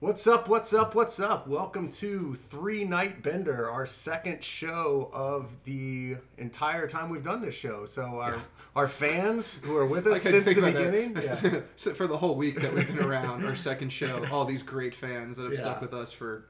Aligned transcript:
What's 0.00 0.26
up? 0.26 0.48
What's 0.48 0.72
up? 0.72 0.94
What's 0.94 1.20
up? 1.20 1.46
Welcome 1.46 1.92
to 1.92 2.34
Three 2.34 2.84
Night 2.84 3.22
Bender, 3.22 3.68
our 3.70 3.84
second 3.84 4.42
show 4.42 5.10
of 5.12 5.62
the 5.64 6.16
entire 6.38 6.88
time 6.88 7.10
we've 7.10 7.22
done 7.22 7.42
this 7.42 7.54
show. 7.54 7.84
So 7.84 8.02
our 8.20 8.38
our 8.74 8.88
fans 8.88 9.60
who 9.62 9.76
are 9.76 9.84
with 9.84 10.06
us 10.06 10.22
since 10.22 10.36
the 10.46 10.54
think 10.54 10.58
about 10.58 10.72
that. 10.74 10.90
beginning, 10.90 11.16
yeah. 11.22 11.92
For 11.94 12.06
the 12.06 12.16
whole 12.16 12.34
week 12.34 12.62
that 12.62 12.72
we've 12.72 12.86
been 12.86 13.04
around, 13.04 13.44
our 13.44 13.54
second 13.56 13.90
show, 13.90 14.24
all 14.32 14.46
these 14.46 14.62
great 14.62 14.94
fans 14.94 15.36
that 15.36 15.42
have 15.44 15.52
Yeah. 15.52 15.60
stuck 15.60 15.82
with 15.82 15.92
us 15.92 16.12
for 16.12 16.46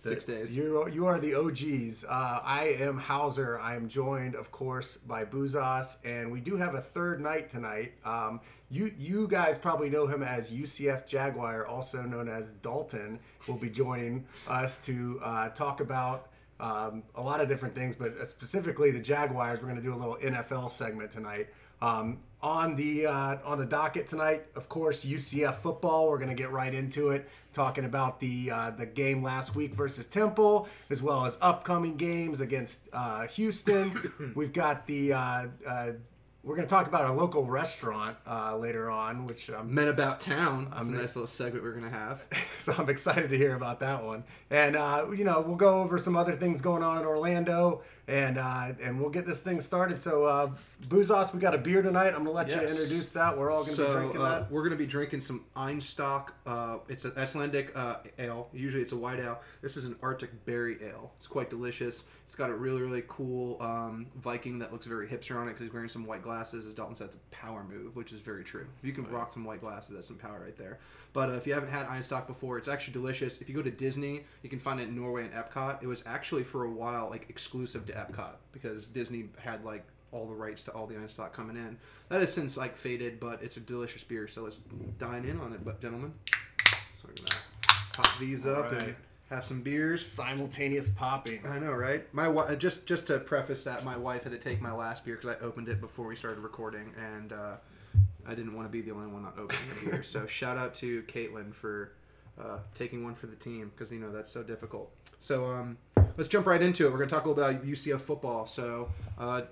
six 0.00 0.24
days. 0.24 0.56
You 0.56 0.88
you 0.88 1.06
are 1.06 1.18
the 1.18 1.34
OGs. 1.34 2.04
Uh, 2.04 2.40
I 2.42 2.76
am 2.80 2.98
Hauser. 2.98 3.58
I 3.58 3.76
am 3.76 3.88
joined, 3.88 4.34
of 4.34 4.50
course, 4.50 4.96
by 4.96 5.24
Buzos, 5.24 5.96
and 6.04 6.30
we 6.32 6.40
do 6.40 6.56
have 6.56 6.74
a 6.74 6.80
third 6.80 7.20
night 7.20 7.50
tonight. 7.50 7.92
Um, 8.04 8.40
you 8.70 8.92
you 8.98 9.28
guys 9.28 9.58
probably 9.58 9.90
know 9.90 10.06
him 10.06 10.22
as 10.22 10.50
UCF 10.50 11.06
Jaguar, 11.06 11.66
also 11.66 12.02
known 12.02 12.28
as 12.28 12.52
Dalton. 12.52 13.18
Will 13.46 13.56
be 13.56 13.70
joining 13.70 14.26
us 14.48 14.84
to 14.86 15.20
uh, 15.22 15.48
talk 15.50 15.80
about. 15.80 16.28
Um, 16.58 17.04
a 17.14 17.22
lot 17.22 17.40
of 17.40 17.48
different 17.48 17.74
things, 17.74 17.96
but 17.96 18.28
specifically 18.28 18.90
the 18.90 19.00
Jaguars. 19.00 19.60
We're 19.60 19.68
going 19.68 19.80
to 19.80 19.82
do 19.82 19.94
a 19.94 19.96
little 19.96 20.16
NFL 20.16 20.70
segment 20.70 21.10
tonight. 21.10 21.48
Um, 21.80 22.18
on 22.42 22.76
the 22.76 23.06
uh, 23.06 23.36
on 23.44 23.58
the 23.58 23.66
docket 23.66 24.06
tonight, 24.06 24.44
of 24.56 24.68
course, 24.68 25.04
UCF 25.04 25.56
football. 25.56 26.08
We're 26.08 26.18
going 26.18 26.30
to 26.30 26.34
get 26.34 26.50
right 26.50 26.72
into 26.72 27.10
it, 27.10 27.28
talking 27.52 27.84
about 27.84 28.20
the 28.20 28.50
uh, 28.50 28.70
the 28.70 28.86
game 28.86 29.22
last 29.22 29.54
week 29.54 29.74
versus 29.74 30.06
Temple, 30.06 30.68
as 30.88 31.02
well 31.02 31.26
as 31.26 31.36
upcoming 31.40 31.96
games 31.96 32.40
against 32.40 32.88
uh, 32.92 33.26
Houston. 33.28 34.32
We've 34.34 34.52
got 34.52 34.86
the 34.86 35.12
uh, 35.12 35.46
uh, 35.66 35.92
we're 36.42 36.56
going 36.56 36.66
to 36.66 36.70
talk 36.70 36.86
about 36.86 37.04
our 37.04 37.14
local 37.14 37.44
restaurant 37.44 38.16
uh, 38.26 38.56
later 38.56 38.90
on, 38.90 39.26
which 39.26 39.50
I'm 39.50 39.74
Men 39.74 39.88
About 39.88 40.20
Town. 40.20 40.68
That's 40.70 40.88
a 40.88 40.90
nice 40.90 41.16
little 41.16 41.26
segment 41.26 41.62
we're 41.62 41.72
going 41.72 41.84
to 41.84 41.90
have. 41.90 42.24
so 42.58 42.74
I'm 42.78 42.88
excited 42.88 43.28
to 43.28 43.36
hear 43.36 43.54
about 43.54 43.80
that 43.80 44.02
one. 44.02 44.24
And 44.48 44.74
uh, 44.74 45.06
you 45.14 45.24
know, 45.24 45.42
we'll 45.46 45.56
go 45.56 45.82
over 45.82 45.98
some 45.98 46.16
other 46.16 46.34
things 46.34 46.62
going 46.62 46.82
on 46.82 46.98
in 46.98 47.04
Orlando, 47.04 47.82
and 48.10 48.38
uh, 48.38 48.72
and 48.82 49.00
we'll 49.00 49.10
get 49.10 49.24
this 49.24 49.40
thing 49.40 49.60
started. 49.60 50.00
So, 50.00 50.24
uh, 50.24 50.50
Buzos, 50.88 51.32
we 51.32 51.38
got 51.38 51.54
a 51.54 51.58
beer 51.58 51.80
tonight. 51.80 52.08
I'm 52.08 52.24
gonna 52.24 52.32
let 52.32 52.48
you 52.48 52.60
introduce 52.60 53.12
that. 53.12 53.38
We're 53.38 53.52
all 53.52 53.64
gonna 53.64 53.76
be 53.76 53.92
drinking 53.92 54.20
uh, 54.20 54.28
that. 54.28 54.50
we're 54.50 54.62
going 54.62 54.72
to 54.72 54.76
be 54.76 54.86
drinking 54.86 55.20
some 55.20 55.44
Einstök. 55.56 56.30
Uh, 56.44 56.78
it's 56.88 57.04
an 57.04 57.12
Icelandic 57.16 57.70
uh, 57.76 57.98
ale. 58.18 58.48
Usually 58.52 58.82
it's 58.82 58.90
a 58.92 58.96
white 58.96 59.20
ale. 59.20 59.40
This 59.62 59.76
is 59.76 59.84
an 59.84 59.94
Arctic 60.02 60.44
berry 60.44 60.78
ale. 60.82 61.12
It's 61.18 61.28
quite 61.28 61.50
delicious. 61.50 62.06
It's 62.24 62.34
got 62.34 62.50
a 62.50 62.54
really 62.54 62.82
really 62.82 63.04
cool 63.06 63.62
um, 63.62 64.06
Viking 64.16 64.58
that 64.58 64.72
looks 64.72 64.86
very 64.86 65.06
hipster 65.06 65.36
on 65.36 65.46
it 65.46 65.52
because 65.52 65.66
he's 65.66 65.72
wearing 65.72 65.88
some 65.88 66.04
white 66.04 66.22
glasses. 66.22 66.66
As 66.66 66.74
Dalton 66.74 66.96
said, 66.96 67.06
it's 67.06 67.16
a 67.16 67.34
power 67.34 67.62
move, 67.62 67.94
which 67.94 68.12
is 68.12 68.20
very 68.20 68.42
true. 68.42 68.66
If 68.82 68.86
you 68.86 68.92
can 68.92 69.08
rock 69.08 69.30
some 69.30 69.44
white 69.44 69.60
glasses, 69.60 69.94
that's 69.94 70.08
some 70.08 70.16
power 70.16 70.40
right 70.44 70.56
there. 70.56 70.80
But 71.12 71.30
uh, 71.30 71.32
if 71.32 71.46
you 71.46 71.54
haven't 71.54 71.70
had 71.70 71.86
Einstök 71.86 72.26
before, 72.26 72.58
it's 72.58 72.68
actually 72.68 72.92
delicious. 72.94 73.40
If 73.40 73.48
you 73.48 73.54
go 73.54 73.62
to 73.62 73.70
Disney, 73.70 74.24
you 74.42 74.50
can 74.50 74.60
find 74.60 74.80
it 74.80 74.88
in 74.88 74.96
Norway 74.96 75.24
and 75.24 75.32
Epcot. 75.32 75.82
It 75.82 75.86
was 75.86 76.02
actually 76.06 76.44
for 76.44 76.64
a 76.64 76.70
while 76.70 77.10
like 77.10 77.26
exclusive 77.28 77.86
to 77.86 77.92
Epcot 77.92 78.34
because 78.52 78.86
Disney 78.86 79.26
had 79.38 79.64
like 79.64 79.84
all 80.12 80.26
the 80.26 80.34
rights 80.34 80.64
to 80.64 80.72
all 80.72 80.86
the 80.86 80.94
Einstök 80.94 81.32
coming 81.32 81.56
in. 81.56 81.76
That 82.08 82.20
has 82.20 82.32
since 82.32 82.56
like 82.56 82.76
faded, 82.76 83.20
but 83.20 83.42
it's 83.42 83.56
a 83.56 83.60
delicious 83.60 84.04
beer. 84.04 84.28
So 84.28 84.42
let's 84.42 84.58
dine 84.98 85.24
in 85.24 85.40
on 85.40 85.52
it, 85.52 85.64
but 85.64 85.80
gentlemen. 85.80 86.12
So 86.94 87.08
we're 87.08 87.14
gonna 87.14 87.40
pop 87.94 88.18
these 88.18 88.46
up 88.46 88.66
Alright. 88.66 88.82
and 88.82 88.96
have 89.30 89.44
some 89.44 89.62
beers. 89.62 90.04
Simultaneous 90.04 90.88
popping. 90.88 91.40
I 91.46 91.58
know, 91.58 91.72
right? 91.72 92.02
My 92.12 92.24
wi- 92.26 92.54
just 92.56 92.86
just 92.86 93.06
to 93.08 93.18
preface 93.18 93.64
that, 93.64 93.84
my 93.84 93.96
wife 93.96 94.24
had 94.24 94.32
to 94.32 94.38
take 94.38 94.60
my 94.60 94.72
last 94.72 95.04
beer 95.04 95.16
because 95.16 95.36
I 95.36 95.44
opened 95.44 95.68
it 95.68 95.80
before 95.80 96.06
we 96.06 96.16
started 96.16 96.40
recording, 96.40 96.92
and 96.98 97.32
uh, 97.32 97.56
I 98.30 98.34
didn't 98.34 98.54
want 98.54 98.68
to 98.68 98.70
be 98.70 98.80
the 98.80 98.92
only 98.92 99.08
one 99.08 99.22
not 99.24 99.36
opening 99.36 99.62
a 99.82 99.84
beer. 99.84 100.02
so 100.04 100.24
shout 100.28 100.56
out 100.56 100.74
to 100.76 101.02
Caitlin 101.02 101.52
for 101.52 101.92
uh, 102.40 102.58
taking 102.74 103.02
one 103.02 103.16
for 103.16 103.26
the 103.26 103.34
team 103.34 103.72
because 103.74 103.90
you 103.90 103.98
know 103.98 104.12
that's 104.12 104.30
so 104.30 104.42
difficult. 104.44 104.92
So 105.18 105.46
um, 105.46 105.78
let's 106.16 106.28
jump 106.28 106.46
right 106.46 106.62
into 106.62 106.86
it. 106.86 106.92
We're 106.92 106.98
gonna 106.98 107.10
talk 107.10 107.24
a 107.24 107.28
little 107.28 107.42
about 107.44 107.64
UCF 107.64 108.00
football. 108.00 108.46
So 108.46 108.88
uh, 109.18 109.42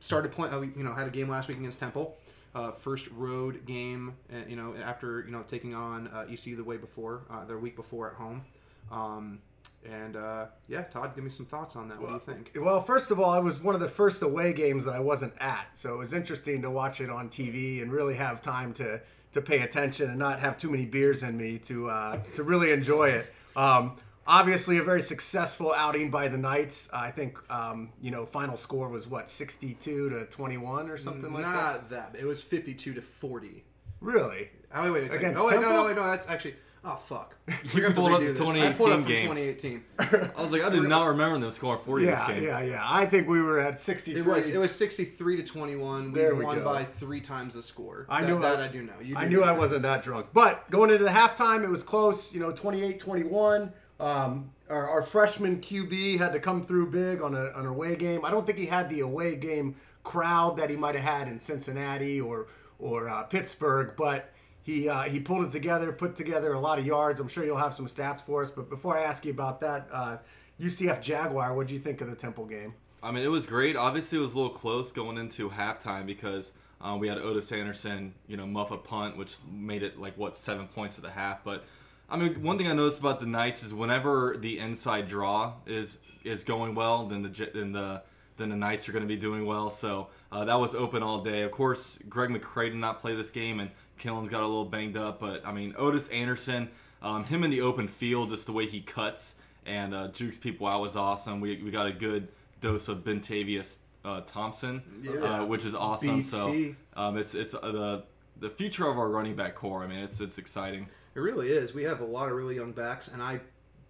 started 0.00 0.32
playing. 0.32 0.52
Uh, 0.52 0.60
you 0.60 0.84
know 0.84 0.92
had 0.92 1.06
a 1.06 1.10
game 1.10 1.30
last 1.30 1.48
week 1.48 1.58
against 1.58 1.80
Temple. 1.80 2.16
Uh, 2.54 2.72
first 2.72 3.08
road 3.12 3.64
game, 3.64 4.16
uh, 4.32 4.38
you 4.48 4.56
know, 4.56 4.74
after 4.84 5.22
you 5.24 5.30
know 5.30 5.44
taking 5.48 5.74
on 5.74 6.08
uh, 6.08 6.26
ECU 6.30 6.56
the 6.56 6.64
way 6.64 6.76
before, 6.76 7.22
uh, 7.30 7.44
the 7.44 7.56
week 7.56 7.76
before 7.76 8.10
at 8.10 8.16
home. 8.16 8.42
Um, 8.90 9.38
and 9.84 10.16
uh, 10.16 10.46
yeah, 10.68 10.82
Todd, 10.82 11.14
give 11.14 11.24
me 11.24 11.30
some 11.30 11.46
thoughts 11.46 11.76
on 11.76 11.88
that. 11.88 12.00
What 12.00 12.08
do 12.08 12.14
you 12.14 12.20
think? 12.20 12.52
Well, 12.60 12.82
first 12.82 13.10
of 13.10 13.18
all, 13.18 13.34
it 13.34 13.42
was 13.42 13.60
one 13.60 13.74
of 13.74 13.80
the 13.80 13.88
first 13.88 14.22
away 14.22 14.52
games 14.52 14.84
that 14.84 14.94
I 14.94 15.00
wasn't 15.00 15.34
at, 15.40 15.68
so 15.74 15.94
it 15.94 15.98
was 15.98 16.12
interesting 16.12 16.62
to 16.62 16.70
watch 16.70 17.00
it 17.00 17.08
on 17.10 17.28
TV 17.28 17.80
and 17.82 17.90
really 17.90 18.14
have 18.14 18.42
time 18.42 18.72
to 18.74 19.00
to 19.32 19.40
pay 19.40 19.60
attention 19.60 20.10
and 20.10 20.18
not 20.18 20.40
have 20.40 20.58
too 20.58 20.70
many 20.70 20.84
beers 20.84 21.22
in 21.22 21.36
me 21.36 21.58
to 21.58 21.88
uh, 21.88 22.18
to 22.36 22.42
really 22.42 22.72
enjoy 22.72 23.10
it. 23.10 23.32
Um, 23.56 23.96
obviously, 24.26 24.78
a 24.78 24.82
very 24.82 25.02
successful 25.02 25.72
outing 25.74 26.10
by 26.10 26.28
the 26.28 26.38
Knights. 26.38 26.88
I 26.92 27.10
think 27.10 27.38
um, 27.50 27.90
you 28.02 28.10
know 28.10 28.26
final 28.26 28.56
score 28.56 28.88
was 28.88 29.06
what 29.06 29.30
sixty 29.30 29.74
two 29.74 30.10
to 30.10 30.26
twenty 30.26 30.58
one 30.58 30.90
or 30.90 30.98
something 30.98 31.32
like 31.32 31.44
that. 31.44 31.54
Not 31.54 31.90
that. 31.90 32.16
It 32.18 32.24
was 32.24 32.42
fifty-two 32.42 32.94
to 32.94 33.02
forty. 33.02 33.64
Really? 34.00 34.50
Oh 34.74 34.84
wait, 34.84 35.02
wait, 35.02 35.10
wait. 35.10 35.16
Against 35.18 35.40
Oh 35.40 35.46
wait, 35.46 35.60
no, 35.60 35.70
no, 35.70 35.84
wait, 35.86 35.96
no. 35.96 36.04
That's 36.06 36.28
actually. 36.28 36.56
Oh 36.82 36.96
fuck. 36.96 37.36
You 37.48 37.54
We're 37.74 37.80
gonna 37.80 37.86
have 37.88 37.96
pulled 37.96 38.12
up 38.12 38.20
redo 38.20 38.26
the 38.26 38.32
this. 38.32 38.62
I 38.64 38.72
pulled 38.72 38.92
up 38.92 39.06
2018 39.06 39.26
from 39.28 39.36
game. 39.66 39.84
2018. 39.98 40.32
I 40.38 40.40
was 40.42 40.50
like, 40.52 40.62
I 40.62 40.70
did 40.70 40.82
not 40.84 41.08
remember 41.08 41.38
them 41.38 41.50
scoring 41.50 41.80
40 41.84 42.04
Yeah, 42.06 42.10
this 42.26 42.34
game. 42.36 42.44
yeah, 42.44 42.62
yeah. 42.62 42.82
I 42.86 43.04
think 43.06 43.28
we 43.28 43.42
were 43.42 43.60
at 43.60 43.78
sixty 43.78 44.14
It 44.14 44.24
was 44.24 44.48
it 44.48 44.56
was 44.58 44.74
63 44.74 45.36
to 45.36 45.42
21. 45.42 46.12
We 46.12 46.18
There 46.18 46.34
we 46.34 46.44
won 46.44 46.58
go. 46.60 46.64
by 46.64 46.84
three 46.84 47.20
times 47.20 47.54
the 47.54 47.62
score. 47.62 48.06
I 48.08 48.22
That- 48.22 48.28
knew 48.28 48.40
that 48.40 48.60
I, 48.60 48.64
I, 48.64 48.68
do 48.68 48.82
know. 48.82 48.92
You 49.02 49.16
I 49.16 49.28
knew 49.28 49.40
know 49.40 49.46
I 49.46 49.52
wasn't 49.52 49.82
that 49.82 50.02
drunk. 50.02 50.28
But 50.32 50.70
going 50.70 50.90
into 50.90 51.04
the 51.04 51.10
halftime, 51.10 51.64
it 51.64 51.68
was 51.70 51.82
close. 51.82 52.32
You 52.32 52.40
know, 52.40 52.50
28-21. 52.52 53.72
Um, 53.98 54.52
our, 54.70 54.88
our 54.88 55.02
freshman 55.02 55.60
QB 55.60 56.18
had 56.18 56.32
to 56.32 56.40
come 56.40 56.64
through 56.64 56.90
big 56.90 57.20
on, 57.20 57.34
a, 57.34 57.46
on 57.50 57.60
an 57.60 57.66
away 57.66 57.96
game. 57.96 58.24
I 58.24 58.30
don't 58.30 58.46
think 58.46 58.58
he 58.58 58.66
had 58.66 58.88
the 58.88 59.00
away 59.00 59.36
game 59.36 59.76
crowd 60.04 60.56
that 60.56 60.70
he 60.70 60.76
might 60.76 60.94
have 60.94 61.04
had 61.04 61.28
in 61.28 61.38
Cincinnati 61.40 62.20
or 62.20 62.46
or 62.78 63.10
uh, 63.10 63.24
Pittsburgh, 63.24 63.92
but 63.98 64.32
he 64.62 64.88
uh, 64.88 65.02
he 65.02 65.20
pulled 65.20 65.44
it 65.44 65.52
together, 65.52 65.92
put 65.92 66.16
together 66.16 66.52
a 66.52 66.60
lot 66.60 66.78
of 66.78 66.86
yards. 66.86 67.20
I'm 67.20 67.28
sure 67.28 67.44
you'll 67.44 67.56
have 67.56 67.74
some 67.74 67.88
stats 67.88 68.20
for 68.20 68.42
us. 68.42 68.50
But 68.50 68.68
before 68.68 68.98
I 68.98 69.02
ask 69.02 69.24
you 69.24 69.30
about 69.30 69.60
that, 69.60 69.88
uh, 69.92 70.16
UCF 70.60 71.00
Jaguar, 71.00 71.54
what 71.54 71.66
do 71.66 71.74
you 71.74 71.80
think 71.80 72.00
of 72.00 72.10
the 72.10 72.16
Temple 72.16 72.46
game? 72.46 72.74
I 73.02 73.10
mean, 73.10 73.24
it 73.24 73.28
was 73.28 73.46
great. 73.46 73.76
Obviously, 73.76 74.18
it 74.18 74.20
was 74.20 74.34
a 74.34 74.36
little 74.36 74.52
close 74.52 74.92
going 74.92 75.16
into 75.16 75.48
halftime 75.48 76.04
because 76.04 76.52
um, 76.80 76.98
we 76.98 77.08
had 77.08 77.18
Otis 77.18 77.50
Anderson, 77.50 78.14
you 78.26 78.36
know, 78.36 78.46
muff 78.46 78.70
a 78.70 78.76
punt, 78.76 79.16
which 79.16 79.36
made 79.50 79.82
it 79.82 79.98
like 79.98 80.16
what 80.18 80.36
seven 80.36 80.66
points 80.68 80.98
at 80.98 81.04
the 81.04 81.10
half. 81.10 81.42
But 81.42 81.64
I 82.10 82.16
mean, 82.16 82.42
one 82.42 82.58
thing 82.58 82.66
I 82.66 82.74
noticed 82.74 82.98
about 82.98 83.20
the 83.20 83.26
Knights 83.26 83.62
is 83.62 83.72
whenever 83.72 84.36
the 84.38 84.58
inside 84.58 85.08
draw 85.08 85.54
is 85.66 85.96
is 86.24 86.42
going 86.42 86.74
well, 86.74 87.06
then 87.06 87.22
the 87.22 87.50
then 87.54 87.72
the 87.72 88.02
then 88.36 88.48
the 88.48 88.56
Knights 88.56 88.88
are 88.88 88.92
going 88.92 89.04
to 89.04 89.08
be 89.08 89.16
doing 89.16 89.46
well. 89.46 89.70
So 89.70 90.08
uh, 90.32 90.44
that 90.44 90.58
was 90.58 90.74
open 90.74 91.02
all 91.02 91.22
day. 91.22 91.42
Of 91.42 91.52
course, 91.52 91.98
Greg 92.08 92.30
McCrae 92.30 92.70
did 92.70 92.76
not 92.76 93.00
play 93.00 93.14
this 93.14 93.30
game, 93.30 93.60
and 93.60 93.70
Killins's 94.00 94.30
got 94.30 94.42
a 94.42 94.46
little 94.46 94.64
banged 94.64 94.96
up. 94.96 95.20
But 95.20 95.46
I 95.46 95.52
mean, 95.52 95.74
Otis 95.78 96.08
Anderson, 96.08 96.70
um, 97.02 97.24
him 97.24 97.44
in 97.44 97.50
the 97.50 97.60
open 97.60 97.86
field, 97.86 98.30
just 98.30 98.46
the 98.46 98.52
way 98.52 98.66
he 98.66 98.80
cuts 98.80 99.36
and 99.64 99.94
uh, 99.94 100.08
jukes 100.08 100.38
people 100.38 100.66
out 100.66 100.80
was 100.80 100.96
awesome. 100.96 101.40
We, 101.40 101.62
we 101.62 101.70
got 101.70 101.86
a 101.86 101.92
good 101.92 102.28
dose 102.60 102.88
of 102.88 102.98
Bentavious 103.04 103.76
uh, 104.04 104.22
Thompson, 104.22 104.82
Yeah. 105.02 105.20
uh, 105.20 105.44
which 105.44 105.64
is 105.64 105.74
awesome. 105.74 106.22
So 106.24 106.74
um, 106.96 107.16
it's 107.16 107.34
it's 107.34 107.54
uh, 107.54 107.60
the 107.60 108.02
the 108.38 108.50
future 108.50 108.88
of 108.88 108.98
our 108.98 109.08
running 109.08 109.36
back 109.36 109.54
corps. 109.54 109.84
I 109.84 109.86
mean, 109.86 109.98
it's 109.98 110.20
it's 110.20 110.38
exciting. 110.38 110.88
It 111.14 111.20
really 111.20 111.48
is. 111.48 111.74
We 111.74 111.82
have 111.84 112.00
a 112.00 112.04
lot 112.06 112.28
of 112.28 112.34
really 112.36 112.54
young 112.56 112.72
backs, 112.72 113.08
and 113.08 113.20
I, 113.22 113.40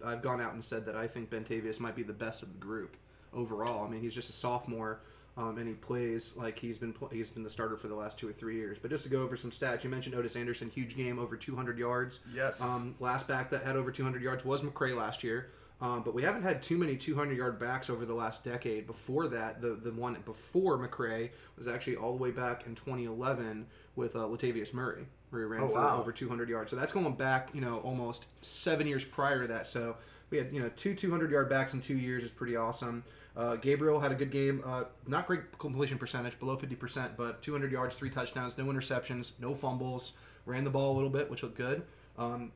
I've 0.03 0.21
gone 0.21 0.41
out 0.41 0.53
and 0.53 0.63
said 0.63 0.85
that 0.87 0.95
I 0.95 1.07
think 1.07 1.29
Bentavious 1.29 1.79
might 1.79 1.95
be 1.95 2.03
the 2.03 2.13
best 2.13 2.41
of 2.43 2.51
the 2.51 2.57
group 2.59 2.97
overall. 3.33 3.85
I 3.85 3.89
mean, 3.89 4.01
he's 4.01 4.15
just 4.15 4.29
a 4.29 4.33
sophomore, 4.33 4.99
um, 5.37 5.57
and 5.57 5.67
he 5.67 5.73
plays 5.73 6.35
like 6.35 6.59
he's 6.59 6.77
been 6.77 6.93
pl- 6.93 7.07
he's 7.09 7.29
been 7.29 7.43
the 7.43 7.49
starter 7.49 7.77
for 7.77 7.87
the 7.87 7.95
last 7.95 8.17
two 8.19 8.27
or 8.27 8.33
three 8.33 8.55
years. 8.57 8.77
But 8.81 8.91
just 8.91 9.03
to 9.05 9.09
go 9.09 9.21
over 9.23 9.37
some 9.37 9.51
stats, 9.51 9.83
you 9.83 9.89
mentioned 9.89 10.15
Otis 10.15 10.35
Anderson, 10.35 10.69
huge 10.69 10.95
game, 10.95 11.19
over 11.19 11.35
200 11.37 11.77
yards. 11.77 12.19
Yes. 12.33 12.59
Um, 12.61 12.95
last 12.99 13.27
back 13.27 13.49
that 13.51 13.63
had 13.63 13.75
over 13.75 13.91
200 13.91 14.21
yards 14.21 14.43
was 14.45 14.61
McCrae 14.61 14.95
last 14.95 15.23
year. 15.23 15.49
Um, 15.81 16.03
but 16.03 16.13
we 16.13 16.21
haven't 16.21 16.43
had 16.43 16.61
too 16.61 16.77
many 16.77 16.95
200 16.95 17.35
yard 17.35 17.57
backs 17.57 17.89
over 17.89 18.05
the 18.05 18.13
last 18.13 18.43
decade. 18.43 18.85
Before 18.85 19.27
that, 19.29 19.61
the 19.61 19.69
the 19.69 19.91
one 19.91 20.15
before 20.25 20.77
McCrae 20.77 21.29
was 21.57 21.67
actually 21.67 21.95
all 21.95 22.11
the 22.15 22.21
way 22.21 22.29
back 22.31 22.67
in 22.67 22.75
2011 22.75 23.65
with 23.95 24.15
uh, 24.15 24.19
Latavius 24.19 24.73
Murray, 24.75 25.05
where 25.31 25.41
he 25.41 25.47
ran 25.47 25.61
Oh, 25.63 25.67
for 25.69 25.75
wow. 25.75 25.99
over 25.99 26.11
200 26.11 26.49
yards. 26.49 26.69
So 26.69 26.75
that's 26.77 26.91
going 26.91 27.11
back, 27.15 27.49
you 27.53 27.61
know, 27.61 27.79
almost 27.79 28.27
seven 28.41 28.85
years 28.85 29.03
prior 29.03 29.41
to 29.41 29.47
that. 29.47 29.65
So 29.65 29.95
we 30.29 30.37
had, 30.37 30.53
you 30.53 30.61
know, 30.61 30.69
two 30.75 30.93
200 30.93 31.31
yard 31.31 31.49
backs 31.49 31.73
in 31.73 31.81
two 31.81 31.97
years 31.97 32.23
is 32.23 32.29
pretty 32.31 32.55
awesome. 32.55 33.03
Uh, 33.35 33.55
Gabriel 33.55 33.99
had 33.99 34.11
a 34.11 34.15
good 34.15 34.31
game. 34.31 34.61
Uh, 34.65 34.83
not 35.07 35.27
great 35.27 35.57
completion 35.57 35.97
percentage, 35.97 36.37
below 36.39 36.57
50%, 36.57 37.11
but 37.15 37.41
200 37.41 37.71
yards, 37.71 37.95
three 37.95 38.09
touchdowns, 38.09 38.57
no 38.57 38.65
interceptions, 38.65 39.33
no 39.39 39.55
fumbles. 39.55 40.13
Ran 40.45 40.63
the 40.63 40.69
ball 40.69 40.93
a 40.93 40.95
little 40.95 41.09
bit, 41.09 41.29
which 41.29 41.43
looked 41.43 41.57
good. 41.57 41.83
Um, 42.17 42.51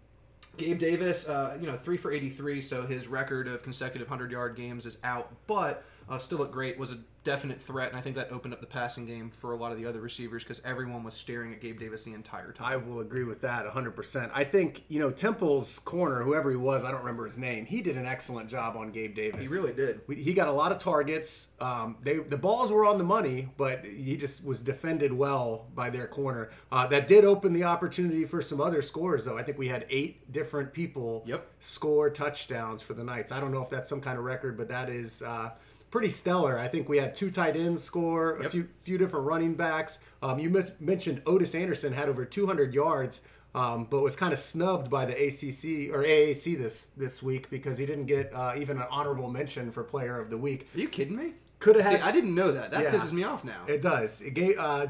Gabe 0.57 0.79
Davis, 0.79 1.27
uh, 1.27 1.57
you 1.59 1.67
know, 1.67 1.77
three 1.77 1.97
for 1.97 2.11
83, 2.11 2.61
so 2.61 2.85
his 2.85 3.07
record 3.07 3.47
of 3.47 3.63
consecutive 3.63 4.09
100 4.09 4.31
yard 4.31 4.55
games 4.55 4.85
is 4.85 4.97
out. 5.03 5.31
But 5.47 5.83
uh, 6.09 6.17
still 6.19 6.37
looked 6.39 6.53
great. 6.53 6.77
Was 6.77 6.91
a 6.91 6.97
definite 7.23 7.59
threat, 7.59 7.89
and 7.89 7.97
I 7.97 8.01
think 8.01 8.15
that 8.17 8.31
opened 8.31 8.53
up 8.53 8.61
the 8.61 8.67
passing 8.67 9.07
game 9.07 9.31
for 9.31 9.51
a 9.51 9.55
lot 9.55 9.71
of 9.71 9.79
the 9.79 9.87
other 9.87 9.99
receivers 9.99 10.43
because 10.43 10.61
everyone 10.63 11.03
was 11.03 11.15
staring 11.15 11.51
at 11.53 11.59
Gabe 11.59 11.79
Davis 11.79 12.03
the 12.03 12.13
entire 12.13 12.51
time. 12.51 12.67
I 12.71 12.75
will 12.75 12.99
agree 12.99 13.23
with 13.23 13.41
that 13.41 13.65
100%. 13.65 14.29
I 14.31 14.43
think, 14.43 14.83
you 14.89 14.99
know, 14.99 15.09
Temple's 15.09 15.79
corner, 15.79 16.21
whoever 16.21 16.51
he 16.51 16.55
was, 16.55 16.83
I 16.83 16.91
don't 16.91 16.99
remember 16.99 17.25
his 17.25 17.39
name, 17.39 17.65
he 17.65 17.81
did 17.81 17.97
an 17.97 18.05
excellent 18.05 18.47
job 18.47 18.77
on 18.77 18.91
Gabe 18.91 19.15
Davis. 19.15 19.41
He 19.41 19.47
really 19.47 19.73
did. 19.73 20.01
We- 20.05 20.17
He 20.21 20.35
got 20.35 20.47
a 20.47 20.51
lot 20.51 20.71
of 20.71 20.77
targets. 20.77 21.47
Um, 21.59 21.97
they 22.03 22.17
The 22.19 22.37
balls 22.37 22.71
were 22.71 22.85
on 22.85 22.99
the 22.99 23.03
money, 23.03 23.49
but 23.57 23.83
he 23.83 24.17
just 24.17 24.45
was 24.45 24.61
defended 24.61 25.11
well 25.11 25.65
by 25.73 25.89
their 25.89 26.05
corner. 26.05 26.51
Uh, 26.71 26.85
that 26.87 27.07
did 27.07 27.25
open 27.25 27.53
the 27.53 27.63
opportunity 27.63 28.25
for 28.25 28.39
some 28.43 28.61
other 28.61 28.83
scores, 28.83 29.25
though. 29.25 29.35
I 29.37 29.41
think 29.41 29.57
we 29.57 29.67
had 29.69 29.87
eight 29.89 30.31
different 30.31 30.73
people 30.73 31.23
Yep. 31.25 31.47
score 31.59 32.11
touchdowns 32.11 32.83
for 32.83 32.93
the 32.93 33.03
Knights. 33.03 33.31
I 33.31 33.39
don't 33.39 33.51
know 33.51 33.63
if 33.63 33.69
that's 33.71 33.89
some 33.89 33.99
kind 34.01 34.19
of 34.19 34.23
record, 34.25 34.57
but 34.57 34.67
that 34.67 34.89
is 34.89 35.23
uh, 35.23 35.49
pretty 35.91 36.09
stellar. 36.09 36.57
I 36.59 36.67
think 36.67 36.89
we 36.89 36.97
had 36.97 37.15
two 37.15 37.31
tight 37.31 37.55
ends 37.55 37.83
score, 37.83 38.37
a 38.39 38.49
few 38.49 38.67
few 38.83 38.97
different 38.97 39.25
running 39.25 39.55
backs. 39.55 39.99
Um, 40.21 40.39
you 40.39 40.49
mis- 40.49 40.71
mentioned 40.79 41.21
Otis 41.25 41.55
Anderson 41.55 41.93
had 41.93 42.09
over 42.09 42.25
200 42.25 42.73
yards, 42.73 43.21
um, 43.53 43.85
but 43.89 44.01
was 44.01 44.15
kind 44.15 44.33
of 44.33 44.39
snubbed 44.39 44.89
by 44.89 45.05
the 45.05 45.13
ACC 45.13 45.93
or 45.93 46.03
AAC 46.03 46.57
this 46.57 46.87
this 46.97 47.21
week 47.23 47.49
because 47.49 47.77
he 47.77 47.85
didn't 47.85 48.05
get 48.05 48.33
uh, 48.33 48.53
even 48.57 48.77
an 48.77 48.87
honorable 48.89 49.29
mention 49.29 49.71
for 49.71 49.83
Player 49.83 50.19
of 50.19 50.29
the 50.29 50.37
Week. 50.37 50.67
Are 50.75 50.79
you 50.79 50.89
kidding 50.89 51.15
me? 51.15 51.33
Could 51.59 51.77
have. 51.77 52.03
I 52.03 52.11
didn't 52.11 52.35
know 52.35 52.51
that. 52.51 52.71
That 52.71 52.83
Yeah. 52.83 52.91
pisses 52.91 53.11
me 53.13 53.23
off 53.23 53.43
now. 53.43 53.63
It 53.67 53.81
does. 53.81 54.21
It 54.21 54.33
gave 54.33 54.57
uh, 54.59 54.87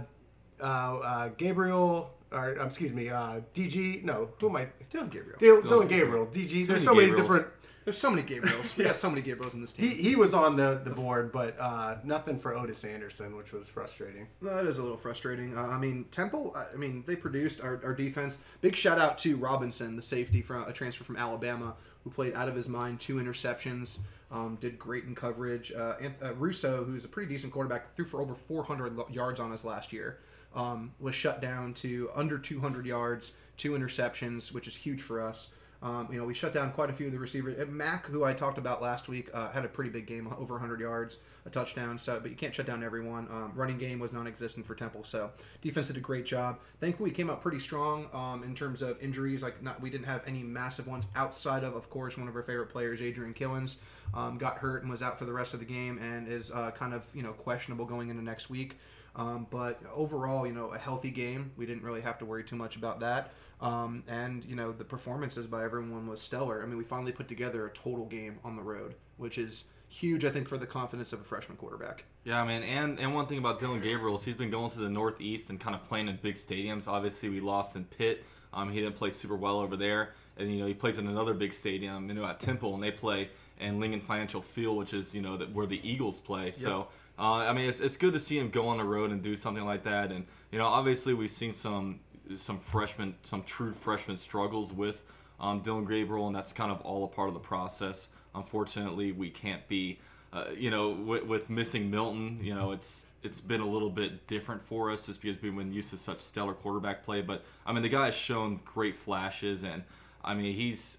uh, 0.60 0.64
uh, 0.64 1.30
Gabriel, 1.38 2.12
or 2.32 2.60
um, 2.60 2.68
excuse 2.68 2.92
me, 2.92 3.10
uh, 3.10 3.42
DG. 3.54 4.04
No, 4.04 4.30
who 4.40 4.50
am 4.50 4.56
I? 4.56 4.68
Dillon 4.90 5.10
Gabriel. 5.10 5.38
Dillon, 5.38 5.68
Dillon 5.68 5.88
Gabriel. 5.88 6.26
DG. 6.26 6.66
There's 6.68 6.84
so 6.84 6.96
many 6.96 7.12
different. 7.12 7.48
There's 7.86 8.00
so 8.00 8.10
many 8.10 8.24
Gabriels. 8.24 8.76
We 8.76 8.84
got 8.84 8.96
so 8.96 9.12
many 9.12 9.22
Gabriels 9.22 9.54
in 9.54 9.62
this 9.62 9.72
team. 9.72 9.88
He, 9.88 9.96
he 9.96 10.16
was 10.16 10.34
on 10.34 10.56
the, 10.56 10.82
the 10.84 10.90
board, 10.90 11.32
but 11.32 11.56
uh, 11.60 11.98
nothing 12.04 12.40
for 12.40 12.56
Otis 12.56 12.84
Anderson, 12.84 13.38
which 13.38 13.54
was 13.54 13.70
frustrating. 13.70 14.28
That 14.42 14.66
is 14.66 14.80
a 14.80 14.82
little 14.82 14.98
frustrating. 14.98 15.56
Uh, 15.56 15.68
I 15.68 15.78
mean, 15.78 16.06
Temple. 16.12 16.52
I 16.56 16.66
I 16.74 16.78
mean, 16.78 17.04
they 17.06 17.16
produced 17.16 17.62
our, 17.62 17.80
our 17.84 17.94
defense. 17.94 18.40
Big 18.62 18.76
shout 18.76 18.98
out 18.98 19.20
to 19.20 19.38
Robinson, 19.38 19.96
the 19.96 20.02
safety 20.02 20.42
from 20.42 20.64
a 20.64 20.74
transfer 20.74 21.04
from 21.04 21.16
Alabama, 21.16 21.76
who 22.04 22.10
played 22.10 22.34
out 22.34 22.50
of 22.50 22.56
his 22.56 22.68
mind, 22.68 23.00
two 23.00 23.16
interceptions, 23.16 24.00
um, 24.32 24.58
did 24.60 24.80
great 24.80 25.04
in 25.04 25.14
coverage. 25.14 25.72
Uh, 25.72 25.96
Anth- 26.02 26.24
uh, 26.24 26.34
Russo, 26.34 26.84
who's 26.84 27.06
a 27.06 27.08
pretty 27.08 27.32
decent 27.32 27.54
quarterback, 27.54 27.94
threw 27.94 28.06
for 28.06 28.20
over 28.20 28.34
400 28.34 28.96
lo- 28.96 29.08
yards 29.12 29.40
on 29.40 29.52
us 29.52 29.64
last 29.64 29.94
year. 29.94 30.18
Um, 30.56 30.94
was 31.00 31.14
shut 31.14 31.40
down 31.40 31.74
to 31.76 32.10
under 32.16 32.40
200 32.40 32.86
yards, 32.86 33.34
two 33.58 33.72
interceptions, 33.74 34.54
which 34.54 34.68
is 34.68 34.76
huge 34.76 35.02
for 35.02 35.22
us. 35.22 35.50
Um, 35.86 36.08
you 36.12 36.18
know, 36.18 36.26
we 36.26 36.34
shut 36.34 36.52
down 36.52 36.72
quite 36.72 36.90
a 36.90 36.94
few 36.94 37.06
of 37.06 37.12
the 37.12 37.20
receivers. 37.20 37.64
Mack, 37.70 38.08
who 38.08 38.24
I 38.24 38.34
talked 38.34 38.58
about 38.58 38.82
last 38.82 39.08
week, 39.08 39.30
uh, 39.36 39.52
had 39.52 39.66
a 39.66 39.68
pretty 39.68 39.92
big 39.92 40.08
game, 40.08 40.28
over 40.40 40.56
100 40.56 40.80
yards, 40.80 41.20
a 41.46 41.52
touchdown. 41.52 42.00
So, 42.00 42.20
but 42.20 42.32
you 42.32 42.36
can't 42.36 42.56
shut 42.56 42.66
down 42.66 42.84
everyone. 42.84 43.28
Um, 43.30 43.52
running 43.54 43.78
game 43.78 44.00
was 44.00 44.12
non-existent 44.12 44.66
for 44.66 44.74
Temple, 44.74 45.04
so 45.04 45.30
defense 45.62 45.86
did 45.86 45.98
a 45.98 46.00
great 46.00 46.26
job. 46.26 46.58
Thankfully, 46.82 47.12
we 47.12 47.16
came 47.16 47.30
out 47.30 47.40
pretty 47.40 47.60
strong 47.60 48.10
um, 48.14 48.42
in 48.42 48.56
terms 48.56 48.82
of 48.82 49.00
injuries. 49.00 49.44
Like, 49.44 49.62
not 49.62 49.80
we 49.80 49.92
didn't 49.92 50.08
have 50.08 50.24
any 50.26 50.42
massive 50.42 50.88
ones 50.88 51.06
outside 51.16 51.64
of, 51.64 51.76
of 51.76 51.88
course, 51.92 52.18
one 52.18 52.28
of 52.28 52.36
our 52.36 52.42
favorite 52.42 52.70
players, 52.70 53.00
Adrian 53.00 53.36
Killins, 53.36 53.78
um, 54.16 54.40
got 54.40 54.58
hurt 54.58 54.82
and 54.82 54.90
was 54.90 55.04
out 55.04 55.20
for 55.20 55.26
the 55.26 55.34
rest 55.34 55.54
of 55.54 55.60
the 55.60 55.68
game 55.68 56.00
and 56.00 56.28
is 56.28 56.50
uh, 56.50 56.72
kind 56.72 56.96
of 56.96 57.06
you 57.14 57.22
know 57.22 57.34
questionable 57.34 57.86
going 57.86 58.10
into 58.10 58.24
next 58.24 58.50
week. 58.50 58.80
Um, 59.16 59.48
but 59.50 59.80
overall, 59.94 60.46
you 60.46 60.54
know, 60.54 60.74
a 60.74 60.78
healthy 60.78 61.10
game. 61.10 61.52
We 61.56 61.66
didn't 61.66 61.84
really 61.84 62.02
have 62.02 62.18
to 62.20 62.26
worry 62.26 62.44
too 62.44 62.56
much 62.56 62.76
about 62.76 63.00
that. 63.02 63.32
Um, 63.62 64.04
and 64.08 64.44
you 64.46 64.56
know, 64.56 64.72
the 64.72 64.84
performances 64.84 65.48
by 65.48 65.64
everyone 65.64 66.08
was 66.08 66.22
stellar. 66.22 66.62
I 66.62 66.66
mean, 66.66 66.78
we 66.78 66.84
finally 66.84 67.12
put 67.12 67.28
together 67.28 67.66
a 67.66 67.72
total 67.72 68.06
game 68.06 68.40
on 68.44 68.56
the 68.56 68.62
road, 68.62 68.96
which 69.18 69.38
is 69.38 69.66
huge, 69.88 70.26
I 70.26 70.30
think, 70.30 70.48
for 70.48 70.58
the 70.58 70.66
confidence 70.66 71.14
of 71.14 71.22
a 71.22 71.24
freshman 71.24 71.58
quarterback. 71.58 72.04
Yeah, 72.24 72.44
man, 72.44 72.64
and 72.64 73.00
and 73.00 73.16
one 73.16 73.28
thing 73.28 73.38
about 73.38 73.60
Dillon 73.60 73.82
Gabriel 73.82 74.18
is 74.18 74.24
he's 74.24 74.36
been 74.36 74.52
going 74.52 74.72
to 74.72 74.80
the 74.80 74.90
Northeast 74.90 75.50
and 75.50 75.60
kind 75.60 75.76
of 75.76 75.84
playing 75.86 76.10
in 76.10 76.20
big 76.22 76.36
stadiums. 76.36 76.88
Obviously, 76.88 77.30
we 77.30 77.40
lost 77.40 77.76
in 77.76 77.86
Pitt. 77.86 78.26
Um, 78.54 78.72
he 78.72 78.80
didn't 78.82 78.96
play 78.96 79.12
super 79.12 79.36
well 79.36 79.60
over 79.60 79.78
there, 79.78 80.14
and 80.38 80.52
you 80.52 80.60
know 80.60 80.66
he 80.66 80.74
plays 80.74 80.98
in 80.98 81.08
another 81.08 81.34
big 81.34 81.54
stadium, 81.54 82.10
you 82.10 82.16
know, 82.16 82.26
at 82.26 82.40
Temple, 82.40 82.74
and 82.74 82.84
they 82.84 82.92
play 82.92 83.30
in 83.60 83.80
Lincoln 83.80 84.02
Financial 84.02 84.42
Field, 84.42 84.78
which 84.78 84.94
is 84.94 85.14
you 85.14 85.22
know 85.22 85.38
that 85.38 85.54
where 85.54 85.66
the 85.66 85.80
Eagles 85.88 86.20
play. 86.20 86.52
So. 86.52 86.88
Uh, 87.18 87.36
I 87.36 87.54
mean, 87.54 87.70
it's, 87.70 87.80
it's 87.80 87.96
good 87.96 88.12
to 88.12 88.20
see 88.20 88.38
him 88.38 88.50
go 88.50 88.68
on 88.68 88.78
the 88.78 88.84
road 88.84 89.10
and 89.10 89.24
do 89.24 89.38
something 89.38 89.64
like 89.64 89.86
that. 89.86 90.12
And 90.12 90.26
you 90.52 90.58
know, 90.58 90.66
obviously, 90.66 91.14
we've 91.14 91.32
seen 91.32 91.54
some 91.54 92.02
some 92.38 92.60
freshman, 92.60 93.16
some 93.24 93.44
true 93.44 93.74
freshman 93.74 94.18
struggles 94.18 94.74
with 94.74 95.04
um, 95.40 95.62
Dillon 95.62 95.86
Gabriel, 95.86 96.28
and 96.28 96.36
that's 96.36 96.54
kind 96.54 96.72
of 96.72 96.82
all 96.82 97.04
a 97.04 97.08
part 97.08 97.28
of 97.28 97.34
the 97.34 97.40
process. 97.40 98.08
Unfortunately, 98.34 99.12
we 99.12 99.30
can't 99.30 99.68
be, 99.68 100.00
uh, 100.34 100.46
you 100.58 100.70
know, 100.70 100.90
with, 100.90 101.26
with 101.26 101.50
missing 101.50 101.90
Milton, 101.90 102.40
you 102.42 102.54
know, 102.54 102.72
it's 102.72 103.08
it's 103.24 103.42
been 103.42 103.62
a 103.62 103.68
little 103.68 103.90
bit 103.90 104.28
different 104.28 104.64
for 104.64 104.92
us 104.92 105.04
just 105.04 105.20
because 105.20 105.42
we've 105.42 105.56
been 105.56 105.74
used 105.74 105.90
to 105.90 105.98
such 105.98 106.20
stellar 106.20 106.54
quarterback 106.54 107.04
play. 107.04 107.22
But 107.22 107.44
I 107.66 107.74
mean, 107.74 107.82
the 107.82 107.90
guy 107.90 108.06
has 108.06 108.16
shown 108.16 108.60
great 108.64 108.96
flashes, 108.96 109.64
and 109.64 109.84
I 110.24 110.36
mean, 110.36 110.56
he's 110.56 110.98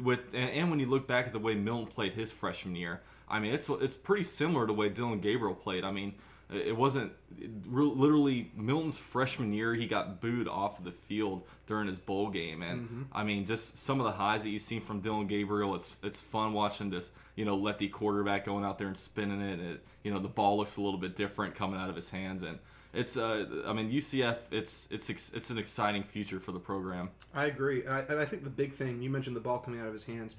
with 0.00 0.20
and, 0.32 0.50
and 0.50 0.70
when 0.70 0.80
you 0.80 0.86
look 0.86 1.06
back 1.06 1.26
at 1.26 1.32
the 1.32 1.38
way 1.38 1.54
Milton 1.54 1.86
played 1.86 2.14
his 2.14 2.32
freshman 2.32 2.74
year, 2.74 3.00
I 3.28 3.38
mean, 3.38 3.54
it's 3.54 3.68
it's 3.68 3.96
pretty 3.96 4.24
similar 4.24 4.66
to 4.66 4.72
the 4.72 4.78
way 4.78 4.88
Dillon 4.88 5.20
Gabriel 5.20 5.54
played. 5.54 5.84
I 5.84 5.92
mean, 5.92 6.14
it 6.54 6.76
wasn't 6.76 7.12
it, 7.38 7.50
re- 7.68 7.84
literally 7.84 8.50
Milton's 8.56 8.98
freshman 8.98 9.52
year. 9.52 9.74
He 9.74 9.86
got 9.86 10.20
booed 10.20 10.48
off 10.48 10.78
of 10.78 10.84
the 10.84 10.92
field 10.92 11.42
during 11.66 11.88
his 11.88 11.98
bowl 11.98 12.30
game, 12.30 12.62
and 12.62 13.06
I 13.12 13.24
mean, 13.24 13.46
just 13.46 13.78
some 13.78 14.00
of 14.00 14.04
the 14.04 14.12
highs 14.12 14.42
that 14.42 14.50
you've 14.50 14.62
seen 14.62 14.80
from 14.80 15.00
Dillon 15.00 15.26
Gabriel. 15.26 15.74
It's 15.74 15.96
it's 16.02 16.20
fun 16.20 16.52
watching 16.52 16.90
this, 16.90 17.10
you 17.36 17.44
know, 17.44 17.56
lefty 17.56 17.88
quarterback 17.88 18.44
going 18.44 18.64
out 18.64 18.78
there 18.78 18.88
and 18.88 18.98
spinning 18.98 19.40
it. 19.40 19.60
it 19.60 19.84
you 20.02 20.12
know, 20.12 20.18
the 20.18 20.28
ball 20.28 20.56
looks 20.56 20.76
a 20.76 20.80
little 20.80 20.98
bit 20.98 21.16
different 21.16 21.54
coming 21.54 21.78
out 21.80 21.88
of 21.88 21.96
his 21.96 22.10
hands, 22.10 22.42
and 22.42 22.58
it's 22.92 23.16
uh, 23.16 23.46
I 23.66 23.72
mean, 23.72 23.90
UCF. 23.90 24.38
It's 24.50 24.88
it's 24.90 25.08
ex- 25.08 25.32
it's 25.34 25.50
an 25.50 25.58
exciting 25.58 26.02
future 26.02 26.40
for 26.40 26.52
the 26.52 26.58
program. 26.58 27.10
I 27.34 27.46
agree, 27.46 27.84
and 27.84 27.94
I, 27.94 28.00
and 28.00 28.18
I 28.18 28.24
think 28.24 28.44
the 28.44 28.50
big 28.50 28.74
thing 28.74 29.02
you 29.02 29.10
mentioned 29.10 29.36
the 29.36 29.40
ball 29.40 29.58
coming 29.58 29.80
out 29.80 29.86
of 29.86 29.92
his 29.92 30.04
hands. 30.04 30.36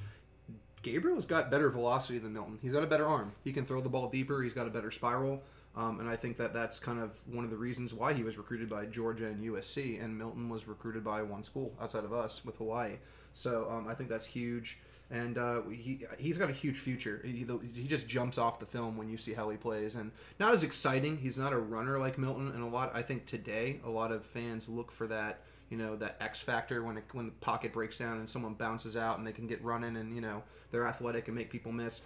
Gabriel's 0.83 1.25
got 1.25 1.49
better 1.49 1.69
velocity 1.69 2.19
than 2.19 2.33
Milton. 2.33 2.59
He's 2.61 2.73
got 2.73 2.83
a 2.83 2.87
better 2.87 3.07
arm. 3.07 3.31
He 3.43 3.53
can 3.53 3.65
throw 3.65 3.79
the 3.79 3.89
ball 3.89 4.09
deeper. 4.09 4.43
He's 4.43 4.53
got 4.53 4.67
a 4.67 4.69
better 4.69 4.91
spiral. 4.91 5.41
Um, 5.75 5.99
and 5.99 6.07
I 6.07 6.15
think 6.15 6.37
that 6.37 6.53
that's 6.53 6.79
kind 6.79 6.99
of 6.99 7.19
one 7.25 7.43
of 7.43 7.49
the 7.49 7.57
reasons 7.57 7.93
why 7.93 8.13
he 8.13 8.23
was 8.23 8.37
recruited 8.37 8.69
by 8.69 8.85
Georgia 8.85 9.25
and 9.25 9.43
USC, 9.43 10.03
and 10.03 10.15
Milton 10.15 10.47
was 10.47 10.67
recruited 10.67 11.03
by 11.03 11.23
one 11.23 11.43
school 11.43 11.73
outside 11.81 12.03
of 12.03 12.13
us 12.13 12.45
with 12.45 12.57
Hawaii. 12.57 12.93
So 13.33 13.67
um, 13.71 13.87
I 13.87 13.95
think 13.95 14.09
that's 14.09 14.27
huge, 14.27 14.77
and 15.09 15.39
uh, 15.39 15.61
he 15.63 16.05
he's 16.19 16.37
got 16.37 16.51
a 16.51 16.53
huge 16.53 16.77
future. 16.77 17.21
He, 17.23 17.47
he 17.73 17.87
just 17.87 18.07
jumps 18.07 18.37
off 18.37 18.59
the 18.59 18.67
film 18.67 18.97
when 18.97 19.09
you 19.09 19.17
see 19.17 19.33
how 19.33 19.49
he 19.49 19.57
plays, 19.57 19.95
and 19.95 20.11
not 20.39 20.53
as 20.53 20.63
exciting. 20.63 21.17
He's 21.17 21.39
not 21.39 21.53
a 21.53 21.57
runner 21.57 21.97
like 21.97 22.19
Milton, 22.19 22.49
and 22.49 22.63
a 22.63 22.67
lot. 22.67 22.91
I 22.93 23.01
think 23.01 23.25
today 23.25 23.79
a 23.83 23.89
lot 23.89 24.11
of 24.11 24.23
fans 24.23 24.69
look 24.69 24.91
for 24.91 25.07
that 25.07 25.39
you 25.73 25.79
know 25.79 25.95
that 25.95 26.17
X 26.19 26.39
factor 26.39 26.83
when 26.83 26.97
it, 26.97 27.03
when 27.13 27.25
the 27.25 27.31
pocket 27.31 27.73
breaks 27.73 27.97
down 27.97 28.19
and 28.19 28.29
someone 28.29 28.53
bounces 28.53 28.95
out 28.95 29.17
and 29.17 29.25
they 29.25 29.31
can 29.31 29.47
get 29.47 29.63
running 29.63 29.97
and 29.97 30.13
you 30.13 30.21
know 30.21 30.43
they're 30.69 30.85
athletic 30.85 31.27
and 31.27 31.35
make 31.35 31.49
people 31.49 31.71
miss. 31.71 32.01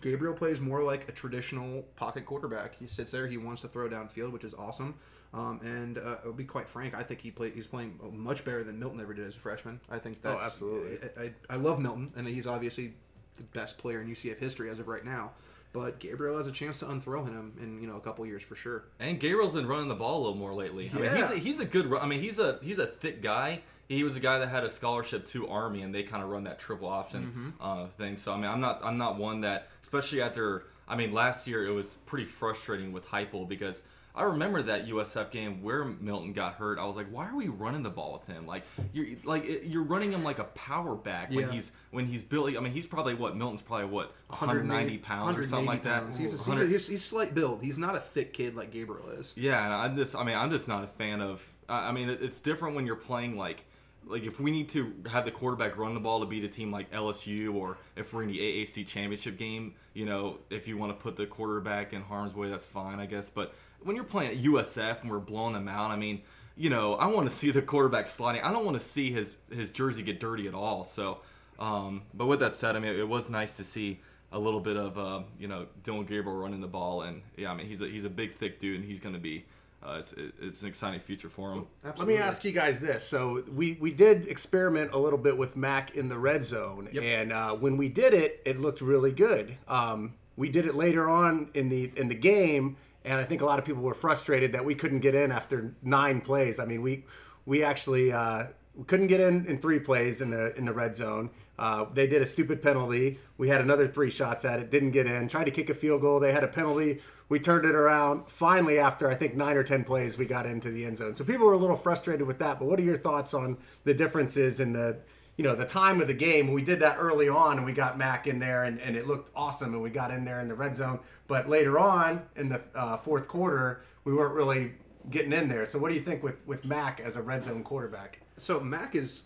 Gabriel 0.00 0.34
plays 0.34 0.60
more 0.60 0.82
like 0.82 1.08
a 1.08 1.12
traditional 1.12 1.82
pocket 1.96 2.24
quarterback. 2.26 2.76
He 2.78 2.86
sits 2.86 3.10
there, 3.12 3.26
he 3.26 3.36
wants 3.36 3.62
to 3.62 3.68
throw 3.68 3.88
downfield, 3.88 4.32
which 4.32 4.44
is 4.44 4.54
awesome. 4.54 4.94
Um, 5.34 5.60
and 5.62 5.98
uh, 5.98 6.16
I'll 6.24 6.32
be 6.32 6.44
quite 6.44 6.68
frank, 6.68 6.94
I 6.94 7.02
think 7.02 7.20
he 7.20 7.30
play, 7.30 7.50
he's 7.50 7.66
playing 7.66 7.98
much 8.14 8.44
better 8.44 8.64
than 8.64 8.78
Milton 8.78 9.00
ever 9.00 9.12
did 9.12 9.26
as 9.26 9.36
a 9.36 9.38
freshman. 9.38 9.78
I 9.90 9.98
think 9.98 10.22
that's 10.22 10.42
absolutely. 10.44 10.98
I, 11.18 11.22
I, 11.24 11.32
I 11.50 11.56
love 11.56 11.80
Milton, 11.80 12.12
and 12.16 12.26
he's 12.26 12.46
obviously 12.46 12.94
the 13.36 13.42
best 13.44 13.76
player 13.78 14.00
in 14.00 14.08
UCF 14.08 14.38
history 14.38 14.70
as 14.70 14.78
of 14.78 14.88
right 14.88 15.04
now. 15.04 15.32
But 15.74 15.98
Gabriel 15.98 16.38
has 16.38 16.46
a 16.46 16.52
chance 16.52 16.78
to 16.78 16.86
unthrow 16.86 17.26
him 17.26 17.52
in 17.60 17.78
you 17.82 17.86
know 17.86 17.96
a 17.96 18.00
couple 18.00 18.24
years 18.24 18.42
for 18.42 18.56
sure. 18.56 18.84
And 19.00 19.20
Gabriel's 19.20 19.52
been 19.52 19.66
running 19.66 19.88
the 19.88 19.94
ball 19.94 20.16
a 20.16 20.22
little 20.22 20.34
more 20.38 20.54
lately. 20.54 20.90
I 20.94 20.98
mean, 20.98 21.10
he's 21.14 21.18
Yeah. 21.30 21.32
a, 21.32 21.36
he's 21.38 21.58
a 21.60 21.66
good. 21.66 21.92
I 21.92 22.06
mean, 22.06 22.22
he's 22.22 22.38
a 22.38 22.58
he's 22.62 22.78
a 22.78 22.86
thick 22.86 23.20
guy. 23.22 23.60
He 23.88 24.04
was 24.04 24.16
a 24.16 24.20
guy 24.20 24.38
that 24.38 24.48
had 24.48 24.64
a 24.64 24.70
scholarship 24.70 25.26
to 25.28 25.48
Army, 25.48 25.82
and 25.82 25.94
they 25.94 26.02
kind 26.02 26.22
of 26.22 26.28
run 26.28 26.44
that 26.44 26.58
triple 26.58 26.88
option 26.88 27.54
uh, 27.60 27.86
thing. 27.96 28.16
So 28.18 28.32
I 28.32 28.36
mean, 28.36 28.46
I'm 28.50 28.60
not 28.60 28.80
I'm 28.84 28.98
not 28.98 29.16
one 29.18 29.40
that, 29.42 29.68
especially 29.82 30.20
after. 30.22 30.64
I 30.86 30.96
mean, 30.96 31.12
last 31.12 31.46
year 31.46 31.66
it 31.66 31.72
was 31.72 31.94
pretty 32.06 32.24
frustrating 32.24 32.92
with 32.92 33.06
Heupel 33.06 33.46
because 33.46 33.82
I 34.14 34.22
remember 34.22 34.62
that 34.62 34.86
USF 34.88 35.30
game 35.30 35.62
where 35.62 35.84
Milton 35.84 36.32
got 36.32 36.54
hurt. 36.54 36.78
I 36.78 36.86
was 36.86 36.96
like, 36.96 37.08
why 37.12 37.28
are 37.28 37.36
we 37.36 37.48
running 37.48 37.82
the 37.82 37.90
ball 37.90 38.14
with 38.14 38.26
him? 38.26 38.46
Like 38.46 38.64
you're 38.92 39.06
like 39.24 39.44
you're 39.64 39.82
running 39.82 40.12
him 40.12 40.24
like 40.24 40.38
a 40.38 40.44
power 40.44 40.94
back 40.94 41.30
when 41.30 41.40
Yeah. 41.46 41.52
he's 41.52 41.72
when 41.90 42.06
he's 42.06 42.22
built. 42.22 42.56
I 42.56 42.60
mean, 42.60 42.72
he's 42.72 42.86
probably 42.86 43.14
what 43.14 43.36
Milton's 43.36 43.60
probably 43.62 43.86
what 43.86 44.12
190 44.28 44.98
pounds 44.98 45.38
or 45.38 45.44
something 45.46 45.66
like 45.66 45.84
that. 45.84 46.02
pounds. 46.04 46.16
He's, 46.18 46.34
a, 46.34 46.50
he's, 46.52 46.60
a, 46.60 46.66
he's, 46.66 46.88
he's 46.88 47.04
slight 47.04 47.34
build. 47.34 47.62
He's 47.62 47.78
not 47.78 47.96
a 47.96 48.00
thick 48.00 48.32
kid 48.32 48.56
like 48.56 48.70
Gabriel 48.70 49.08
is. 49.10 49.34
Yeah, 49.36 49.62
and 49.64 49.72
I'm 49.74 49.96
just, 49.96 50.16
I 50.16 50.24
mean, 50.24 50.36
I'm 50.36 50.50
just 50.50 50.68
not 50.68 50.84
a 50.84 50.88
fan 50.88 51.20
of. 51.20 51.42
I 51.68 51.92
mean, 51.92 52.08
it's 52.08 52.40
different 52.40 52.76
when 52.76 52.86
you're 52.86 52.96
playing 52.96 53.36
like, 53.36 53.62
like 54.08 54.24
if 54.24 54.40
we 54.40 54.50
need 54.50 54.68
to 54.70 54.92
have 55.10 55.24
the 55.24 55.30
quarterback 55.30 55.76
run 55.76 55.94
the 55.94 56.00
ball 56.00 56.20
to 56.20 56.26
beat 56.26 56.44
a 56.44 56.48
team 56.48 56.72
like 56.72 56.90
LSU, 56.92 57.54
or 57.54 57.78
if 57.96 58.12
we're 58.12 58.22
in 58.22 58.28
the 58.28 58.38
AAC 58.38 58.86
championship 58.86 59.38
game, 59.38 59.74
you 59.94 60.06
know, 60.06 60.38
if 60.50 60.66
you 60.66 60.76
want 60.76 60.96
to 60.96 61.02
put 61.02 61.16
the 61.16 61.26
quarterback 61.26 61.92
in 61.92 62.02
harm's 62.02 62.34
way, 62.34 62.48
that's 62.48 62.66
fine, 62.66 63.00
I 63.00 63.06
guess. 63.06 63.28
But 63.28 63.54
when 63.82 63.96
you're 63.96 64.04
playing 64.04 64.30
at 64.30 64.38
USF 64.38 65.02
and 65.02 65.10
we're 65.10 65.18
blowing 65.18 65.52
them 65.52 65.68
out, 65.68 65.90
I 65.90 65.96
mean, 65.96 66.22
you 66.56 66.70
know, 66.70 66.94
I 66.94 67.06
want 67.06 67.30
to 67.30 67.34
see 67.34 67.50
the 67.50 67.62
quarterback 67.62 68.08
sliding. 68.08 68.42
I 68.42 68.50
don't 68.50 68.64
want 68.64 68.78
to 68.78 68.84
see 68.84 69.12
his 69.12 69.36
his 69.50 69.70
jersey 69.70 70.02
get 70.02 70.20
dirty 70.20 70.48
at 70.48 70.54
all. 70.54 70.84
So, 70.84 71.20
um, 71.58 72.02
but 72.14 72.26
with 72.26 72.40
that 72.40 72.56
said, 72.56 72.76
I 72.76 72.80
mean, 72.80 72.94
it 72.94 73.08
was 73.08 73.28
nice 73.28 73.54
to 73.56 73.64
see 73.64 74.00
a 74.32 74.38
little 74.38 74.60
bit 74.60 74.76
of 74.76 74.98
uh, 74.98 75.22
you 75.38 75.48
know 75.48 75.66
Dillon 75.84 76.04
Gabriel 76.04 76.38
running 76.38 76.60
the 76.60 76.66
ball, 76.66 77.02
and 77.02 77.22
yeah, 77.36 77.50
I 77.50 77.54
mean 77.54 77.66
he's 77.66 77.80
a 77.80 77.86
he's 77.86 78.04
a 78.04 78.10
big 78.10 78.36
thick 78.36 78.58
dude, 78.58 78.80
and 78.80 78.88
he's 78.88 79.00
going 79.00 79.14
to 79.14 79.20
be. 79.20 79.44
Uh, 79.80 79.96
it's 80.00 80.12
it, 80.14 80.34
it's 80.40 80.62
an 80.62 80.68
exciting 80.68 81.00
future 81.00 81.28
for 81.28 81.52
him. 81.52 81.66
Let 81.84 82.08
me 82.08 82.16
ask 82.16 82.44
you 82.44 82.50
guys 82.52 82.80
this: 82.80 83.06
so 83.06 83.44
we 83.52 83.78
we 83.80 83.92
did 83.92 84.26
experiment 84.26 84.92
a 84.92 84.98
little 84.98 85.18
bit 85.18 85.36
with 85.38 85.56
Mack 85.56 85.94
in 85.94 86.08
the 86.08 86.18
red 86.18 86.44
zone, 86.44 86.88
and 87.02 87.32
uh, 87.32 87.54
when 87.54 87.76
we 87.76 87.88
did 87.88 88.12
it, 88.12 88.42
it 88.44 88.60
looked 88.60 88.80
really 88.80 89.12
good. 89.12 89.56
Um, 89.68 90.14
we 90.36 90.48
did 90.48 90.66
it 90.66 90.74
later 90.74 91.08
on 91.08 91.50
in 91.54 91.68
the 91.68 91.92
in 91.96 92.08
the 92.08 92.16
game, 92.16 92.76
and 93.04 93.20
I 93.20 93.24
think 93.24 93.40
a 93.40 93.46
lot 93.46 93.58
of 93.60 93.64
people 93.64 93.82
were 93.82 93.94
frustrated 93.94 94.52
that 94.52 94.64
we 94.64 94.74
couldn't 94.74 95.00
get 95.00 95.14
in 95.14 95.30
after 95.30 95.74
nine 95.82 96.20
plays. 96.20 96.58
I 96.58 96.64
mean, 96.64 96.82
we 96.82 97.04
we 97.46 97.62
actually 97.62 98.12
uh, 98.12 98.46
we 98.74 98.84
couldn't 98.84 99.06
get 99.06 99.20
in 99.20 99.46
in 99.46 99.58
three 99.58 99.78
plays 99.78 100.20
in 100.20 100.30
the 100.30 100.56
in 100.56 100.64
the 100.64 100.72
red 100.72 100.96
zone. 100.96 101.30
Uh, 101.58 101.86
they 101.92 102.06
did 102.06 102.22
a 102.22 102.26
stupid 102.26 102.62
penalty. 102.62 103.18
We 103.36 103.48
had 103.48 103.60
another 103.60 103.88
three 103.88 104.10
shots 104.10 104.44
at 104.44 104.60
it, 104.60 104.70
didn't 104.70 104.92
get 104.92 105.06
in. 105.06 105.28
Tried 105.28 105.44
to 105.44 105.50
kick 105.50 105.70
a 105.70 105.74
field 105.74 106.00
goal. 106.02 106.20
They 106.20 106.32
had 106.32 106.44
a 106.44 106.48
penalty. 106.48 107.00
We 107.28 107.38
turned 107.38 107.66
it 107.66 107.74
around. 107.74 108.28
Finally, 108.30 108.78
after 108.78 109.10
I 109.10 109.14
think 109.14 109.36
nine 109.36 109.56
or 109.56 109.62
ten 109.62 109.84
plays, 109.84 110.16
we 110.16 110.24
got 110.24 110.46
into 110.46 110.70
the 110.70 110.86
end 110.86 110.96
zone. 110.96 111.14
So 111.14 111.24
people 111.24 111.46
were 111.46 111.52
a 111.52 111.58
little 111.58 111.76
frustrated 111.76 112.26
with 112.26 112.38
that. 112.38 112.58
But 112.58 112.66
what 112.66 112.78
are 112.78 112.84
your 112.84 112.96
thoughts 112.96 113.34
on 113.34 113.58
the 113.84 113.92
differences 113.92 114.60
in 114.60 114.72
the 114.72 114.98
you 115.36 115.44
know 115.44 115.54
the 115.54 115.66
time 115.66 116.00
of 116.00 116.06
the 116.06 116.14
game? 116.14 116.52
We 116.52 116.62
did 116.62 116.80
that 116.80 116.96
early 116.98 117.28
on, 117.28 117.58
and 117.58 117.66
we 117.66 117.72
got 117.72 117.98
Mack 117.98 118.26
in 118.26 118.38
there, 118.38 118.64
and, 118.64 118.80
and 118.80 118.96
it 118.96 119.06
looked 119.06 119.30
awesome, 119.36 119.74
and 119.74 119.82
we 119.82 119.90
got 119.90 120.10
in 120.10 120.24
there 120.24 120.40
in 120.40 120.48
the 120.48 120.54
red 120.54 120.74
zone. 120.74 121.00
But 121.26 121.48
later 121.48 121.78
on 121.78 122.22
in 122.34 122.48
the 122.48 122.62
uh, 122.74 122.96
fourth 122.96 123.28
quarter, 123.28 123.82
we 124.04 124.14
weren't 124.14 124.34
really 124.34 124.72
getting 125.10 125.32
in 125.32 125.48
there. 125.48 125.66
So 125.66 125.78
what 125.78 125.88
do 125.88 125.94
you 125.94 126.02
think 126.02 126.22
with 126.22 126.36
with 126.46 126.64
Mack 126.64 127.00
as 127.00 127.16
a 127.16 127.22
red 127.22 127.44
zone 127.44 127.62
quarterback? 127.62 128.20
So 128.36 128.60
Mack 128.60 128.94
is. 128.94 129.24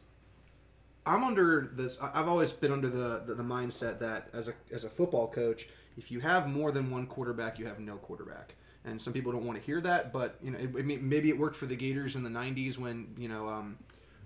I'm 1.05 1.25
under 1.25 1.73
this. 1.75 1.99
I've 2.01 2.29
always 2.29 2.53
been 2.53 2.71
under 2.71 2.89
the, 2.89 3.25
the 3.27 3.35
the 3.35 3.43
mindset 3.43 3.99
that 4.01 4.29
as 4.33 4.49
a 4.49 4.55
as 4.73 4.85
a 4.85 4.89
football 4.89 5.29
coach, 5.29 5.69
if 5.97 6.11
you 6.11 6.21
have 6.21 6.49
more 6.49 6.73
than 6.73 6.91
one 6.91 7.07
quarterback, 7.07 7.59
you 7.59 7.67
have 7.67 7.81
no 7.81 7.97
quarterback. 7.97 8.55
And 8.85 9.01
some 9.01 9.13
people 9.13 9.31
don't 9.31 9.45
want 9.45 9.59
to 9.61 9.65
hear 9.65 9.81
that, 9.83 10.13
but 10.13 10.37
you 10.43 10.51
know, 10.51 10.59
it, 10.59 10.75
it, 10.75 11.03
maybe 11.03 11.29
it 11.29 11.39
worked 11.39 11.55
for 11.55 11.67
the 11.67 11.77
Gators 11.77 12.17
in 12.17 12.25
the 12.25 12.31
'90s 12.31 12.79
when 12.79 13.15
you 13.17 13.29
know 13.29 13.49
um, 13.49 13.79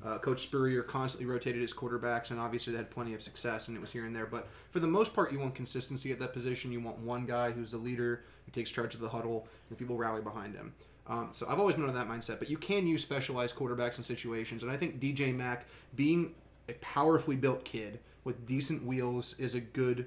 uh, 0.05 0.19
Coach 0.19 0.43
Spurrier 0.43 0.83
constantly 0.83 1.27
rotated 1.27 1.61
his 1.61 1.75
quarterbacks, 1.75 2.31
and 2.31 2.41
obviously 2.41 2.73
they 2.73 2.79
had 2.79 2.91
plenty 2.91 3.13
of 3.13 3.23
success, 3.23 3.69
and 3.69 3.77
it 3.77 3.81
was 3.81 3.93
here 3.93 4.07
and 4.07 4.15
there. 4.15 4.27
But 4.27 4.49
for 4.71 4.81
the 4.81 4.87
most 4.87 5.15
part, 5.15 5.33
you 5.33 5.41
want 5.41 5.55
consistency 5.55 6.13
at 6.13 6.19
that 6.21 6.33
position. 6.33 6.73
You 6.73 6.81
want 6.81 6.99
one 6.99 7.27
guy 7.27 7.51
who's 7.51 7.73
the 7.73 7.77
leader, 7.77 8.25
who 8.47 8.53
takes 8.53 8.71
charge 8.71 8.95
of 8.95 9.01
the 9.01 9.09
huddle, 9.09 9.47
and 9.69 9.77
people 9.79 9.97
rally 9.97 10.23
behind 10.23 10.55
him. 10.55 10.75
Um, 11.09 11.31
so 11.33 11.47
I've 11.49 11.59
always 11.59 11.77
been 11.77 11.89
on 11.89 11.95
that 11.95 12.09
mindset. 12.09 12.39
But 12.39 12.51
you 12.51 12.57
can 12.57 12.87
use 12.87 13.03
specialized 13.03 13.57
quarterbacks 13.57 13.99
in 13.99 14.05
situations, 14.05 14.63
and 14.63 14.71
I 14.71 14.77
think 14.77 15.01
DJ 15.01 15.35
Mack 15.35 15.67
being 15.95 16.35
a 16.69 16.73
powerfully 16.75 17.37
built 17.37 17.65
kid 17.65 18.01
with 18.25 18.47
decent 18.47 18.85
wheels 18.85 19.37
is 19.39 19.55
a 19.55 19.61
good 19.61 20.07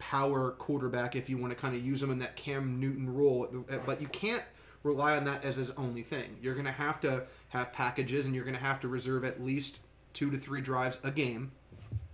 power 0.00 0.50
quarterback 0.52 1.14
if 1.14 1.30
you 1.30 1.38
want 1.38 1.52
to 1.52 1.56
kind 1.56 1.76
of 1.76 1.84
use 1.84 2.02
him 2.02 2.10
in 2.10 2.18
that 2.18 2.34
Cam 2.34 2.80
Newton 2.80 3.14
role. 3.14 3.46
But 3.86 4.00
you 4.00 4.08
can't 4.08 4.42
rely 4.82 5.16
on 5.16 5.24
that 5.24 5.44
as 5.44 5.56
his 5.56 5.70
only 5.72 6.02
thing. 6.02 6.36
You're 6.42 6.54
going 6.54 6.66
to 6.66 6.72
have 6.72 7.00
to 7.02 7.24
have 7.50 7.72
packages 7.72 8.26
and 8.26 8.34
you're 8.34 8.44
going 8.44 8.56
to 8.56 8.62
have 8.62 8.80
to 8.80 8.88
reserve 8.88 9.24
at 9.24 9.42
least 9.42 9.78
two 10.12 10.30
to 10.30 10.38
three 10.38 10.60
drives 10.60 10.98
a 11.04 11.10
game 11.10 11.52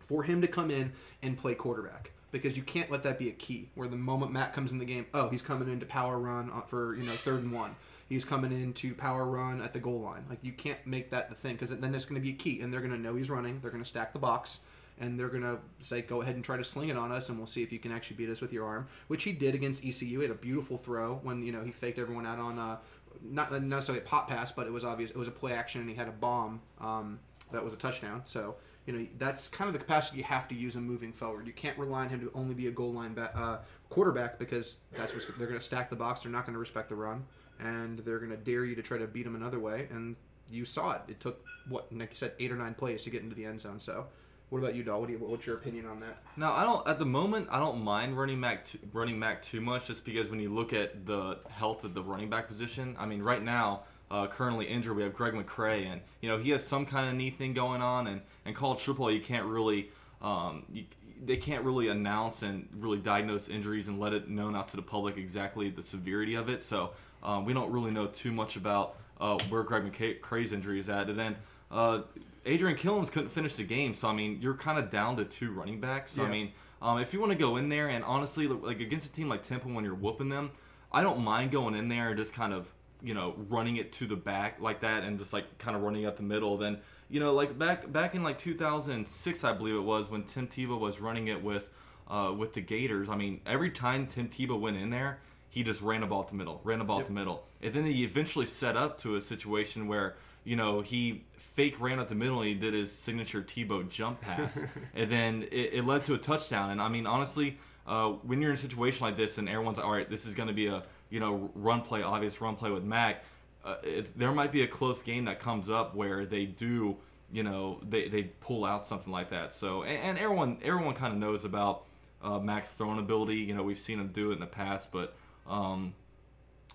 for 0.09 0.23
him 0.23 0.41
to 0.43 0.47
come 0.47 0.71
in 0.71 0.93
and 1.23 1.39
play 1.39 1.55
quarterback. 1.55 2.11
Because 2.33 2.57
you 2.57 2.63
can't 2.63 2.91
let 2.91 3.03
that 3.05 3.19
be 3.19 3.29
a 3.29 3.33
key. 3.33 3.71
Where 3.77 3.89
the 3.89 3.97
moment 3.97 4.33
Matt 4.33 4.53
comes 4.53 4.73
in 4.73 4.79
the 4.79 4.85
game, 4.85 5.07
oh, 5.15 5.29
he's 5.29 5.41
coming 5.41 5.71
into 5.71 5.87
power 5.87 6.19
run 6.19 6.51
uh, 6.53 6.61
for 6.63 6.95
you 6.97 7.03
know 7.03 7.13
third 7.13 7.43
and 7.43 7.53
one. 7.53 7.71
He's 8.09 8.25
coming 8.25 8.53
into 8.53 8.95
power 8.95 9.25
run 9.25 9.63
at 9.63 9.73
the 9.73 9.79
goal 9.79 10.01
line. 10.01 10.25
Like 10.29 10.41
you 10.43 10.53
can't 10.53 10.85
make 10.87 11.11
that 11.11 11.31
the 11.31 11.35
thing 11.35 11.55
because 11.55 11.71
then 11.71 11.95
it's 11.95 12.05
going 12.05 12.21
to 12.21 12.25
be 12.25 12.35
a 12.35 12.37
key, 12.37 12.61
and 12.61 12.73
they're 12.73 12.81
going 12.81 12.93
to 12.93 12.99
know 12.99 13.15
he's 13.15 13.31
running. 13.31 13.61
They're 13.61 13.71
going 13.71 13.83
to 13.83 13.89
stack 13.89 14.13
the 14.13 14.19
box, 14.19 14.61
and 14.99 15.19
they're 15.19 15.29
to 15.29 15.59
say, 15.83 16.03
"Go 16.03 16.23
ahead 16.23 16.35
and 16.35 16.45
try 16.45 16.57
to 16.57 16.65
sling 16.65 16.89
it 16.89 16.97
on 16.97 17.13
us, 17.13 17.29
and 17.29 17.39
we'll 17.39 17.47
see 17.47 17.63
if 17.63 17.73
you 17.73 17.79
can 17.79 17.93
actually 17.93 18.17
beat 18.17 18.31
us 18.31 18.41
with 18.41 18.53
your 18.53 18.67
arm." 18.67 18.89
Which 19.09 19.25
he 19.25 19.33
did 19.33 19.55
against 19.55 19.85
ECU. 19.85 20.19
He 20.19 20.23
had 20.23 20.31
a 20.31 20.35
beautiful 20.35 20.79
throw 20.79 21.21
when 21.23 21.45
you 21.45 21.53
know 21.53 21.63
he 21.63 21.71
faked 21.71 21.99
everyone 21.99 22.27
out 22.27 22.39
on 22.39 22.59
uh, 22.59 22.79
not 23.23 23.53
necessarily 23.63 24.03
a 24.03 24.07
pop 24.07 24.29
pass, 24.29 24.53
but 24.53 24.67
it 24.67 24.73
was 24.73 24.85
obvious 24.85 25.11
it 25.11 25.17
was 25.17 25.29
a 25.29 25.33
play 25.33 25.53
action, 25.53 25.81
and 25.81 25.91
he 25.91 25.97
had 25.97 26.09
a 26.09 26.13
bomb 26.13 26.61
um, 26.81 27.19
that 27.53 27.63
was 27.63 27.75
a 27.75 27.77
touchdown. 27.77 28.23
So 28.25 28.57
you 28.87 28.93
know 28.93 29.07
that's 29.19 29.49
kind 29.49 29.69
of 29.69 29.75
the 29.75 29.79
capacity 29.79 30.19
you 30.19 30.25
have 30.25 30.49
to 30.49 30.55
use 30.55 30.77
him 30.77 30.87
moving 30.87 31.13
forward. 31.13 31.47
You 31.47 31.53
can't 31.53 31.77
rely 31.79 32.03
on 32.03 32.09
him 32.09 32.21
to 32.21 32.31
only 32.35 32.55
be 32.55 32.69
a 32.69 32.73
goal 32.73 32.93
line 32.93 33.15
ba- 33.15 33.37
uh, 33.37 33.59
quarterback 33.91 34.39
because 34.39 34.79
that's 34.97 35.15
what 35.15 35.27
they're 35.39 35.47
going 35.47 35.59
to 35.59 35.65
stack 35.65 35.91
the 35.91 35.97
box. 35.97 36.23
They're 36.23 36.33
not 36.33 36.47
going 36.47 36.55
to 36.55 36.61
respect 36.61 36.89
the 36.89 36.97
run, 36.97 37.25
and 37.61 37.99
they're 38.01 38.19
going 38.19 38.31
to 38.31 38.37
dare 38.37 38.65
you 38.65 38.75
to 38.75 38.83
try 38.83 38.99
to 38.99 39.07
beat 39.07 39.27
him 39.27 39.35
another 39.35 39.59
way. 39.59 39.89
And 39.91 40.17
you 40.49 40.65
saw 40.65 40.93
it. 40.93 41.03
It 41.09 41.21
took 41.21 41.45
what 41.69 41.91
Nick 41.93 42.11
said 42.15 42.33
eight 42.39 42.53
or 42.53 42.57
nine 42.57 42.75
plays 42.75 43.03
to 43.05 43.11
get 43.11 43.23
into 43.23 43.35
the 43.35 43.45
end 43.45 43.61
zone. 43.61 43.79
So. 43.79 44.07
What 44.49 44.61
about 44.61 44.77
you, 44.77 44.85
Doll? 44.85 45.01
What 45.01 45.11
you, 45.11 45.19
what's 45.19 45.45
your 45.45 45.57
opinion 45.57 45.87
on 45.87 45.99
that? 46.01 46.19
No, 46.37 46.53
I 46.53 46.63
don't. 46.63 46.87
At 46.87 47.01
the 47.01 47.05
moment, 47.05 47.49
I 47.51 47.59
don't 47.59 47.83
mind 47.83 48.17
running 48.17 48.41
back 48.41 48.67
running 48.93 49.19
back 49.19 49.43
too 49.43 49.61
much, 49.61 49.89
just 49.89 50.05
because 50.05 50.31
when 50.31 50.39
you 50.39 50.55
look 50.55 50.73
at 50.73 51.05
the 51.05 51.39
health 51.51 51.83
of 51.85 51.95
the 51.95 52.03
running 52.03 52.31
back 52.31 52.47
position, 52.47 52.95
I 52.97 53.07
mean, 53.07 53.23
right 53.23 53.43
now, 53.43 53.83
uh, 54.09 54.29
currently 54.29 54.67
injured, 54.67 54.97
we 54.97 55.03
have 55.03 55.15
Greg 55.15 55.35
McCrae, 55.35 55.87
and 55.87 56.01
you 56.21 56.29
know 56.29 56.39
he 56.39 56.51
has 56.51 56.65
some 56.65 56.87
kind 56.87 57.09
of 57.09 57.17
knee 57.17 57.31
thing 57.31 57.55
going 57.55 57.83
on, 57.83 58.07
and 58.07 58.21
and 58.45 58.55
college 58.55 58.81
football, 58.81 59.11
you 59.11 59.21
can't 59.21 59.47
really, 59.47 59.91
um, 60.23 60.63
you, 60.73 60.85
they 61.25 61.39
can't 61.39 61.65
really 61.65 61.89
announce 61.89 62.43
and 62.43 62.69
really 62.79 62.99
diagnose 62.99 63.49
injuries 63.49 63.89
and 63.89 63.99
let 63.99 64.13
it 64.13 64.29
known 64.29 64.55
out 64.55 64.69
to 64.69 64.77
the 64.77 64.83
public 64.83 65.17
exactly 65.17 65.71
the 65.71 65.83
severity 65.83 66.37
of 66.37 66.49
it. 66.49 66.63
So 66.63 66.93
um, 67.25 67.47
we 67.47 67.53
don't 67.53 67.73
really 67.73 67.91
know 67.91 68.07
too 68.07 68.31
much 68.31 68.55
about 68.55 68.95
uh, 69.21 69.39
where 69.49 69.65
Greg 69.65 69.93
McCrae's 69.93 70.53
injury 70.53 70.79
is 70.79 70.89
at, 70.89 71.11
and 71.11 71.19
then. 71.19 71.37
Uh, 71.69 72.03
Adrian 72.47 72.79
Killins 72.79 73.11
couldn't 73.11 73.31
finish 73.31 73.57
the 73.57 73.65
game, 73.65 73.93
so 73.93 74.09
I 74.09 74.13
mean, 74.15 74.39
you're 74.41 74.55
kind 74.55 74.79
of 74.79 74.91
down 74.91 75.17
to 75.17 75.25
two 75.25 75.53
running 75.53 75.81
backs. 75.81 76.13
So 76.13 76.23
Yeah. 76.23 76.29
I 76.29 76.31
mean, 76.31 76.53
um, 76.81 76.99
if 76.99 77.13
you 77.13 77.21
want 77.21 77.33
to 77.33 77.39
go 77.39 77.57
in 77.57 77.69
there 77.69 77.89
and 77.89 78.05
honestly, 78.05 78.47
like 78.47 78.81
against 78.81 79.07
a 79.07 79.13
team 79.13 79.29
like 79.29 79.43
Temple, 79.43 79.73
when 79.73 79.85
you're 79.85 79.95
whooping 79.95 80.29
them, 80.29 80.53
I 80.93 81.03
don't 81.03 81.23
mind 81.23 81.51
going 81.51 81.75
in 81.75 81.89
there 81.89 82.09
and 82.11 82.17
just 82.19 82.33
kind 82.33 82.53
of 82.53 82.73
you 83.03 83.15
know 83.15 83.35
running 83.49 83.77
it 83.77 83.93
to 83.95 84.07
the 84.07 84.17
back 84.17 84.61
like 84.61 84.81
that 84.81 85.05
and 85.05 85.19
just 85.19 85.33
like 85.33 85.59
kind 85.59 85.77
of 85.77 85.83
running 85.83 86.07
up 86.07 86.17
the 86.17 86.23
middle. 86.23 86.57
Then 86.57 86.79
you 87.11 87.21
know 87.21 87.35
like 87.35 87.59
back 87.59 87.91
back 87.93 88.15
in 88.15 88.23
like 88.23 88.39
2006, 88.39 89.45
I 89.45 89.53
believe 89.53 89.75
it 89.75 89.81
was 89.81 90.11
when 90.11 90.25
Tim 90.25 90.47
Tebow 90.47 90.79
was 90.79 91.01
running 91.01 91.29
it 91.29 91.43
with 91.43 91.69
uh, 92.09 92.33
with 92.37 92.55
the 92.55 92.61
Gators. 92.61 93.09
I 93.09 93.17
mean, 93.17 93.41
every 93.47 93.71
time 93.71 94.07
Tim 94.07 94.29
Tebow 94.29 94.59
went 94.59 94.77
in 94.77 94.91
there, 94.91 95.19
he 95.49 95.63
just 95.63 95.81
ran 95.81 96.03
the 96.03 96.07
ball 96.07 96.23
the 96.23 96.35
middle, 96.35 96.61
ran 96.65 96.79
the 96.79 96.85
ball 96.85 97.01
up 97.01 97.07
the 97.07 97.13
middle, 97.13 97.45
and 97.63 97.73
then 97.73 97.87
he 97.87 98.05
eventually 98.05 98.47
set 98.47 98.77
up 98.77 99.01
to 99.01 99.17
a 99.17 99.21
situation 99.21 99.89
where 99.89 100.17
you 100.45 100.57
know 100.57 100.83
he 100.83 101.25
fake 101.57 101.81
ran 101.81 101.99
up 101.99 102.09
the 102.09 102.15
middle 102.15 102.41
and 102.41 102.49
he 102.49 102.55
did 102.55 102.75
his 102.75 102.93
signature 102.93 103.43
Tebow 103.43 103.89
jump 103.89 104.21
pass, 104.21 104.59
and 104.95 105.11
then 105.11 105.43
it, 105.51 105.75
it 105.75 105.85
led 105.85 106.05
to 106.05 106.15
a 106.15 106.19
touchdown. 106.19 106.71
And 106.71 106.81
I 106.81 106.89
mean, 106.89 107.07
honestly, 107.07 107.59
uh, 107.87 108.11
when 108.11 108.41
you're 108.41 108.51
in 108.53 108.57
a 108.57 108.61
situation 108.61 109.05
like 109.05 109.17
this 109.17 109.39
and 109.39 109.49
everyone's 109.49 109.79
like, 109.79 109.87
all 109.87 109.93
right, 109.93 110.09
this 110.09 110.27
is 110.27 110.35
going 110.35 110.49
to 110.49 110.55
be 110.55 110.67
a 110.67 110.83
you 111.11 111.19
know 111.19 111.51
run 111.55 111.81
play, 111.81 112.03
obvious 112.03 112.41
run 112.41 112.55
play 112.55 112.71
with 112.71 112.85
Mack, 112.85 113.25
uh, 113.65 113.77
if 113.83 114.15
there 114.17 114.31
might 114.33 114.53
be 114.53 114.63
a 114.63 114.67
close 114.69 115.03
game 115.03 115.25
that 115.25 115.41
comes 115.41 115.69
up 115.69 115.95
where 115.95 116.25
they 116.27 116.45
do, 116.45 116.97
you 117.33 117.43
know, 117.43 117.81
they, 117.89 118.09
they 118.09 118.23
pull 118.23 118.65
out 118.65 118.87
something 118.87 119.13
like 119.13 119.31
that. 119.31 119.53
So 119.53 119.83
and, 119.83 119.99
and 119.99 120.19
everyone 120.19 120.59
everyone 120.63 120.95
kind 120.95 121.13
of 121.13 121.19
knows 121.19 121.45
about 121.45 121.85
uh, 122.23 122.39
Mack's 122.39 122.75
throwing 122.75 122.99
ability. 122.99 123.37
You 123.37 123.55
know, 123.55 123.63
we've 123.63 123.81
seen 123.81 123.99
him 123.99 124.09
do 124.09 124.31
it 124.31 124.35
in 124.35 124.41
the 124.41 124.47
past, 124.47 124.93
but 124.93 125.17
um, 125.49 125.95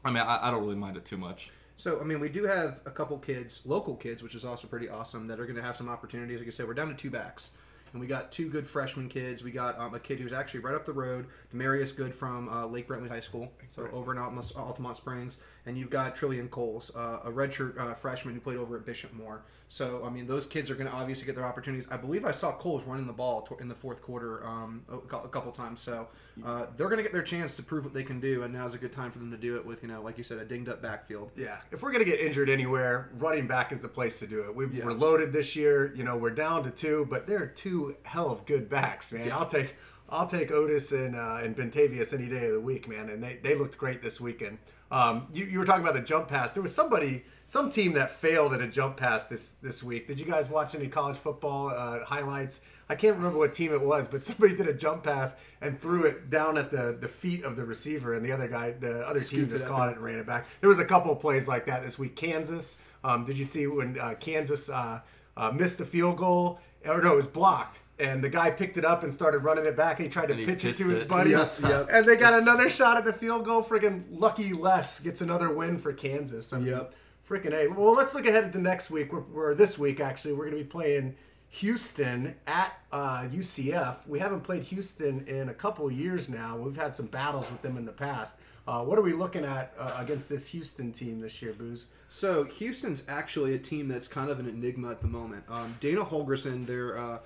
I 0.04 0.10
mean, 0.10 0.24
I, 0.24 0.48
I 0.48 0.52
don't 0.52 0.64
really 0.64 0.76
mind 0.76 0.98
it 0.98 1.06
too 1.06 1.18
much. 1.18 1.52
So, 1.82 2.00
I 2.00 2.04
mean, 2.04 2.20
we 2.20 2.30
do 2.30 2.44
have 2.44 2.80
a 2.86 2.92
couple 2.92 3.18
kids, 3.18 3.64
local 3.66 3.96
kids, 3.96 4.22
which 4.22 4.36
is 4.36 4.46
also 4.46 4.68
pretty 4.68 4.88
awesome, 4.88 5.26
that 5.26 5.40
are 5.40 5.46
going 5.46 5.56
to 5.56 5.64
have 5.64 5.76
some 5.76 5.90
opportunities. 5.90 6.38
Like 6.38 6.48
I 6.48 6.52
said, 6.52 6.68
we're 6.68 6.76
down 6.76 6.90
to 6.90 6.94
two 6.94 7.10
backs. 7.10 7.54
And 7.92 8.00
we 8.00 8.06
got 8.06 8.32
two 8.32 8.50
good 8.52 8.68
freshman 8.68 9.10
kids. 9.10 9.44
We 9.44 9.50
got 9.50 9.80
um, 9.80 9.96
a 9.96 10.00
kid 10.00 10.20
who's 10.20 10.32
actually 10.32 10.60
right 10.60 10.76
up 10.76 10.86
the 10.86 10.94
road, 10.94 11.26
Demarius 11.52 11.96
Good 11.98 12.14
from 12.14 12.50
uh, 12.50 12.68
Lake 12.68 12.88
Brantley 12.88 13.10
High 13.10 13.20
School, 13.20 13.52
so 13.70 13.90
over 13.94 14.14
in 14.14 14.20
Altamonte, 14.20 14.54
Altamonte 14.54 14.96
Springs. 14.96 15.40
And 15.66 15.76
you've 15.76 15.90
got 15.90 16.16
Trillian 16.16 16.52
Coles, 16.52 16.92
uh, 16.96 17.22
a 17.26 17.32
redshirt 17.32 17.80
uh, 17.80 17.96
freshman 17.96 18.36
who 18.36 18.42
played 18.42 18.58
over 18.58 18.78
at 18.78 18.86
Bishop 18.86 19.12
Moore. 19.14 19.42
So, 19.72 20.04
I 20.06 20.10
mean, 20.10 20.28
those 20.28 20.48
kids 20.48 20.70
are 20.70 20.76
going 20.76 20.90
to 20.90 20.94
obviously 20.94 21.26
get 21.26 21.34
their 21.38 21.46
opportunities. 21.46 21.88
I 21.90 21.96
believe 21.96 22.26
I 22.26 22.32
saw 22.32 22.52
Coles 22.52 22.84
running 22.84 23.08
the 23.08 23.14
ball 23.14 23.48
in 23.62 23.70
the 23.70 23.74
fourth 23.74 24.02
quarter 24.02 24.46
um, 24.46 24.84
a 24.92 25.30
couple 25.30 25.50
times. 25.54 25.80
So, 25.80 26.10
uh, 26.46 26.66
they're 26.76 26.90
going 26.90 26.98
to 26.98 27.04
get 27.04 27.14
their 27.14 27.22
chance 27.22 27.56
to 27.56 27.64
prove 27.64 27.86
what 27.86 27.94
they 27.94 28.04
can 28.04 28.20
do. 28.20 28.44
And 28.44 28.54
now's 28.54 28.76
a 28.76 28.78
good 28.78 28.92
time 28.92 29.12
for 29.12 29.20
them 29.20 29.32
to 29.32 29.38
do 29.38 29.56
it 29.56 29.66
with, 29.66 29.82
you 29.82 29.88
know, 29.88 30.02
like 30.02 30.18
you 30.18 30.26
said, 30.26 30.40
a 30.40 30.44
dinged 30.44 30.68
up 30.68 30.82
backfield. 30.82 31.32
Yeah, 31.38 31.56
if 31.72 31.82
we're 31.82 31.94
gonna 31.94 32.04
get 32.04 32.20
injured 32.20 32.50
anywhere, 32.50 33.12
running 33.18 33.48
back 33.48 33.72
is 33.72 33.80
the 33.80 33.88
place 33.88 34.20
to 34.20 34.28
do 34.28 34.42
it. 34.42 34.54
We, 34.54 34.68
Yeah. 34.68 34.84
We're 34.84 34.92
loaded 34.92 35.32
this 35.32 35.56
year. 35.56 35.94
You 35.96 36.04
know, 36.04 36.18
we're 36.18 36.32
down 36.32 36.64
to 36.64 36.72
two, 36.72 37.08
but 37.10 37.26
there 37.26 37.42
are 37.42 37.48
two 37.48 37.96
hell 38.04 38.30
of 38.30 38.46
good 38.46 38.70
backs, 38.70 39.14
man. 39.14 39.28
Yeah. 39.28 39.38
I'll 39.38 39.48
take 39.48 39.76
I'll 40.10 40.28
take 40.28 40.52
Otis 40.52 40.92
and 40.92 41.16
uh, 41.16 41.40
and 41.42 41.56
Bentavious 41.56 42.14
any 42.14 42.28
day 42.28 42.48
of 42.48 42.52
the 42.52 42.60
week, 42.62 42.90
man. 42.90 43.10
And 43.10 43.24
they, 43.24 43.40
they 43.42 43.56
looked 43.56 43.78
great 43.78 44.04
this 44.04 44.20
weekend. 44.20 44.58
Um, 44.92 45.28
you, 45.34 45.46
you 45.46 45.60
were 45.60 45.66
talking 45.66 45.84
about 45.84 45.94
the 45.94 46.02
jump 46.02 46.28
pass. 46.28 46.52
There 46.52 46.62
was 46.62 46.76
somebody, 46.76 47.24
some 47.52 47.70
team 47.70 47.92
that 47.92 48.12
failed 48.12 48.54
at 48.54 48.62
a 48.62 48.68
jump 48.68 48.96
pass 48.96 49.26
this 49.26 49.52
this 49.62 49.84
week. 49.84 50.08
Did 50.08 50.18
you 50.18 50.26
guys 50.26 50.48
watch 50.50 50.74
any 50.74 50.88
college 50.88 51.18
football 51.18 51.68
uh, 51.68 52.06
highlights? 52.06 52.62
I 52.88 52.96
can't 52.96 53.18
remember 53.18 53.38
what 53.40 53.54
team 53.54 53.74
it 53.74 53.82
was, 53.82 54.08
but 54.08 54.24
somebody 54.30 54.56
did 54.56 54.70
a 54.70 54.74
jump 54.74 55.04
pass 55.04 55.36
and 55.60 55.78
threw 55.82 56.06
it 56.06 56.30
down 56.30 56.58
at 56.58 56.72
the, 56.72 56.98
the 56.98 57.10
feet 57.10 57.44
of 57.44 57.58
the 57.58 57.66
receiver, 57.66 58.14
and 58.14 58.26
the 58.26 58.32
other 58.32 58.48
guy, 58.48 58.72
the 58.72 59.06
other 59.06 59.20
team, 59.20 59.50
just 59.50 59.66
it 59.66 59.68
caught 59.68 59.90
it 59.90 59.98
and 59.98 60.06
ran 60.06 60.18
it 60.18 60.26
back. 60.26 60.48
There 60.62 60.70
was 60.70 60.80
a 60.80 60.86
couple 60.86 61.12
of 61.12 61.20
plays 61.20 61.46
like 61.50 61.66
that 61.66 61.84
this 61.84 62.00
week. 62.00 62.16
Kansas, 62.16 62.78
um, 63.04 63.26
did 63.26 63.38
you 63.38 63.44
see 63.44 63.68
when 63.68 64.00
uh, 64.00 64.14
Kansas 64.18 64.70
uh, 64.70 65.02
uh, 65.36 65.52
missed 65.52 65.78
the 65.78 65.86
field 65.86 66.16
goal? 66.16 66.58
Or 66.88 67.02
no, 67.02 67.12
it 67.12 67.18
was 67.18 67.28
blocked, 67.28 67.82
and 68.00 68.24
the 68.24 68.30
guy 68.30 68.50
picked 68.50 68.78
it 68.78 68.86
up 68.86 69.04
and 69.04 69.14
started 69.14 69.40
running 69.40 69.66
it 69.66 69.76
back, 69.76 70.00
and 70.00 70.08
he 70.08 70.12
tried 70.12 70.28
to 70.28 70.36
he 70.36 70.46
pitch 70.46 70.64
it 70.64 70.78
to 70.78 70.88
his 70.88 71.02
it. 71.02 71.10
buddy, 71.10 71.32
Yep, 71.32 71.56
yep. 71.64 71.88
and 71.92 72.06
they 72.06 72.16
got 72.16 72.34
another 72.34 72.70
shot 72.70 72.96
at 72.96 73.04
the 73.04 73.12
field 73.14 73.44
goal. 73.44 73.62
Friggin' 73.62 74.06
lucky 74.10 74.54
Les 74.54 75.02
gets 75.02 75.20
another 75.20 75.54
win 75.54 75.78
for 75.80 75.92
Kansas. 75.92 76.54
I 76.54 76.58
mean, 76.60 76.68
Yep. 76.68 76.96
Freaking 77.32 77.54
A. 77.54 77.70
Well, 77.70 77.94
let's 77.94 78.14
look 78.14 78.26
ahead 78.26 78.52
the 78.52 78.60
next 78.60 78.92
week. 78.92 79.14
We're 79.14 79.56
this 79.56 79.80
week 79.80 80.02
actually. 80.02 80.34
We're 80.34 80.50
going 80.50 80.58
to 80.58 80.64
be 80.66 80.70
playing 80.70 81.16
Houston 81.48 82.36
at 82.46 82.78
uh, 82.92 83.22
UCF. 83.22 84.06
We 84.06 84.20
haven't 84.20 84.42
played 84.42 84.64
Houston 84.64 85.26
in 85.28 85.48
a 85.48 85.54
couple 85.54 85.90
years 85.90 86.30
now. 86.30 86.58
We've 86.58 86.76
had 86.76 86.94
some 86.94 87.06
battles 87.06 87.50
with 87.50 87.62
them 87.62 87.78
in 87.78 87.86
the 87.86 87.94
past. 87.94 88.36
Uh, 88.68 88.84
what 88.84 89.00
are 89.00 89.02
we 89.02 89.14
looking 89.14 89.46
at 89.46 89.74
uh, 89.80 89.94
against 89.98 90.28
this 90.28 90.48
Houston 90.48 90.92
team 90.92 91.22
this 91.22 91.42
year, 91.42 91.54
Booz? 91.54 91.86
So 92.10 92.44
Houston's 92.44 93.04
actually 93.08 93.56
a 93.56 93.60
team 93.60 93.88
that's 93.88 94.10
kind 94.10 94.30
of 94.30 94.42
an 94.42 94.50
enigma 94.50 94.92
at 94.92 95.00
the 95.00 95.08
moment. 95.08 95.46
Um, 95.48 95.78
Dana 95.80 96.04
Holgorsen, 96.04 96.66
their 96.66 96.98
uh, 96.98 97.20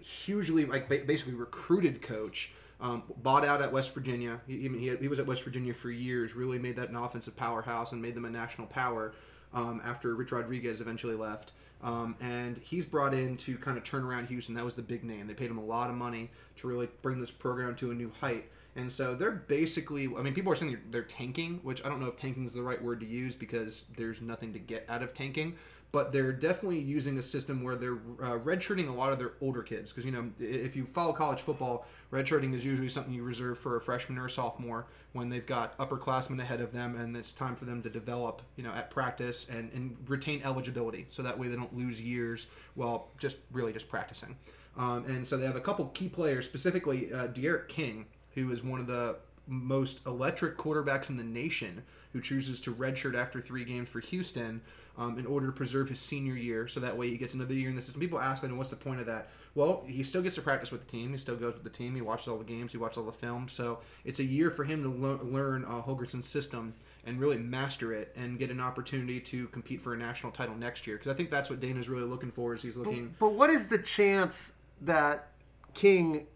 hugely 0.00 0.64
like 0.64 0.88
ba- 0.88 1.04
basically 1.06 1.34
recruited 1.34 2.02
coach, 2.02 2.50
um, 2.82 3.04
bought 3.22 3.44
out 3.44 3.62
at 3.62 3.72
West 3.72 3.94
Virginia. 3.94 4.40
He, 4.46 4.68
he, 4.68 4.96
he, 4.96 5.08
was 5.08 5.18
at 5.20 5.26
West 5.26 5.42
Virginia 5.44 5.72
for 5.72 5.90
years. 5.90 6.34
Really 6.34 6.58
made 6.58 6.76
that 6.76 6.90
an 6.90 6.96
offensive 6.96 7.36
powerhouse 7.36 7.92
and 7.92 8.02
made 8.02 8.14
them 8.14 8.26
a 8.26 8.30
national 8.30 8.66
power. 8.66 9.14
Um, 9.54 9.82
after 9.84 10.14
Rich 10.14 10.32
Rodriguez 10.32 10.80
eventually 10.80 11.14
left. 11.14 11.52
Um, 11.82 12.16
and 12.20 12.56
he's 12.56 12.86
brought 12.86 13.12
in 13.12 13.36
to 13.38 13.58
kind 13.58 13.76
of 13.76 13.84
turn 13.84 14.02
around 14.04 14.28
Houston. 14.28 14.54
That 14.54 14.64
was 14.64 14.76
the 14.76 14.82
big 14.82 15.04
name. 15.04 15.26
They 15.26 15.34
paid 15.34 15.50
him 15.50 15.58
a 15.58 15.64
lot 15.64 15.90
of 15.90 15.96
money 15.96 16.30
to 16.56 16.66
really 16.66 16.88
bring 17.02 17.20
this 17.20 17.30
program 17.30 17.74
to 17.76 17.90
a 17.90 17.94
new 17.94 18.10
height. 18.20 18.48
And 18.76 18.90
so 18.90 19.14
they're 19.14 19.30
basically, 19.30 20.06
I 20.16 20.22
mean, 20.22 20.32
people 20.32 20.50
are 20.52 20.56
saying 20.56 20.72
they're, 20.72 20.82
they're 20.90 21.02
tanking, 21.02 21.60
which 21.62 21.84
I 21.84 21.88
don't 21.88 22.00
know 22.00 22.06
if 22.06 22.16
tanking 22.16 22.46
is 22.46 22.54
the 22.54 22.62
right 22.62 22.82
word 22.82 23.00
to 23.00 23.06
use 23.06 23.34
because 23.34 23.84
there's 23.96 24.22
nothing 24.22 24.52
to 24.54 24.58
get 24.58 24.86
out 24.88 25.02
of 25.02 25.12
tanking. 25.12 25.56
But 25.92 26.10
they're 26.10 26.32
definitely 26.32 26.78
using 26.78 27.18
a 27.18 27.22
system 27.22 27.62
where 27.62 27.76
they're 27.76 27.98
uh, 28.22 28.38
redshirting 28.38 28.88
a 28.88 28.92
lot 28.92 29.12
of 29.12 29.18
their 29.18 29.32
older 29.42 29.62
kids. 29.62 29.92
Because, 29.92 30.06
you 30.06 30.10
know, 30.10 30.30
if 30.40 30.74
you 30.74 30.86
follow 30.86 31.12
college 31.12 31.40
football, 31.40 31.86
redshirting 32.10 32.54
is 32.54 32.64
usually 32.64 32.88
something 32.88 33.12
you 33.12 33.22
reserve 33.22 33.58
for 33.58 33.76
a 33.76 33.80
freshman 33.80 34.18
or 34.18 34.24
a 34.24 34.30
sophomore 34.30 34.86
when 35.12 35.28
they've 35.28 35.46
got 35.46 35.76
upperclassmen 35.76 36.40
ahead 36.40 36.62
of 36.62 36.72
them 36.72 36.96
and 36.96 37.14
it's 37.14 37.32
time 37.32 37.54
for 37.54 37.66
them 37.66 37.82
to 37.82 37.90
develop, 37.90 38.40
you 38.56 38.64
know, 38.64 38.72
at 38.72 38.90
practice 38.90 39.50
and, 39.50 39.70
and 39.74 39.94
retain 40.08 40.40
eligibility. 40.44 41.06
So 41.10 41.22
that 41.22 41.38
way 41.38 41.48
they 41.48 41.56
don't 41.56 41.76
lose 41.76 42.00
years 42.00 42.46
while 42.74 43.08
just 43.18 43.36
really 43.50 43.74
just 43.74 43.90
practicing. 43.90 44.36
Um, 44.78 45.04
and 45.04 45.28
so 45.28 45.36
they 45.36 45.44
have 45.44 45.56
a 45.56 45.60
couple 45.60 45.84
key 45.88 46.08
players, 46.08 46.46
specifically 46.46 47.12
uh, 47.12 47.26
D'Eriq 47.26 47.68
King, 47.68 48.06
who 48.34 48.50
is 48.50 48.64
one 48.64 48.80
of 48.80 48.86
the 48.86 49.16
most 49.46 50.06
electric 50.06 50.56
quarterbacks 50.56 51.10
in 51.10 51.18
the 51.18 51.24
nation, 51.24 51.82
who 52.12 52.20
chooses 52.20 52.60
to 52.62 52.72
redshirt 52.72 53.14
after 53.14 53.40
three 53.40 53.64
games 53.64 53.88
for 53.88 54.00
Houston 54.00 54.62
um, 54.98 55.18
in 55.18 55.26
order 55.26 55.46
to 55.46 55.52
preserve 55.52 55.88
his 55.88 56.00
senior 56.00 56.34
year, 56.34 56.68
so 56.68 56.80
that 56.80 56.96
way 56.96 57.08
he 57.08 57.16
gets 57.16 57.34
another 57.34 57.54
year 57.54 57.68
in 57.68 57.76
the 57.76 57.82
system. 57.82 58.00
People 58.00 58.20
ask 58.20 58.42
me, 58.42 58.52
"What's 58.52 58.70
the 58.70 58.76
point 58.76 59.00
of 59.00 59.06
that?" 59.06 59.28
Well, 59.54 59.84
he 59.86 60.02
still 60.02 60.22
gets 60.22 60.36
to 60.36 60.42
practice 60.42 60.72
with 60.72 60.86
the 60.86 60.90
team. 60.90 61.12
He 61.12 61.18
still 61.18 61.36
goes 61.36 61.54
with 61.54 61.64
the 61.64 61.70
team. 61.70 61.94
He 61.94 62.00
watches 62.00 62.28
all 62.28 62.38
the 62.38 62.44
games. 62.44 62.72
He 62.72 62.78
watches 62.78 62.98
all 62.98 63.04
the 63.04 63.12
film. 63.12 63.48
So 63.48 63.80
it's 64.04 64.18
a 64.18 64.24
year 64.24 64.50
for 64.50 64.64
him 64.64 64.82
to 64.82 64.88
lear- 64.88 65.22
learn 65.22 65.64
uh, 65.64 65.82
Holgorsen's 65.82 66.26
system 66.26 66.74
and 67.04 67.20
really 67.20 67.36
master 67.36 67.92
it 67.92 68.14
and 68.16 68.38
get 68.38 68.50
an 68.50 68.60
opportunity 68.60 69.20
to 69.20 69.48
compete 69.48 69.80
for 69.80 69.92
a 69.92 69.96
national 69.96 70.32
title 70.32 70.54
next 70.54 70.86
year. 70.86 70.96
Because 70.96 71.12
I 71.12 71.16
think 71.16 71.30
that's 71.30 71.50
what 71.50 71.60
Dana's 71.60 71.88
really 71.88 72.06
looking 72.06 72.30
for. 72.30 72.54
Is 72.54 72.62
he's 72.62 72.76
looking. 72.76 73.14
But 73.18 73.34
what 73.34 73.50
is 73.50 73.68
the 73.68 73.78
chance 73.78 74.54
that 74.80 75.28
King 75.74 76.26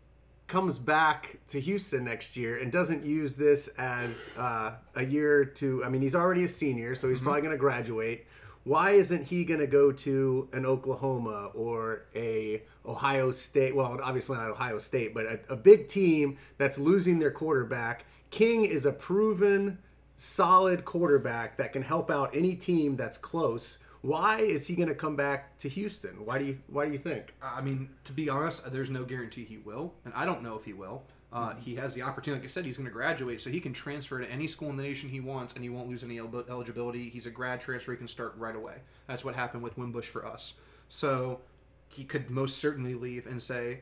comes 0.47 0.79
back 0.79 1.39
to 1.49 1.59
Houston 1.59 2.05
next 2.05 2.37
year 2.37 2.59
and 2.59 2.71
doesn't 2.71 3.05
use 3.05 3.35
this 3.35 3.69
as 3.79 4.29
uh, 4.37 4.73
a 4.95 5.05
year 5.05 5.45
to? 5.45 5.83
I 5.85 5.89
mean, 5.89 6.03
he's 6.03 6.15
already 6.15 6.45
a 6.45 6.49
senior, 6.49 6.95
so 6.95 7.09
he's 7.09 7.21
probably 7.21 7.41
going 7.41 7.53
to 7.53 7.59
graduate. 7.59 8.27
Why 8.67 8.95
isn't 8.95 9.29
he 9.29 9.45
going 9.45 9.61
to 9.61 9.69
go 9.69 9.93
to 9.93 10.49
an 10.53 10.67
Oklahoma 10.67 11.53
or 11.55 12.07
a 12.17 12.65
Ohio 12.85 13.31
State? 13.31 13.77
Well, 13.77 14.01
obviously 14.03 14.37
not 14.37 14.51
Ohio 14.51 14.81
State, 14.81 15.15
but 15.15 15.25
a, 15.25 15.39
a 15.51 15.55
big 15.55 15.87
team 15.87 16.37
that's 16.59 16.77
losing 16.77 17.21
their 17.21 17.31
quarterback. 17.31 18.07
King 18.31 18.65
is 18.65 18.85
a 18.85 18.91
proven, 18.91 19.79
solid 20.17 20.85
quarterback 20.85 21.59
that 21.59 21.73
can 21.73 21.83
help 21.83 22.11
out 22.11 22.35
any 22.35 22.57
team 22.57 22.97
that's 22.97 23.17
close. 23.17 23.79
Why 24.03 24.41
is 24.41 24.67
he 24.67 24.75
going 24.75 24.89
to 24.89 24.97
come 24.97 25.15
back 25.15 25.57
to 25.59 25.69
Houston? 25.69 26.27
Why 26.27 26.41
do 26.41 26.47
you 26.47 26.59
Why 26.67 26.87
do 26.87 26.91
you 26.91 26.99
think? 26.99 27.35
I 27.41 27.61
mean, 27.61 27.91
to 28.03 28.13
be 28.13 28.29
honest, 28.29 28.73
there's 28.73 28.91
no 28.91 29.05
guarantee 29.05 29.45
he 29.45 29.59
will, 29.59 29.95
and 30.05 30.13
I 30.13 30.27
don't 30.27 30.43
know 30.43 30.57
if 30.57 30.65
he 30.65 30.73
will. 30.73 31.05
Uh, 31.33 31.55
he 31.57 31.75
has 31.75 31.93
the 31.93 32.03
opportunity, 32.03 32.41
like 32.41 32.49
I 32.49 32.51
said, 32.51 32.65
he's 32.65 32.77
going 32.77 32.87
to 32.87 32.93
graduate, 32.93 33.41
so 33.41 33.51
he 33.51 33.61
can 33.61 33.73
transfer 33.73 34.19
to 34.19 34.31
any 34.31 34.47
school 34.47 34.71
in 34.71 34.77
the 34.77 34.83
nation 34.83 35.09
he 35.09 35.21
wants, 35.21 35.55
and 35.55 35.63
he 35.63 35.69
won't 35.69 35.89
lose 35.89 36.05
any 36.05 36.19
el- 36.19 36.45
eligibility. 36.49 37.11
He's 37.11 37.27
a 37.27 37.31
grad 37.31 37.61
transfer; 37.61 37.93
he 37.93 37.99
can 37.99 38.09
start 38.09 38.35
right 38.37 38.55
away. 38.55 38.77
That's 39.07 39.25
what 39.25 39.35
happened 39.35 39.63
with 39.63 39.77
Wimbush 39.77 40.07
for 40.07 40.25
us. 40.25 40.55
So 40.89 41.41
he 41.89 42.05
could 42.05 42.31
most 42.31 42.59
certainly 42.59 42.95
leave 42.95 43.27
and 43.27 43.43
say, 43.43 43.81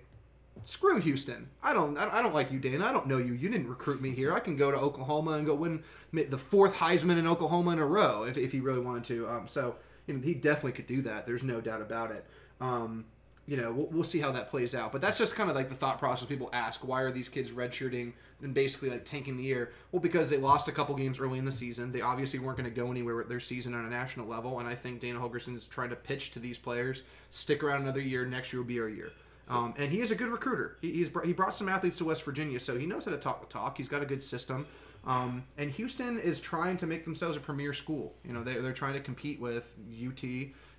"Screw 0.65 0.99
Houston! 1.01 1.51
I 1.63 1.75
don't, 1.75 1.99
I 1.99 2.23
don't 2.23 2.35
like 2.35 2.51
you, 2.51 2.59
Dana. 2.59 2.87
I 2.87 2.93
don't 2.93 3.07
know 3.07 3.19
you. 3.19 3.35
You 3.35 3.51
didn't 3.51 3.69
recruit 3.69 4.01
me 4.01 4.13
here. 4.13 4.33
I 4.33 4.41
can 4.41 4.57
go 4.57 4.71
to 4.71 4.79
Oklahoma 4.79 5.33
and 5.33 5.47
go 5.47 5.55
win 5.55 5.85
the 6.13 6.39
fourth 6.39 6.75
Heisman 6.75 7.19
in 7.19 7.27
Oklahoma 7.27 7.73
in 7.73 7.79
a 7.79 7.87
row 7.87 8.25
if, 8.25 8.39
if 8.39 8.53
he 8.53 8.61
really 8.61 8.81
wanted 8.81 9.05
to." 9.05 9.29
Um, 9.29 9.47
so 9.47 9.77
you 10.07 10.15
know, 10.15 10.21
he 10.23 10.35
definitely 10.35 10.73
could 10.73 10.87
do 10.87 11.03
that. 11.03 11.27
There's 11.27 11.45
no 11.45 11.61
doubt 11.61 11.83
about 11.83 12.11
it. 12.11 12.25
Um, 12.61 13.05
you 13.47 13.57
know, 13.57 13.73
we'll, 13.73 13.87
we'll 13.87 14.05
see 14.05 14.21
how 14.21 14.33
that 14.33 14.51
plays 14.51 14.75
out. 14.75 14.93
But 14.93 15.03
that's 15.03 15.19
just 15.19 15.35
kind 15.35 15.51
of 15.51 15.57
like 15.57 15.69
the 15.69 15.75
thought 15.75 15.99
process. 15.99 16.27
People 16.27 16.49
ask, 16.53 16.87
why 16.87 17.03
are 17.03 17.11
these 17.11 17.29
kids 17.29 17.51
redshirting 17.51 18.13
and 18.43 18.55
basically 18.55 18.91
like 18.91 19.05
tanking 19.05 19.37
the 19.37 19.43
year? 19.43 19.73
Well, 19.93 20.01
because 20.01 20.31
they 20.31 20.39
lost 20.39 20.69
a 20.69 20.73
couple 20.73 20.95
games 20.95 21.21
early 21.21 21.39
in 21.39 21.45
the 21.45 21.53
season. 21.53 21.93
They 21.93 22.01
obviously 22.01 22.39
weren't 22.39 22.57
going 22.57 22.69
to 22.69 22.75
go 22.75 22.91
anywhere 22.91 23.17
with 23.17 23.29
their 23.29 23.41
season 23.41 23.75
on 23.75 23.85
a 23.85 23.91
national 23.91 24.27
level. 24.27 24.59
And 24.61 24.69
I 24.69 24.75
think 24.75 25.01
Dana 25.01 25.19
Holgorsen's 25.19 25.67
trying 25.67 25.91
to 25.91 25.97
pitch 25.97 26.31
to 26.33 26.39
these 26.39 26.59
players, 26.59 27.03
stick 27.31 27.63
around 27.63 27.83
another 27.83 28.01
year. 28.01 28.25
Next 28.25 28.53
year 28.53 28.63
will 28.63 28.69
be 28.69 28.81
our 28.81 28.89
year. 28.89 29.11
Um, 29.49 29.75
and 29.77 29.93
he 29.93 30.01
is 30.01 30.11
a 30.11 30.15
good 30.15 30.29
recruiter. 30.29 30.79
He, 30.81 30.93
he's 30.93 31.11
br- 31.11 31.25
he 31.25 31.35
brought 31.35 31.55
some 31.55 31.69
athletes 31.69 31.99
to 31.99 32.07
West 32.07 32.23
Virginia, 32.23 32.59
so 32.59 32.79
he 32.79 32.87
knows 32.87 33.05
how 33.05 33.11
to 33.11 33.19
talk 33.19 33.47
the 33.47 33.53
talk. 33.53 33.77
He's 33.77 33.89
got 33.89 34.01
a 34.01 34.07
good 34.07 34.25
system. 34.25 34.67
Um, 35.07 35.45
and 35.59 35.71
Houston 35.71 36.19
is 36.19 36.41
trying 36.41 36.79
to 36.79 36.87
make 36.87 37.05
themselves 37.05 37.37
a 37.37 37.41
premier 37.41 37.75
school. 37.75 38.15
You 38.25 38.33
know, 38.33 38.43
they're, 38.43 38.63
they're 38.63 38.73
trying 38.73 38.95
to 38.95 39.01
compete 39.01 39.39
with 39.39 39.75
UT 39.91 40.25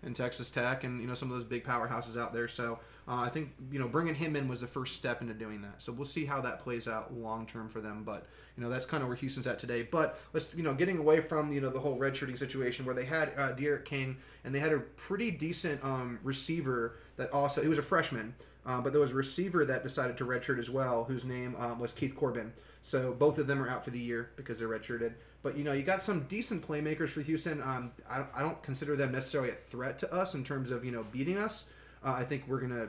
and 0.03 0.15
Texas 0.15 0.49
Tech 0.49 0.83
and 0.83 1.01
you 1.01 1.07
know 1.07 1.15
some 1.15 1.29
of 1.29 1.35
those 1.35 1.43
big 1.43 1.63
powerhouses 1.63 2.19
out 2.19 2.33
there. 2.33 2.47
So 2.47 2.79
uh, 3.07 3.15
I 3.15 3.29
think 3.29 3.51
you 3.71 3.79
know 3.79 3.87
bringing 3.87 4.15
him 4.15 4.35
in 4.35 4.47
was 4.47 4.61
the 4.61 4.67
first 4.67 4.95
step 4.95 5.21
into 5.21 5.33
doing 5.33 5.61
that. 5.61 5.81
So 5.81 5.91
we'll 5.91 6.05
see 6.05 6.25
how 6.25 6.41
that 6.41 6.59
plays 6.59 6.87
out 6.87 7.13
long 7.13 7.45
term 7.45 7.69
for 7.69 7.81
them. 7.81 8.03
But 8.03 8.25
you 8.57 8.63
know 8.63 8.69
that's 8.69 8.85
kind 8.85 9.01
of 9.03 9.09
where 9.09 9.17
Houston's 9.17 9.47
at 9.47 9.59
today. 9.59 9.83
But 9.83 10.19
let's 10.33 10.53
you 10.55 10.63
know 10.63 10.73
getting 10.73 10.97
away 10.97 11.21
from 11.21 11.51
you 11.51 11.61
know 11.61 11.69
the 11.69 11.79
whole 11.79 11.97
redshirting 11.97 12.37
situation 12.37 12.85
where 12.85 12.95
they 12.95 13.05
had 13.05 13.31
uh, 13.37 13.51
D'Eriq 13.51 13.85
King 13.85 14.17
and 14.43 14.53
they 14.53 14.59
had 14.59 14.73
a 14.73 14.79
pretty 14.79 15.31
decent 15.31 15.83
um, 15.83 16.19
receiver 16.23 16.97
that 17.17 17.31
also 17.31 17.61
he 17.61 17.67
was 17.67 17.77
a 17.77 17.83
freshman. 17.83 18.33
Uh, 18.65 18.81
but 18.81 18.91
there 18.91 18.99
was 18.99 19.11
a 19.11 19.15
receiver 19.15 19.63
that 19.63 19.83
decided 19.83 20.17
to 20.17 20.25
redshirt 20.25 20.57
as 20.57 20.71
well, 20.71 21.03
whose 21.03 21.23
name 21.23 21.55
um, 21.59 21.79
was 21.79 21.93
Keith 21.93 22.15
Corbin. 22.15 22.51
So 22.81 23.13
both 23.13 23.37
of 23.37 23.47
them 23.47 23.61
are 23.61 23.69
out 23.69 23.83
for 23.83 23.91
the 23.91 23.99
year 23.99 24.31
because 24.35 24.57
they're 24.57 24.67
redshirted. 24.67 25.13
But 25.45 25.55
you 25.55 25.63
know, 25.63 25.73
you 25.73 25.83
got 25.83 26.01
some 26.01 26.21
decent 26.21 26.67
playmakers 26.67 27.09
for 27.09 27.21
Houston. 27.21 27.61
Um, 27.61 27.91
I, 28.09 28.23
I 28.35 28.41
don't 28.41 28.59
consider 28.63 28.95
them 28.95 29.11
necessarily 29.11 29.51
a 29.51 29.53
threat 29.53 29.99
to 29.99 30.11
us 30.11 30.33
in 30.33 30.43
terms 30.43 30.71
of 30.71 30.83
you 30.83 30.91
know 30.91 31.05
beating 31.11 31.37
us. 31.37 31.65
Uh, 32.03 32.13
I 32.13 32.23
think 32.23 32.45
we're 32.47 32.59
gonna 32.59 32.87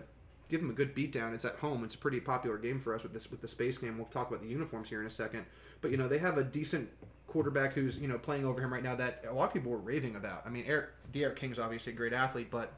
give 0.48 0.62
them 0.62 0.70
a 0.70 0.72
good 0.72 0.96
beatdown. 0.96 1.34
It's 1.34 1.44
at 1.44 1.56
home. 1.56 1.84
It's 1.84 1.96
a 1.96 1.98
pretty 1.98 2.18
popular 2.18 2.56
game 2.56 2.78
for 2.78 2.94
us 2.94 3.02
with 3.02 3.12
this 3.12 3.30
with 3.30 3.42
the 3.42 3.46
space 3.46 3.76
game. 3.76 3.98
We'll 3.98 4.06
talk 4.06 4.30
about 4.30 4.40
the 4.40 4.48
uniforms 4.48 4.88
here 4.88 5.02
in 5.02 5.06
a 5.06 5.10
second. 5.10 5.44
But 5.82 5.90
you 5.90 5.98
know, 5.98 6.08
they 6.08 6.16
have 6.16 6.38
a 6.38 6.44
decent 6.44 6.88
quarterback 7.26 7.74
who's 7.74 7.98
you 7.98 8.08
know 8.08 8.16
playing 8.16 8.46
over 8.46 8.58
him 8.58 8.72
right 8.72 8.82
now 8.82 8.96
that 8.96 9.26
a 9.28 9.34
lot 9.34 9.48
of 9.48 9.52
people 9.52 9.70
were 9.70 9.76
raving 9.76 10.16
about. 10.16 10.42
I 10.46 10.48
mean, 10.48 10.64
Eric 10.66 10.86
D'Eriq 11.12 11.36
King's 11.36 11.58
obviously 11.58 11.92
a 11.92 11.96
great 11.96 12.14
athlete, 12.14 12.50
but 12.50 12.72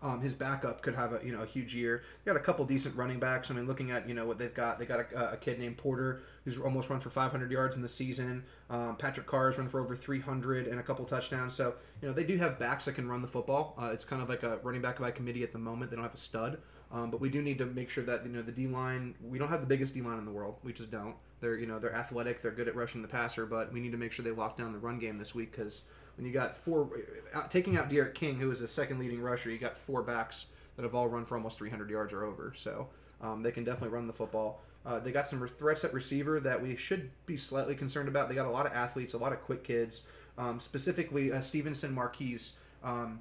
um, 0.00 0.20
his 0.20 0.32
backup 0.32 0.80
could 0.80 0.94
have 0.94 1.12
a 1.12 1.20
you 1.24 1.32
know 1.32 1.42
a 1.42 1.46
huge 1.46 1.74
year. 1.74 2.02
They 2.24 2.30
got 2.30 2.40
a 2.40 2.42
couple 2.42 2.64
decent 2.64 2.94
running 2.94 3.18
backs. 3.18 3.50
I 3.50 3.54
mean, 3.54 3.66
looking 3.66 3.90
at 3.90 4.08
you 4.08 4.14
know 4.14 4.26
what 4.26 4.38
they've 4.38 4.54
got, 4.54 4.78
they 4.78 4.86
got 4.86 5.00
a, 5.00 5.32
a 5.32 5.36
kid 5.36 5.58
named 5.58 5.76
Porter 5.76 6.22
who's 6.44 6.58
almost 6.58 6.88
run 6.88 7.00
for 7.00 7.10
500 7.10 7.50
yards 7.50 7.74
in 7.74 7.82
the 7.82 7.88
season. 7.88 8.44
Um, 8.70 8.96
Patrick 8.96 9.26
Carr's 9.26 9.58
run 9.58 9.68
for 9.68 9.80
over 9.80 9.96
300 9.96 10.68
and 10.68 10.78
a 10.78 10.82
couple 10.82 11.04
touchdowns. 11.04 11.54
So 11.54 11.74
you 12.00 12.08
know 12.08 12.14
they 12.14 12.24
do 12.24 12.36
have 12.38 12.58
backs 12.58 12.84
that 12.84 12.92
can 12.92 13.08
run 13.08 13.22
the 13.22 13.28
football. 13.28 13.74
Uh, 13.80 13.86
it's 13.86 14.04
kind 14.04 14.22
of 14.22 14.28
like 14.28 14.44
a 14.44 14.58
running 14.62 14.82
back 14.82 15.00
by 15.00 15.10
committee 15.10 15.42
at 15.42 15.52
the 15.52 15.58
moment. 15.58 15.90
They 15.90 15.96
don't 15.96 16.04
have 16.04 16.14
a 16.14 16.18
stud, 16.18 16.58
um, 16.92 17.10
but 17.10 17.20
we 17.20 17.28
do 17.28 17.42
need 17.42 17.58
to 17.58 17.66
make 17.66 17.90
sure 17.90 18.04
that 18.04 18.24
you 18.24 18.30
know 18.30 18.42
the 18.42 18.52
D 18.52 18.68
line. 18.68 19.14
We 19.20 19.38
don't 19.38 19.48
have 19.48 19.60
the 19.60 19.66
biggest 19.66 19.94
D 19.94 20.02
line 20.02 20.18
in 20.18 20.24
the 20.24 20.32
world. 20.32 20.58
We 20.62 20.72
just 20.72 20.92
don't. 20.92 21.16
They're 21.40 21.56
you 21.56 21.66
know 21.66 21.80
they're 21.80 21.94
athletic. 21.94 22.40
They're 22.40 22.52
good 22.52 22.68
at 22.68 22.76
rushing 22.76 23.02
the 23.02 23.08
passer, 23.08 23.46
but 23.46 23.72
we 23.72 23.80
need 23.80 23.92
to 23.92 23.98
make 23.98 24.12
sure 24.12 24.24
they 24.24 24.30
lock 24.30 24.56
down 24.56 24.72
the 24.72 24.78
run 24.78 25.00
game 25.00 25.18
this 25.18 25.34
week 25.34 25.50
because 25.50 25.82
when 26.18 26.26
you 26.26 26.32
got 26.32 26.56
four, 26.56 26.90
out, 27.32 27.48
taking 27.48 27.76
out 27.76 27.88
D'Eriq 27.88 28.12
King, 28.12 28.36
who 28.36 28.50
is 28.50 28.60
the 28.60 28.66
second 28.66 28.98
leading 28.98 29.22
rusher, 29.22 29.50
you 29.50 29.58
got 29.58 29.78
four 29.78 30.02
backs 30.02 30.48
that 30.74 30.82
have 30.82 30.94
all 30.94 31.06
run 31.06 31.24
for 31.24 31.36
almost 31.36 31.58
300 31.58 31.88
yards 31.88 32.12
or 32.12 32.24
over. 32.24 32.52
So 32.56 32.88
um, 33.20 33.42
they 33.42 33.52
can 33.52 33.62
definitely 33.62 33.94
run 33.94 34.08
the 34.08 34.12
football. 34.12 34.60
Uh, 34.84 34.98
they 34.98 35.12
got 35.12 35.28
some 35.28 35.46
threats 35.46 35.84
at 35.84 35.94
receiver 35.94 36.40
that 36.40 36.60
we 36.60 36.74
should 36.74 37.10
be 37.26 37.36
slightly 37.36 37.76
concerned 37.76 38.08
about. 38.08 38.28
They 38.28 38.34
got 38.34 38.46
a 38.46 38.50
lot 38.50 38.66
of 38.66 38.72
athletes, 38.72 39.14
a 39.14 39.18
lot 39.18 39.32
of 39.32 39.40
quick 39.42 39.62
kids, 39.62 40.02
um, 40.36 40.58
specifically 40.58 41.32
uh, 41.32 41.40
Stevenson 41.40 41.94
Marquez. 41.94 42.54
Um, 42.82 43.20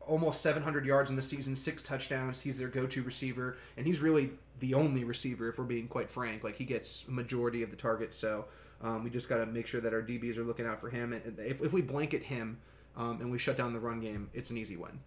almost 0.00 0.40
700 0.40 0.84
yards 0.84 1.10
in 1.10 1.16
the 1.16 1.22
season, 1.22 1.54
six 1.54 1.82
touchdowns. 1.82 2.40
He's 2.40 2.58
their 2.58 2.68
go-to 2.68 3.02
receiver, 3.02 3.56
and 3.76 3.86
he's 3.86 4.00
really 4.00 4.30
the 4.60 4.74
only 4.74 5.04
receiver, 5.04 5.48
if 5.48 5.58
we're 5.58 5.64
being 5.64 5.86
quite 5.86 6.10
frank. 6.10 6.42
Like 6.42 6.56
he 6.56 6.64
gets 6.64 7.06
majority 7.08 7.62
of 7.62 7.70
the 7.70 7.76
targets, 7.76 8.16
so 8.16 8.46
um, 8.82 9.04
we 9.04 9.10
just 9.10 9.28
got 9.28 9.38
to 9.38 9.46
make 9.46 9.66
sure 9.66 9.80
that 9.80 9.92
our 9.92 10.02
DBs 10.02 10.36
are 10.36 10.44
looking 10.44 10.66
out 10.66 10.80
for 10.80 10.90
him. 10.90 11.12
And 11.12 11.38
if, 11.38 11.62
if 11.62 11.72
we 11.72 11.82
blanket 11.82 12.22
him 12.22 12.58
um, 12.96 13.20
and 13.20 13.30
we 13.30 13.38
shut 13.38 13.56
down 13.56 13.72
the 13.72 13.80
run 13.80 14.00
game, 14.00 14.30
it's 14.34 14.50
an 14.50 14.56
easy 14.56 14.76
win. 14.76 15.00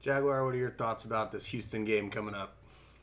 Jaguar, 0.00 0.44
what 0.44 0.54
are 0.54 0.58
your 0.58 0.70
thoughts 0.70 1.04
about 1.04 1.30
this 1.32 1.46
Houston 1.46 1.84
game 1.84 2.10
coming 2.10 2.34
up? 2.34 2.56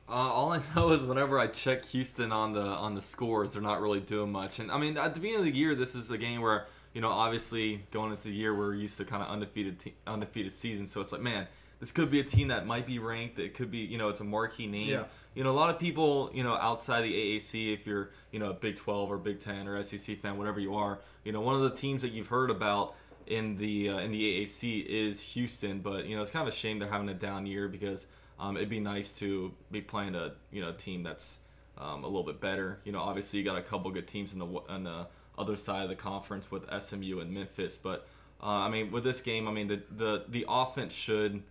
Uh, 0.10 0.14
all 0.14 0.54
I 0.54 0.62
know 0.76 0.92
is 0.92 1.04
whenever 1.04 1.38
I 1.38 1.48
check 1.48 1.86
Houston 1.86 2.32
on 2.32 2.54
the 2.54 2.62
on 2.62 2.96
the 2.96 3.02
scores, 3.02 3.54
they're 3.54 3.62
not 3.62 3.82
really 3.82 4.00
doing 4.00 4.32
much. 4.32 4.60
And 4.60 4.72
I 4.72 4.78
mean, 4.78 4.98
at 4.98 5.14
the 5.14 5.20
beginning 5.20 5.48
of 5.48 5.54
the 5.54 5.58
year, 5.58 5.76
this 5.76 5.96
is 5.96 6.10
a 6.10 6.18
game 6.18 6.42
where 6.42 6.68
you 6.98 7.02
know, 7.02 7.10
obviously 7.10 7.86
going 7.92 8.12
into 8.12 8.24
the 8.24 8.34
year, 8.34 8.58
we're 8.58 8.74
used 8.74 8.98
to 8.98 9.06
kind 9.06 9.22
of 9.22 9.30
undefeated 9.30 9.80
te- 9.80 9.94
undefeated 10.08 10.52
season. 10.52 10.88
So 10.88 11.00
it's 11.00 11.12
like, 11.12 11.22
man, 11.22 11.46
this 11.80 11.92
could 11.92 12.10
be 12.10 12.20
a 12.20 12.24
team 12.24 12.48
that 12.48 12.66
might 12.66 12.88
be 12.88 12.98
ranked. 12.98 13.38
It 13.38 13.54
could 13.54 13.70
be, 13.70 13.78
you 13.78 14.00
know, 14.00 14.10
it's 14.10 14.20
a 14.20 14.24
marquee 14.24 14.66
name. 14.66 14.90
Yeah. 14.90 15.04
You 15.38 15.44
know, 15.44 15.52
a 15.52 15.54
lot 15.54 15.70
of 15.70 15.78
people, 15.78 16.32
you 16.34 16.42
know, 16.42 16.56
outside 16.56 17.02
the 17.04 17.14
AAC, 17.14 17.72
if 17.72 17.86
you're, 17.86 18.10
you 18.32 18.40
know, 18.40 18.50
a 18.50 18.54
Big 18.56 18.76
12 18.76 19.12
or 19.12 19.18
Big 19.20 19.40
10 19.40 19.68
or 19.68 19.84
SEC 19.84 20.20
fan, 20.20 20.36
whatever 20.36 20.60
you 20.60 20.74
are, 20.74 20.98
you 21.24 21.32
know, 21.32 21.42
one 21.42 21.54
of 21.54 21.62
the 21.62 21.78
teams 21.78 22.02
that 22.02 22.12
you've 22.12 22.30
heard 22.30 22.50
about 22.50 22.96
in 23.28 23.56
the 23.58 23.88
uh, 23.88 24.00
in 24.00 24.10
the 24.10 24.44
AAC 24.44 24.84
is 24.88 25.22
Houston. 25.22 25.82
But 25.82 26.08
you 26.08 26.16
know, 26.16 26.24
it's 26.24 26.32
kind 26.32 26.48
of 26.48 26.52
a 26.52 26.58
shame 26.58 26.80
they're 26.80 26.90
having 26.90 27.08
a 27.10 27.14
down 27.14 27.46
year 27.46 27.68
because 27.68 28.08
um, 28.40 28.58
it'd 28.58 28.68
be 28.68 28.80
nice 28.80 29.14
to 29.14 29.54
be 29.70 29.80
playing 29.80 30.16
a 30.16 30.32
you 30.52 30.60
know 30.60 30.72
team 30.72 31.04
that's 31.04 31.38
um, 31.78 32.04
a 32.04 32.08
little 32.08 32.24
bit 32.24 32.42
better. 32.42 32.80
You 32.84 32.92
know, 32.92 33.02
obviously 33.02 33.38
you 33.38 33.46
got 33.46 33.60
a 33.60 33.62
couple 33.62 33.92
good 33.92 34.08
teams 34.08 34.34
in 34.34 34.40
the 34.40 34.48
on 34.48 34.86
the 34.86 35.06
other 35.38 35.56
side 35.56 35.84
of 35.84 35.90
the 35.90 35.96
conference 35.96 36.50
with 36.50 36.64
SMU 36.82 37.20
and 37.20 37.32
Memphis, 37.32 37.78
but 37.78 38.08
uh, 38.42 38.48
I 38.48 38.70
mean, 38.70 38.92
with 38.92 39.04
this 39.04 39.22
game, 39.22 39.48
I 39.48 39.52
mean 39.52 39.68
the 39.68 39.84
the 39.92 40.24
the 40.28 40.46
offense 40.50 40.96
should 40.96 41.44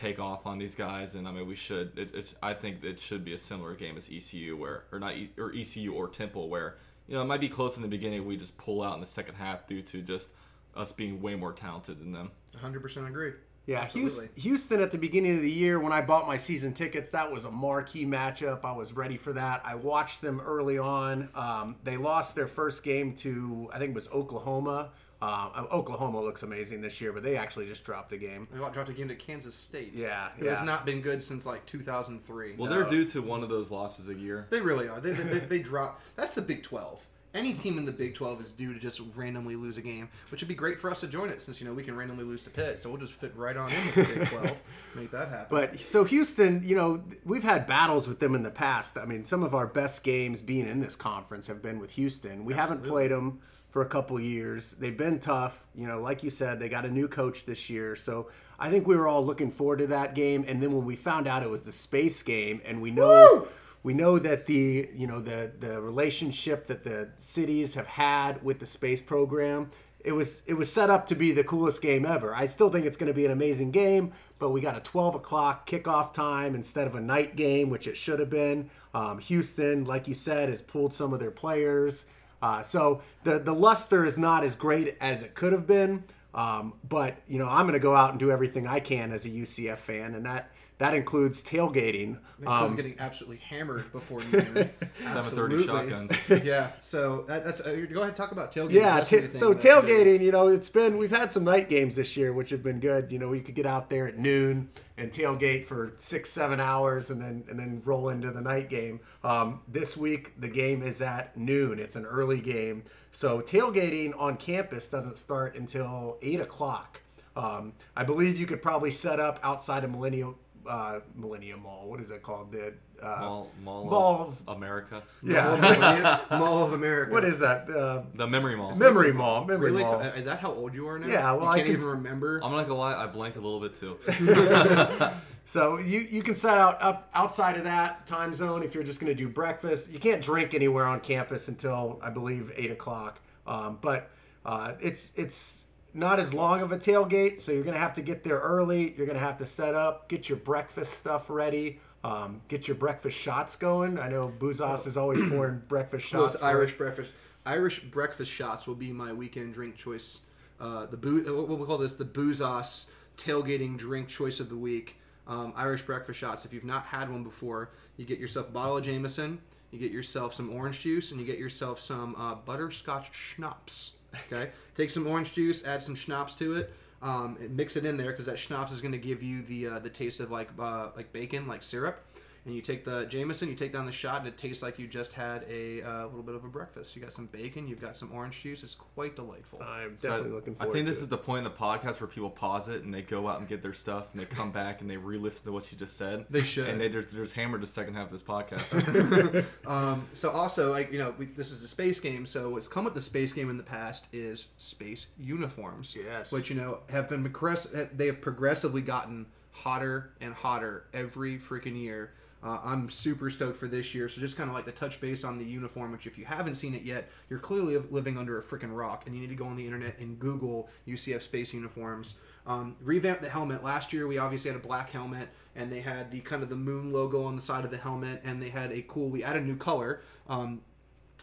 take 0.00 0.18
off 0.18 0.46
on 0.46 0.58
these 0.58 0.74
guys, 0.74 1.14
and 1.14 1.28
I 1.28 1.32
mean 1.32 1.46
we 1.46 1.54
should. 1.54 1.98
It, 1.98 2.10
it's 2.14 2.34
I 2.42 2.54
think 2.54 2.82
it 2.82 2.98
should 2.98 3.24
be 3.24 3.34
a 3.34 3.38
similar 3.38 3.74
game 3.74 3.96
as 3.96 4.08
ECU, 4.10 4.56
where 4.56 4.84
or 4.92 4.98
not 4.98 5.14
E- 5.14 5.30
or 5.38 5.52
ECU 5.52 5.92
or 5.92 6.08
Temple, 6.08 6.48
where 6.48 6.76
you 7.06 7.14
know 7.14 7.22
it 7.22 7.26
might 7.26 7.40
be 7.40 7.48
close 7.48 7.76
in 7.76 7.82
the 7.82 7.88
beginning. 7.88 8.26
We 8.26 8.36
just 8.36 8.56
pull 8.56 8.82
out 8.82 8.94
in 8.94 9.00
the 9.00 9.06
second 9.06 9.34
half 9.34 9.66
due 9.66 9.82
to 9.82 10.02
just 10.02 10.28
us 10.74 10.92
being 10.92 11.20
way 11.20 11.34
more 11.34 11.52
talented 11.52 11.98
than 11.98 12.12
them. 12.12 12.30
100% 12.56 13.08
agree. 13.08 13.32
Yeah, 13.66 13.82
Absolutely. 13.82 14.10
Houston, 14.10 14.42
Houston 14.42 14.80
at 14.80 14.90
the 14.90 14.98
beginning 14.98 15.36
of 15.36 15.42
the 15.42 15.50
year 15.50 15.78
when 15.78 15.92
I 15.92 16.00
bought 16.00 16.26
my 16.26 16.36
season 16.36 16.72
tickets, 16.72 17.10
that 17.10 17.30
was 17.30 17.44
a 17.44 17.50
marquee 17.50 18.06
matchup. 18.06 18.64
I 18.64 18.72
was 18.72 18.92
ready 18.92 19.16
for 19.16 19.32
that. 19.34 19.62
I 19.64 19.74
watched 19.74 20.22
them 20.22 20.40
early 20.40 20.78
on. 20.78 21.28
Um, 21.34 21.76
they 21.84 21.96
lost 21.96 22.34
their 22.34 22.46
first 22.46 22.82
game 22.82 23.14
to 23.16 23.68
I 23.72 23.78
think 23.78 23.90
it 23.90 23.94
was 23.94 24.08
Oklahoma. 24.08 24.90
Uh, 25.22 25.66
Oklahoma 25.70 26.20
looks 26.20 26.42
amazing 26.42 26.80
this 26.80 27.00
year, 27.00 27.12
but 27.12 27.22
they 27.22 27.36
actually 27.36 27.66
just 27.66 27.84
dropped 27.84 28.12
a 28.12 28.16
game. 28.16 28.48
They 28.50 28.58
got 28.58 28.72
dropped 28.72 28.94
game 28.94 29.08
to 29.08 29.14
Kansas 29.14 29.54
State. 29.54 29.92
Yeah, 29.94 30.28
It 30.38 30.44
yeah. 30.44 30.54
has 30.56 30.64
not 30.64 30.86
been 30.86 31.02
good 31.02 31.22
since 31.22 31.44
like 31.44 31.66
2003. 31.66 32.54
Well, 32.56 32.70
No. 32.70 32.76
they're 32.76 32.88
due 32.88 33.04
to 33.08 33.20
one 33.22 33.42
of 33.42 33.48
those 33.50 33.70
losses 33.70 34.08
a 34.08 34.14
year. 34.14 34.46
They 34.50 34.60
really 34.60 34.88
are. 34.88 34.98
They, 35.00 35.12
they, 35.12 35.24
they, 35.24 35.38
they 35.40 35.58
drop. 35.58 36.00
That's 36.16 36.34
the 36.34 36.42
Big 36.42 36.62
12. 36.62 37.00
Any 37.32 37.54
team 37.54 37.78
in 37.78 37.84
the 37.84 37.92
Big 37.92 38.14
12 38.16 38.40
is 38.40 38.50
due 38.50 38.72
to 38.74 38.80
just 38.80 39.00
randomly 39.14 39.54
lose 39.54 39.76
a 39.78 39.82
game, 39.82 40.08
which 40.32 40.40
would 40.40 40.48
be 40.48 40.54
great 40.54 40.80
for 40.80 40.90
us 40.90 40.98
to 41.00 41.06
join 41.06 41.28
it 41.28 41.40
since, 41.40 41.60
you 41.60 41.66
know, 41.68 41.72
we 41.72 41.84
can 41.84 41.94
randomly 41.94 42.24
lose 42.24 42.42
to 42.42 42.50
Pitt. 42.50 42.82
So 42.82 42.88
we'll 42.90 42.98
just 42.98 43.12
fit 43.12 43.36
right 43.36 43.56
on 43.56 43.70
in 43.70 43.86
with 43.86 43.94
the 43.94 44.14
Big 44.20 44.28
12. 44.30 44.62
Make 44.96 45.10
that 45.12 45.28
happen. 45.28 45.46
But 45.48 45.78
so 45.78 46.02
Houston, 46.04 46.62
you 46.66 46.74
know, 46.74 47.04
we've 47.24 47.44
had 47.44 47.66
battles 47.68 48.08
with 48.08 48.18
them 48.18 48.34
in 48.34 48.42
the 48.42 48.50
past. 48.50 48.98
I 48.98 49.04
mean, 49.04 49.24
some 49.24 49.44
of 49.44 49.54
our 49.54 49.68
best 49.68 50.02
games 50.02 50.42
being 50.42 50.66
in 50.66 50.80
this 50.80 50.96
conference 50.96 51.46
have 51.46 51.62
been 51.62 51.78
with 51.78 51.92
Houston. 51.92 52.44
We 52.44 52.54
haven't 52.54 52.82
played 52.82 53.12
them 53.12 53.40
for 53.70 53.82
a 53.82 53.86
couple 53.86 54.20
years. 54.20 54.72
They've 54.72 54.96
been 54.96 55.18
tough. 55.20 55.66
You 55.74 55.86
know, 55.86 56.00
like 56.00 56.22
you 56.22 56.30
said, 56.30 56.58
they 56.58 56.68
got 56.68 56.84
a 56.84 56.90
new 56.90 57.08
coach 57.08 57.46
this 57.46 57.70
year. 57.70 57.96
So 57.96 58.28
I 58.58 58.70
think 58.70 58.86
we 58.86 58.96
were 58.96 59.08
all 59.08 59.24
looking 59.24 59.50
forward 59.50 59.78
to 59.78 59.86
that 59.88 60.14
game. 60.14 60.44
And 60.46 60.62
then 60.62 60.72
when 60.72 60.84
we 60.84 60.96
found 60.96 61.26
out 61.26 61.42
it 61.42 61.50
was 61.50 61.62
the 61.62 61.72
space 61.72 62.22
game, 62.22 62.60
and 62.64 62.82
we 62.82 62.90
know 62.90 63.48
we 63.82 63.94
know 63.94 64.18
that 64.18 64.46
the 64.46 64.88
you 64.94 65.06
know 65.06 65.20
the 65.20 65.50
the 65.58 65.80
relationship 65.80 66.66
that 66.66 66.84
the 66.84 67.10
cities 67.16 67.74
have 67.74 67.86
had 67.86 68.42
with 68.42 68.58
the 68.58 68.66
space 68.66 69.02
program 69.02 69.70
it 70.02 70.12
was 70.12 70.42
it 70.46 70.54
was 70.54 70.72
set 70.72 70.90
up 70.90 71.06
to 71.06 71.14
be 71.14 71.32
the 71.32 71.44
coolest 71.44 71.80
game 71.82 72.04
ever 72.04 72.34
i 72.34 72.46
still 72.46 72.70
think 72.70 72.86
it's 72.86 72.96
going 72.96 73.08
to 73.08 73.14
be 73.14 73.24
an 73.24 73.30
amazing 73.30 73.70
game 73.70 74.12
but 74.38 74.50
we 74.50 74.60
got 74.60 74.76
a 74.76 74.80
12 74.80 75.16
o'clock 75.16 75.68
kickoff 75.68 76.12
time 76.12 76.54
instead 76.54 76.86
of 76.86 76.94
a 76.94 77.00
night 77.00 77.36
game 77.36 77.70
which 77.70 77.86
it 77.86 77.96
should 77.96 78.18
have 78.20 78.30
been 78.30 78.70
um, 78.94 79.18
houston 79.18 79.84
like 79.84 80.06
you 80.08 80.14
said 80.14 80.48
has 80.48 80.62
pulled 80.62 80.92
some 80.92 81.12
of 81.12 81.20
their 81.20 81.30
players 81.30 82.06
uh, 82.42 82.62
so 82.62 83.02
the 83.24 83.38
the 83.38 83.54
luster 83.54 84.04
is 84.04 84.18
not 84.18 84.44
as 84.44 84.56
great 84.56 84.96
as 85.00 85.22
it 85.22 85.34
could 85.34 85.52
have 85.52 85.66
been. 85.66 86.04
Um, 86.32 86.74
but 86.88 87.16
you 87.26 87.38
know 87.38 87.48
i'm 87.48 87.66
going 87.66 87.72
to 87.72 87.80
go 87.80 87.96
out 87.96 88.10
and 88.10 88.20
do 88.20 88.30
everything 88.30 88.64
i 88.64 88.78
can 88.78 89.10
as 89.10 89.24
a 89.24 89.28
ucf 89.28 89.78
fan 89.78 90.14
and 90.14 90.24
that 90.26 90.52
that 90.80 90.94
includes 90.94 91.42
tailgating 91.42 92.18
I 92.46 92.62
was 92.62 92.70
um, 92.70 92.76
getting 92.76 92.96
absolutely 92.98 93.38
hammered 93.38 93.92
before 93.92 94.20
noon. 94.20 94.54
7:30 94.54 94.70
Absolutely. 95.04 95.66
shotguns. 95.66 96.12
yeah. 96.44 96.70
So 96.80 97.24
that, 97.28 97.44
that's 97.44 97.60
uh, 97.60 97.86
go 97.90 98.00
ahead 98.00 98.08
and 98.08 98.16
talk 98.16 98.32
about 98.32 98.52
tailgating. 98.52 98.72
Yeah, 98.72 98.96
That's 98.96 99.10
ta- 99.10 99.16
the 99.16 99.28
thing 99.28 99.38
so 99.40 99.52
that 99.52 99.64
you 99.64 99.70
do. 99.70 99.88
tailgating, 99.94 100.22
you 100.22 100.32
know, 100.32 100.48
it's 100.48 100.68
been 100.68 100.96
we've 100.96 101.10
had 101.10 101.30
some 101.30 101.44
night 101.44 101.68
games 101.68 101.96
this 101.96 102.16
year, 102.16 102.32
which 102.32 102.50
have 102.50 102.62
been 102.62 102.80
good. 102.80 103.12
You 103.12 103.18
know, 103.18 103.32
you 103.32 103.42
could 103.42 103.54
get 103.54 103.66
out 103.66 103.90
there 103.90 104.06
at 104.06 104.18
noon 104.18 104.70
and 104.96 105.12
tailgate 105.12 105.64
for 105.64 105.92
six, 105.98 106.30
seven 106.30 106.60
hours, 106.60 107.10
and 107.10 107.20
then 107.20 107.44
and 107.48 107.58
then 107.58 107.82
roll 107.84 108.08
into 108.08 108.30
the 108.30 108.40
night 108.40 108.70
game. 108.70 109.00
Um, 109.22 109.60
this 109.68 109.96
week, 109.96 110.40
the 110.40 110.48
game 110.48 110.82
is 110.82 111.02
at 111.02 111.36
noon. 111.36 111.78
It's 111.78 111.96
an 111.96 112.06
early 112.06 112.40
game, 112.40 112.84
so 113.12 113.40
tailgating 113.42 114.18
on 114.18 114.36
campus 114.36 114.88
doesn't 114.88 115.18
start 115.18 115.56
until 115.56 116.16
eight 116.22 116.40
o'clock. 116.40 117.00
Um, 117.36 117.74
I 117.96 118.02
believe 118.02 118.38
you 118.38 118.46
could 118.46 118.60
probably 118.60 118.90
set 118.90 119.20
up 119.20 119.38
outside 119.42 119.84
of 119.84 119.90
Millennium 119.90 120.34
uh, 120.66 121.00
Millennium 121.14 121.62
Mall. 121.62 121.88
What 121.88 122.00
is 122.00 122.10
it 122.10 122.22
called? 122.22 122.52
The 122.52 122.74
uh, 123.02 123.18
Mall, 123.20 123.50
Mall, 123.62 123.84
Mall 123.86 124.20
of 124.46 124.56
America. 124.56 125.02
Mall 125.22 125.32
yeah. 125.32 125.52
of 125.52 125.58
America. 125.58 126.20
Mall 126.38 126.64
of 126.64 126.72
America. 126.72 127.12
what 127.12 127.24
is 127.24 127.38
that? 127.40 127.70
Uh, 127.70 128.02
The 128.14 128.26
memory 128.26 128.56
mall. 128.56 128.74
Memory 128.76 129.12
Mall. 129.12 129.44
Memory 129.44 129.70
Really? 129.70 129.84
Mall. 129.84 130.00
T- 130.00 130.18
is 130.18 130.24
that 130.26 130.40
how 130.40 130.52
old 130.52 130.74
you 130.74 130.86
are 130.88 130.98
now? 130.98 131.06
Yeah, 131.06 131.32
well, 131.32 131.44
you 131.44 131.48
I 131.48 131.56
can't 131.56 131.66
could- 131.66 131.76
even 131.76 131.86
remember. 131.86 132.40
I'm 132.42 132.52
not 132.52 132.68
gonna 132.68 132.78
lie, 132.78 132.94
I 132.94 133.06
blanked 133.06 133.36
a 133.36 133.40
little 133.40 133.60
bit 133.60 133.74
too. 133.74 133.98
So 135.46 135.80
you, 135.80 136.06
you 136.08 136.22
can 136.22 136.36
set 136.36 136.58
out 136.58 136.80
up 136.80 137.10
outside 137.12 137.56
of 137.56 137.64
that 137.64 138.06
time 138.06 138.34
zone 138.34 138.62
if 138.62 138.72
you're 138.72 138.84
just 138.84 139.00
going 139.00 139.10
to 139.10 139.16
do 139.20 139.28
breakfast. 139.28 139.90
You 139.90 139.98
can't 139.98 140.22
drink 140.22 140.54
anywhere 140.54 140.84
on 140.84 141.00
campus 141.00 141.48
until 141.48 141.98
I 142.00 142.10
believe 142.10 142.52
eight 142.54 142.70
o'clock. 142.70 143.18
Um, 143.48 143.78
but 143.80 144.10
uh, 144.46 144.74
it's 144.80 145.10
it's 145.16 145.64
not 145.92 146.18
as 146.18 146.32
long 146.32 146.60
of 146.60 146.72
a 146.72 146.78
tailgate, 146.78 147.40
so 147.40 147.52
you're 147.52 147.64
going 147.64 147.74
to 147.74 147.80
have 147.80 147.94
to 147.94 148.02
get 148.02 148.22
there 148.24 148.38
early. 148.38 148.94
You're 148.96 149.06
going 149.06 149.18
to 149.18 149.24
have 149.24 149.38
to 149.38 149.46
set 149.46 149.74
up, 149.74 150.08
get 150.08 150.28
your 150.28 150.38
breakfast 150.38 150.94
stuff 150.94 151.28
ready, 151.28 151.80
um, 152.04 152.42
get 152.48 152.68
your 152.68 152.76
breakfast 152.76 153.16
shots 153.16 153.56
going. 153.56 153.98
I 153.98 154.08
know 154.08 154.32
Buzos 154.38 154.86
is 154.86 154.96
always 154.96 155.20
pouring 155.30 155.62
breakfast 155.68 156.06
shots. 156.06 156.34
Those 156.34 156.42
Irish 156.42 156.76
breakfast, 156.76 157.10
Irish 157.44 157.80
breakfast 157.80 158.30
shots 158.30 158.66
will 158.66 158.74
be 158.74 158.92
my 158.92 159.12
weekend 159.12 159.54
drink 159.54 159.76
choice. 159.76 160.20
Uh, 160.60 160.86
the 160.86 160.96
boo, 160.96 161.24
uh, 161.26 161.42
what 161.46 161.58
we 161.58 161.66
call 161.66 161.78
this, 161.78 161.94
the 161.94 162.04
boozos 162.04 162.86
tailgating 163.16 163.76
drink 163.76 164.08
choice 164.08 164.40
of 164.40 164.48
the 164.48 164.56
week. 164.56 164.96
Um, 165.26 165.52
Irish 165.56 165.82
breakfast 165.82 166.18
shots. 166.18 166.44
If 166.44 166.52
you've 166.52 166.64
not 166.64 166.84
had 166.84 167.10
one 167.10 167.22
before, 167.22 167.70
you 167.96 168.04
get 168.04 168.18
yourself 168.18 168.48
a 168.48 168.52
bottle 168.52 168.78
of 168.78 168.84
Jameson, 168.84 169.40
you 169.70 169.78
get 169.78 169.92
yourself 169.92 170.34
some 170.34 170.50
orange 170.50 170.80
juice, 170.80 171.12
and 171.12 171.20
you 171.20 171.26
get 171.26 171.38
yourself 171.38 171.78
some 171.78 172.16
uh, 172.16 172.34
butterscotch 172.34 173.10
schnapps. 173.12 173.92
Okay, 174.32 174.50
take 174.74 174.90
some 174.90 175.06
orange 175.06 175.32
juice, 175.32 175.64
add 175.64 175.82
some 175.82 175.94
schnapps 175.94 176.34
to 176.36 176.56
it. 176.56 176.72
Um, 177.02 177.38
and 177.40 177.56
mix 177.56 177.76
it 177.76 177.86
in 177.86 177.96
there 177.96 178.10
because 178.10 178.26
that 178.26 178.38
schnapps 178.38 178.72
is 178.72 178.82
going 178.82 178.92
to 178.92 178.98
give 178.98 179.22
you 179.22 179.40
the 179.42 179.66
uh, 179.66 179.78
the 179.78 179.88
taste 179.88 180.20
of 180.20 180.30
like 180.30 180.50
uh, 180.58 180.88
like 180.94 181.12
bacon, 181.12 181.46
like 181.46 181.62
syrup. 181.62 182.04
And 182.46 182.54
you 182.54 182.62
take 182.62 182.84
the 182.84 183.04
Jameson, 183.04 183.48
you 183.48 183.54
take 183.54 183.72
down 183.72 183.84
the 183.86 183.92
shot, 183.92 184.20
and 184.20 184.28
it 184.28 184.38
tastes 184.38 184.62
like 184.62 184.78
you 184.78 184.86
just 184.86 185.12
had 185.12 185.44
a 185.48 185.82
uh, 185.82 186.06
little 186.06 186.22
bit 186.22 186.34
of 186.34 186.44
a 186.44 186.48
breakfast. 186.48 186.96
You 186.96 187.02
got 187.02 187.12
some 187.12 187.26
bacon, 187.26 187.68
you've 187.68 187.82
got 187.82 187.96
some 187.96 188.10
orange 188.12 188.40
juice. 188.40 188.62
It's 188.62 188.74
quite 188.74 189.14
delightful. 189.16 189.62
I'm 189.62 189.96
So 189.98 190.08
definitely 190.08 190.32
looking 190.32 190.54
forward. 190.54 190.70
I 190.70 190.72
think 190.72 190.86
to 190.86 190.92
this 190.92 191.00
it. 191.00 191.04
is 191.04 191.08
the 191.08 191.18
point 191.18 191.44
in 191.46 191.52
the 191.52 191.58
podcast 191.58 192.00
where 192.00 192.08
people 192.08 192.30
pause 192.30 192.68
it 192.68 192.82
and 192.82 192.94
they 192.94 193.02
go 193.02 193.28
out 193.28 193.40
and 193.40 193.48
get 193.48 193.62
their 193.62 193.74
stuff 193.74 194.08
and 194.12 194.20
they 194.20 194.26
come 194.26 194.50
back 194.52 194.80
and 194.80 194.90
they 194.90 194.96
re-listen 194.96 195.44
to 195.44 195.52
what 195.52 195.70
you 195.70 195.76
just 195.78 195.96
said. 195.96 196.24
They 196.30 196.42
should. 196.42 196.68
And 196.68 196.80
they 196.80 196.88
just, 196.88 197.12
they're 197.12 197.24
just 197.24 197.34
hammered 197.34 197.60
the 197.60 197.66
second 197.66 197.94
half 197.94 198.10
of 198.10 198.12
this 198.12 198.22
podcast. 198.22 199.44
Um, 199.66 200.06
so 200.12 200.30
also, 200.30 200.70
like 200.72 200.90
you 200.92 200.98
know, 200.98 201.14
we, 201.16 201.26
this 201.26 201.52
is 201.52 201.62
a 201.62 201.68
space 201.68 202.00
game. 202.00 202.26
So 202.26 202.50
what's 202.50 202.66
come 202.66 202.84
with 202.84 202.94
the 202.94 203.00
space 203.00 203.32
game 203.32 203.50
in 203.50 203.56
the 203.56 203.62
past 203.62 204.06
is 204.12 204.48
space 204.56 205.08
uniforms. 205.18 205.96
Yes. 205.96 206.32
Which 206.32 206.50
you 206.50 206.56
know 206.56 206.80
have 206.88 207.08
been 207.08 207.22
progress. 207.22 207.68
They 207.94 208.06
have 208.06 208.20
progressively 208.20 208.80
gotten 208.82 209.26
hotter 209.52 210.12
and 210.20 210.34
hotter 210.34 210.84
every 210.92 211.38
freaking 211.38 211.80
year. 211.80 212.12
Uh, 212.42 212.58
I'm 212.64 212.88
super 212.88 213.28
stoked 213.28 213.56
for 213.56 213.68
this 213.68 213.94
year. 213.94 214.08
So 214.08 214.20
just 214.20 214.36
kind 214.36 214.48
of 214.48 214.56
like 214.56 214.64
the 214.64 214.72
touch 214.72 215.00
base 215.00 215.24
on 215.24 215.38
the 215.38 215.44
uniform, 215.44 215.92
which 215.92 216.06
if 216.06 216.16
you 216.16 216.24
haven't 216.24 216.54
seen 216.54 216.74
it 216.74 216.82
yet, 216.82 217.10
you're 217.28 217.38
clearly 217.38 217.76
living 217.90 218.16
under 218.16 218.38
a 218.38 218.42
freaking 218.42 218.74
rock, 218.74 219.04
and 219.06 219.14
you 219.14 219.20
need 219.20 219.30
to 219.30 219.36
go 219.36 219.44
on 219.44 219.56
the 219.56 219.64
internet 219.64 219.98
and 219.98 220.18
Google 220.18 220.68
UCF 220.88 221.20
space 221.20 221.52
uniforms. 221.52 222.14
Um, 222.46 222.76
revamp 222.82 223.20
the 223.20 223.28
helmet. 223.28 223.62
Last 223.62 223.92
year 223.92 224.06
we 224.06 224.16
obviously 224.16 224.50
had 224.50 224.58
a 224.58 224.66
black 224.66 224.90
helmet, 224.90 225.28
and 225.54 225.70
they 225.70 225.80
had 225.80 226.10
the 226.10 226.20
kind 226.20 226.42
of 226.42 226.48
the 226.48 226.56
moon 226.56 226.92
logo 226.92 227.24
on 227.24 227.36
the 227.36 227.42
side 227.42 227.64
of 227.64 227.70
the 227.70 227.76
helmet, 227.76 228.22
and 228.24 228.42
they 228.42 228.48
had 228.48 228.72
a 228.72 228.82
cool. 228.82 229.10
We 229.10 229.22
added 229.22 229.42
a 229.42 229.46
new 229.46 229.56
color. 229.56 230.02
Um, 230.28 230.62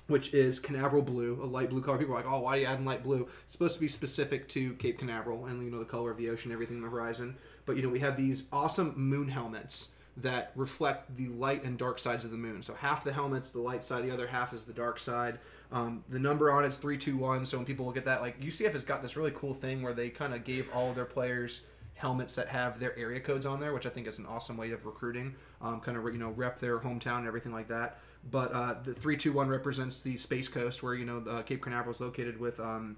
which 0.06 0.34
is 0.34 0.58
Canaveral 0.58 1.02
blue, 1.02 1.38
a 1.44 1.46
light 1.46 1.70
blue 1.70 1.82
color. 1.82 1.98
People 1.98 2.14
are 2.14 2.18
like, 2.18 2.32
"Oh, 2.32 2.40
why 2.40 2.56
are 2.56 2.60
you 2.62 2.66
adding 2.66 2.86
light 2.86 3.04
blue?" 3.04 3.28
It's 3.44 3.52
supposed 3.52 3.76
to 3.76 3.82
be 3.82 3.90
specific 3.90 4.48
to 4.50 4.74
Cape 4.76 5.00
Canaveral 5.00 5.48
and 5.48 5.62
you 5.62 5.70
know 5.70 5.80
the 5.80 5.86
color 5.86 6.12
of 6.12 6.18
the 6.18 6.30
ocean, 6.30 6.52
everything 6.52 6.78
on 6.78 6.84
the 6.84 6.90
horizon. 6.90 7.36
But 7.66 7.76
you 7.76 7.82
know 7.82 7.90
we 7.90 8.00
have 8.00 8.16
these 8.16 8.44
awesome 8.54 8.94
moon 8.96 9.28
helmets 9.28 9.90
that 10.18 10.52
reflect 10.56 11.16
the 11.16 11.28
light 11.30 11.64
and 11.64 11.78
dark 11.78 12.00
sides 12.00 12.26
of 12.26 12.32
the 12.32 12.38
moon. 12.38 12.64
So 12.64 12.74
half 12.74 13.04
the 13.04 13.14
helmet's 13.14 13.52
the 13.52 13.62
light 13.62 13.86
side, 13.86 14.04
the 14.04 14.12
other 14.12 14.28
half 14.28 14.52
is 14.54 14.66
the 14.66 14.74
dark 14.74 15.00
side. 15.00 15.40
Um, 15.72 16.04
the 16.10 16.20
number 16.20 16.52
on 16.52 16.64
it's 16.64 16.78
three 16.78 16.98
two 16.98 17.18
one. 17.18 17.46
So 17.46 17.58
when 17.58 17.66
people 17.66 17.86
look 17.86 17.98
at 17.98 18.06
that, 18.06 18.22
like 18.22 18.40
UCF 18.40 18.74
has 18.74 18.84
got 18.84 19.02
this 19.02 19.16
really 19.16 19.34
cool 19.36 19.54
thing 19.54 19.82
where 19.82 19.94
they 19.94 20.10
kind 20.10 20.34
of 20.34 20.44
gave 20.44 20.68
all 20.74 20.90
of 20.90 20.96
their 20.96 21.06
players 21.06 21.62
helmets 21.94 22.36
that 22.36 22.48
have 22.48 22.80
their 22.80 22.98
area 22.98 23.20
codes 23.20 23.46
on 23.46 23.60
there, 23.60 23.74
which 23.74 23.86
I 23.86 23.90
think 23.90 24.08
is 24.08 24.20
an 24.20 24.26
awesome 24.26 24.56
way 24.56 24.72
of 24.72 24.86
recruiting. 24.86 25.36
Um, 25.62 25.82
kind 25.82 25.98
of 25.98 26.04
you 26.06 26.20
know 26.20 26.30
rep 26.30 26.60
their 26.60 26.80
hometown 26.80 27.20
and 27.20 27.28
everything 27.28 27.52
like 27.52 27.68
that. 27.68 28.00
But 28.32 28.52
uh, 28.54 28.76
the 28.84 28.94
three 28.94 29.18
two 29.18 29.34
one 29.34 29.50
represents 29.50 30.02
the 30.02 30.18
Space 30.18 30.48
Coast, 30.48 30.82
where 30.82 30.96
you 30.96 31.06
know 31.06 31.24
uh, 31.30 31.42
Cape 31.44 31.62
Canaveral 31.62 31.94
is 31.94 32.02
located 32.02 32.40
with. 32.40 32.60
Um, 32.60 32.98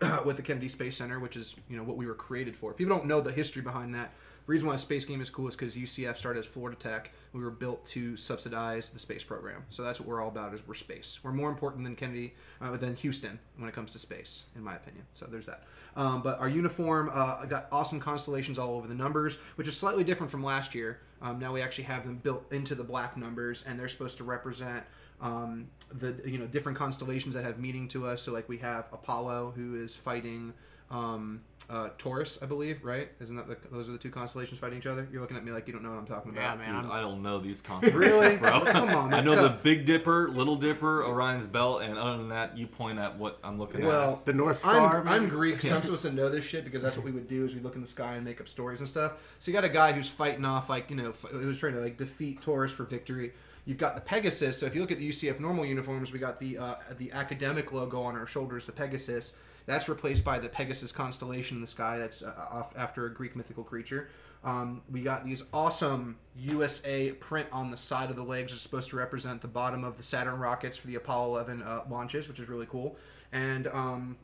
with 0.24 0.36
the 0.36 0.42
Kennedy 0.42 0.70
Space 0.70 0.96
Center, 0.96 1.20
which 1.20 1.36
is 1.36 1.54
you 1.68 1.76
know 1.76 1.82
what 1.82 1.98
we 1.98 2.06
were 2.06 2.14
created 2.14 2.56
for. 2.56 2.70
If 2.70 2.78
people 2.78 2.96
don't 2.96 3.06
know 3.06 3.20
the 3.20 3.30
history 3.30 3.60
behind 3.60 3.94
that, 3.94 4.14
reason 4.46 4.68
why 4.68 4.76
space 4.76 5.04
game 5.04 5.20
is 5.20 5.30
cool 5.30 5.48
is 5.48 5.56
because 5.56 5.76
UCF 5.76 6.16
started 6.16 6.40
as 6.40 6.46
Florida 6.46 6.76
Tech. 6.76 7.12
We 7.32 7.42
were 7.42 7.50
built 7.50 7.84
to 7.86 8.16
subsidize 8.16 8.90
the 8.90 8.98
space 8.98 9.24
program, 9.24 9.64
so 9.68 9.82
that's 9.82 10.00
what 10.00 10.08
we're 10.08 10.20
all 10.20 10.28
about. 10.28 10.54
Is 10.54 10.66
we're 10.66 10.74
space. 10.74 11.20
We're 11.22 11.32
more 11.32 11.48
important 11.48 11.84
than 11.84 11.96
Kennedy, 11.96 12.34
uh, 12.60 12.76
than 12.76 12.96
Houston 12.96 13.38
when 13.56 13.68
it 13.68 13.74
comes 13.74 13.92
to 13.92 13.98
space, 13.98 14.44
in 14.56 14.62
my 14.62 14.74
opinion. 14.74 15.04
So 15.12 15.26
there's 15.26 15.46
that. 15.46 15.62
Um, 15.94 16.22
but 16.22 16.38
our 16.40 16.48
uniform 16.48 17.10
uh, 17.12 17.44
got 17.44 17.68
awesome 17.70 18.00
constellations 18.00 18.58
all 18.58 18.76
over 18.76 18.88
the 18.88 18.94
numbers, 18.94 19.36
which 19.56 19.68
is 19.68 19.76
slightly 19.76 20.04
different 20.04 20.30
from 20.30 20.42
last 20.42 20.74
year. 20.74 21.00
Um, 21.20 21.38
now 21.38 21.52
we 21.52 21.62
actually 21.62 21.84
have 21.84 22.04
them 22.04 22.16
built 22.16 22.50
into 22.52 22.74
the 22.74 22.84
black 22.84 23.16
numbers, 23.16 23.64
and 23.66 23.78
they're 23.78 23.88
supposed 23.88 24.16
to 24.18 24.24
represent 24.24 24.84
um, 25.20 25.68
the 25.92 26.16
you 26.24 26.38
know 26.38 26.46
different 26.46 26.76
constellations 26.76 27.34
that 27.34 27.44
have 27.44 27.58
meaning 27.58 27.88
to 27.88 28.06
us. 28.06 28.22
So 28.22 28.32
like 28.32 28.48
we 28.48 28.58
have 28.58 28.86
Apollo, 28.92 29.52
who 29.54 29.82
is 29.82 29.94
fighting 29.94 30.52
um, 30.92 31.40
uh, 31.70 31.88
Taurus, 31.96 32.38
I 32.42 32.46
believe, 32.46 32.84
right? 32.84 33.08
Isn't 33.20 33.36
that 33.36 33.48
the, 33.48 33.56
those 33.70 33.88
are 33.88 33.92
the 33.92 33.98
two 33.98 34.10
constellations 34.10 34.60
fighting 34.60 34.76
each 34.78 34.86
other? 34.86 35.08
You're 35.10 35.22
looking 35.22 35.36
at 35.38 35.44
me 35.44 35.52
like 35.52 35.66
you 35.66 35.72
don't 35.72 35.82
know 35.82 35.90
what 35.90 35.98
I'm 35.98 36.06
talking 36.06 36.30
about. 36.32 36.42
Yeah, 36.42 36.54
man. 36.56 36.66
Dude, 36.66 36.90
I'm- 36.90 36.92
I 36.92 37.00
don't 37.00 37.22
know 37.22 37.38
these 37.40 37.60
constellations. 37.62 37.98
Really? 38.04 38.36
bro? 38.36 38.60
Come 38.66 38.88
on, 38.90 39.10
man. 39.10 39.20
I 39.20 39.22
know 39.22 39.34
So- 39.36 39.42
the 39.44 39.48
Big 39.62 39.86
Dipper, 39.86 40.28
Little 40.30 40.56
Dipper, 40.56 41.04
Orion's 41.06 41.46
Belt, 41.46 41.80
and 41.82 41.96
other 41.96 42.18
than 42.18 42.28
that, 42.28 42.58
you 42.58 42.66
point 42.66 42.98
at 42.98 43.16
what 43.16 43.38
I'm 43.42 43.58
looking 43.58 43.80
at. 43.82 43.86
Well, 43.86 44.20
The 44.26 44.34
North 44.34 44.58
Star, 44.58 44.98
I'm, 44.98 45.04
maybe? 45.04 45.16
I'm 45.16 45.28
Greek, 45.28 45.62
so 45.62 45.74
I'm 45.74 45.82
supposed 45.82 46.04
to 46.04 46.12
know 46.12 46.28
this 46.28 46.44
shit 46.44 46.64
because 46.64 46.82
that's 46.82 46.96
what 46.96 47.06
we 47.06 47.12
would 47.12 47.28
do 47.28 47.44
is 47.46 47.54
we 47.54 47.60
look 47.60 47.74
in 47.76 47.80
the 47.80 47.86
sky 47.86 48.14
and 48.16 48.24
make 48.24 48.40
up 48.40 48.48
stories 48.48 48.80
and 48.80 48.88
stuff. 48.88 49.14
So 49.38 49.50
you 49.50 49.54
got 49.54 49.64
a 49.64 49.68
guy 49.70 49.92
who's 49.92 50.08
fighting 50.08 50.44
off 50.44 50.68
like 50.68 50.90
you 50.90 50.96
know 50.96 51.10
f- 51.10 51.26
who's 51.30 51.58
trying 51.58 51.74
to 51.74 51.80
like 51.80 51.96
defeat 51.96 52.42
Taurus 52.42 52.72
for 52.72 52.84
victory. 52.84 53.32
You've 53.64 53.78
got 53.78 53.94
the 53.94 54.00
Pegasus. 54.00 54.58
So 54.58 54.66
if 54.66 54.74
you 54.74 54.80
look 54.80 54.90
at 54.90 54.98
the 54.98 55.08
UCF 55.08 55.38
normal 55.38 55.64
uniforms, 55.64 56.12
we 56.12 56.18
got 56.18 56.38
the 56.40 56.58
uh, 56.58 56.74
the 56.98 57.12
academic 57.12 57.72
logo 57.72 58.02
on 58.02 58.16
our 58.16 58.26
shoulders, 58.26 58.66
the 58.66 58.72
Pegasus. 58.72 59.32
That's 59.66 59.88
replaced 59.88 60.24
by 60.24 60.38
the 60.38 60.48
Pegasus 60.48 60.92
constellation 60.92 61.56
in 61.56 61.60
the 61.60 61.66
sky. 61.66 61.98
That's 61.98 62.22
uh, 62.22 62.64
after 62.76 63.06
a 63.06 63.14
Greek 63.14 63.36
mythical 63.36 63.64
creature. 63.64 64.08
Um, 64.44 64.82
we 64.90 65.02
got 65.02 65.24
these 65.24 65.44
awesome 65.52 66.18
USA 66.36 67.12
print 67.12 67.46
on 67.52 67.70
the 67.70 67.76
side 67.76 68.10
of 68.10 68.16
the 68.16 68.24
legs. 68.24 68.52
It's 68.52 68.62
supposed 68.62 68.90
to 68.90 68.96
represent 68.96 69.40
the 69.40 69.48
bottom 69.48 69.84
of 69.84 69.96
the 69.96 70.02
Saturn 70.02 70.38
rockets 70.38 70.76
for 70.76 70.88
the 70.88 70.96
Apollo 70.96 71.30
11 71.30 71.62
uh, 71.62 71.82
launches, 71.88 72.26
which 72.26 72.40
is 72.40 72.48
really 72.48 72.66
cool. 72.66 72.96
And 73.30 73.68
um, 73.68 74.16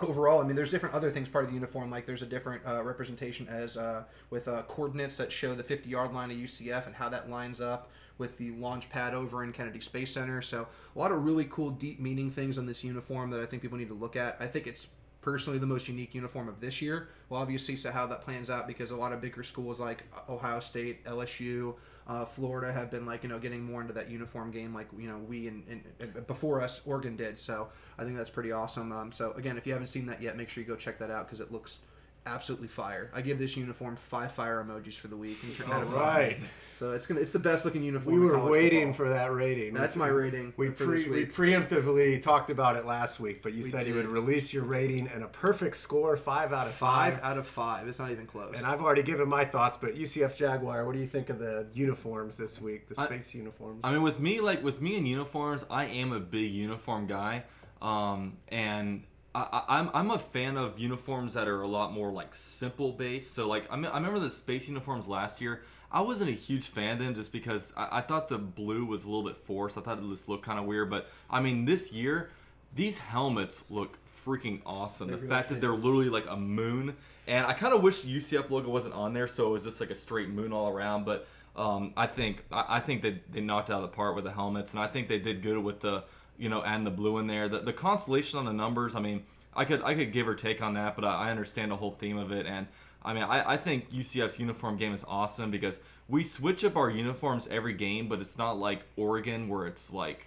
overall, 0.00 0.40
I 0.40 0.46
mean, 0.46 0.54
there's 0.54 0.70
different 0.70 0.94
other 0.94 1.10
things 1.10 1.28
part 1.28 1.44
of 1.44 1.50
the 1.50 1.54
uniform. 1.54 1.90
Like 1.90 2.06
there's 2.06 2.22
a 2.22 2.26
different 2.26 2.62
uh, 2.66 2.82
representation 2.84 3.48
as 3.48 3.76
uh, 3.76 4.04
with 4.30 4.46
uh, 4.46 4.62
coordinates 4.68 5.16
that 5.16 5.32
show 5.32 5.54
the 5.54 5.64
50 5.64 5.88
yard 5.88 6.12
line 6.12 6.30
of 6.30 6.36
UCF 6.36 6.86
and 6.86 6.94
how 6.94 7.08
that 7.08 7.28
lines 7.28 7.60
up 7.60 7.90
with 8.20 8.36
the 8.36 8.52
launch 8.52 8.88
pad 8.90 9.14
over 9.14 9.42
in 9.42 9.52
Kennedy 9.52 9.80
Space 9.80 10.12
Center. 10.12 10.42
So 10.42 10.68
a 10.94 10.98
lot 10.98 11.10
of 11.10 11.24
really 11.24 11.46
cool, 11.46 11.70
deep 11.70 11.98
meaning 11.98 12.30
things 12.30 12.58
on 12.58 12.66
this 12.66 12.84
uniform 12.84 13.30
that 13.30 13.40
I 13.40 13.46
think 13.46 13.62
people 13.62 13.78
need 13.78 13.88
to 13.88 13.94
look 13.94 14.14
at. 14.14 14.36
I 14.38 14.46
think 14.46 14.68
it's 14.68 14.88
personally 15.22 15.58
the 15.58 15.66
most 15.66 15.88
unique 15.88 16.14
uniform 16.14 16.48
of 16.48 16.60
this 16.60 16.80
year. 16.80 17.08
We'll 17.28 17.40
obviously 17.40 17.76
see 17.76 17.88
how 17.88 18.06
that 18.06 18.22
plans 18.22 18.50
out 18.50 18.66
because 18.66 18.90
a 18.90 18.96
lot 18.96 19.12
of 19.12 19.20
bigger 19.20 19.42
schools 19.42 19.80
like 19.80 20.04
Ohio 20.28 20.60
State, 20.60 21.04
LSU, 21.04 21.74
uh, 22.06 22.24
Florida 22.24 22.72
have 22.72 22.90
been 22.90 23.06
like 23.06 23.22
you 23.22 23.28
know 23.28 23.38
getting 23.38 23.62
more 23.62 23.80
into 23.80 23.92
that 23.92 24.10
uniform 24.10 24.50
game 24.50 24.74
like 24.74 24.88
you 24.98 25.06
know 25.06 25.18
we 25.18 25.46
and, 25.46 25.82
and, 26.00 26.26
before 26.26 26.60
us 26.60 26.80
Oregon 26.84 27.16
did. 27.16 27.38
So 27.38 27.68
I 27.98 28.04
think 28.04 28.16
that's 28.16 28.30
pretty 28.30 28.52
awesome. 28.52 28.92
Um, 28.92 29.12
so 29.12 29.32
again, 29.32 29.56
if 29.56 29.66
you 29.66 29.72
haven't 29.72 29.88
seen 29.88 30.06
that 30.06 30.20
yet, 30.20 30.36
make 30.36 30.48
sure 30.48 30.62
you 30.62 30.68
go 30.68 30.76
check 30.76 30.98
that 30.98 31.10
out 31.10 31.26
because 31.26 31.40
it 31.40 31.52
looks 31.52 31.80
absolutely 32.26 32.68
fire. 32.68 33.10
I 33.14 33.20
give 33.22 33.38
this 33.38 33.56
uniform 33.56 33.96
five 33.96 34.32
fire 34.32 34.62
emojis 34.64 34.94
for 34.94 35.08
the 35.08 35.16
week. 35.16 35.38
and 35.62 35.72
out 35.72 35.82
of 35.82 35.94
All 35.94 36.00
five. 36.00 36.38
So 36.72 36.92
it's 36.92 37.06
gonna 37.06 37.20
it's 37.20 37.32
the 37.34 37.38
best 37.38 37.66
looking 37.66 37.82
uniform. 37.82 38.14
We 38.18 38.24
were 38.24 38.36
college 38.36 38.50
waiting 38.52 38.92
football. 38.94 39.08
for 39.08 39.12
that 39.14 39.32
rating. 39.34 39.74
That's 39.74 39.96
my 39.96 40.06
rating 40.08 40.54
We 40.56 40.68
for 40.70 40.86
pre- 40.86 40.96
this 40.96 41.06
we 41.08 41.26
preemptively 41.26 42.22
talked 42.22 42.48
about 42.48 42.76
it 42.76 42.86
last 42.86 43.20
week, 43.20 43.42
but 43.42 43.52
you 43.52 43.64
We 43.64 43.70
said 43.70 43.86
you 43.86 43.94
would 43.96 44.06
release 44.06 44.52
your 44.54 44.64
rating 44.64 45.08
and 45.08 45.22
a 45.22 45.26
perfect 45.28 45.76
score, 45.76 46.16
five 46.16 46.52
out 46.54 46.66
of 46.66 46.72
five 46.72 47.14
five. 47.14 47.22
out 47.24 47.36
of 47.38 47.46
five. 47.46 47.86
It's 47.86 47.98
not 47.98 48.10
even 48.10 48.26
close. 48.26 48.54
And 48.56 48.64
I've 48.64 48.80
already 48.80 49.02
given 49.02 49.28
my 49.28 49.44
thoughts, 49.44 49.76
but 49.76 49.94
UCF 49.94 50.36
Jaguar, 50.36 50.86
what 50.86 50.94
do 50.94 51.00
you 51.00 51.06
think 51.06 51.28
of 51.28 51.38
the 51.38 51.66
uniforms 51.74 52.38
this 52.38 52.60
week? 52.60 52.88
The 52.88 52.98
I- 53.00 53.06
space 53.06 53.34
uniforms. 53.34 53.80
I 53.84 53.92
mean, 53.92 54.02
with 54.02 54.18
me, 54.18 54.40
like 54.40 54.62
with 54.64 54.80
me 54.80 54.96
in 54.96 55.04
uniforms, 55.04 55.64
I 55.70 55.84
am 55.84 56.12
a 56.12 56.20
big 56.20 56.50
uniform 56.52 57.06
guy, 57.06 57.44
um, 57.82 58.38
and 58.48 59.02
I, 59.34 59.62
I'm 59.68 59.90
I'm 59.94 60.10
a 60.10 60.18
fan 60.18 60.56
of 60.56 60.78
uniforms 60.78 61.34
that 61.34 61.46
are 61.46 61.62
a 61.62 61.68
lot 61.68 61.92
more 61.92 62.10
like 62.10 62.34
simple 62.34 62.92
based. 62.92 63.34
So 63.34 63.46
like 63.46 63.64
I, 63.70 63.76
me- 63.76 63.88
I 63.88 63.94
remember 63.94 64.18
the 64.18 64.32
space 64.32 64.68
uniforms 64.68 65.06
last 65.06 65.40
year. 65.40 65.62
I 65.92 66.02
wasn't 66.02 66.30
a 66.30 66.34
huge 66.34 66.66
fan 66.66 66.92
of 66.94 66.98
them 67.00 67.14
just 67.14 67.32
because 67.32 67.72
I, 67.76 67.98
I 67.98 68.00
thought 68.00 68.28
the 68.28 68.38
blue 68.38 68.84
was 68.84 69.04
a 69.04 69.06
little 69.06 69.24
bit 69.24 69.36
forced. 69.36 69.76
I 69.76 69.80
thought 69.80 69.98
it 69.98 70.08
just 70.08 70.28
looked 70.28 70.44
kind 70.44 70.58
of 70.58 70.64
weird. 70.64 70.90
But 70.90 71.08
I 71.28 71.40
mean, 71.40 71.64
this 71.64 71.92
year, 71.92 72.30
these 72.74 72.98
helmets 72.98 73.64
look 73.70 73.98
freaking 74.26 74.60
awesome. 74.66 75.08
They 75.08 75.14
the 75.14 75.18
really 75.18 75.28
fact 75.28 75.48
that 75.50 75.60
they're 75.60 75.70
literally 75.72 76.08
like 76.08 76.26
a 76.28 76.36
moon, 76.36 76.96
and 77.26 77.46
I 77.46 77.52
kind 77.54 77.72
of 77.74 77.82
wish 77.82 78.02
the 78.02 78.16
UCF 78.16 78.50
logo 78.50 78.70
wasn't 78.70 78.94
on 78.94 79.12
there, 79.14 79.28
so 79.28 79.48
it 79.48 79.50
was 79.50 79.64
just 79.64 79.80
like 79.80 79.90
a 79.90 79.94
straight 79.94 80.28
moon 80.28 80.52
all 80.52 80.68
around. 80.68 81.04
But 81.04 81.26
um, 81.56 81.92
I 81.96 82.06
think 82.06 82.44
I, 82.50 82.64
I 82.68 82.80
think 82.80 83.02
they 83.02 83.20
they 83.30 83.40
knocked 83.40 83.70
out 83.70 83.82
of 83.82 83.90
the 83.90 83.96
park 83.96 84.14
with 84.16 84.24
the 84.24 84.32
helmets, 84.32 84.72
and 84.72 84.80
I 84.80 84.86
think 84.86 85.08
they 85.08 85.18
did 85.18 85.42
good 85.42 85.58
with 85.58 85.80
the 85.80 86.04
you 86.40 86.48
know 86.48 86.62
and 86.62 86.86
the 86.86 86.90
blue 86.90 87.18
in 87.18 87.26
there. 87.26 87.48
The 87.48 87.60
the 87.60 87.72
constellation 87.72 88.38
on 88.38 88.44
the 88.44 88.52
numbers, 88.52 88.94
I 88.94 89.00
mean, 89.00 89.24
I 89.54 89.64
could 89.64 89.82
I 89.82 89.94
could 89.94 90.12
give 90.12 90.26
or 90.26 90.34
take 90.34 90.62
on 90.62 90.74
that, 90.74 90.96
but 90.96 91.04
I, 91.04 91.28
I 91.28 91.30
understand 91.30 91.70
the 91.70 91.76
whole 91.76 91.92
theme 91.92 92.18
of 92.18 92.32
it, 92.32 92.46
and 92.46 92.66
I 93.04 93.12
mean 93.12 93.22
I, 93.22 93.52
I 93.52 93.56
think 93.56 93.92
UCF's 93.92 94.38
uniform 94.38 94.76
game 94.76 94.94
is 94.94 95.04
awesome 95.06 95.50
because 95.50 95.78
we 96.08 96.24
switch 96.24 96.64
up 96.64 96.76
our 96.76 96.90
uniforms 96.90 97.46
every 97.48 97.74
game, 97.74 98.08
but 98.08 98.20
it's 98.20 98.36
not 98.36 98.58
like 98.58 98.84
Oregon 98.96 99.48
where 99.48 99.66
it's 99.66 99.92
like 99.92 100.26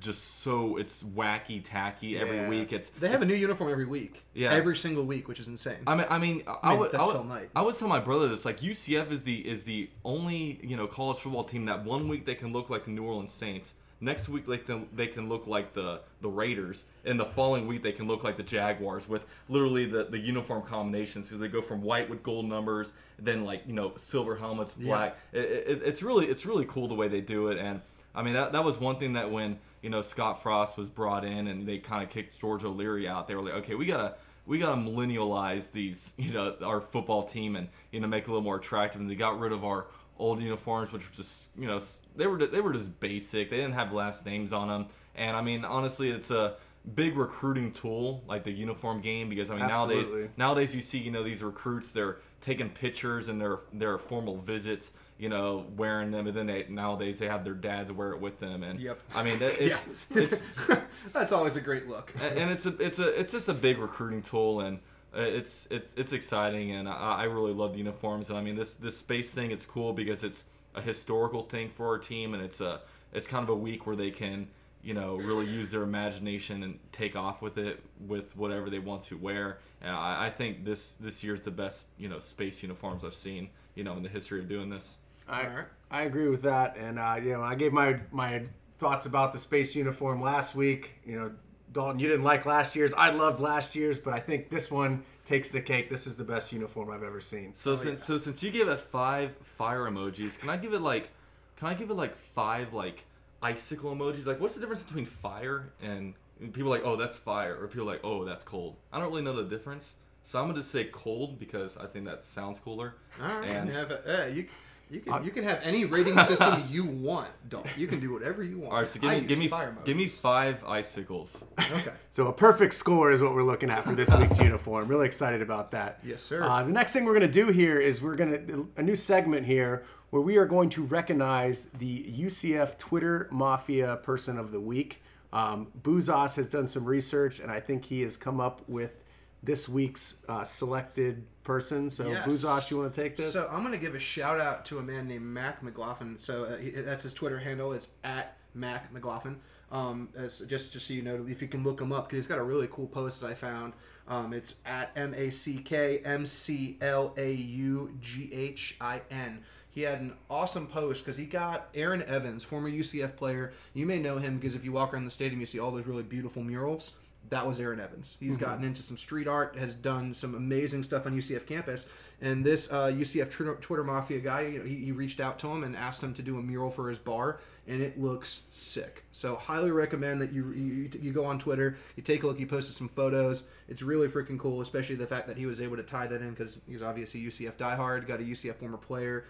just 0.00 0.42
so 0.42 0.76
it's 0.76 1.02
wacky 1.02 1.62
tacky 1.64 2.18
every 2.18 2.48
week. 2.48 2.72
It's 2.72 2.90
they 2.90 3.08
have 3.08 3.22
a 3.22 3.26
new 3.26 3.34
uniform 3.34 3.70
every 3.70 3.86
week. 3.86 4.24
Yeah. 4.34 4.52
Every 4.52 4.76
single 4.76 5.04
week, 5.04 5.28
which 5.28 5.40
is 5.40 5.48
insane. 5.48 5.76
I 5.86 5.94
mean, 5.94 6.06
I 6.10 6.18
mean, 6.18 6.42
I, 6.46 6.56
I 6.62 6.70
mean, 6.70 6.80
would, 6.80 6.92
that's 6.92 7.02
I, 7.02 7.16
would, 7.16 7.48
I 7.54 7.62
was 7.62 7.78
telling 7.78 7.90
my 7.90 8.00
brother 8.00 8.28
this. 8.28 8.44
Like 8.44 8.60
UCF 8.60 9.10
is 9.10 9.22
the 9.22 9.48
is 9.48 9.64
the 9.64 9.90
only 10.04 10.60
you 10.62 10.76
know 10.76 10.86
college 10.86 11.18
football 11.18 11.44
team 11.44 11.66
that 11.66 11.84
one 11.84 12.08
week 12.08 12.26
they 12.26 12.34
can 12.34 12.52
look 12.52 12.70
like 12.70 12.84
the 12.84 12.90
New 12.90 13.04
Orleans 13.04 13.32
Saints. 13.32 13.74
Next 14.04 14.28
week 14.28 14.46
they 14.46 14.58
can 14.58 14.86
they 14.94 15.06
can 15.06 15.30
look 15.30 15.46
like 15.46 15.72
the 15.72 16.00
the 16.20 16.28
Raiders, 16.28 16.84
and 17.06 17.18
the 17.18 17.24
following 17.24 17.66
week 17.66 17.82
they 17.82 17.92
can 17.92 18.06
look 18.06 18.22
like 18.22 18.36
the 18.36 18.42
Jaguars 18.42 19.08
with 19.08 19.24
literally 19.48 19.86
the 19.86 20.04
the 20.04 20.18
uniform 20.18 20.62
combinations. 20.62 21.30
So 21.30 21.38
they 21.38 21.48
go 21.48 21.62
from 21.62 21.80
white 21.80 22.10
with 22.10 22.22
gold 22.22 22.44
numbers, 22.44 22.92
then 23.18 23.44
like 23.44 23.62
you 23.66 23.72
know 23.72 23.94
silver 23.96 24.36
helmets, 24.36 24.74
black. 24.74 25.16
It, 25.32 25.38
it, 25.38 25.82
it's 25.84 26.02
really 26.02 26.26
it's 26.26 26.44
really 26.44 26.66
cool 26.66 26.86
the 26.86 26.94
way 26.94 27.08
they 27.08 27.22
do 27.22 27.48
it, 27.48 27.56
and 27.56 27.80
I 28.14 28.22
mean 28.22 28.34
that 28.34 28.52
that 28.52 28.62
was 28.62 28.78
one 28.78 28.98
thing 28.98 29.14
that 29.14 29.30
when 29.30 29.58
you 29.80 29.88
know 29.88 30.02
Scott 30.02 30.42
Frost 30.42 30.76
was 30.76 30.90
brought 30.90 31.24
in 31.24 31.46
and 31.46 31.66
they 31.66 31.78
kind 31.78 32.02
of 32.02 32.10
kicked 32.10 32.38
George 32.38 32.62
O'Leary 32.62 33.08
out, 33.08 33.26
they 33.26 33.34
were 33.34 33.42
like, 33.42 33.54
okay, 33.54 33.74
we 33.74 33.86
gotta 33.86 34.16
we 34.46 34.58
gotta 34.58 34.76
millennialize 34.76 35.72
these, 35.72 36.12
you 36.18 36.32
know, 36.32 36.56
our 36.62 36.82
football 36.82 37.24
team 37.24 37.56
and 37.56 37.68
you 37.90 38.00
know 38.00 38.06
make 38.06 38.24
it 38.24 38.28
a 38.28 38.32
little 38.32 38.44
more 38.44 38.56
attractive. 38.56 39.00
And 39.00 39.10
they 39.10 39.14
got 39.14 39.38
rid 39.38 39.52
of 39.52 39.64
our 39.64 39.86
old 40.18 40.40
uniforms, 40.42 40.92
which 40.92 41.02
were 41.08 41.16
just 41.16 41.50
you 41.58 41.66
know 41.66 41.80
they 42.16 42.26
were 42.26 42.38
they 42.46 42.60
were 42.60 42.72
just 42.72 42.98
basic. 43.00 43.50
They 43.50 43.56
didn't 43.56 43.74
have 43.74 43.92
last 43.92 44.24
names 44.26 44.52
on 44.52 44.68
them. 44.68 44.86
And 45.14 45.36
I 45.36 45.42
mean, 45.42 45.64
honestly, 45.64 46.10
it's 46.10 46.30
a 46.30 46.54
big 46.94 47.16
recruiting 47.16 47.72
tool 47.72 48.22
like 48.28 48.44
the 48.44 48.50
uniform 48.52 49.00
game 49.00 49.28
because 49.30 49.48
I 49.48 49.56
mean 49.56 49.66
nowadays 49.68 50.02
Absolutely. 50.02 50.30
nowadays 50.36 50.74
you 50.74 50.82
see 50.82 50.98
you 50.98 51.10
know 51.10 51.22
these 51.24 51.42
recruits 51.42 51.92
they're 51.92 52.18
taking 52.42 52.68
pictures 52.68 53.28
and 53.28 53.40
their 53.40 53.60
their 53.72 53.96
formal 53.96 54.36
visits 54.36 54.90
you 55.16 55.30
know 55.30 55.64
wearing 55.78 56.10
them 56.10 56.26
and 56.26 56.36
then 56.36 56.44
they 56.46 56.66
nowadays 56.68 57.18
they 57.18 57.26
have 57.26 57.42
their 57.42 57.54
dads 57.54 57.90
wear 57.90 58.10
it 58.10 58.20
with 58.20 58.38
them 58.38 58.62
and 58.62 58.78
Yep. 58.80 59.00
I 59.14 59.22
mean 59.22 59.38
that- 59.40 59.58
it's 59.62 59.86
it's 60.10 60.42
that's 61.14 61.32
always 61.32 61.56
a 61.56 61.62
great 61.62 61.88
look. 61.88 62.12
and 62.20 62.38
and 62.38 62.50
it's 62.50 62.66
a 62.66 62.76
it's 62.76 62.98
a 62.98 63.18
it's 63.18 63.32
just 63.32 63.48
a 63.48 63.54
big 63.54 63.78
recruiting 63.78 64.20
tool 64.20 64.60
and 64.60 64.78
uh, 65.16 65.20
it's 65.20 65.66
it, 65.66 65.90
it's 65.96 66.12
exciting 66.12 66.72
and 66.72 66.88
I, 66.88 67.16
I 67.20 67.24
really 67.24 67.52
love 67.52 67.72
the 67.72 67.78
uniforms 67.78 68.28
and 68.30 68.38
I 68.38 68.42
mean 68.42 68.56
this 68.56 68.74
this 68.74 68.96
space 68.98 69.30
thing 69.30 69.50
it's 69.50 69.66
cool 69.66 69.92
because 69.92 70.24
it's 70.24 70.44
a 70.74 70.80
historical 70.80 71.42
thing 71.42 71.70
for 71.70 71.86
our 71.86 71.98
team 71.98 72.34
and 72.34 72.42
it's 72.42 72.60
a 72.60 72.80
it's 73.12 73.26
kind 73.26 73.42
of 73.42 73.48
a 73.48 73.56
week 73.56 73.86
where 73.86 73.96
they 73.96 74.10
can 74.10 74.48
you 74.82 74.94
know 74.94 75.16
really 75.16 75.46
use 75.46 75.70
their 75.70 75.82
imagination 75.82 76.62
and 76.62 76.78
take 76.92 77.16
off 77.16 77.40
with 77.40 77.58
it 77.58 77.80
with 78.06 78.36
whatever 78.36 78.68
they 78.70 78.78
want 78.78 79.04
to 79.04 79.16
wear 79.16 79.58
and 79.80 79.94
I, 79.94 80.26
I 80.26 80.30
think 80.30 80.64
this 80.64 80.92
this 80.92 81.22
year's 81.22 81.42
the 81.42 81.50
best 81.50 81.86
you 81.98 82.08
know 82.08 82.18
space 82.18 82.62
uniforms 82.62 83.04
I've 83.04 83.14
seen 83.14 83.50
you 83.74 83.84
know 83.84 83.96
in 83.96 84.02
the 84.02 84.08
history 84.08 84.40
of 84.40 84.48
doing 84.48 84.70
this. 84.70 84.96
I, 85.28 85.64
I 85.90 86.02
agree 86.02 86.28
with 86.28 86.42
that, 86.42 86.76
and 86.76 86.98
uh, 86.98 87.16
you 87.22 87.32
know, 87.32 87.42
I 87.42 87.54
gave 87.54 87.72
my 87.72 88.00
my 88.10 88.44
thoughts 88.78 89.06
about 89.06 89.32
the 89.32 89.38
space 89.38 89.74
uniform 89.74 90.20
last 90.20 90.54
week. 90.54 91.00
You 91.04 91.16
know, 91.16 91.32
Dalton, 91.74 91.98
you 91.98 92.08
didn't 92.08 92.24
like 92.24 92.46
last 92.46 92.76
year's. 92.76 92.94
I 92.94 93.10
loved 93.10 93.40
last 93.40 93.74
year's, 93.74 93.98
but 93.98 94.14
I 94.14 94.20
think 94.20 94.48
this 94.48 94.70
one 94.70 95.02
takes 95.26 95.50
the 95.50 95.60
cake. 95.60 95.90
This 95.90 96.06
is 96.06 96.16
the 96.16 96.24
best 96.24 96.52
uniform 96.52 96.88
I've 96.90 97.02
ever 97.02 97.20
seen. 97.20 97.52
So 97.54 97.76
since 97.76 98.04
so 98.04 98.16
since 98.16 98.42
you 98.42 98.50
gave 98.50 98.68
it 98.68 98.80
five 98.80 99.32
fire 99.58 99.80
emojis, 99.80 100.38
can 100.38 100.48
I 100.48 100.56
give 100.56 100.72
it 100.72 100.80
like 100.80 101.10
can 101.56 101.68
I 101.68 101.74
give 101.74 101.90
it 101.90 101.94
like 101.94 102.16
five 102.34 102.72
like 102.72 103.04
icicle 103.42 103.94
emojis? 103.94 104.24
Like 104.24 104.40
what's 104.40 104.54
the 104.54 104.60
difference 104.60 104.82
between 104.82 105.04
fire 105.04 105.72
and 105.82 106.14
and 106.40 106.52
people 106.52 106.72
are 106.72 106.78
like 106.78 106.86
oh 106.86 106.96
that's 106.96 107.16
fire 107.16 107.60
or 107.60 107.66
people 107.66 107.88
are 107.90 107.92
like 107.92 108.04
oh 108.04 108.24
that's 108.24 108.44
cold? 108.44 108.76
I 108.92 109.00
don't 109.00 109.10
really 109.10 109.22
know 109.22 109.34
the 109.36 109.44
difference. 109.44 109.94
So 110.22 110.38
I'm 110.38 110.46
gonna 110.46 110.60
just 110.60 110.70
say 110.70 110.84
cold 110.84 111.38
because 111.40 111.76
I 111.76 111.86
think 111.86 112.06
that 112.06 112.24
sounds 112.24 112.60
cooler. 112.60 112.94
All 113.20 113.26
right, 113.26 113.48
And- 113.50 113.68
you, 113.68 113.74
have 113.74 113.90
a, 113.90 114.22
uh, 114.22 114.26
you, 114.28 114.48
you 114.90 115.00
can 115.00 115.12
Uh, 115.12 115.20
you 115.22 115.30
can 115.30 115.44
have 115.44 115.60
any 115.62 115.84
rating 115.84 116.18
system 116.20 116.64
you 116.68 116.84
want. 116.84 117.28
Don't 117.48 117.66
you 117.76 117.86
can 117.86 118.00
do 118.00 118.12
whatever 118.12 118.42
you 118.42 118.58
want. 118.60 118.72
All 118.72 118.78
right, 118.80 118.88
so 118.88 119.00
give 119.00 119.10
I 119.10 119.14
me 119.14 119.20
use 119.20 119.28
give 119.28 119.38
me 119.38 119.48
fire 119.48 119.72
mode. 119.72 119.84
give 119.84 119.96
me 119.96 120.08
five 120.08 120.64
icicles. 120.64 121.36
Okay. 121.58 121.92
So 122.10 122.28
a 122.28 122.32
perfect 122.32 122.74
score 122.74 123.10
is 123.10 123.20
what 123.20 123.34
we're 123.34 123.42
looking 123.42 123.70
at 123.70 123.82
for 123.82 123.94
this 123.94 124.14
week's 124.18 124.38
uniform. 124.38 124.86
Really 124.86 125.06
excited 125.06 125.42
about 125.42 125.72
that. 125.72 125.98
Yes, 126.04 126.22
sir. 126.22 126.44
Uh, 126.44 126.62
the 126.62 126.72
next 126.72 126.92
thing 126.92 127.04
we're 127.04 127.18
going 127.18 127.26
to 127.26 127.40
do 127.44 127.48
here 127.48 127.80
is 127.80 128.00
we're 128.00 128.14
going 128.14 128.46
to 128.46 128.68
a 128.76 128.82
new 128.82 128.94
segment 128.94 129.46
here 129.46 129.84
where 130.10 130.22
we 130.22 130.36
are 130.36 130.46
going 130.46 130.70
to 130.70 130.82
recognize 130.84 131.64
the 131.76 132.04
UCF 132.04 132.78
Twitter 132.78 133.28
Mafia 133.32 133.96
Person 133.96 134.38
of 134.38 134.52
the 134.52 134.60
Week. 134.60 135.02
Um, 135.32 135.72
Buzos 135.82 136.36
has 136.36 136.46
done 136.46 136.68
some 136.68 136.84
research, 136.84 137.40
and 137.40 137.50
I 137.50 137.58
think 137.58 137.86
he 137.86 138.02
has 138.02 138.16
come 138.16 138.40
up 138.40 138.62
with 138.68 139.02
this 139.44 139.68
week's 139.68 140.16
uh, 140.28 140.44
selected 140.44 141.24
person. 141.42 141.90
So 141.90 142.08
Yes. 142.08 142.26
Buzos, 142.26 142.70
you 142.70 142.78
want 142.78 142.94
to 142.94 143.02
take 143.02 143.16
this? 143.16 143.32
So 143.32 143.48
I'm 143.50 143.62
gonna 143.62 143.78
give 143.78 143.94
a 143.94 143.98
shout 143.98 144.40
out 144.40 144.64
to 144.66 144.78
a 144.78 144.82
man 144.82 145.06
named 145.08 145.24
Mack 145.24 145.62
McLaughlin. 145.62 146.18
So 146.18 146.44
uh, 146.44 146.56
he, 146.56 146.70
that's 146.70 147.02
his 147.02 147.14
Twitter 147.14 147.38
handle. 147.38 147.72
It's 147.72 147.88
at 148.02 148.36
Mack 148.54 148.92
McLaughlin. 148.92 149.40
Um, 149.70 150.10
as 150.16 150.40
just 150.40 150.72
just 150.72 150.86
so 150.86 150.94
you 150.94 151.02
know, 151.02 151.26
if 151.28 151.42
you 151.42 151.48
can 151.48 151.64
look 151.64 151.80
him 151.80 151.92
up, 151.92 152.08
because 152.08 152.18
he's 152.18 152.26
got 152.26 152.38
a 152.38 152.42
really 152.44 152.68
cool 152.70 152.86
post 152.86 153.20
that 153.20 153.30
I 153.30 153.34
found. 153.34 153.72
Um, 154.06 154.32
it's 154.32 154.56
at 154.64 154.90
M 154.96 155.14
A 155.14 155.30
C 155.30 155.58
K 155.58 155.98
M 156.04 156.26
C 156.26 156.78
L 156.80 157.14
A 157.16 157.32
U 157.32 157.96
G 158.00 158.30
H 158.32 158.76
I 158.80 159.02
N. 159.10 159.42
He 159.70 159.80
had 159.80 160.00
an 160.00 160.14
awesome 160.30 160.68
post 160.68 161.04
because 161.04 161.16
he 161.16 161.26
got 161.26 161.68
Aaron 161.74 162.02
Evans, 162.02 162.44
former 162.44 162.70
UCF 162.70 163.16
player. 163.16 163.52
You 163.72 163.86
may 163.86 163.98
know 163.98 164.18
him 164.18 164.38
because 164.38 164.54
if 164.54 164.64
you 164.64 164.70
walk 164.70 164.94
around 164.94 165.04
the 165.04 165.10
stadium, 165.10 165.40
you 165.40 165.46
see 165.46 165.58
all 165.58 165.72
those 165.72 165.88
really 165.88 166.04
beautiful 166.04 166.42
murals. 166.44 166.92
That 167.30 167.46
was 167.46 167.58
Aaron 167.58 167.80
Evans. 167.80 168.16
He's 168.20 168.36
gotten 168.36 168.64
into 168.64 168.82
some 168.82 168.96
street 168.96 169.26
art, 169.26 169.56
has 169.56 169.74
done 169.74 170.14
some 170.14 170.34
amazing 170.34 170.82
stuff 170.82 171.06
on 171.06 171.16
UCF 171.16 171.46
campus. 171.46 171.86
And 172.20 172.44
this 172.44 172.70
uh, 172.72 172.86
UCF 172.86 173.30
Twitter, 173.30 173.54
Twitter 173.56 173.84
Mafia 173.84 174.20
guy, 174.20 174.42
you 174.42 174.58
know, 174.58 174.64
he, 174.64 174.76
he 174.76 174.92
reached 174.92 175.20
out 175.20 175.38
to 175.40 175.48
him 175.48 175.64
and 175.64 175.76
asked 175.76 176.02
him 176.02 176.14
to 176.14 176.22
do 176.22 176.38
a 176.38 176.42
mural 176.42 176.70
for 176.70 176.88
his 176.88 176.98
bar, 176.98 177.40
and 177.66 177.82
it 177.82 178.00
looks 178.00 178.42
sick. 178.50 179.04
So 179.10 179.36
highly 179.36 179.70
recommend 179.72 180.20
that 180.20 180.32
you 180.32 180.52
you, 180.52 180.90
you 181.00 181.12
go 181.12 181.24
on 181.24 181.38
Twitter, 181.38 181.76
you 181.96 182.02
take 182.02 182.22
a 182.22 182.26
look. 182.26 182.38
He 182.38 182.46
posted 182.46 182.74
some 182.76 182.88
photos. 182.88 183.44
It's 183.68 183.82
really 183.82 184.08
freaking 184.08 184.38
cool, 184.38 184.60
especially 184.60 184.96
the 184.96 185.06
fact 185.06 185.26
that 185.26 185.36
he 185.36 185.46
was 185.46 185.60
able 185.60 185.76
to 185.76 185.82
tie 185.82 186.06
that 186.06 186.20
in 186.20 186.30
because 186.30 186.58
he's 186.68 186.82
obviously 186.82 187.20
UCF 187.20 187.54
diehard, 187.54 188.06
got 188.06 188.20
a 188.20 188.22
UCF 188.22 188.56
former 188.56 188.78
player 188.78 189.24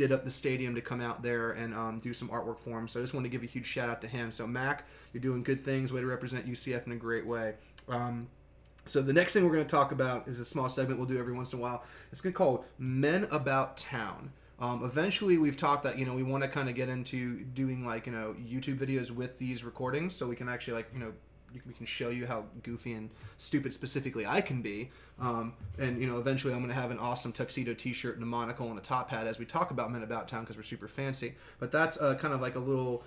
did 0.00 0.12
up 0.12 0.24
the 0.24 0.30
stadium 0.30 0.74
to 0.74 0.80
come 0.80 1.02
out 1.02 1.22
there 1.22 1.50
and 1.50 1.74
um, 1.74 2.00
do 2.00 2.14
some 2.14 2.30
artwork 2.30 2.58
for 2.58 2.78
him. 2.78 2.88
So 2.88 3.00
I 3.00 3.02
just 3.02 3.12
want 3.12 3.24
to 3.24 3.28
give 3.28 3.42
a 3.42 3.46
huge 3.46 3.66
shout 3.66 3.90
out 3.90 4.00
to 4.00 4.08
him. 4.08 4.32
So 4.32 4.46
Mack, 4.46 4.86
you're 5.12 5.20
doing 5.20 5.42
good 5.42 5.60
things. 5.60 5.92
Way 5.92 6.00
to 6.00 6.06
represent 6.06 6.46
UCF 6.46 6.86
in 6.86 6.92
a 6.92 6.96
great 6.96 7.26
way. 7.26 7.52
Um, 7.86 8.28
so 8.86 9.02
the 9.02 9.12
next 9.12 9.34
thing 9.34 9.44
we're 9.44 9.52
going 9.52 9.66
to 9.66 9.70
talk 9.70 9.92
about 9.92 10.26
is 10.26 10.38
a 10.38 10.44
small 10.44 10.70
segment 10.70 10.98
we'll 10.98 11.06
do 11.06 11.18
every 11.18 11.34
once 11.34 11.52
in 11.52 11.58
a 11.58 11.62
while. 11.62 11.84
It's 12.10 12.22
going 12.22 12.32
to 12.32 12.36
called 12.36 12.64
Men 12.78 13.28
About 13.30 13.76
Town. 13.76 14.32
Um, 14.58 14.84
eventually, 14.84 15.36
we've 15.36 15.56
talked 15.56 15.84
that 15.84 15.98
you 15.98 16.06
know 16.06 16.14
we 16.14 16.22
want 16.22 16.42
to 16.44 16.48
kind 16.48 16.70
of 16.70 16.74
get 16.74 16.88
into 16.88 17.44
doing 17.44 17.84
like 17.84 18.06
you 18.06 18.12
know 18.12 18.34
YouTube 18.38 18.78
videos 18.78 19.10
with 19.10 19.38
these 19.38 19.64
recordings, 19.64 20.14
so 20.14 20.26
we 20.26 20.36
can 20.36 20.48
actually 20.48 20.74
like 20.74 20.88
you 20.94 21.00
know 21.00 21.12
we 21.66 21.74
can 21.74 21.86
show 21.86 22.10
you 22.10 22.26
how 22.26 22.44
goofy 22.62 22.92
and 22.92 23.10
stupid 23.38 23.74
specifically 23.74 24.26
I 24.26 24.40
can 24.40 24.62
be. 24.62 24.90
Um, 25.20 25.54
and 25.78 26.00
you 26.00 26.06
know, 26.06 26.18
eventually 26.18 26.52
I'm 26.52 26.60
going 26.60 26.74
to 26.74 26.80
have 26.80 26.90
an 26.90 26.98
awesome 26.98 27.32
tuxedo 27.32 27.74
T-shirt 27.74 28.14
and 28.14 28.22
a 28.22 28.26
monocle 28.26 28.68
and 28.68 28.78
a 28.78 28.82
top 28.82 29.10
hat 29.10 29.26
as 29.26 29.38
we 29.38 29.44
talk 29.44 29.70
about 29.70 29.90
Men 29.90 30.02
About 30.02 30.28
Town 30.28 30.42
because 30.42 30.56
we're 30.56 30.62
super 30.62 30.88
fancy. 30.88 31.34
But 31.58 31.72
that's 31.72 32.00
uh, 32.00 32.14
kind 32.14 32.32
of 32.32 32.40
like 32.40 32.54
a 32.54 32.60
little 32.60 33.02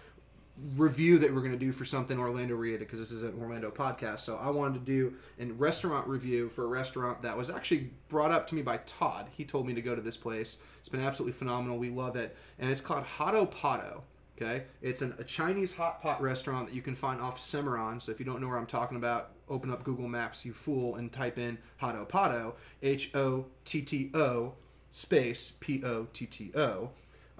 review 0.76 1.18
that 1.18 1.34
we're 1.34 1.40
going 1.40 1.52
to 1.52 1.58
do 1.58 1.72
for 1.72 1.84
something 1.84 2.20
Orlando 2.20 2.56
related 2.56 2.82
because 2.82 3.00
this 3.00 3.12
is 3.12 3.24
an 3.24 3.34
Orlando 3.40 3.72
podcast. 3.72 4.20
So 4.20 4.38
I 4.38 4.50
wanted 4.50 4.86
to 4.86 4.86
do 4.86 5.14
a 5.40 5.46
restaurant 5.54 6.08
review 6.08 6.50
for 6.50 6.66
a 6.66 6.68
restaurant 6.68 7.22
that 7.24 7.36
was 7.36 7.50
actually 7.50 7.90
brought 8.08 8.32
up 8.32 8.46
to 8.48 8.56
me 8.56 8.62
by 8.62 8.78
Todd. 8.86 9.28
He 9.32 9.46
told 9.46 9.66
me 9.66 9.74
to 9.74 9.82
go 9.82 9.96
to 9.96 10.02
this 10.02 10.18
place. 10.18 10.58
It's 10.80 10.90
been 10.90 11.02
absolutely 11.02 11.34
phenomenal. 11.34 11.78
We 11.78 11.90
love 11.90 12.16
it, 12.16 12.36
and 12.60 12.70
it's 12.70 12.82
called 12.82 13.04
Hotto 13.06 13.50
Potto. 13.50 14.04
Okay, 14.44 14.64
it's 14.82 15.02
an, 15.02 15.14
a 15.20 15.24
Chinese 15.24 15.74
hot 15.74 16.02
pot 16.02 16.22
restaurant 16.22 16.68
that 16.68 16.76
you 16.76 16.82
can 16.82 16.96
find 16.96 17.22
off 17.22 17.40
Cimarron. 17.40 18.02
So 18.02 18.12
if 18.12 18.20
you 18.20 18.26
don't 18.26 18.42
know 18.42 18.50
where 18.50 18.58
I'm 18.58 18.66
talking 18.66 18.98
about, 18.98 19.32
open 19.48 19.72
up 19.72 19.84
Google 19.84 20.10
Maps, 20.10 20.46
you 20.46 20.52
fool, 20.52 20.96
and 20.96 21.12
type 21.12 21.38
in 21.38 21.58
Hotto 21.82 22.08
Potto, 22.08 22.56
H 22.82 23.16
O 23.16 23.46
T 23.64 23.82
T 23.82 24.12
O 24.14 24.54
space 24.92 25.54
P 25.62 25.82
O 25.86 26.08
T 26.12 26.26
T 26.26 26.52
O. 26.56 26.90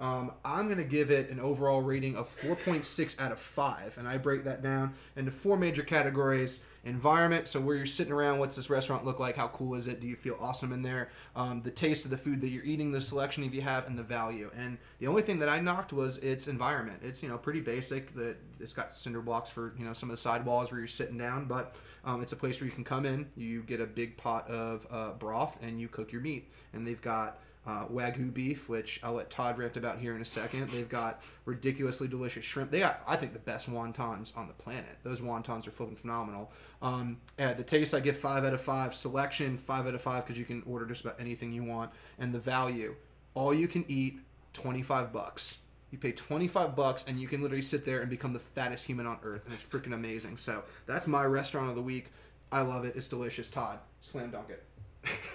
Um, 0.00 0.32
I'm 0.44 0.64
going 0.66 0.78
to 0.78 0.84
give 0.84 1.10
it 1.10 1.30
an 1.30 1.38
overall 1.38 1.82
rating 1.82 2.16
of 2.16 2.28
4.6 2.28 3.20
out 3.20 3.30
of 3.30 3.38
5. 3.38 3.96
And 3.98 4.08
I 4.08 4.16
break 4.16 4.42
that 4.44 4.60
down 4.60 4.94
into 5.14 5.30
four 5.30 5.56
major 5.56 5.82
categories 5.82 6.60
environment, 6.84 7.48
so 7.48 7.60
where 7.60 7.76
you're 7.76 7.86
sitting 7.86 8.12
around, 8.12 8.38
what's 8.38 8.56
this 8.56 8.68
restaurant 8.70 9.04
look 9.04 9.18
like? 9.18 9.36
How 9.36 9.48
cool 9.48 9.74
is 9.74 9.88
it? 9.88 10.00
Do 10.00 10.06
you 10.06 10.16
feel 10.16 10.36
awesome 10.40 10.72
in 10.72 10.82
there? 10.82 11.10
Um, 11.34 11.62
the 11.62 11.70
taste 11.70 12.04
of 12.04 12.10
the 12.10 12.18
food 12.18 12.40
that 12.42 12.48
you're 12.48 12.64
eating, 12.64 12.92
the 12.92 13.00
selection 13.00 13.44
if 13.44 13.54
you 13.54 13.62
have, 13.62 13.86
and 13.86 13.98
the 13.98 14.02
value. 14.02 14.50
And 14.56 14.78
the 14.98 15.06
only 15.06 15.22
thing 15.22 15.38
that 15.38 15.48
I 15.48 15.60
knocked 15.60 15.92
was 15.92 16.18
its 16.18 16.48
environment. 16.48 17.00
It's, 17.02 17.22
you 17.22 17.28
know, 17.28 17.38
pretty 17.38 17.60
basic. 17.60 18.14
That 18.14 18.36
it's 18.60 18.74
got 18.74 18.92
cinder 18.94 19.20
blocks 19.20 19.50
for, 19.50 19.74
you 19.78 19.84
know, 19.84 19.92
some 19.92 20.10
of 20.10 20.16
the 20.16 20.20
sidewalls 20.20 20.70
where 20.70 20.78
you're 20.78 20.88
sitting 20.88 21.18
down, 21.18 21.46
but 21.46 21.76
um, 22.04 22.22
it's 22.22 22.32
a 22.32 22.36
place 22.36 22.60
where 22.60 22.66
you 22.66 22.74
can 22.74 22.84
come 22.84 23.06
in, 23.06 23.26
you 23.36 23.62
get 23.62 23.80
a 23.80 23.86
big 23.86 24.16
pot 24.16 24.48
of 24.48 24.86
uh, 24.90 25.12
broth, 25.12 25.58
and 25.62 25.80
you 25.80 25.88
cook 25.88 26.12
your 26.12 26.20
meat. 26.20 26.50
And 26.72 26.86
they've 26.86 27.00
got 27.00 27.38
uh, 27.66 27.86
wagyu 27.86 28.32
beef, 28.32 28.68
which 28.68 29.00
I'll 29.02 29.14
let 29.14 29.30
Todd 29.30 29.58
rant 29.58 29.76
about 29.76 29.98
here 29.98 30.14
in 30.14 30.22
a 30.22 30.26
second. 30.26 30.68
They've 30.70 30.88
got 30.88 31.22
ridiculously 31.44 32.08
delicious 32.08 32.44
shrimp. 32.44 32.70
They 32.70 32.80
got, 32.80 33.02
I 33.06 33.16
think, 33.16 33.32
the 33.32 33.38
best 33.38 33.70
wontons 33.70 34.36
on 34.36 34.48
the 34.48 34.54
planet. 34.54 34.98
Those 35.02 35.20
wontons 35.20 35.66
are 35.66 35.70
fucking 35.70 35.96
phenomenal. 35.96 36.52
Um, 36.82 37.18
the 37.36 37.64
taste, 37.64 37.94
I 37.94 38.00
give 38.00 38.16
five 38.16 38.44
out 38.44 38.52
of 38.52 38.60
five. 38.60 38.94
Selection, 38.94 39.56
five 39.56 39.86
out 39.86 39.94
of 39.94 40.02
five 40.02 40.24
because 40.24 40.38
you 40.38 40.44
can 40.44 40.62
order 40.66 40.84
just 40.84 41.02
about 41.02 41.18
anything 41.18 41.52
you 41.52 41.64
want. 41.64 41.90
And 42.18 42.34
the 42.34 42.38
value, 42.38 42.94
all 43.34 43.54
you 43.54 43.68
can 43.68 43.84
eat, 43.88 44.18
twenty 44.52 44.82
five 44.82 45.12
bucks. 45.12 45.58
You 45.90 45.98
pay 46.00 46.10
25 46.10 46.74
bucks 46.74 47.04
and 47.06 47.20
you 47.20 47.28
can 47.28 47.40
literally 47.40 47.62
sit 47.62 47.84
there 47.84 48.00
and 48.00 48.10
become 48.10 48.32
the 48.32 48.40
fattest 48.40 48.84
human 48.84 49.06
on 49.06 49.16
earth. 49.22 49.42
And 49.44 49.54
it's 49.54 49.62
freaking 49.62 49.94
amazing. 49.94 50.38
So 50.38 50.64
that's 50.86 51.06
my 51.06 51.22
restaurant 51.22 51.68
of 51.68 51.76
the 51.76 51.82
week. 51.82 52.10
I 52.50 52.62
love 52.62 52.84
it. 52.84 52.96
It's 52.96 53.06
delicious. 53.06 53.48
Todd, 53.48 53.78
slam 54.00 54.32
dunk 54.32 54.50
it. 54.50 54.64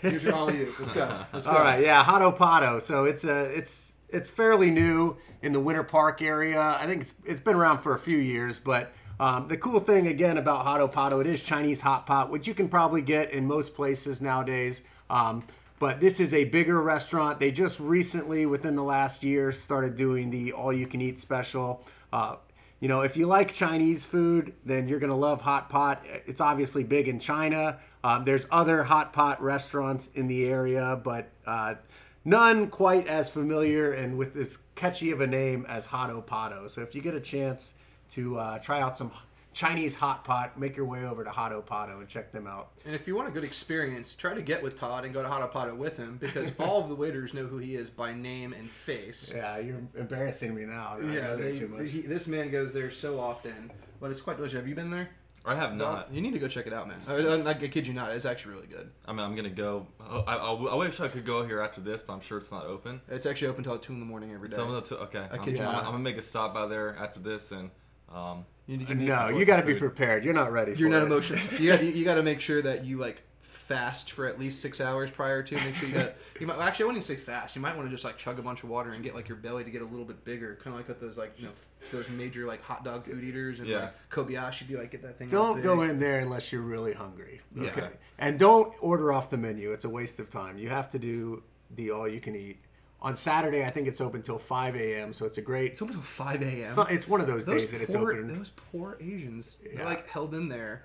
Here's 0.01 0.23
your 0.23 0.35
all 0.35 0.51
you. 0.51 0.73
Let's 0.79 0.91
go. 0.91 1.25
Let's 1.33 1.45
go. 1.45 1.51
All 1.51 1.59
right, 1.59 1.83
yeah, 1.83 2.03
Hotto 2.03 2.35
Potto. 2.35 2.79
So 2.79 3.05
it's 3.05 3.23
a 3.23 3.43
it's 3.45 3.93
it's 4.09 4.29
fairly 4.29 4.71
new 4.71 5.17
in 5.41 5.51
the 5.51 5.59
Winter 5.59 5.83
Park 5.83 6.21
area. 6.21 6.77
I 6.79 6.85
think 6.85 7.01
it's 7.01 7.13
it's 7.25 7.39
been 7.39 7.55
around 7.55 7.79
for 7.79 7.95
a 7.95 7.99
few 7.99 8.17
years, 8.17 8.59
but 8.59 8.91
um, 9.19 9.47
the 9.47 9.57
cool 9.57 9.79
thing 9.79 10.07
again 10.07 10.37
about 10.37 10.65
Hotto 10.65 10.91
Potto, 10.91 11.19
it 11.19 11.27
is 11.27 11.43
Chinese 11.43 11.81
hot 11.81 12.05
pot, 12.05 12.29
which 12.29 12.47
you 12.47 12.53
can 12.53 12.69
probably 12.69 13.01
get 13.01 13.31
in 13.31 13.45
most 13.45 13.75
places 13.75 14.21
nowadays. 14.21 14.81
Um, 15.09 15.43
but 15.79 15.99
this 15.99 16.19
is 16.19 16.33
a 16.33 16.45
bigger 16.45 16.81
restaurant. 16.81 17.39
They 17.39 17.51
just 17.51 17.79
recently, 17.79 18.45
within 18.45 18.75
the 18.75 18.83
last 18.83 19.23
year, 19.23 19.51
started 19.51 19.95
doing 19.95 20.29
the 20.29 20.51
all-you-can-eat 20.51 21.17
special. 21.19 21.85
Uh, 22.11 22.35
you 22.79 22.87
know, 22.87 23.01
if 23.01 23.17
you 23.17 23.27
like 23.27 23.53
Chinese 23.53 24.05
food, 24.05 24.53
then 24.65 24.87
you're 24.87 24.99
gonna 24.99 25.15
love 25.15 25.41
hot 25.41 25.69
pot. 25.69 26.05
It's 26.25 26.41
obviously 26.41 26.83
big 26.83 27.07
in 27.07 27.19
China. 27.19 27.79
Um, 28.03 28.23
there's 28.25 28.47
other 28.51 28.83
hot 28.83 29.11
pot 29.13 29.41
restaurants 29.41 30.09
in 30.15 30.27
the 30.27 30.45
area, 30.47 30.99
but 31.03 31.29
uh, 31.45 31.75
none 32.23 32.67
quite 32.67 33.07
as 33.07 33.29
familiar 33.29 33.91
and 33.91 34.17
with 34.17 34.35
as 34.37 34.57
catchy 34.75 35.11
of 35.11 35.21
a 35.21 35.27
name 35.27 35.65
as 35.67 35.87
Hotto 35.87 36.21
Potto. 36.25 36.67
So 36.67 36.81
if 36.81 36.95
you 36.95 37.01
get 37.01 37.13
a 37.13 37.19
chance 37.19 37.73
to 38.11 38.37
uh, 38.39 38.59
try 38.59 38.79
out 38.81 38.95
some 38.97 39.11
Chinese 39.51 39.95
hot 39.95 40.23
pot, 40.23 40.57
make 40.57 40.77
your 40.77 40.85
way 40.85 41.03
over 41.03 41.23
to 41.25 41.29
Hotto 41.29 41.59
Potto 41.65 41.99
and 41.99 42.07
check 42.07 42.31
them 42.31 42.47
out. 42.47 42.69
And 42.85 42.95
if 42.95 43.05
you 43.07 43.15
want 43.15 43.27
a 43.27 43.31
good 43.31 43.43
experience, 43.43 44.15
try 44.15 44.33
to 44.33 44.41
get 44.41 44.63
with 44.63 44.77
Todd 44.77 45.03
and 45.03 45.13
go 45.13 45.21
to 45.21 45.27
Hotto 45.27 45.47
Potto 45.51 45.75
with 45.75 45.97
him 45.97 46.17
because 46.21 46.53
all 46.59 46.81
of 46.81 46.87
the 46.87 46.95
waiters 46.95 47.33
know 47.33 47.45
who 47.47 47.57
he 47.57 47.75
is 47.75 47.89
by 47.89 48.13
name 48.13 48.53
and 48.53 48.69
face. 48.69 49.33
Yeah, 49.35 49.57
you're 49.57 49.81
embarrassing 49.97 50.55
me 50.55 50.63
now. 50.65 50.97
I 51.01 51.13
Yeah, 51.13 51.35
they- 51.35 51.57
too 51.57 51.67
much. 51.67 51.89
he- 51.89 52.03
this 52.03 52.27
man 52.27 52.49
goes 52.51 52.71
there 52.73 52.91
so 52.91 53.19
often, 53.19 53.71
but 53.99 54.11
it's 54.11 54.21
quite 54.21 54.37
delicious. 54.37 54.55
Have 54.57 54.67
you 54.67 54.75
been 54.75 54.91
there? 54.91 55.09
I 55.49 55.55
have 55.55 55.75
not. 55.75 56.13
You 56.13 56.21
need 56.21 56.33
to 56.33 56.39
go 56.39 56.47
check 56.47 56.67
it 56.67 56.73
out, 56.73 56.87
man. 56.87 57.01
I, 57.07 57.13
I, 57.15 57.49
I 57.49 57.53
kid 57.55 57.87
you 57.87 57.93
not, 57.93 58.11
it's 58.11 58.25
actually 58.25 58.53
really 58.53 58.67
good. 58.67 58.91
I 59.05 59.11
mean, 59.11 59.21
I'm 59.21 59.35
gonna 59.35 59.49
go. 59.49 59.87
oh, 59.99 60.23
I, 60.27 60.35
I, 60.35 60.53
I 60.53 60.75
wish 60.75 60.99
I 60.99 61.07
could 61.07 61.25
go 61.25 61.43
here 61.43 61.59
after 61.59 61.81
this, 61.81 62.03
but 62.03 62.13
I'm 62.13 62.21
sure 62.21 62.37
it's 62.37 62.51
not 62.51 62.65
open. 62.65 63.01
It's 63.07 63.25
actually 63.25 63.47
open 63.47 63.65
until 63.65 63.79
two 63.79 63.93
in 63.93 63.99
the 63.99 64.05
morning 64.05 64.31
every 64.31 64.49
day. 64.49 64.55
Some 64.55 64.71
of 64.71 64.87
the 64.87 64.95
t- 64.95 65.01
okay. 65.03 65.25
I'm, 65.31 65.43
kid 65.43 65.57
you 65.57 65.63
I'm, 65.63 65.73
not. 65.73 65.85
I'm 65.85 65.91
gonna 65.91 65.99
make 65.99 66.17
a 66.17 66.21
stop 66.21 66.53
by 66.53 66.67
there 66.67 66.95
after 66.97 67.19
this, 67.19 67.51
and 67.51 67.71
um, 68.13 68.45
you 68.67 68.77
need 68.77 68.87
to 68.87 68.95
make, 68.95 69.07
no, 69.07 69.29
you 69.29 69.43
got 69.45 69.57
to 69.57 69.65
be 69.65 69.73
prepared. 69.73 70.23
You're 70.23 70.35
not 70.35 70.51
ready. 70.51 70.73
You're 70.73 70.89
for 70.89 70.95
not 70.95 71.01
it. 71.01 71.07
emotional. 71.07 71.39
You 71.59 71.71
got 71.71 71.83
you 71.83 72.05
got 72.05 72.15
to 72.15 72.23
make 72.23 72.41
sure 72.41 72.61
that 72.61 72.85
you 72.85 72.97
like 72.97 73.23
fast 73.69 74.11
for 74.11 74.25
at 74.25 74.39
least 74.39 74.61
six 74.61 74.81
hours 74.81 75.11
prior 75.11 75.43
to. 75.43 75.55
Make 75.55 75.75
sure 75.75 75.87
you 75.87 75.93
got. 75.93 76.13
You 76.39 76.47
might 76.47 76.57
actually 76.57 76.83
I 76.83 76.87
wouldn't 76.87 77.03
even 77.05 77.17
say 77.17 77.21
fast. 77.23 77.55
You 77.55 77.61
might 77.61 77.75
want 77.77 77.87
to 77.87 77.91
just 77.91 78.03
like 78.03 78.17
chug 78.17 78.39
a 78.39 78.41
bunch 78.41 78.63
of 78.63 78.69
water 78.69 78.91
and 78.91 79.03
get 79.03 79.13
like 79.13 79.29
your 79.29 79.37
belly 79.37 79.63
to 79.63 79.69
get 79.69 79.83
a 79.83 79.85
little 79.85 80.05
bit 80.05 80.25
bigger, 80.25 80.55
kind 80.55 80.73
of 80.73 80.79
like 80.79 80.87
what 80.89 80.99
those 80.99 81.17
like 81.17 81.33
you 81.37 81.45
know 81.45 81.51
those 81.91 82.09
major 82.09 82.45
like 82.47 82.61
hot 82.63 82.83
dog 82.83 83.05
food 83.05 83.23
eaters 83.23 83.59
and 83.59 83.67
Yeah. 83.67 83.77
like 83.79 84.09
Kobayashi 84.09 84.67
do 84.67 84.77
like 84.79 84.91
get 84.91 85.03
that 85.03 85.17
thing. 85.19 85.29
Don't 85.29 85.61
go 85.61 85.83
in 85.83 85.99
there 85.99 86.19
unless 86.19 86.51
you're 86.51 86.61
really 86.63 86.93
hungry. 86.93 87.41
Yeah. 87.55 87.67
Okay. 87.69 87.89
And 88.17 88.39
don't 88.39 88.73
order 88.81 89.11
off 89.13 89.29
the 89.29 89.37
menu. 89.37 89.71
It's 89.71 89.85
a 89.85 89.89
waste 89.89 90.19
of 90.19 90.29
time. 90.29 90.57
You 90.57 90.69
have 90.69 90.89
to 90.89 90.99
do 90.99 91.43
the 91.75 91.91
all 91.91 92.07
you 92.07 92.19
can 92.19 92.35
eat. 92.35 92.59
On 93.01 93.15
Saturday, 93.15 93.63
I 93.63 93.69
think 93.69 93.87
it's 93.87 94.01
open 94.01 94.21
till 94.21 94.37
5 94.37 94.75
a.m. 94.75 95.13
So 95.13 95.25
it's 95.25 95.37
a 95.37 95.41
great. 95.41 95.71
It's 95.71 95.81
open 95.81 95.95
until 95.95 96.03
five 96.03 96.41
a.m. 96.41 96.73
so- 96.73 96.81
it's 96.83 97.07
one 97.07 97.21
of 97.21 97.27
those, 97.27 97.45
those 97.45 97.61
days 97.63 97.71
that 97.71 97.81
it's 97.81 97.95
poor, 97.95 98.11
open. 98.11 98.27
those 98.27 98.49
poor 98.71 98.97
Asians, 98.99 99.57
they're 99.73 99.85
like 99.85 100.07
held 100.09 100.33
in 100.33 100.49
there 100.49 100.83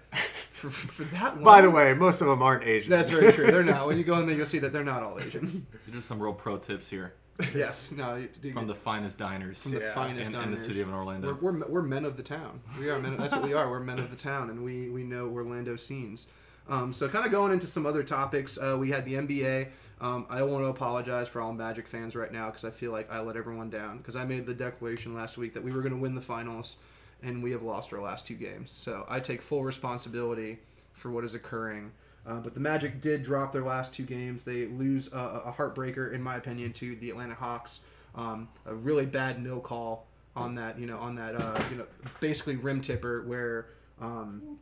for, 0.53 0.71
for 0.71 1.03
that 1.05 1.35
long. 1.35 1.45
By 1.45 1.61
the 1.61 1.71
way, 1.71 1.93
most 1.95 2.21
of 2.21 2.29
them 2.29 2.41
aren't 2.41 2.63
Asian. 2.65 2.91
that's 2.91 3.11
very 3.11 3.33
true. 3.33 3.47
They're 3.47 3.65
not. 3.65 3.87
When 3.89 3.99
you 3.99 4.05
go 4.05 4.17
in 4.19 4.27
there, 4.27 4.37
you'll 4.37 4.47
see 4.47 4.61
that 4.61 4.73
they're 4.73 4.85
not 4.85 5.03
all 5.03 5.19
Asian. 5.21 5.67
These 5.87 5.97
are 5.97 6.01
some 6.01 6.23
real 6.23 6.33
pro 6.35 6.57
tips 6.59 6.89
here 6.89 7.15
yes, 7.55 7.93
no, 7.93 8.17
you- 8.17 8.29
you- 8.43 8.53
from 8.53 8.67
the 8.67 8.75
finest 8.75 9.19
diners 9.19 9.59
from 9.59 9.73
the 9.73 9.81
Yeah. 9.81 9.95
finest 9.95 10.31
in, 10.33 10.41
in 10.41 10.51
the 10.51 10.57
city 10.57 10.81
of 10.81 10.93
Orlando. 10.93 11.37
We're, 11.41 11.53
we're, 11.53 11.67
we're 11.67 11.83
men 11.83 12.05
of 12.05 12.17
the 12.17 12.23
town. 12.23 12.61
We 12.79 12.91
are 12.91 12.99
men. 12.99 13.17
That's 13.17 13.33
what 13.35 13.43
we 13.43 13.55
are. 13.55 13.69
We're 13.69 13.81
men 13.81 13.99
of 13.99 14.11
the 14.11 14.17
town, 14.17 14.51
and 14.51 14.63
we 14.63 14.89
we 14.91 15.03
know 15.03 15.29
Orlando 15.29 15.77
scenes. 15.77 16.29
Um, 16.69 16.93
so 16.93 17.09
kind 17.09 17.27
of 17.27 17.33
going 17.33 17.53
into 17.53 17.67
some 17.67 17.87
other 17.87 18.03
topics, 18.03 18.59
uh, 18.59 18.77
we 18.79 18.91
had 18.91 19.05
the 19.05 19.15
NBA. 19.15 19.69
Um, 20.01 20.27
I 20.29 20.43
want 20.43 20.65
to 20.65 20.69
apologize 20.69 21.29
for 21.29 21.41
all 21.41 21.53
Magic 21.53 21.87
fans 21.87 22.17
right 22.17 22.33
now 22.33 22.47
because 22.47 22.65
I 22.65 22.71
feel 22.71 22.91
like 22.91 23.11
I 23.13 23.21
let 23.21 23.37
everyone 23.37 23.71
down 23.71 23.99
because 23.99 24.17
I 24.17 24.25
made 24.25 24.47
the 24.47 24.55
declaration 24.55 25.15
last 25.15 25.39
week 25.39 25.55
that 25.55 25.63
we 25.63 25.73
were 25.73 25.83
going 25.83 25.93
to 25.93 25.99
win 25.99 26.15
the 26.15 26.21
finals, 26.21 26.79
and 27.23 27.43
we 27.43 27.51
have 27.53 27.63
lost 27.63 27.93
our 27.93 28.01
last 28.01 28.27
two 28.27 28.35
games. 28.35 28.71
So 28.71 29.05
I 29.09 29.21
take 29.21 29.41
full 29.41 29.63
responsibility 29.63 30.59
for 30.93 31.11
what 31.11 31.25
is 31.25 31.35
occurring. 31.35 31.93
Uh, 32.27 32.37
but 32.37 32.55
the 32.55 32.61
Magic 32.61 33.01
did 33.01 33.23
drop 33.23 33.53
their 33.53 33.65
last 33.65 33.93
two 33.93 34.05
games. 34.05 34.45
They 34.45 34.67
lose 34.67 35.13
uh, 35.13 35.43
a 35.45 35.53
heartbreaker, 35.53 36.13
in 36.13 36.23
my 36.23 36.37
opinion, 36.37 36.73
to 36.75 36.97
the 36.97 37.11
Atlanta 37.11 37.35
Hawks. 37.35 37.81
Um, 38.15 38.49
a 38.65 38.75
really 38.75 39.07
bad 39.07 39.43
no 39.43 39.61
call 39.61 40.07
on 40.35 40.55
that, 40.55 40.79
you 40.79 40.87
know, 40.87 40.99
on 40.99 41.15
that, 41.17 41.35
uh, 41.37 41.63
you 41.71 41.77
know, 41.77 41.87
basically 42.21 42.57
rim 42.57 42.81
tipper 42.81 43.23
where 43.27 43.67
um, 44.01 44.59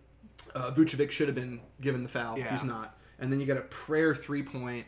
uh, 0.55 0.71
Vucevic 0.71 1.11
should 1.11 1.29
have 1.29 1.35
been 1.35 1.61
given 1.81 2.03
the 2.03 2.09
foul. 2.09 2.39
Yeah. 2.39 2.51
He's 2.51 2.65
not. 2.65 2.97
And 3.19 3.33
then 3.33 3.41
you 3.41 3.47
got 3.47 3.57
a 3.57 3.63
prayer 3.63 4.15
three 4.15 4.43
point 4.43 4.87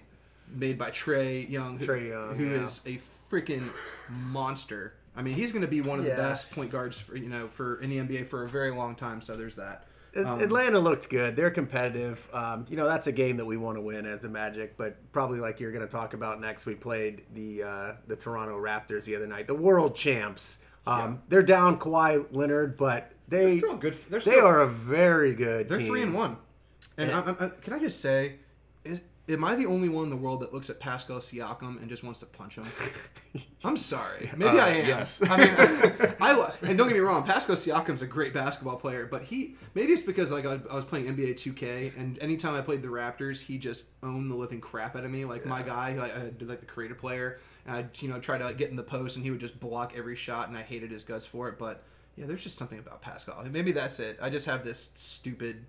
made 0.49 0.79
by 0.79 0.91
Trae 0.91 1.49
Young, 1.49 1.79
who, 1.79 1.87
Trae 1.87 2.09
Young, 2.09 2.37
who 2.37 2.47
yeah. 2.47 2.65
is 2.65 2.81
a 2.87 2.99
freaking 3.31 3.71
monster. 4.09 4.95
I 5.17 5.23
mean, 5.23 5.35
he's 5.35 5.53
going 5.53 5.63
to 5.63 5.69
be 5.69 5.81
one 5.81 5.99
of 6.01 6.05
Yeah. 6.05 6.17
the 6.17 6.23
best 6.23 6.51
point 6.51 6.71
guards, 6.71 7.01
for, 7.01 7.17
you 7.17 7.29
know, 7.29 7.47
for 7.49 7.81
in 7.81 7.89
the 7.89 7.99
NBA 7.99 8.27
for 8.27 8.45
a 8.45 8.49
very 8.49 8.71
long 8.71 8.95
time. 8.95 9.21
So 9.21 9.37
there's 9.37 9.55
that. 9.57 9.87
Um, 10.17 10.41
Atlanta 10.41 10.79
looked 10.79 11.09
good. 11.09 11.35
They're 11.35 11.51
competitive. 11.51 12.29
Um, 12.33 12.67
you 12.69 12.77
know, 12.77 12.87
that's 12.87 13.09
a 13.09 13.13
game 13.13 13.37
that 13.37 13.45
we 13.45 13.57
want 13.57 13.77
to 13.77 13.81
win 13.81 14.07
as 14.07 14.21
the 14.21 14.29
Magic. 14.29 14.77
But 14.77 14.97
probably 15.13 15.41
like 15.41 15.59
you're 15.59 15.73
going 15.73 15.85
to 15.85 15.91
talk 15.91 16.15
about 16.15 16.41
next, 16.41 16.67
we 16.67 16.75
played 16.75 17.23
the 17.35 17.63
uh, 17.65 17.93
the 18.07 18.15
Toronto 18.17 18.57
Raptors 18.61 19.05
the 19.05 19.17
other 19.17 19.27
night, 19.27 19.47
the 19.47 19.55
world 19.55 19.97
champs. 19.97 20.59
Um, 20.87 21.23
They're 21.29 21.43
down 21.43 21.79
Kawhi 21.79 22.27
Leonard, 22.31 22.77
but 22.77 23.11
they 23.29 23.47
They're 23.47 23.59
still 23.59 23.77
good. 23.77 23.97
They're 24.11 24.21
they 24.21 24.39
are 24.39 24.61
a 24.63 24.69
very 24.69 25.35
good. 25.35 25.69
They're 25.69 25.79
team. 25.79 25.87
three 25.89 26.03
and 26.03 26.15
one. 26.15 26.37
And 26.99 27.11
I, 27.11 27.21
I, 27.21 27.31
I- 27.47 27.49
can 27.61 27.73
I 27.73 27.79
just 27.79 28.01
say, 28.01 28.37
is, 28.85 29.01
am 29.29 29.43
I 29.45 29.57
the 29.57 29.67
only 29.67 29.89
one 29.89 30.05
in 30.05 30.11
the 30.11 30.17
world 30.17 30.41
that 30.41 30.53
looks 30.55 30.69
at 30.71 30.79
Pascal 30.79 31.17
Siakam 31.19 31.81
and 31.81 31.89
just 31.89 32.05
wants 32.05 32.21
to 32.21 32.27
punch 32.27 32.57
him? 32.57 32.67
I'm 33.65 33.77
sorry. 33.79 34.31
Maybe 34.37 34.59
Uh, 34.59 34.65
I 34.65 34.69
am. 34.69 34.87
yes. 34.87 35.23
I 35.29 35.37
mean, 35.39 36.15
I, 36.21 36.53
and 36.63 36.77
don't 36.79 36.89
get 36.89 36.95
me 36.95 37.01
wrong, 37.01 37.25
Pascal 37.25 37.57
Siakam's 37.57 38.03
a 38.03 38.07
great 38.07 38.33
basketball 38.35 38.77
player, 38.77 39.07
but 39.11 39.23
he 39.23 39.57
maybe 39.75 39.93
it's 39.93 40.03
because 40.03 40.31
like 40.31 40.45
I, 40.47 40.61
I 40.71 40.75
was 40.75 40.85
playing 40.85 41.07
NBA 41.07 41.33
2K, 41.35 41.97
and 41.99 42.19
anytime 42.21 42.55
I 42.55 42.61
played 42.61 42.83
the 42.83 42.89
Raptors, 42.89 43.41
he 43.41 43.57
just 43.59 43.87
owned 44.03 44.31
the 44.31 44.35
living 44.37 44.61
crap 44.61 44.95
out 44.95 45.05
of 45.05 45.11
me. 45.11 45.25
Like 45.25 45.47
my 45.47 45.63
guy, 45.63 45.95
who 45.95 46.01
I, 46.03 46.07
I 46.15 46.19
did 46.31 46.49
like 46.49 46.61
the 46.61 46.67
creative 46.67 46.99
player, 46.99 47.41
and 47.67 47.75
I 47.77 47.87
you 48.01 48.09
know 48.09 48.21
try 48.21 48.37
to 48.39 48.45
like, 48.45 48.59
get 48.59 48.69
in 48.71 48.77
the 48.77 48.83
post, 48.83 49.17
and 49.17 49.25
he 49.25 49.31
would 49.31 49.41
just 49.41 49.59
block 49.59 49.95
every 49.97 50.15
shot, 50.17 50.49
and 50.49 50.57
I 50.57 50.63
hated 50.63 50.91
his 50.93 51.03
guts 51.03 51.25
for 51.27 51.49
it. 51.49 51.59
But 51.59 51.83
yeah, 52.17 52.27
there's 52.27 52.43
just 52.43 52.57
something 52.57 52.79
about 52.79 53.03
Pascal. 53.03 53.43
Maybe 53.51 53.73
that's 53.73 53.99
it. 54.01 54.19
I 54.23 54.31
just 54.31 54.47
have 54.47 54.65
this 54.65 54.91
stupid 54.95 55.67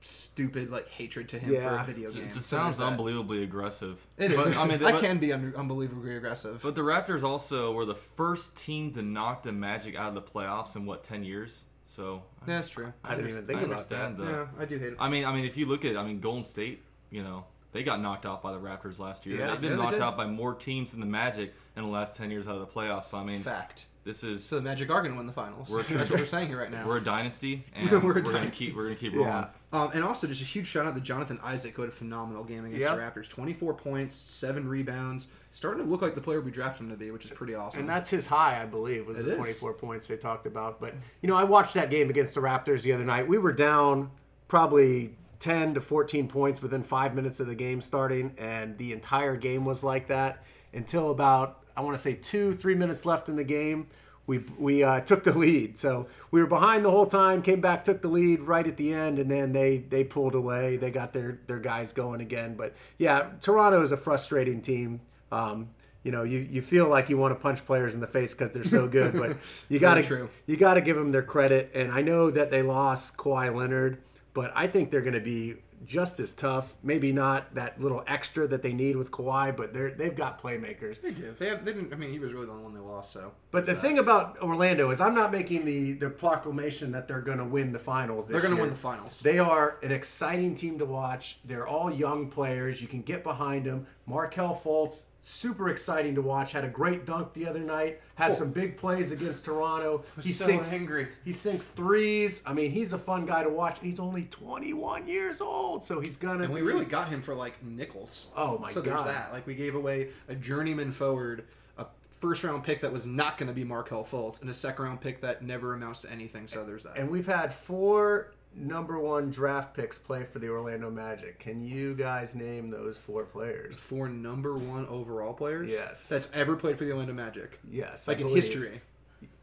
stupid 0.00 0.70
like 0.70 0.88
hatred 0.88 1.28
to 1.30 1.38
him 1.38 1.48
for 1.50 1.54
Yeah. 1.54 1.82
a 1.82 1.86
video 1.86 2.10
It 2.10 2.14
game. 2.14 2.26
just 2.28 2.48
So 2.48 2.56
sounds 2.56 2.76
there's 2.76 2.86
that. 2.86 2.92
unbelievably 2.92 3.42
aggressive. 3.42 4.06
It 4.18 4.32
is. 4.32 4.36
But, 4.36 4.56
I 4.56 4.66
mean, 4.66 4.82
I 4.84 4.92
but- 4.92 5.00
can 5.00 5.18
be 5.18 5.32
un- 5.32 5.54
unbelievably 5.56 6.16
aggressive. 6.16 6.60
But 6.62 6.74
the 6.74 6.82
Raptors 6.82 7.22
also 7.22 7.72
were 7.72 7.84
the 7.86 7.94
first 7.94 8.56
team 8.56 8.92
to 8.92 9.02
knock 9.02 9.42
the 9.44 9.52
Magic 9.52 9.96
out 9.96 10.08
of 10.08 10.14
the 10.14 10.22
playoffs 10.22 10.76
in 10.76 10.84
what 10.86 11.04
ten 11.04 11.24
years. 11.24 11.64
So 11.86 12.22
yeah, 12.46 12.56
that's 12.56 12.70
true. 12.70 12.92
I 13.04 13.14
didn't 13.14 13.30
even 13.30 13.46
think 13.46 13.60
I 13.60 13.62
about 13.62 13.72
understand 13.72 14.16
that. 14.18 14.24
the- 14.24 14.30
Yeah, 14.30 14.46
I 14.58 14.64
do 14.66 14.78
hate 14.78 14.92
it. 14.92 14.96
I 14.98 15.08
mean, 15.08 15.24
I 15.24 15.34
mean, 15.34 15.44
if 15.44 15.56
you 15.56 15.66
look 15.66 15.84
at, 15.84 15.96
I 15.96 16.02
mean, 16.04 16.20
Golden 16.20 16.44
State, 16.44 16.82
you 17.10 17.22
know, 17.22 17.44
they 17.72 17.82
got 17.82 18.00
knocked 18.00 18.26
out 18.26 18.42
by 18.42 18.52
the 18.52 18.58
Raptors 18.58 18.98
last 18.98 19.24
year. 19.26 19.38
Yeah, 19.38 19.52
They've 19.52 19.60
been 19.60 19.70
yeah, 19.70 19.76
they 19.76 19.82
knocked 19.82 19.92
did. 19.94 20.02
out 20.02 20.16
by 20.16 20.26
more 20.26 20.54
teams 20.54 20.90
than 20.90 21.00
the 21.00 21.06
Magic 21.06 21.54
in 21.76 21.82
the 21.82 21.88
last 21.88 22.16
ten 22.16 22.30
years 22.30 22.46
out 22.48 22.56
of 22.56 22.60
the 22.60 22.66
playoffs. 22.66 23.06
So 23.10 23.18
I 23.18 23.24
mean, 23.24 23.42
Fact. 23.42 23.86
This 24.04 24.22
is 24.22 24.44
So 24.44 24.56
the 24.56 24.62
Magic 24.62 24.90
are 24.90 25.00
going 25.00 25.12
to 25.12 25.16
win 25.16 25.26
the 25.26 25.32
finals. 25.32 25.68
We're- 25.70 25.84
that's 25.90 26.10
what 26.10 26.20
we're 26.20 26.26
saying 26.26 26.48
here 26.48 26.58
right 26.58 26.70
now. 26.70 26.86
we're 26.86 26.98
a 26.98 27.04
dynasty, 27.04 27.64
and 27.74 27.90
We're 27.90 27.96
a 27.98 28.00
we're, 28.00 28.20
gonna 28.20 28.50
keep 28.50 28.74
we're 28.76 28.84
gonna 28.84 28.94
keep 28.96 29.14
rolling. 29.14 29.28
Yeah. 29.30 29.46
Um, 29.72 29.90
and 29.92 30.04
also, 30.04 30.26
just 30.28 30.40
a 30.40 30.44
huge 30.44 30.68
shout 30.68 30.86
out 30.86 30.94
to 30.94 31.00
Jonathan 31.00 31.40
Isaac, 31.42 31.74
who 31.74 31.82
had 31.82 31.88
a 31.88 31.92
phenomenal 31.94 32.44
game 32.44 32.64
against 32.64 32.82
Yep. 32.82 33.14
the 33.14 33.20
Raptors. 33.20 33.28
24 33.28 33.74
points, 33.74 34.14
7 34.14 34.68
rebounds. 34.68 35.26
Starting 35.50 35.82
to 35.84 35.88
look 35.90 36.00
like 36.02 36.14
the 36.14 36.20
player 36.20 36.40
we 36.40 36.50
drafted 36.50 36.82
him 36.84 36.90
to 36.90 36.96
be, 36.96 37.10
which 37.10 37.24
is 37.24 37.30
pretty 37.32 37.54
awesome. 37.54 37.80
And 37.80 37.88
that's 37.88 38.08
his 38.08 38.26
high, 38.26 38.60
I 38.62 38.66
believe, 38.66 39.06
was 39.06 39.18
It 39.18 39.24
the 39.24 39.34
24 39.36 39.72
points 39.74 40.06
they 40.06 40.16
talked 40.16 40.46
about. 40.46 40.80
But, 40.80 40.94
you 41.22 41.28
know, 41.28 41.34
I 41.36 41.44
watched 41.44 41.74
that 41.74 41.90
game 41.90 42.08
against 42.10 42.34
the 42.34 42.40
Raptors 42.40 42.82
the 42.82 42.92
other 42.92 43.04
night. 43.04 43.26
We 43.26 43.38
were 43.38 43.52
down 43.52 44.10
probably 44.48 45.16
10 45.40 45.74
to 45.74 45.80
14 45.80 46.28
points 46.28 46.62
within 46.62 46.82
five 46.82 47.14
minutes 47.14 47.40
of 47.40 47.46
the 47.46 47.54
game 47.54 47.80
starting, 47.80 48.34
and 48.38 48.78
the 48.78 48.92
entire 48.92 49.36
game 49.36 49.64
was 49.64 49.82
like 49.82 50.06
that 50.08 50.42
until 50.72 51.10
about, 51.10 51.63
I 51.76 51.80
want 51.80 51.94
to 51.96 52.02
say, 52.02 52.14
two, 52.14 52.54
three 52.54 52.74
minutes 52.74 53.04
left 53.04 53.28
in 53.28 53.36
the 53.36 53.44
game. 53.44 53.88
We, 54.26 54.38
we 54.58 54.82
uh, 54.82 55.00
took 55.00 55.24
the 55.24 55.36
lead. 55.36 55.76
So 55.78 56.06
we 56.30 56.40
were 56.40 56.46
behind 56.46 56.84
the 56.84 56.90
whole 56.90 57.06
time, 57.06 57.42
came 57.42 57.60
back, 57.60 57.84
took 57.84 58.00
the 58.00 58.08
lead 58.08 58.40
right 58.40 58.66
at 58.66 58.76
the 58.76 58.92
end, 58.92 59.18
and 59.18 59.30
then 59.30 59.52
they, 59.52 59.78
they 59.78 60.02
pulled 60.02 60.34
away. 60.34 60.76
They 60.76 60.90
got 60.90 61.12
their, 61.12 61.40
their 61.46 61.58
guys 61.58 61.92
going 61.92 62.20
again. 62.20 62.54
But 62.54 62.74
yeah, 62.96 63.30
Toronto 63.40 63.82
is 63.82 63.92
a 63.92 63.98
frustrating 63.98 64.62
team. 64.62 65.00
Um, 65.30 65.70
you 66.04 66.12
know, 66.12 66.22
you, 66.22 66.38
you 66.38 66.62
feel 66.62 66.88
like 66.88 67.08
you 67.08 67.16
want 67.16 67.34
to 67.34 67.40
punch 67.40 67.64
players 67.64 67.94
in 67.94 68.00
the 68.00 68.06
face 68.06 68.32
because 68.32 68.50
they're 68.50 68.62
so 68.62 68.86
good, 68.98 69.14
but 69.14 69.36
you 69.68 69.78
got 69.78 70.02
to 70.04 70.28
you 70.46 70.56
got 70.56 70.74
to 70.74 70.80
give 70.80 70.96
them 70.96 71.10
their 71.12 71.22
credit. 71.22 71.70
And 71.74 71.90
I 71.90 72.02
know 72.02 72.30
that 72.30 72.50
they 72.50 72.62
lost 72.62 73.16
Kawhi 73.16 73.54
Leonard, 73.54 73.98
but 74.34 74.52
I 74.54 74.66
think 74.66 74.90
they're 74.90 75.00
going 75.02 75.14
to 75.14 75.20
be 75.20 75.56
just 75.86 76.20
as 76.20 76.32
tough. 76.32 76.76
Maybe 76.82 77.12
not 77.12 77.54
that 77.54 77.80
little 77.80 78.02
extra 78.06 78.46
that 78.48 78.62
they 78.62 78.72
need 78.72 78.96
with 78.96 79.10
Kawhi, 79.10 79.56
but 79.56 79.72
they're 79.72 79.90
they've 79.90 80.14
got 80.14 80.40
playmakers. 80.42 81.00
they 81.00 81.10
do. 81.10 81.34
They 81.38 81.48
have. 81.48 81.64
They 81.64 81.72
didn't. 81.72 81.92
I 81.92 81.96
mean, 81.96 82.10
he 82.10 82.18
was 82.18 82.32
really 82.32 82.46
the 82.46 82.52
only 82.52 82.64
one 82.64 82.74
they 82.74 82.80
lost. 82.80 83.12
So. 83.12 83.32
But 83.50 83.66
the 83.66 83.74
thing 83.74 83.98
about 83.98 84.38
Orlando 84.42 84.90
is, 84.90 85.00
I'm 85.00 85.14
not 85.14 85.32
making 85.32 85.64
the 85.64 85.92
the 85.92 86.10
proclamation 86.10 86.92
that 86.92 87.08
they're 87.08 87.20
going 87.20 87.38
to 87.38 87.44
win 87.44 87.72
the 87.72 87.78
finals. 87.78 88.26
This 88.26 88.32
They're 88.32 88.42
going 88.42 88.56
to 88.56 88.60
win 88.60 88.70
the 88.70 88.76
finals. 88.76 89.20
They 89.20 89.38
are 89.38 89.78
an 89.82 89.92
exciting 89.92 90.54
team 90.54 90.78
to 90.78 90.84
watch. 90.84 91.38
They're 91.44 91.66
all 91.66 91.92
young 91.92 92.28
players. 92.28 92.80
You 92.82 92.88
can 92.88 93.02
get 93.02 93.22
behind 93.22 93.66
them. 93.66 93.86
Markelle 94.06 94.60
Fultz, 94.64 95.04
super 95.24 95.70
exciting 95.70 96.14
to 96.14 96.22
watch. 96.22 96.52
Had 96.52 96.64
a 96.64 96.68
great 96.68 97.06
dunk 97.06 97.32
the 97.32 97.46
other 97.46 97.60
night. 97.60 98.00
Had 98.14 98.32
oh. 98.32 98.34
some 98.34 98.50
big 98.50 98.76
plays 98.76 99.10
against 99.10 99.44
Toronto. 99.44 100.04
He 100.20 100.32
so 100.32 100.44
sinks 100.44 100.72
angry. 100.72 101.08
He 101.24 101.32
sinks 101.32 101.70
threes. 101.70 102.42
I 102.46 102.52
mean, 102.52 102.70
he's 102.70 102.92
a 102.92 102.98
fun 102.98 103.24
guy 103.24 103.42
to 103.42 103.48
watch. 103.48 103.80
He's 103.80 103.98
only 103.98 104.24
21 104.24 105.08
years 105.08 105.40
old, 105.40 105.82
so 105.84 106.00
he's 106.00 106.16
gonna. 106.16 106.44
And 106.44 106.52
we 106.52 106.60
be- 106.60 106.66
really 106.66 106.84
got 106.84 107.08
him 107.08 107.22
for 107.22 107.34
like 107.34 107.62
nickels. 107.64 108.28
Oh, 108.36 108.58
my 108.58 108.66
God. 108.66 108.74
so 108.74 108.80
there's 108.82 109.04
that. 109.04 109.32
Like 109.32 109.46
we 109.46 109.54
gave 109.54 109.74
away 109.74 110.08
a 110.28 110.34
journeyman 110.34 110.92
forward, 110.92 111.44
a 111.78 111.86
first 112.20 112.44
round 112.44 112.62
pick 112.62 112.82
that 112.82 112.92
was 112.92 113.06
not 113.06 113.38
going 113.38 113.48
to 113.48 113.54
be 113.54 113.64
Markelle 113.64 114.04
Fultz, 114.04 114.42
and 114.42 114.50
a 114.50 114.54
second 114.54 114.84
round 114.84 115.00
pick 115.00 115.22
that 115.22 115.42
never 115.42 115.72
amounts 115.72 116.02
to 116.02 116.12
anything. 116.12 116.46
So 116.48 116.64
there's 116.64 116.82
that. 116.82 116.98
And 116.98 117.10
we've 117.10 117.26
had 117.26 117.54
four 117.54 118.32
number 118.56 118.98
one 118.98 119.30
draft 119.30 119.74
picks 119.74 119.98
play 119.98 120.24
for 120.24 120.38
the 120.38 120.48
Orlando 120.48 120.90
Magic. 120.90 121.38
Can 121.38 121.62
you 121.64 121.94
guys 121.94 122.34
name 122.34 122.70
those 122.70 122.96
four 122.96 123.24
players? 123.24 123.78
Four 123.78 124.08
number 124.08 124.54
one 124.54 124.86
overall 124.88 125.32
players. 125.34 125.70
Yes. 125.72 126.08
That's 126.08 126.28
ever 126.32 126.56
played 126.56 126.78
for 126.78 126.84
the 126.84 126.92
Orlando 126.92 127.12
Magic. 127.12 127.58
Yes, 127.70 128.08
I 128.08 128.12
Like 128.12 128.20
in 128.20 128.26
believe. 128.28 128.44
history. 128.44 128.80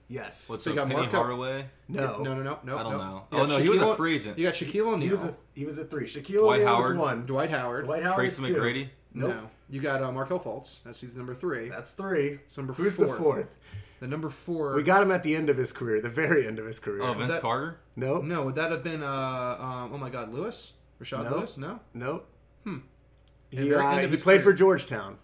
Yes. 0.08 0.50
What's 0.50 0.66
So 0.66 0.72
you 0.72 0.76
got 0.76 0.88
Penny 0.88 1.00
Marco- 1.02 1.18
Hardaway? 1.18 1.66
no. 1.88 2.22
No, 2.22 2.34
no, 2.34 2.44
no, 2.44 2.60
no. 2.64 2.78
I 2.78 2.84
don't 2.84 2.92
no. 2.92 2.98
know. 2.98 3.24
Oh, 3.32 3.38
got 3.38 3.50
no, 3.50 3.58
he 3.60 3.70
was 3.70 3.80
a 3.80 3.84
Shaquille- 3.84 3.98
free 3.98 4.16
agent. 4.16 4.38
You 4.38 4.46
got 4.46 4.54
Shaquille 4.56 4.88
O'Neal. 4.94 5.00
He 5.00 5.10
was 5.10 5.24
a 5.24 5.36
he 5.54 5.66
was 5.66 5.78
a 5.78 5.86
three. 5.86 6.06
Shaquille 6.06 6.42
Dwight 6.42 6.62
O'Neal 6.62 6.68
Howard. 6.76 6.98
was 6.98 7.02
one. 7.02 7.26
Dwight 7.26 7.50
Howard. 7.50 7.86
Dwight 7.86 8.04
Howard 8.04 8.16
Tracy 8.18 8.42
was 8.42 8.52
two. 8.52 8.58
McGrady. 8.58 8.90
Nope. 9.14 9.30
No. 9.30 9.50
You 9.70 9.80
got 9.82 10.02
uh, 10.02 10.12
Markelle 10.12 10.40
Fultz. 10.40 10.80
That's 10.84 11.02
number 11.16 11.34
three. 11.34 11.70
That's 11.70 11.94
three. 11.94 12.40
It's 12.46 12.58
number 12.58 12.74
Who's 12.74 12.98
four. 12.98 13.06
the 13.08 13.14
fourth? 13.14 13.48
The 14.02 14.08
number 14.08 14.30
four. 14.32 14.76
We 14.76 14.82
got 14.84 15.04
him 15.04 15.12
at 15.12 15.22
the 15.22 15.36
end 15.36 15.48
of 15.50 15.58
his 15.58 15.72
career, 15.72 16.02
the 16.02 16.10
very 16.10 16.46
end 16.48 16.58
of 16.58 16.66
his 16.66 16.80
career. 16.80 17.04
Oh, 17.04 17.14
Vince 17.14 17.32
That- 17.34 17.42
Carter. 17.42 17.78
nope. 17.96 18.24
No, 18.24 18.42
would 18.44 18.56
that 18.56 18.72
have 18.72 18.84
been? 18.84 19.04
Uh, 19.04 19.06
um, 19.60 19.92
oh 19.94 19.98
my 20.00 20.10
God, 20.10 20.34
Lewis. 20.34 20.74
Rashard 21.00 21.26
No. 21.30 21.38
Lewis. 21.38 21.58
No. 21.58 21.80
Nope. 21.94 22.28
Hmm. 22.64 22.78
He, 23.52 23.74
uh, 23.74 23.98
he 24.00 24.08
played 24.18 24.24
career. 24.24 24.42
for 24.42 24.54
Georgetown. 24.54 25.18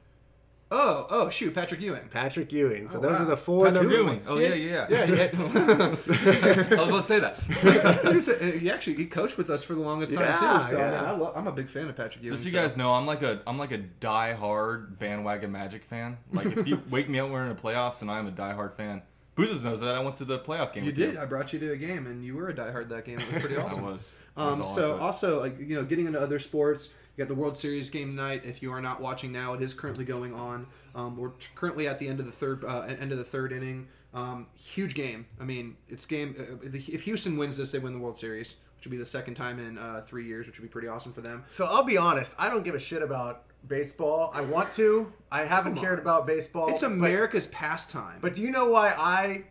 Oh, 0.70 1.08
oh, 1.10 1.30
shoot, 1.30 1.56
Patrick 1.56 1.80
Ewing. 1.80 2.10
Patrick 2.12 2.52
Ewing. 2.52 2.90
So 2.90 2.98
Oh, 2.98 3.02
those 3.02 3.20
wow. 3.20 3.22
are 3.22 3.26
the 3.26 3.38
four 3.38 3.66
Patrick 3.68 3.84
number 3.90 3.98
Ewing. 3.98 4.22
Oh 4.28 4.38
yeah, 4.38 4.54
yeah, 4.54 4.86
yeah. 4.90 5.06
Yeah, 5.06 5.16
yeah. 5.16 5.30
I 6.12 6.76
was 6.76 6.90
about 6.90 7.02
to 7.02 7.04
say 7.04 7.20
that. 7.20 7.40
He's 8.14 8.62
he 8.62 8.70
actually 8.70 8.96
he 8.96 9.06
coached 9.06 9.38
with 9.38 9.50
us 9.50 9.64
for 9.64 9.76
the 9.76 9.80
longest 9.80 10.14
time 10.14 10.24
Yeah, 10.24 10.36
too. 10.36 10.68
So 10.70 10.78
I 10.78 10.80
yeah. 10.82 10.92
mean, 10.92 11.00
I 11.06 11.12
lo- 11.12 11.32
I'm 11.36 11.48
a 11.48 11.52
big 11.54 11.70
fan 11.70 11.88
of 11.88 11.96
Patrick 11.96 12.22
Ewing. 12.24 12.34
Just 12.36 12.44
so 12.44 12.50
you 12.50 12.56
so- 12.56 12.62
guys 12.68 12.76
know, 12.76 12.94
I'm 12.94 13.06
like 13.06 13.22
a 13.22 13.42
I'm 13.48 13.58
like 13.58 13.72
a 13.72 13.78
die-hard 13.78 15.00
bandwagon 15.00 15.52
Magic 15.52 15.84
fan. 15.86 16.18
Like 16.34 16.48
if 16.48 16.68
you 16.68 16.82
wake 16.90 17.08
me 17.10 17.20
up 17.20 17.30
we're 17.30 17.44
in 17.44 17.50
the 17.50 17.56
playoffs 17.62 18.02
and 18.02 18.12
I'm 18.12 18.28
a 18.28 18.32
die-hard 18.32 18.76
fan. 18.76 19.02
Buzos 19.38 19.64
knows 19.64 19.80
that 19.82 19.94
I 19.96 20.00
went 20.00 20.18
to 20.18 20.26
the 20.26 20.40
playoff 20.40 20.74
game. 20.74 20.84
You 20.84 20.88
with 20.90 20.96
did. 20.96 21.16
I 21.18 21.26
brought 21.26 21.54
you 21.54 21.60
to 21.60 21.72
a 21.72 21.78
game, 21.78 22.08
and 22.08 22.26
you 22.26 22.36
were 22.36 22.50
a 22.50 22.54
diehard 22.56 22.90
that 22.90 23.06
game. 23.06 23.20
It 23.20 23.32
was 23.32 23.40
pretty 23.42 23.56
awesome. 23.56 23.86
Um, 23.86 24.00
I 24.36 24.54
was 24.54 24.60
all 24.60 24.64
so 24.64 24.98
also, 24.98 25.40
like, 25.40 25.60
you 25.60 25.76
know, 25.76 25.84
getting 25.84 26.08
into 26.08 26.20
other 26.20 26.40
sports, 26.40 26.90
you 27.18 27.24
got 27.24 27.30
the 27.30 27.36
World 27.36 27.58
Series 27.58 27.90
game 27.90 28.16
tonight. 28.16 28.44
If 28.46 28.62
you 28.62 28.72
are 28.72 28.82
not 28.82 29.02
watching 29.02 29.32
now, 29.32 29.54
it 29.54 29.62
is 29.62 29.74
currently 29.74 30.06
going 30.06 30.34
on. 30.36 30.68
Um, 30.94 31.18
we're 31.18 31.32
currently 31.56 31.88
at 31.88 31.98
the 31.98 32.08
end 32.08 32.20
of 32.20 32.28
the 32.28 32.32
third 32.32 32.64
uh, 32.64 32.82
end 32.82 33.12
of 33.12 33.18
the 33.18 33.24
third 33.24 33.52
inning. 33.52 33.88
Um, 34.14 34.48
huge 34.56 34.94
game. 34.94 35.26
I 35.40 35.44
mean, 35.44 35.78
it's 35.90 36.06
game. 36.06 36.36
Uh, 36.40 36.58
if 36.64 37.04
Houston 37.04 37.36
wins 37.38 37.58
this, 37.58 37.72
they 37.72 37.80
win 37.80 37.94
the 37.94 38.00
World 38.00 38.20
Series. 38.20 38.58
which 38.76 38.86
would 38.86 38.92
be 38.92 38.98
the 38.98 39.06
second 39.06 39.34
time 39.34 39.58
in 39.58 39.80
uh, 39.80 40.04
three 40.06 40.28
years, 40.28 40.46
which 40.46 40.60
would 40.60 40.64
be 40.64 40.72
pretty 40.72 40.88
awesome 40.88 41.12
for 41.12 41.22
them. 41.22 41.44
So 41.48 41.66
I'll 41.66 41.84
be 41.84 41.98
honest, 41.98 42.36
I 42.38 42.50
don't 42.50 42.64
give 42.64 42.76
a 42.76 42.80
shit 42.80 43.02
about 43.02 43.46
baseball. 43.68 44.30
I 44.34 44.42
want 44.42 44.72
to. 44.74 45.12
I 45.32 45.46
haven't 45.46 45.78
cared 45.78 45.98
about 45.98 46.28
baseball. 46.28 46.70
It's 46.70 46.82
but- 46.82 46.92
America's 46.92 47.48
pastime. 47.48 48.20
But 48.22 48.36
do 48.36 48.42
you 48.42 48.52
know 48.52 48.70
why 48.70 48.90
I 48.90 49.46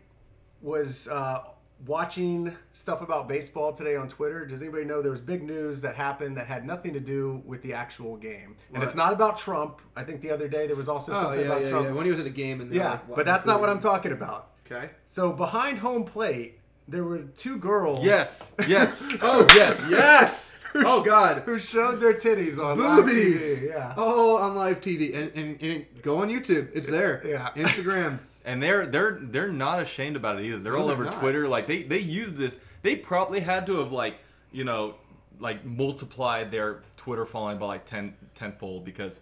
was 0.61 1.07
uh, 1.09 1.43
watching 1.85 2.55
stuff 2.73 3.01
about 3.01 3.27
baseball 3.27 3.71
today 3.73 3.95
on 3.95 4.07
Twitter? 4.09 4.45
Does 4.45 4.61
anybody 4.61 4.85
know 4.85 5.01
there 5.01 5.11
was 5.11 5.19
big 5.19 5.43
news 5.43 5.81
that 5.81 5.95
happened 5.95 6.37
that 6.37 6.47
had 6.47 6.65
nothing 6.65 6.93
to 6.93 6.99
do 6.99 7.41
with 7.45 7.61
the 7.61 7.73
actual 7.73 8.17
game? 8.17 8.55
And 8.69 8.79
What? 8.79 8.83
it's 8.83 8.95
not 8.95 9.13
about 9.13 9.37
Trump. 9.37 9.81
I 9.95 10.03
think 10.03 10.21
the 10.21 10.31
other 10.31 10.47
day 10.47 10.67
there 10.67 10.75
was 10.75 10.89
also 10.89 11.11
oh 11.13 11.21
something 11.23 11.39
yeah, 11.41 11.45
about 11.45 11.61
yeah, 11.63 11.69
Trump. 11.69 11.87
yeah. 11.87 11.93
When 11.93 12.05
he 12.05 12.11
was 12.11 12.19
at 12.19 12.25
a 12.25 12.29
game 12.31 12.61
and 12.61 12.71
they 12.71 12.77
were 12.77 12.83
Yeah, 12.83 12.91
like, 12.91 13.15
but 13.15 13.25
that's 13.25 13.45
not 13.45 13.59
what 13.61 13.69
I'm 13.69 13.79
talking. 13.79 14.11
talking 14.11 14.11
about. 14.11 14.49
Okay. 14.69 14.89
So 15.05 15.31
behind 15.31 15.79
home 15.79 16.03
plate, 16.03 16.59
there 16.89 17.03
were 17.03 17.19
two 17.19 17.57
girls. 17.57 18.03
Yes, 18.03 18.51
yes, 18.67 19.01
oh 19.21 19.47
yes, 19.55 19.87
Yes. 19.89 20.59
oh 20.75 21.01
God. 21.01 21.43
Who 21.43 21.57
showed 21.59 21.99
their 22.01 22.13
titties 22.13 22.57
on 22.63 22.77
live 22.79 23.05
Boobies. 23.05 23.59
TV. 23.61 23.69
Yeah. 23.69 23.93
Oh, 23.97 24.37
on 24.37 24.55
live 24.55 24.81
TV 24.81 25.15
and, 25.15 25.31
and, 25.33 25.61
and 25.61 25.85
go 26.01 26.19
on 26.21 26.29
YouTube. 26.29 26.69
It's 26.73 26.89
there. 26.89 27.21
Yeah. 27.25 27.49
Instagram. 27.55 28.19
And 28.47 28.63
they're 28.63 28.87
they're 28.87 29.19
they're 29.21 29.51
not 29.51 29.81
ashamed 29.81 30.15
about 30.15 30.39
it 30.39 30.45
either. 30.45 30.57
They're 30.59 30.73
No, 30.73 30.79
all 30.79 30.87
they're 30.87 30.95
over 30.95 31.03
not. 31.05 31.19
Twitter. 31.19 31.47
Like 31.47 31.67
they 31.67 31.83
they 31.83 31.99
use 31.99 32.33
this. 32.33 32.59
They 32.81 32.95
probably 32.95 33.41
had 33.41 33.65
to 33.67 33.77
have 33.79 33.91
like 33.91 34.15
you 34.51 34.63
know 34.63 34.95
like 35.39 35.63
multiplied 35.65 36.49
their 36.49 36.81
Twitter 36.95 37.25
following 37.25 37.59
by 37.59 37.65
like 37.67 37.85
10 37.85 38.15
tenfold 38.33 38.83
because 38.83 39.19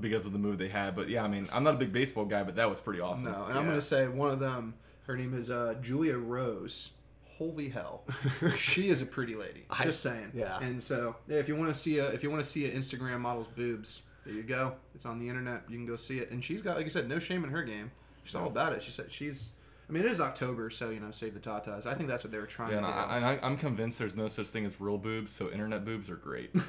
because 0.00 0.26
of 0.26 0.32
the 0.32 0.38
move 0.38 0.58
they 0.58 0.68
had. 0.68 0.94
But 0.96 1.08
yeah, 1.08 1.22
I 1.24 1.28
mean, 1.28 1.48
I'm 1.52 1.62
not 1.64 1.74
a 1.74 1.78
big 1.78 1.92
baseball 1.92 2.24
guy, 2.26 2.42
but 2.42 2.56
that 2.56 2.68
was 2.68 2.80
pretty 2.80 3.00
awesome. 3.00 3.24
No, 3.30 3.46
and 3.48 3.58
I'm 3.58 3.64
gonna 3.64 3.80
say 3.80 4.06
one 4.08 4.30
of 4.30 4.40
them. 4.40 4.74
Her 5.06 5.16
name 5.16 5.34
is 5.34 5.50
uh, 5.50 5.74
Julia 5.80 6.16
Rose. 6.18 6.90
Holy 7.38 7.68
hell, 7.68 8.04
she 8.58 8.88
is 8.90 9.02
a 9.02 9.06
pretty 9.06 9.34
lady. 9.34 9.64
I- 9.68 9.84
Just 9.84 10.02
saying. 10.02 10.30
yeah. 10.34 10.58
And 10.60 10.82
so, 10.82 11.16
yeah, 11.26 11.38
if 11.38 11.48
you 11.48 11.56
want 11.56 11.74
to 11.74 11.78
see 11.80 11.98
a 11.98 12.06
if 12.10 12.22
you 12.22 12.30
want 12.30 12.42
to 12.44 12.48
see 12.48 12.64
an 12.70 12.78
Instagram 12.80 13.20
model's 13.20 13.48
boobs, 13.48 14.02
there 14.24 14.34
you 14.34 14.42
go. 14.44 14.74
It's 14.94 15.04
on 15.04 15.18
the 15.18 15.28
internet. 15.28 15.62
You 15.68 15.76
can 15.76 15.84
go 15.86 15.96
see 15.96 16.18
it. 16.18 16.30
And 16.30 16.44
she's 16.44 16.62
got, 16.62 16.76
like 16.76 16.86
I 16.86 16.88
said, 16.90 17.08
no 17.08 17.18
shame 17.18 17.42
in 17.44 17.50
her 17.50 17.62
game. 17.64 17.90
She's 18.24 18.34
all 18.34 18.46
about 18.48 18.72
it. 18.72 18.82
She 18.82 18.90
said 18.90 19.10
she's. 19.12 19.50
I 19.86 19.92
mean, 19.92 20.02
it 20.02 20.10
is 20.10 20.18
October, 20.18 20.70
so 20.70 20.88
you 20.88 20.98
know, 20.98 21.10
save 21.10 21.34
the 21.34 21.40
tatas. 21.40 21.84
I 21.84 21.92
think 21.92 22.08
that's 22.08 22.24
what 22.24 22.32
they 22.32 22.38
were 22.38 22.46
trying 22.46 22.70
Yeah, 22.70 22.78
and, 22.78 22.86
to 22.86 22.92
do. 22.92 22.98
I, 22.98 23.16
and 23.16 23.24
I, 23.26 23.38
I'm 23.42 23.58
convinced 23.58 23.98
there's 23.98 24.16
no 24.16 24.28
such 24.28 24.46
thing 24.46 24.64
as 24.64 24.80
real 24.80 24.96
boobs, 24.96 25.30
so 25.30 25.50
internet 25.50 25.84
boobs 25.84 26.08
are 26.08 26.16
great. 26.16 26.50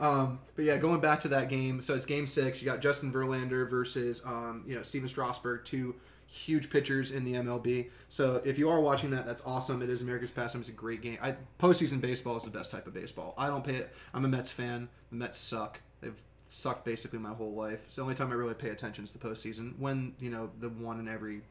Um, 0.00 0.40
but 0.56 0.64
yeah, 0.64 0.76
going 0.78 1.00
back 1.00 1.20
to 1.20 1.28
that 1.28 1.48
game, 1.48 1.80
so 1.80 1.94
it's 1.94 2.06
game 2.06 2.26
six. 2.26 2.60
You 2.60 2.66
got 2.66 2.80
Justin 2.80 3.12
Verlander 3.12 3.68
versus 3.68 4.22
um, 4.24 4.64
you 4.66 4.74
know 4.74 4.82
Stephen 4.82 5.08
Strasburg, 5.08 5.64
two 5.64 5.94
huge 6.26 6.70
pitchers 6.70 7.10
in 7.10 7.24
the 7.24 7.34
MLB. 7.34 7.90
So 8.08 8.40
if 8.44 8.58
you 8.58 8.68
are 8.70 8.80
watching 8.80 9.10
that, 9.10 9.26
that's 9.26 9.42
awesome. 9.44 9.82
It 9.82 9.90
is 9.90 10.00
America's 10.02 10.30
pastime. 10.30 10.62
It's 10.62 10.70
a 10.70 10.72
great 10.72 11.02
game. 11.02 11.18
I, 11.22 11.36
postseason 11.58 12.00
baseball 12.00 12.36
is 12.36 12.44
the 12.44 12.50
best 12.50 12.70
type 12.70 12.86
of 12.86 12.94
baseball. 12.94 13.34
I 13.36 13.48
don't 13.48 13.62
pay 13.64 13.76
it. 13.76 13.94
I'm 14.12 14.24
a 14.24 14.28
Mets 14.28 14.50
fan. 14.50 14.88
The 15.10 15.16
Mets 15.16 15.38
suck. 15.38 15.80
Sucked 16.54 16.84
basically 16.84 17.18
my 17.18 17.34
whole 17.34 17.52
life. 17.52 17.82
It's 17.86 17.96
the 17.96 18.02
only 18.02 18.14
time 18.14 18.30
I 18.30 18.34
really 18.34 18.54
pay 18.54 18.68
attention 18.68 19.02
is 19.02 19.12
the 19.12 19.18
postseason. 19.18 19.76
When 19.76 20.14
you 20.20 20.30
know 20.30 20.50
the 20.60 20.68
one 20.68 21.00
in 21.00 21.08
every 21.08 21.42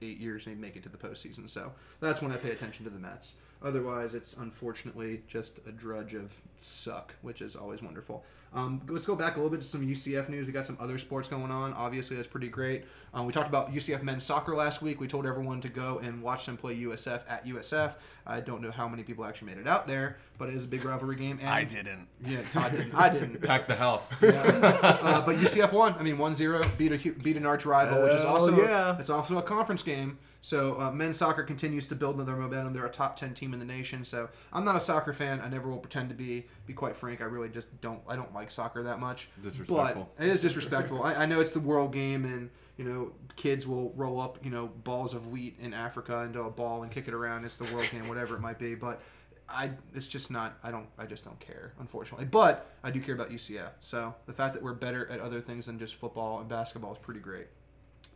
eight 0.00 0.18
years 0.18 0.44
they 0.44 0.54
make 0.54 0.76
it 0.76 0.84
to 0.84 0.88
the 0.88 0.96
postseason. 0.96 1.50
So 1.50 1.72
that's 1.98 2.22
when 2.22 2.30
I 2.30 2.36
pay 2.36 2.52
attention 2.52 2.84
to 2.84 2.90
the 2.92 3.00
Mets. 3.00 3.34
Otherwise, 3.64 4.14
it's 4.14 4.34
unfortunately 4.34 5.22
just 5.28 5.60
a 5.66 5.72
drudge 5.72 6.14
of 6.14 6.32
suck, 6.56 7.14
which 7.22 7.40
is 7.40 7.56
always 7.56 7.82
wonderful. 7.82 8.24
Um, 8.54 8.82
let's 8.88 9.06
go 9.06 9.16
back 9.16 9.36
a 9.36 9.38
little 9.38 9.50
bit 9.50 9.62
to 9.62 9.66
some 9.66 9.86
UCF 9.86 10.28
news. 10.28 10.46
We 10.46 10.52
got 10.52 10.66
some 10.66 10.76
other 10.78 10.98
sports 10.98 11.28
going 11.28 11.50
on. 11.50 11.72
Obviously, 11.72 12.16
that's 12.16 12.28
pretty 12.28 12.48
great. 12.48 12.84
Um, 13.14 13.24
we 13.24 13.32
talked 13.32 13.48
about 13.48 13.72
UCF 13.72 14.02
men's 14.02 14.24
soccer 14.24 14.54
last 14.54 14.82
week. 14.82 15.00
We 15.00 15.08
told 15.08 15.24
everyone 15.24 15.62
to 15.62 15.70
go 15.70 16.00
and 16.02 16.22
watch 16.22 16.44
them 16.44 16.58
play 16.58 16.76
USF 16.76 17.22
at 17.28 17.46
USF. 17.46 17.94
I 18.26 18.40
don't 18.40 18.60
know 18.60 18.70
how 18.70 18.88
many 18.88 19.04
people 19.04 19.24
actually 19.24 19.54
made 19.54 19.58
it 19.58 19.66
out 19.66 19.86
there, 19.86 20.18
but 20.36 20.50
it 20.50 20.54
is 20.54 20.64
a 20.64 20.68
big 20.68 20.84
rivalry 20.84 21.16
game. 21.16 21.38
And, 21.40 21.48
I 21.48 21.64
didn't. 21.64 22.08
Yeah, 22.26 22.42
Todd 22.52 22.72
didn't. 22.72 22.94
I 22.94 23.08
didn't. 23.08 23.40
Pack 23.42 23.68
the 23.68 23.76
house. 23.76 24.12
Yeah. 24.22 24.40
uh, 24.42 25.24
but 25.24 25.36
UCF 25.36 25.72
won. 25.72 25.94
I 25.98 26.02
mean, 26.02 26.16
1-0, 26.16 26.78
beat 26.78 26.92
a 26.92 27.12
beat 27.22 27.36
an 27.36 27.44
arch 27.44 27.66
rival, 27.66 28.02
which 28.02 28.12
is 28.12 28.22
Hell 28.22 28.34
also 28.34 28.62
yeah. 28.62 28.98
it's 28.98 29.10
also 29.10 29.38
a 29.38 29.42
conference 29.42 29.82
game. 29.82 30.18
So 30.42 30.78
uh, 30.80 30.90
men's 30.90 31.16
soccer 31.16 31.44
continues 31.44 31.86
to 31.86 31.94
build 31.94 32.18
their 32.26 32.36
momentum. 32.36 32.74
They're 32.74 32.84
a 32.84 32.90
top 32.90 33.16
ten 33.16 33.32
team 33.32 33.54
in 33.54 33.60
the 33.60 33.64
nation. 33.64 34.04
So 34.04 34.28
I'm 34.52 34.64
not 34.64 34.74
a 34.74 34.80
soccer 34.80 35.12
fan. 35.12 35.40
I 35.40 35.48
never 35.48 35.70
will 35.70 35.78
pretend 35.78 36.08
to 36.10 36.14
be. 36.16 36.46
Be 36.66 36.72
quite 36.74 36.96
frank, 36.96 37.20
I 37.20 37.24
really 37.24 37.48
just 37.48 37.80
don't. 37.80 38.00
I 38.08 38.16
don't 38.16 38.34
like 38.34 38.50
soccer 38.50 38.82
that 38.82 38.98
much. 38.98 39.30
Disrespectful. 39.42 40.10
But 40.16 40.26
it 40.26 40.30
is 40.30 40.42
disrespectful. 40.42 41.02
I, 41.02 41.14
I 41.14 41.26
know 41.26 41.40
it's 41.40 41.52
the 41.52 41.60
world 41.60 41.92
game, 41.92 42.24
and 42.24 42.50
you 42.76 42.84
know 42.84 43.12
kids 43.36 43.66
will 43.66 43.92
roll 43.94 44.20
up 44.20 44.44
you 44.44 44.50
know 44.50 44.66
balls 44.66 45.14
of 45.14 45.28
wheat 45.28 45.56
in 45.60 45.72
Africa 45.72 46.22
into 46.22 46.42
a 46.42 46.50
ball 46.50 46.82
and 46.82 46.90
kick 46.90 47.06
it 47.06 47.14
around. 47.14 47.44
It's 47.44 47.56
the 47.56 47.72
world 47.72 47.88
game, 47.92 48.08
whatever 48.08 48.34
it 48.34 48.40
might 48.40 48.58
be. 48.58 48.74
But 48.74 49.00
I 49.48 49.70
it's 49.94 50.08
just 50.08 50.30
not 50.32 50.58
I 50.64 50.72
don't 50.72 50.88
I 50.98 51.06
just 51.06 51.24
don't 51.24 51.38
care 51.38 51.72
unfortunately 51.78 52.24
but 52.24 52.70
I 52.82 52.90
do 52.90 53.00
care 53.00 53.14
about 53.14 53.30
UCF 53.30 53.70
so 53.80 54.14
the 54.26 54.32
fact 54.32 54.54
that 54.54 54.62
we're 54.62 54.72
better 54.72 55.06
at 55.10 55.20
other 55.20 55.40
things 55.40 55.66
than 55.66 55.78
just 55.78 55.96
football 55.96 56.40
and 56.40 56.48
basketball 56.48 56.92
is 56.92 56.98
pretty 56.98 57.20
great 57.20 57.48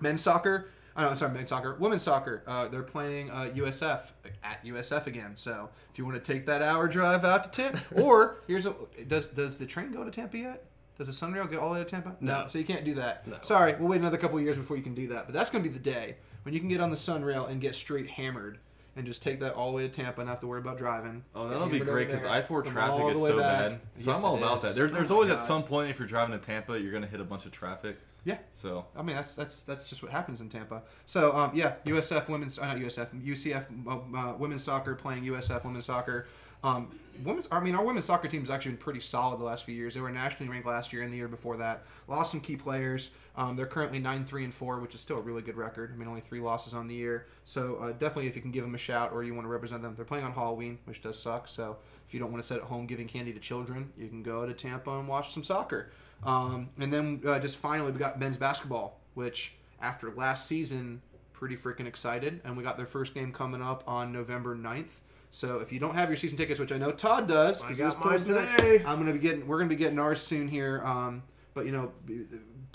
men's 0.01 0.23
soccer 0.23 0.69
I 0.97 1.03
know 1.03 1.11
I'm 1.11 1.17
sorry 1.17 1.33
men's 1.33 1.51
soccer 1.51 1.77
women's 1.79 2.03
soccer 2.03 2.43
uh, 2.47 2.69
they're 2.69 2.83
playing 2.83 3.31
uh, 3.31 3.51
USF 3.55 4.01
at 4.43 4.65
USF 4.65 5.07
again 5.07 5.33
so 5.37 5.69
if 5.93 5.99
you 5.99 6.05
want 6.07 6.23
to 6.23 6.33
take 6.33 6.47
that 6.47 6.63
hour 6.63 6.89
drive 6.89 7.25
out 7.25 7.45
to 7.45 7.51
Tampa 7.51 7.81
or 8.03 8.39
here's 8.47 8.67
a 8.67 8.75
does 9.07 9.29
does 9.29 9.59
the 9.59 9.67
train 9.67 9.93
go 9.93 10.03
to 10.05 10.11
Tampa 10.11 10.39
yet 10.39 10.65
does 10.99 11.07
the 11.09 11.13
Sunrail 11.13 11.51
go 11.51 11.59
all 11.61 11.69
the 11.69 11.75
way 11.81 11.85
to 11.85 11.91
Tampa 11.91 12.17
No. 12.21 12.47
so 12.49 12.59
you 12.59 12.65
can't 12.65 12.85
do 12.85 12.95
that 12.95 13.27
No. 13.27 13.37
sorry 13.43 13.75
we'll 13.79 13.89
wait 13.89 14.01
another 14.01 14.17
couple 14.17 14.41
years 14.41 14.57
before 14.57 14.77
you 14.77 14.83
can 14.83 14.95
do 14.95 15.09
that 15.09 15.27
but 15.27 15.35
that's 15.35 15.51
gonna 15.51 15.63
be 15.65 15.71
the 15.71 15.79
day 15.79 16.17
when 16.45 16.55
you 16.55 16.61
can 16.61 16.69
get 16.69 16.81
on 16.81 16.91
the 16.91 16.97
Sunrail 16.97 17.49
and 17.51 17.61
get 17.61 17.75
straight 17.75 18.09
hammered 18.09 18.59
and 18.97 19.05
just 19.05 19.23
take 19.23 19.41
that 19.41 19.53
all 19.53 19.71
the 19.71 19.77
way 19.77 19.83
to 19.83 19.91
Tampa 19.91 20.23
and 20.23 20.27
not 20.29 20.35
have 20.35 20.41
to 20.41 20.47
worry 20.47 20.61
about 20.61 20.79
driving. 20.79 21.23
Oh, 21.35 21.51
that'll 21.51 21.69
be 21.69 21.81
great 21.81 22.09
because 22.09 22.25
I 22.25 22.41
four 22.41 22.63
traffic 22.63 23.15
is 23.15 23.19
so 23.19 23.37
back. 23.37 23.59
bad. 23.71 23.81
So 24.03 24.11
Yes, 24.11 24.19
I'm 24.19 24.25
all 24.25 24.39
about 24.39 24.57
is. 24.59 24.63
that. 24.63 24.75
There, 24.75 24.89
there's 24.89 25.11
Oh 25.11 25.17
always 25.17 25.29
at 25.31 25.43
some 25.43 25.65
point 25.65 25.91
if 25.91 25.99
you're 25.99 26.09
driving 26.09 26.39
to 26.39 26.43
Tampa, 26.43 26.81
you're 26.81 26.93
gonna 26.93 27.07
hit 27.07 27.21
a 27.21 27.25
bunch 27.25 27.45
of 27.45 27.53
traffic. 27.53 27.99
Yeah. 28.27 28.39
So 28.55 28.87
I 28.97 29.03
mean 29.03 29.15
that's 29.15 29.37
that's 29.37 29.63
that's 29.63 29.89
just 29.89 30.03
what 30.03 30.11
happens 30.11 30.41
in 30.41 30.49
Tampa. 30.49 30.83
So 31.07 31.35
um, 31.37 31.53
yeah, 31.55 31.75
USF 31.87 32.29
women's 32.29 32.59
uh, 32.59 32.67
not 32.67 32.77
USF 32.77 33.09
UCF 33.25 33.67
uh, 33.87 34.19
uh, 34.19 34.37
women's 34.37 34.65
soccer 34.65 34.97
playing 34.97 35.23
USF 35.23 35.65
women's 35.65 35.85
soccer. 35.85 36.27
Um, 36.65 36.89
women's 37.23 37.47
I 37.53 37.61
mean 37.61 37.77
our 37.77 37.85
women's 37.85 38.07
soccer 38.07 38.27
team 38.27 38.41
has 38.41 38.51
actually 38.51 38.73
been 38.73 38.81
pretty 38.81 38.99
solid 38.99 39.39
the 39.39 39.45
last 39.45 39.65
few 39.65 39.77
years. 39.77 39.95
They 39.95 40.01
were 40.01 40.11
nationally 40.11 40.51
ranked 40.51 40.67
last 40.67 40.93
year 40.93 41.05
and 41.05 41.13
the 41.13 41.17
year 41.17 41.29
before 41.29 41.57
that. 41.59 41.85
Lost 42.09 42.33
some 42.33 42.41
key 42.41 42.57
players. 42.57 43.11
Um, 43.37 43.55
they're 43.55 43.65
currently 43.65 44.01
nine 44.01 44.25
three 44.25 44.43
and 44.43 44.53
four, 44.53 44.81
which 44.81 44.97
is 44.97 45.01
still 45.01 45.19
a 45.19 45.23
really 45.23 45.43
good 45.43 45.57
record. 45.57 45.93
I 45.95 45.97
mean 45.97 46.09
only 46.09 46.21
three 46.21 46.41
losses 46.41 46.75
on 46.75 46.89
the 46.89 46.97
year. 46.97 47.27
So 47.45 47.77
uh, 47.77 47.93
definitely 47.93 48.27
if 48.27 48.35
you 48.35 48.43
can 48.43 48.51
give 48.51 48.65
them 48.65 48.75
a 48.75 48.79
shout 48.79 49.13
or 49.13 49.23
you 49.23 49.35
want 49.35 49.45
to 49.45 49.51
represent 49.53 49.83
them, 49.83 49.95
they're 49.95 50.05
playing 50.05 50.25
on 50.25 50.33
Halloween, 50.33 50.81
which 50.87 51.01
does 51.01 51.17
suck. 51.17 51.47
So 51.47 51.77
if 52.09 52.13
you 52.13 52.19
don't 52.19 52.33
want 52.33 52.43
to 52.43 52.49
sit 52.49 52.57
at 52.57 52.65
home 52.65 52.87
giving 52.87 53.07
candy 53.07 53.33
to 53.33 53.39
children, 53.39 53.93
you 53.97 54.09
can 54.09 54.25
go 54.25 54.45
to 54.47 54.53
Tampa 54.53 54.99
and 54.99 55.07
watch 55.07 55.33
some 55.33 55.45
soccer. 55.45 55.91
Um, 56.25 56.71
and 56.79 56.93
then 56.93 57.21
uh, 57.27 57.39
just 57.39 57.57
finally, 57.59 57.93
we 57.93 57.99
got 57.99 58.19
men's 58.19 58.37
basketball, 58.37 58.99
which 59.15 59.55
after 59.81 60.11
last 60.13 60.47
season, 60.47 61.01
pretty 61.33 61.57
freaking 61.57 61.87
excited. 61.87 62.41
And 62.45 62.57
we 62.57 62.63
got 62.63 62.77
their 62.77 62.87
first 62.87 63.15
game 63.15 63.33
coming 63.33 63.63
up 63.63 63.85
on 63.87 64.13
November 64.13 64.57
9th. 64.57 65.01
So 65.31 65.59
if 65.59 65.71
you 65.73 65.79
don't 65.79 65.95
have 65.95 66.09
your 66.09 66.17
season 66.17 66.39
tickets, 66.39 66.59
which 66.59 66.73
I 66.73 66.79
know 66.79 66.91
Todd 66.93 67.29
does, 67.29 67.63
I 67.63 67.69
'cause 67.69 67.77
got 67.77 67.83
he 67.83 67.83
was 67.85 67.95
mine 67.97 68.03
posting 68.13 68.35
today. 68.57 68.85
I'm 68.87 68.99
gonna 68.99 69.13
be 69.13 69.19
getting. 69.19 69.47
We're 69.47 69.59
gonna 69.59 69.69
be 69.69 69.77
getting 69.77 69.99
ours 69.99 70.21
soon 70.23 70.49
here. 70.49 70.81
Um, 70.85 71.23
but 71.53 71.67
you 71.67 71.73
know, 71.73 71.93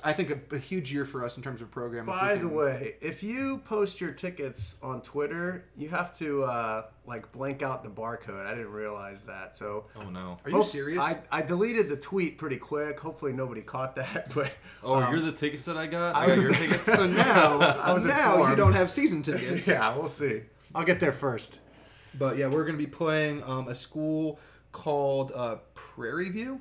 I 0.03 0.13
think 0.13 0.29
a, 0.51 0.55
a 0.55 0.59
huge 0.59 0.91
year 0.93 1.05
for 1.05 1.23
us 1.23 1.37
in 1.37 1.43
terms 1.43 1.61
of 1.61 1.69
programming. 1.71 2.13
if 2.13 2.21
we 2.21 2.27
By 2.27 2.35
the 2.35 2.47
way, 2.47 2.95
if 3.01 3.21
you 3.23 3.59
post 3.65 4.01
your 4.01 4.11
tickets 4.11 4.77
on 4.81 5.01
Twitter, 5.01 5.65
you 5.77 5.89
have 5.89 6.15
to 6.17 6.43
uh, 6.43 6.85
like 7.05 7.31
blank 7.31 7.61
out 7.61 7.83
the 7.83 7.89
barcode. 7.89 8.45
I 8.45 8.51
didn't 8.55 8.71
realize 8.71 9.23
that. 9.25 9.55
So 9.55 9.85
oh 9.95 10.09
no. 10.09 10.37
are 10.43 10.49
you 10.49 10.55
Hope- 10.57 10.65
serious? 10.65 10.99
I, 10.99 11.19
I 11.31 11.41
deleted 11.41 11.89
the 11.89 11.97
tweet 11.97 12.37
pretty 12.37 12.57
quick. 12.57 12.99
Hopefully 12.99 13.33
nobody 13.33 13.61
caught 13.61 13.95
that. 13.97 14.31
But 14.33 14.51
Oh, 14.83 14.95
um, 14.95 15.13
you're 15.13 15.21
the 15.23 15.31
tickets 15.31 15.65
that 15.65 15.77
I 15.77 15.85
got. 15.87 16.15
I 16.15 16.23
I 16.23 16.27
got 16.27 16.35
was- 16.37 16.43
your 16.45 16.53
tickets. 16.55 16.85
so 16.85 17.05
now, 17.07 17.59
I 17.59 17.91
was 17.93 18.05
now 18.05 18.49
you 18.49 18.55
don't 18.55 18.73
have 18.73 18.89
season 18.89 19.21
tickets. 19.21 19.67
yeah, 19.67 19.95
we'll 19.95 20.07
see. 20.07 20.41
I'll 20.73 20.85
get 20.85 20.99
there 20.99 21.13
first. 21.13 21.59
But 22.17 22.37
yeah, 22.37 22.47
we're 22.47 22.63
going 22.63 22.77
to 22.77 22.83
be 22.83 22.87
playing 22.91 23.43
um, 23.43 23.67
a 23.67 23.75
school 23.75 24.39
called 24.71 25.31
uh, 25.35 25.57
Prairie 25.75 26.29
View. 26.29 26.59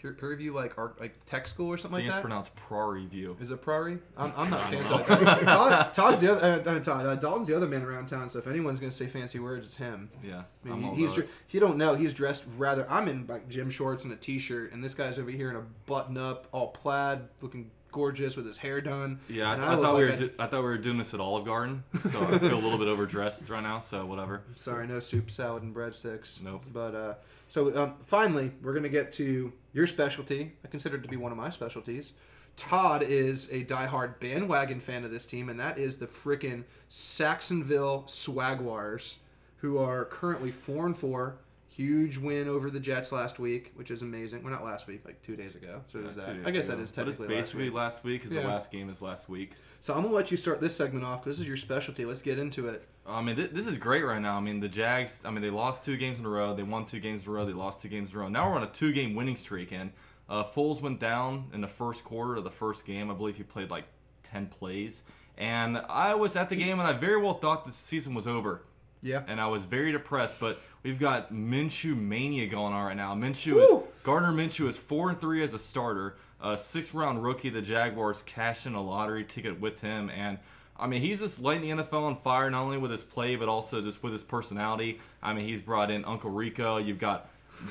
Pure- 0.00 0.14
Prairie 0.14 0.36
View, 0.36 0.52
like 0.54 0.78
our 0.78 0.94
like 0.98 1.14
tech 1.26 1.46
school 1.46 1.68
or 1.68 1.74
I 1.74 1.76
something 1.78 1.98
think 1.98 2.04
like 2.04 2.06
it's 2.08 2.14
that. 2.16 2.20
pronounced 2.22 2.56
Prairie 2.56 3.06
View. 3.06 3.36
Is 3.40 3.50
it 3.50 3.60
Prairie? 3.60 3.98
I'm, 4.16 4.32
I'm 4.36 4.48
not 4.50 4.70
fancy. 4.70 4.92
Like 4.94 5.06
that. 5.06 5.42
Todd, 5.46 5.94
Todd's 5.94 6.20
the 6.20 6.32
other. 6.32 6.62
Uh, 6.66 6.72
uh, 6.76 6.80
Todd, 6.80 7.06
uh, 7.06 7.14
Dalton's 7.16 7.48
the 7.48 7.54
other 7.56 7.68
man 7.68 7.82
around 7.82 8.06
town. 8.06 8.30
So 8.30 8.38
if 8.38 8.46
anyone's 8.46 8.80
going 8.80 8.90
to 8.90 8.96
say 8.96 9.06
fancy 9.06 9.38
words, 9.38 9.66
it's 9.66 9.76
him. 9.76 10.10
Yeah. 10.24 10.42
I 10.64 10.68
mean, 10.68 10.72
I'm 10.74 10.82
he- 10.82 10.88
all 10.88 10.94
he's 10.94 11.04
about 11.12 11.14
dr- 11.16 11.26
it. 11.28 11.32
he 11.48 11.58
don't 11.60 11.76
know 11.76 11.94
he's 11.94 12.14
dressed 12.14 12.44
rather. 12.56 12.86
I'm 12.90 13.08
in 13.08 13.26
like 13.28 13.48
gym 13.48 13.68
shorts 13.70 14.04
and 14.04 14.12
a 14.12 14.16
t-shirt, 14.16 14.72
and 14.72 14.82
this 14.82 14.94
guy's 14.94 15.18
over 15.18 15.30
here 15.30 15.50
in 15.50 15.56
a 15.56 15.62
button 15.86 16.16
up, 16.16 16.48
all 16.52 16.68
plaid, 16.68 17.20
looking 17.42 17.70
gorgeous 17.92 18.36
with 18.36 18.46
his 18.46 18.56
hair 18.56 18.80
done. 18.80 19.18
Yeah, 19.28 19.50
I, 19.50 19.56
th- 19.56 19.66
I 19.66 19.74
look 19.74 19.82
thought 19.82 19.96
we 19.96 20.04
were 20.04 20.16
do- 20.16 20.30
I 20.38 20.46
thought 20.46 20.62
we 20.62 20.68
were 20.68 20.78
doing 20.78 20.96
this 20.96 21.12
at 21.12 21.20
Olive 21.20 21.44
Garden, 21.44 21.82
so 22.10 22.22
I 22.22 22.38
feel 22.38 22.54
a 22.54 22.56
little 22.56 22.78
bit 22.78 22.88
overdressed 22.88 23.48
right 23.50 23.62
now. 23.62 23.80
So 23.80 24.06
whatever. 24.06 24.42
Sorry, 24.54 24.86
no 24.86 25.00
soup, 25.00 25.30
salad, 25.30 25.62
and 25.64 25.74
breadsticks. 25.74 26.40
Nope. 26.40 26.64
But 26.72 26.94
uh, 26.94 27.14
so 27.48 27.76
um, 27.82 27.94
finally, 28.04 28.52
we're 28.62 28.74
gonna 28.74 28.88
get 28.88 29.10
to 29.12 29.52
your 29.72 29.86
specialty. 29.86 30.52
I 30.64 30.68
consider 30.68 30.96
it 30.96 31.02
to 31.02 31.08
be 31.08 31.16
one 31.16 31.32
of 31.32 31.38
my 31.38 31.50
specialties. 31.50 32.12
Todd 32.56 33.02
is 33.02 33.48
a 33.50 33.64
diehard 33.64 34.18
bandwagon 34.20 34.80
fan 34.80 35.04
of 35.04 35.10
this 35.10 35.24
team, 35.24 35.48
and 35.48 35.58
that 35.60 35.78
is 35.78 35.98
the 35.98 36.06
frickin' 36.06 36.64
Sacksonville 36.88 38.04
Swagwars, 38.08 39.18
who 39.58 39.78
are 39.78 40.04
currently 40.04 40.50
four 40.50 40.86
and 40.86 40.96
four. 40.96 41.36
Huge 41.68 42.18
win 42.18 42.48
over 42.48 42.68
the 42.70 42.80
Jets 42.80 43.12
last 43.12 43.38
week, 43.38 43.72
which 43.76 43.90
is 43.90 44.02
amazing. 44.02 44.42
Well, 44.42 44.52
not 44.52 44.64
last 44.64 44.86
week, 44.88 45.02
like 45.04 45.22
two 45.22 45.36
days 45.36 45.54
ago. 45.54 45.80
So 45.86 46.00
is 46.00 46.16
that? 46.16 46.28
I 46.44 46.50
guess 46.50 46.66
that 46.66 46.74
ago. 46.74 46.82
is 46.82 46.92
But 46.92 47.08
it's 47.08 47.16
technically 47.18 47.28
basically 47.28 47.70
last 47.70 47.70
week. 47.70 47.74
last 47.74 48.04
week 48.04 48.20
because 48.22 48.36
Yeah. 48.36 48.42
the 48.42 48.48
last 48.48 48.72
game 48.72 48.90
is 48.90 49.00
last 49.00 49.28
week. 49.28 49.52
So 49.80 49.94
I'm 49.94 50.02
gonna 50.02 50.14
let 50.14 50.30
you 50.30 50.36
start 50.36 50.60
this 50.60 50.76
segment 50.76 51.04
off 51.04 51.22
because 51.24 51.38
this 51.38 51.42
is 51.42 51.48
your 51.48 51.56
specialty. 51.56 52.04
Let's 52.04 52.22
get 52.22 52.38
into 52.38 52.68
it. 52.68 52.86
I 53.06 53.22
mean, 53.22 53.36
th- 53.36 53.50
this 53.52 53.66
is 53.66 53.78
great 53.78 54.04
right 54.04 54.20
now. 54.20 54.36
I 54.36 54.40
mean, 54.40 54.60
the 54.60 54.68
Jags. 54.68 55.20
I 55.24 55.30
mean, 55.30 55.40
they 55.42 55.50
lost 55.50 55.84
two 55.84 55.96
games 55.96 56.18
in 56.18 56.26
a 56.26 56.28
row. 56.28 56.54
They 56.54 56.62
won 56.62 56.84
two 56.84 57.00
games 57.00 57.24
in 57.24 57.30
a 57.30 57.34
row. 57.34 57.46
They 57.46 57.54
lost 57.54 57.80
two 57.80 57.88
games 57.88 58.12
in 58.12 58.16
a 58.18 58.20
row. 58.20 58.28
Now 58.28 58.50
we're 58.50 58.56
on 58.56 58.62
a 58.62 58.68
two-game 58.70 59.14
winning 59.14 59.36
streak, 59.36 59.72
and 59.72 59.92
uh, 60.28 60.44
Foles 60.44 60.80
went 60.82 61.00
down 61.00 61.46
in 61.54 61.62
the 61.62 61.66
first 61.68 62.04
quarter 62.04 62.36
of 62.36 62.44
the 62.44 62.50
first 62.50 62.84
game. 62.84 63.10
I 63.10 63.14
believe 63.14 63.36
he 63.36 63.42
played 63.42 63.70
like 63.70 63.84
ten 64.22 64.46
plays, 64.48 65.02
and 65.38 65.78
I 65.78 66.14
was 66.14 66.36
at 66.36 66.50
the 66.50 66.56
game, 66.56 66.78
and 66.78 66.86
I 66.86 66.92
very 66.92 67.20
well 67.20 67.34
thought 67.34 67.64
the 67.66 67.72
season 67.72 68.14
was 68.14 68.26
over. 68.26 68.62
Yeah. 69.02 69.22
and 69.26 69.40
I 69.40 69.46
was 69.46 69.62
very 69.64 69.92
depressed. 69.92 70.36
But 70.38 70.60
we've 70.82 70.98
got 71.00 71.32
Minshew 71.32 71.96
mania 71.98 72.46
going 72.48 72.74
on 72.74 72.84
right 72.84 72.96
now. 72.96 73.14
Minshew 73.14 73.54
Woo! 73.54 73.78
is 73.78 73.84
Gardner 74.02 74.30
Minshew 74.30 74.68
is 74.68 74.76
four 74.76 75.08
and 75.08 75.18
three 75.18 75.42
as 75.42 75.54
a 75.54 75.58
starter. 75.58 76.16
A 76.42 76.56
sixth 76.56 76.94
round 76.94 77.22
rookie. 77.22 77.50
The 77.50 77.62
Jaguars 77.62 78.22
cashed 78.22 78.66
in 78.66 78.74
a 78.74 78.82
lottery 78.82 79.24
ticket 79.24 79.60
with 79.60 79.80
him, 79.80 80.10
and 80.10 80.38
I 80.78 80.86
mean 80.86 81.02
he's 81.02 81.20
just 81.20 81.40
lighting 81.40 81.76
the 81.76 81.84
NFL 81.84 82.02
on 82.02 82.16
fire 82.16 82.50
not 82.50 82.62
only 82.62 82.78
with 82.78 82.90
his 82.90 83.02
play 83.02 83.36
but 83.36 83.48
also 83.48 83.82
just 83.82 84.02
with 84.02 84.12
his 84.12 84.22
personality. 84.22 85.00
I 85.22 85.34
mean 85.34 85.46
he's 85.46 85.60
brought 85.60 85.90
in 85.90 86.04
Uncle 86.04 86.30
Rico. 86.30 86.78
You've 86.78 86.98
got 86.98 87.28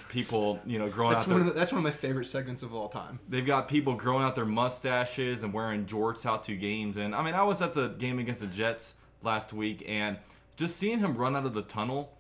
people 0.09 0.59
you 0.65 0.78
know 0.78 0.88
growing 0.88 1.11
That's 1.11 1.24
out 1.24 1.32
one 1.32 1.39
their 1.39 1.47
of 1.47 1.53
the, 1.53 1.59
that's 1.59 1.72
one 1.72 1.80
of 1.80 1.84
my 1.84 1.91
favorite 1.91 2.26
segments 2.26 2.63
of 2.63 2.74
all 2.74 2.89
time. 2.89 3.20
They've 3.28 3.45
got 3.45 3.67
people 3.67 3.95
growing 3.95 4.24
out 4.24 4.36
their 4.36 4.45
mustaches 4.45 5.43
and 5.43 5.53
wearing 5.53 5.86
jorts 5.86 6.26
out 6.26 6.43
to 6.45 6.55
games. 6.55 6.97
And 6.97 7.15
I 7.15 7.24
mean, 7.24 7.34
I 7.34 7.43
was 7.43 7.61
at 7.61 7.74
the 7.74 7.88
game 7.89 8.20
against 8.20 8.41
the 8.41 8.47
Jets 8.47 8.93
last 9.24 9.53
week, 9.53 9.84
and 9.88 10.17
just 10.57 10.78
seeing 10.78 10.99
him 10.99 11.15
run 11.15 11.36
out 11.36 11.45
of 11.45 11.53
the 11.53 11.63
tunnel. 11.63 12.13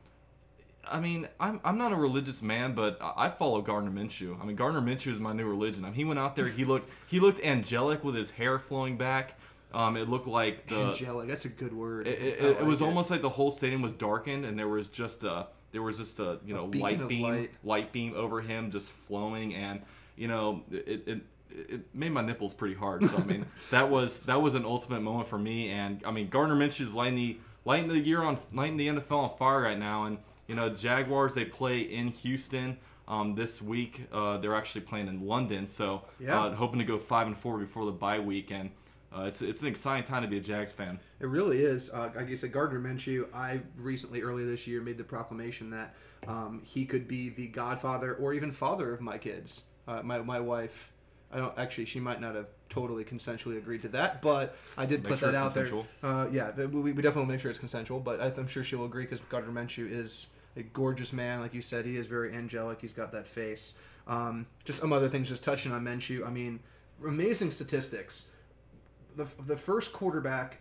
I 0.87 0.99
mean, 0.99 1.27
I'm, 1.39 1.59
I'm 1.63 1.77
not 1.77 1.91
a 1.91 1.95
religious 1.95 2.41
man, 2.41 2.73
but 2.73 2.97
I 3.01 3.29
follow 3.29 3.61
Gardner 3.61 3.91
Minshew. 3.91 4.41
I 4.41 4.45
mean, 4.45 4.55
Gardner 4.55 4.81
Minshew 4.81 5.11
is 5.11 5.19
my 5.19 5.33
new 5.33 5.45
religion. 5.45 5.83
I 5.83 5.87
mean, 5.87 5.95
he 5.95 6.05
went 6.05 6.19
out 6.19 6.35
there, 6.35 6.47
he 6.47 6.65
looked 6.65 6.89
he 7.07 7.19
looked 7.19 7.43
angelic 7.43 8.03
with 8.03 8.15
his 8.15 8.31
hair 8.31 8.59
flowing 8.59 8.97
back. 8.97 9.39
Um, 9.71 9.97
it 9.97 10.09
looked 10.09 10.25
like 10.25 10.65
the 10.67 10.77
Angelic. 10.77 11.27
That's 11.27 11.45
a 11.45 11.49
good 11.49 11.73
word. 11.73 12.07
it, 12.07 12.19
it, 12.19 12.43
it 12.59 12.65
was 12.65 12.81
like 12.81 12.87
almost 12.87 13.11
like 13.11 13.21
the 13.21 13.29
whole 13.29 13.51
stadium 13.51 13.83
was 13.83 13.93
darkened, 13.93 14.45
and 14.45 14.57
there 14.57 14.67
was 14.67 14.87
just 14.87 15.23
a 15.23 15.47
there 15.71 15.83
was 15.83 15.97
just 15.97 16.19
a 16.19 16.39
you 16.45 16.55
know 16.55 16.65
beacon 16.67 16.81
light 16.81 17.07
beam 17.07 17.49
light. 17.63 17.91
beam 17.91 18.13
over 18.15 18.41
him 18.41 18.71
just 18.71 18.89
flowing, 18.89 19.53
and 19.53 19.81
you 20.15 20.27
know 20.27 20.63
it, 20.71 21.03
it 21.05 21.21
it 21.51 21.95
made 21.95 22.11
my 22.11 22.21
nipples 22.21 22.53
pretty 22.53 22.73
hard. 22.73 23.05
So 23.05 23.17
I 23.17 23.23
mean 23.23 23.45
that 23.71 23.89
was 23.89 24.21
that 24.21 24.41
was 24.41 24.55
an 24.55 24.65
ultimate 24.65 25.01
moment 25.01 25.29
for 25.29 25.37
me, 25.37 25.69
and 25.69 26.01
I 26.03 26.11
mean 26.11 26.29
Gardner 26.29 26.55
Minshew's 26.55 26.93
lighting 26.93 27.15
the 27.15 27.37
lighting 27.65 27.89
the 27.89 27.99
year 27.99 28.23
on 28.23 28.39
lighting 28.51 28.77
the 28.77 28.87
NFL 28.87 29.11
on 29.11 29.37
fire 29.37 29.61
right 29.61 29.77
now, 29.77 30.05
and 30.05 30.17
you 30.49 30.55
know 30.55 30.69
Jaguars 30.69 31.33
they 31.33 31.45
play 31.45 31.79
in 31.81 32.07
Houston. 32.09 32.77
Um, 33.07 33.33
this 33.35 33.61
week 33.61 34.01
uh, 34.11 34.37
they're 34.37 34.55
actually 34.55 34.81
playing 34.81 35.07
in 35.07 35.25
London, 35.25 35.65
so 35.67 36.03
Yeah. 36.19 36.39
uh, 36.39 36.53
hoping 36.55 36.79
to 36.79 36.85
go 36.85 36.99
five 36.99 37.25
and 37.27 37.35
four 37.37 37.57
before 37.57 37.85
the 37.85 37.91
bye 37.91 38.19
week, 38.19 38.51
and 38.51 38.69
uh, 39.15 39.21
it's 39.23 39.41
it's 39.41 39.61
an 39.61 39.67
exciting 39.67 40.03
time 40.03 40.21
to 40.23 40.27
be 40.27 40.37
a 40.37 40.41
Jags 40.41 40.71
fan. 40.71 40.99
It 41.19 41.25
really 41.27 41.57
is. 41.63 41.89
Uh, 41.89 42.11
like 42.15 42.29
you 42.29 42.37
said, 42.37 42.51
Gardner 42.51 42.79
Minshew. 42.79 43.25
I 43.33 43.61
recently, 43.77 44.21
earlier 44.21 44.45
this 44.45 44.67
year, 44.67 44.81
made 44.81 44.97
the 44.99 45.03
proclamation 45.03 45.69
that 45.71 45.95
um, 46.27 46.61
he 46.63 46.85
could 46.85 47.07
be 47.07 47.29
the 47.29 47.47
godfather 47.47 48.13
or 48.15 48.33
even 48.33 48.51
father 48.51 48.93
of 48.93 49.01
my 49.01 49.17
kids. 49.17 49.63
Uh, 49.87 50.01
my 50.03 50.19
my 50.19 50.39
wife. 50.39 50.91
I 51.31 51.37
don't 51.37 51.57
actually. 51.57 51.85
She 51.85 51.99
might 51.99 52.21
not 52.21 52.35
have 52.35 52.47
totally 52.69 53.03
consensually 53.03 53.57
agreed 53.57 53.81
to 53.81 53.87
that, 53.89 54.21
but 54.21 54.55
I 54.77 54.85
did 54.85 55.01
Make 55.03 55.13
put 55.13 55.19
sure 55.19 55.31
that 55.31 55.37
out 55.37 55.55
there. 55.55 55.63
consensual. 55.65 55.87
Uh, 56.03 56.27
yeah, 56.31 56.51
we, 56.55 56.91
we 56.91 57.01
definitely 57.01 57.31
make 57.31 57.39
sure 57.41 57.49
it's 57.49 57.59
consensual, 57.59 57.99
but 57.99 58.19
I- 58.21 58.33
I'm 58.39 58.47
sure 58.47 58.63
she'll 58.63 58.85
agree 58.85 59.03
because 59.05 59.19
Gardner 59.29 59.51
Minshew 59.51 59.89
is 59.91 60.27
a 60.59 60.63
gorgeous 60.63 61.13
man. 61.13 61.39
Like 61.41 61.53
you 61.53 61.61
said, 61.61 61.85
he 61.85 61.97
is 61.97 62.05
very 62.05 62.33
angelic. 62.33 62.81
He's 62.81 62.93
got 62.93 63.11
that 63.11 63.27
face. 63.27 63.75
Um, 64.07 64.47
just 64.65 64.79
some 64.79 64.93
other 64.93 65.09
things. 65.09 65.29
Just 65.29 65.43
touching 65.43 65.71
on 65.71 65.83
Minshew. 65.83 66.25
I 66.25 66.29
mean, 66.29 66.59
amazing 67.05 67.51
statistics 67.51 68.25
the, 69.15 69.27
the 69.45 69.57
first 69.57 69.93
quarterback, 69.93 70.59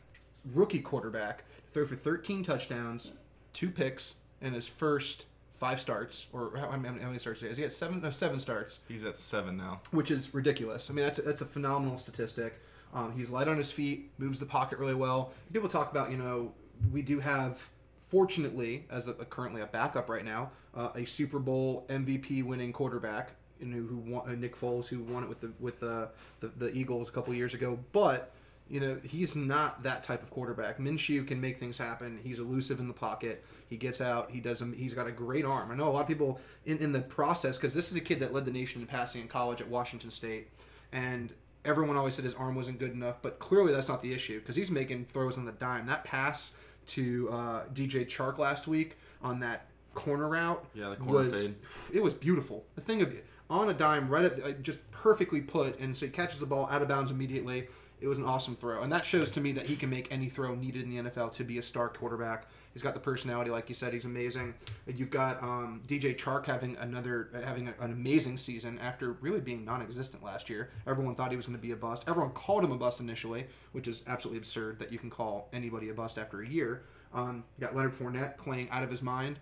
rookie 0.52 0.80
quarterback, 0.80 1.44
threw 1.68 1.86
for 1.86 1.96
13 1.96 2.42
touchdowns, 2.42 3.12
two 3.52 3.70
picks 3.70 4.16
in 4.40 4.52
his 4.52 4.66
first 4.66 5.26
five 5.56 5.80
starts, 5.80 6.26
or 6.32 6.52
how, 6.56 6.70
how 6.70 6.76
many, 6.76 7.18
starts 7.18 7.40
has? 7.40 7.56
He 7.56 7.62
had 7.62 7.72
seven, 7.72 8.00
no, 8.00 8.10
seven 8.10 8.38
starts, 8.38 8.80
He's 8.88 9.04
at 9.04 9.18
seven 9.18 9.56
now. 9.56 9.80
which 9.90 10.10
is 10.10 10.34
ridiculous. 10.34 10.90
I 10.90 10.94
mean, 10.94 11.04
that's 11.04 11.18
a, 11.18 11.22
that's 11.22 11.40
a 11.40 11.46
phenomenal 11.46 11.98
statistic. 11.98 12.60
Um, 12.94 13.12
he's 13.16 13.28
light 13.28 13.48
on 13.48 13.58
his 13.58 13.70
feet, 13.70 14.10
moves 14.18 14.40
the 14.40 14.46
pocket 14.46 14.78
really 14.78 14.94
well. 14.94 15.32
People 15.52 15.68
talk 15.68 15.90
about, 15.90 16.10
you 16.10 16.16
know, 16.16 16.52
we 16.92 17.02
do 17.02 17.20
have, 17.20 17.68
fortunately, 18.08 18.86
as 18.90 19.08
a, 19.08 19.12
currently 19.12 19.60
a 19.60 19.66
backup 19.66 20.08
right 20.08 20.24
now, 20.24 20.50
uh, 20.74 20.90
a 20.94 21.04
Super 21.04 21.38
Bowl 21.38 21.84
MVP 21.88 22.44
winning 22.44 22.72
quarterback, 22.72 23.32
you 23.60 23.66
know, 23.66 23.86
who 23.86 23.96
won, 23.96 24.28
uh, 24.28 24.34
Nick 24.34 24.56
Foles, 24.56 24.86
who 24.88 25.00
won 25.00 25.22
it 25.22 25.28
with 25.28 25.40
the 25.40 25.52
with 25.60 25.80
the, 25.80 26.10
the 26.40 26.48
the 26.48 26.72
Eagles 26.72 27.08
a 27.08 27.12
couple 27.12 27.34
years 27.34 27.54
ago. 27.54 27.78
But 27.92 28.32
you 28.68 28.80
know, 28.80 28.98
he's 29.02 29.34
not 29.34 29.82
that 29.82 30.02
type 30.02 30.22
of 30.22 30.30
quarterback. 30.30 30.78
Minshew 30.78 31.26
can 31.26 31.40
make 31.40 31.58
things 31.58 31.78
happen. 31.78 32.20
He's 32.22 32.38
elusive 32.38 32.80
in 32.80 32.86
the 32.86 32.92
pocket. 32.94 33.44
He 33.68 33.76
gets 33.76 34.00
out. 34.00 34.30
He 34.30 34.40
does. 34.40 34.62
He's 34.76 34.94
got 34.94 35.06
a 35.06 35.10
great 35.10 35.44
arm. 35.44 35.70
I 35.70 35.74
know 35.74 35.88
a 35.88 35.90
lot 35.90 36.02
of 36.02 36.08
people 36.08 36.38
in, 36.66 36.78
in 36.78 36.92
the 36.92 37.00
process 37.00 37.56
because 37.56 37.72
this 37.72 37.90
is 37.90 37.96
a 37.96 38.00
kid 38.00 38.20
that 38.20 38.32
led 38.32 38.44
the 38.44 38.50
nation 38.50 38.82
in 38.82 38.86
passing 38.86 39.22
in 39.22 39.28
college 39.28 39.60
at 39.60 39.68
Washington 39.68 40.10
State, 40.10 40.48
and 40.92 41.32
everyone 41.64 41.96
always 41.96 42.14
said 42.14 42.24
his 42.24 42.34
arm 42.34 42.54
wasn't 42.54 42.78
good 42.78 42.92
enough. 42.92 43.22
But 43.22 43.38
clearly 43.38 43.72
that's 43.72 43.88
not 43.88 44.02
the 44.02 44.12
issue 44.12 44.38
because 44.38 44.54
he's 44.54 44.70
making 44.70 45.06
throws 45.06 45.38
on 45.38 45.46
the 45.46 45.52
dime. 45.52 45.86
That 45.86 46.04
pass 46.04 46.52
to 46.88 47.28
uh, 47.30 47.64
DJ 47.74 48.06
Chark 48.06 48.38
last 48.38 48.66
week 48.66 48.96
on 49.22 49.40
that 49.40 49.66
corner 49.94 50.28
route 50.28 50.64
Yeah, 50.74 50.90
the 50.90 50.96
corner 50.96 51.12
was 51.28 51.42
fade. 51.42 51.54
it 51.92 52.02
was 52.02 52.14
beautiful. 52.14 52.64
The 52.74 52.80
thing 52.80 53.02
of 53.02 53.12
it, 53.12 53.26
on 53.50 53.68
a 53.68 53.74
dime, 53.74 54.08
right 54.08 54.24
at 54.26 54.62
just 54.62 54.78
perfectly 54.90 55.40
put, 55.40 55.78
and 55.80 55.96
so 55.96 56.06
he 56.06 56.12
catches 56.12 56.40
the 56.40 56.46
ball 56.46 56.68
out 56.70 56.82
of 56.82 56.88
bounds 56.88 57.10
immediately. 57.10 57.66
It 58.00 58.06
was 58.06 58.18
an 58.18 58.24
awesome 58.24 58.54
throw, 58.54 58.82
and 58.82 58.92
that 58.92 59.04
shows 59.04 59.30
to 59.32 59.40
me 59.40 59.50
that 59.52 59.66
he 59.66 59.74
can 59.74 59.90
make 59.90 60.06
any 60.12 60.28
throw 60.28 60.54
needed 60.54 60.82
in 60.84 60.90
the 60.90 61.10
NFL 61.10 61.34
to 61.34 61.44
be 61.44 61.58
a 61.58 61.62
star 61.62 61.88
quarterback. 61.88 62.46
He's 62.78 62.84
got 62.84 62.94
the 62.94 63.00
personality, 63.00 63.50
like 63.50 63.68
you 63.68 63.74
said. 63.74 63.92
He's 63.92 64.04
amazing. 64.04 64.54
You've 64.86 65.10
got 65.10 65.42
um, 65.42 65.82
DJ 65.88 66.16
Chark 66.16 66.46
having 66.46 66.76
another 66.76 67.28
having 67.44 67.66
a- 67.66 67.74
an 67.80 67.90
amazing 67.90 68.38
season 68.38 68.78
after 68.78 69.14
really 69.14 69.40
being 69.40 69.64
non-existent 69.64 70.22
last 70.22 70.48
year. 70.48 70.70
Everyone 70.86 71.16
thought 71.16 71.32
he 71.32 71.36
was 71.36 71.46
going 71.46 71.58
to 71.58 71.60
be 71.60 71.72
a 71.72 71.76
bust. 71.76 72.04
Everyone 72.06 72.30
called 72.30 72.62
him 72.62 72.70
a 72.70 72.76
bust 72.76 73.00
initially, 73.00 73.48
which 73.72 73.88
is 73.88 74.04
absolutely 74.06 74.38
absurd 74.38 74.78
that 74.78 74.92
you 74.92 74.98
can 75.00 75.10
call 75.10 75.48
anybody 75.52 75.88
a 75.88 75.92
bust 75.92 76.18
after 76.18 76.40
a 76.42 76.46
year. 76.48 76.84
Um, 77.12 77.42
you 77.58 77.66
got 77.66 77.74
Leonard 77.74 77.94
Fournette 77.98 78.36
playing 78.38 78.70
out 78.70 78.84
of 78.84 78.90
his 78.92 79.02
mind. 79.02 79.40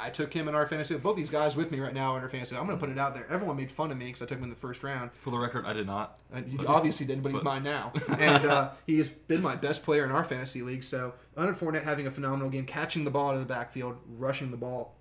I 0.00 0.10
took 0.10 0.32
him 0.32 0.48
in 0.48 0.54
our 0.54 0.66
fantasy. 0.66 0.96
Both 0.96 1.16
these 1.16 1.30
guys 1.30 1.56
with 1.56 1.70
me 1.70 1.78
right 1.78 1.92
now 1.92 2.16
in 2.16 2.22
our 2.22 2.28
fantasy. 2.28 2.56
I'm 2.56 2.66
going 2.66 2.78
to 2.78 2.80
put 2.84 2.90
it 2.90 2.98
out 2.98 3.14
there. 3.14 3.26
Everyone 3.30 3.56
made 3.56 3.70
fun 3.70 3.90
of 3.90 3.98
me 3.98 4.06
because 4.06 4.22
I 4.22 4.26
took 4.26 4.38
him 4.38 4.44
in 4.44 4.50
the 4.50 4.56
first 4.56 4.82
round. 4.82 5.10
For 5.22 5.30
the 5.30 5.38
record, 5.38 5.66
I 5.66 5.72
did 5.72 5.86
not. 5.86 6.18
And 6.32 6.50
you 6.50 6.66
obviously 6.66 7.06
didn't, 7.06 7.22
but 7.22 7.32
he's 7.32 7.42
mine 7.42 7.62
now. 7.62 7.92
And 8.18 8.44
uh, 8.46 8.70
he 8.86 8.98
has 8.98 9.08
been 9.08 9.42
my 9.42 9.56
best 9.56 9.82
player 9.82 10.04
in 10.04 10.10
our 10.10 10.24
fantasy 10.24 10.62
league. 10.62 10.84
So 10.84 11.14
Leonard 11.36 11.56
Fournette 11.56 11.84
having 11.84 12.06
a 12.06 12.10
phenomenal 12.10 12.48
game, 12.48 12.66
catching 12.66 13.04
the 13.04 13.10
ball 13.10 13.28
out 13.30 13.34
of 13.34 13.40
the 13.40 13.46
backfield, 13.46 13.96
rushing 14.06 14.50
the 14.50 14.56
ball, 14.56 14.96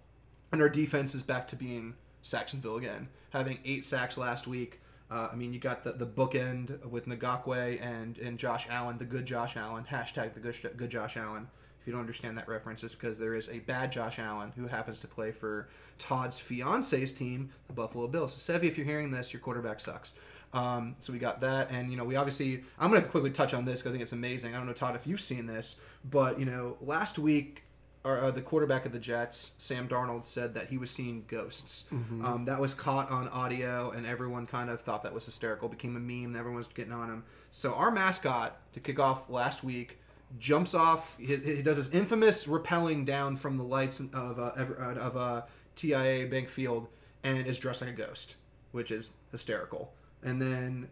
and 0.51 0.61
our 0.61 0.69
defense 0.69 1.13
is 1.15 1.21
back 1.21 1.47
to 1.47 1.55
being 1.55 1.95
Sacksonville 2.21 2.77
again, 2.77 3.09
having 3.31 3.59
eight 3.65 3.85
sacks 3.85 4.17
last 4.17 4.47
week. 4.47 4.81
Uh, 5.11 5.29
I 5.31 5.35
mean, 5.35 5.53
you 5.53 5.59
got 5.59 5.83
the, 5.83 5.93
the 5.93 6.05
bookend 6.05 6.85
with 6.85 7.07
Ngakoue 7.07 7.83
and, 7.83 8.17
and 8.19 8.37
Josh 8.37 8.67
Allen, 8.69 8.97
the 8.97 9.05
good 9.05 9.25
Josh 9.25 9.57
Allen. 9.57 9.85
Hashtag 9.89 10.33
the 10.33 10.39
good, 10.39 10.55
good 10.77 10.89
Josh 10.89 11.17
Allen. 11.17 11.47
You 11.89 11.93
don't 11.93 12.01
understand 12.01 12.37
that 12.37 12.47
reference, 12.47 12.83
it's 12.83 12.93
because 12.93 13.17
there 13.17 13.33
is 13.33 13.49
a 13.49 13.57
bad 13.57 13.91
Josh 13.91 14.19
Allen 14.19 14.53
who 14.55 14.67
happens 14.67 14.99
to 14.99 15.07
play 15.07 15.31
for 15.31 15.69
Todd's 15.97 16.39
fiance's 16.39 17.11
team, 17.11 17.49
the 17.65 17.73
Buffalo 17.73 18.05
Bills. 18.07 18.31
So, 18.31 18.53
Sevi, 18.53 18.65
if 18.65 18.77
you're 18.77 18.85
hearing 18.85 19.09
this, 19.09 19.33
your 19.33 19.39
quarterback 19.39 19.79
sucks. 19.79 20.13
Um, 20.53 20.93
so 20.99 21.11
we 21.11 21.17
got 21.17 21.41
that, 21.41 21.71
and 21.71 21.89
you 21.89 21.97
know, 21.97 22.03
we 22.03 22.15
obviously. 22.15 22.63
I'm 22.77 22.91
going 22.91 23.01
to 23.01 23.07
quickly 23.07 23.31
touch 23.31 23.55
on 23.55 23.65
this 23.65 23.81
because 23.81 23.89
I 23.89 23.93
think 23.93 24.03
it's 24.03 24.11
amazing. 24.11 24.53
I 24.53 24.59
don't 24.59 24.67
know, 24.67 24.73
Todd, 24.73 24.95
if 24.95 25.07
you've 25.07 25.19
seen 25.19 25.47
this, 25.47 25.77
but 26.07 26.39
you 26.39 26.45
know, 26.45 26.77
last 26.79 27.17
week 27.17 27.63
our, 28.05 28.25
uh, 28.25 28.31
the 28.31 28.41
quarterback 28.41 28.85
of 28.85 28.91
the 28.91 28.99
Jets, 28.99 29.53
Sam 29.57 29.87
Darnold, 29.87 30.25
said 30.25 30.53
that 30.53 30.69
he 30.69 30.77
was 30.77 30.91
seeing 30.91 31.25
ghosts. 31.27 31.85
Um, 32.23 32.45
that 32.45 32.59
was 32.59 32.73
caught 32.75 33.09
on 33.09 33.27
audio, 33.29 33.91
and 33.91 34.05
everyone 34.05 34.45
kind 34.45 34.69
of 34.69 34.81
thought 34.81 35.03
that 35.03 35.13
was 35.13 35.25
hysterical. 35.25 35.67
Became 35.69 35.95
a 35.95 35.99
meme. 35.99 36.35
Everyone 36.35 36.57
was 36.57 36.67
getting 36.67 36.93
on 36.93 37.09
him. 37.09 37.23
So 37.51 37.73
our 37.73 37.89
mascot 37.91 38.57
to 38.73 38.79
kick 38.79 38.99
off 38.99 39.29
last 39.29 39.63
week 39.63 39.99
jumps 40.37 40.73
off. 40.73 41.17
He, 41.17 41.35
he 41.37 41.61
does 41.61 41.77
his 41.77 41.89
infamous 41.89 42.45
rappelling 42.45 43.05
down 43.05 43.35
from 43.35 43.57
the 43.57 43.63
lights 43.63 43.99
of 43.99 44.13
uh, 44.13 44.51
uh, 44.57 44.95
of 44.99 45.17
uh, 45.17 45.41
TIA 45.75 46.27
Bank 46.27 46.49
Field, 46.49 46.87
and 47.23 47.47
is 47.47 47.59
dressed 47.59 47.81
like 47.81 47.91
a 47.91 47.93
ghost, 47.93 48.35
which 48.71 48.91
is 48.91 49.11
hysterical. 49.31 49.93
And 50.23 50.41
then. 50.41 50.89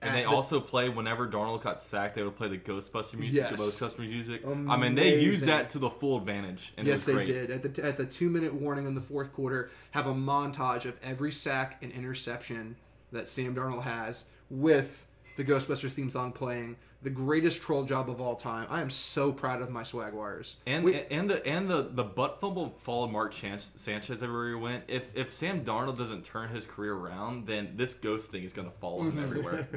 And 0.00 0.14
they 0.14 0.22
the- 0.22 0.28
also 0.28 0.60
play 0.60 0.88
whenever 0.88 1.26
Darnold 1.26 1.64
got 1.64 1.82
sacked, 1.82 2.14
they 2.14 2.22
would 2.22 2.36
play 2.36 2.46
the 2.46 2.56
Ghostbuster 2.56 3.14
music. 3.14 3.34
Yes. 3.34 3.50
The 3.50 3.56
Ghostbuster 3.56 3.98
music. 3.98 4.42
I 4.46 4.76
mean, 4.76 4.94
they 4.94 5.20
used 5.20 5.46
that 5.46 5.70
to 5.70 5.80
the 5.80 5.90
full 5.90 6.16
advantage. 6.18 6.72
Yes, 6.80 7.04
they 7.04 7.24
did. 7.24 7.50
At 7.50 7.74
the 7.74 7.84
at 7.84 7.96
the 7.96 8.06
two 8.06 8.30
minute 8.30 8.54
warning 8.54 8.86
in 8.86 8.94
the 8.94 9.00
fourth 9.00 9.32
quarter, 9.32 9.70
have 9.90 10.06
a 10.06 10.14
montage 10.14 10.84
of 10.84 10.96
every 11.02 11.32
sack 11.32 11.78
and 11.82 11.90
interception 11.90 12.76
that 13.10 13.28
Sam 13.28 13.56
Darnold 13.56 13.82
has 13.82 14.26
with 14.50 15.04
the 15.36 15.44
Ghostbusters 15.44 15.92
theme 15.92 16.10
song 16.10 16.32
playing. 16.32 16.76
The 17.02 17.10
greatest 17.10 17.62
troll 17.62 17.84
job 17.84 18.10
of 18.10 18.20
all 18.20 18.34
time. 18.34 18.66
I 18.70 18.80
am 18.80 18.90
so 18.90 19.30
proud 19.32 19.62
of 19.62 19.70
my 19.70 19.82
Swagwires. 19.82 20.56
And 20.66 20.84
We- 20.84 20.96
and 20.96 21.30
the 21.30 21.46
and 21.46 21.70
the 21.70 21.82
the 21.82 22.04
butt 22.04 22.40
fumble 22.40 22.76
followed 22.82 23.12
Mark 23.12 23.32
Chan- 23.32 23.60
Sanchez 23.76 24.22
everywhere 24.22 24.48
he 24.48 24.54
went. 24.56 24.84
If 24.88 25.04
if 25.14 25.32
Sam 25.32 25.64
Darnold 25.64 25.96
doesn't 25.98 26.24
turn 26.24 26.48
his 26.48 26.66
career 26.66 26.94
around, 26.94 27.46
then 27.46 27.74
this 27.76 27.94
ghost 27.94 28.30
thing 28.32 28.42
is 28.42 28.52
gonna 28.52 28.72
follow 28.80 29.02
him 29.02 29.18
everywhere. 29.18 29.68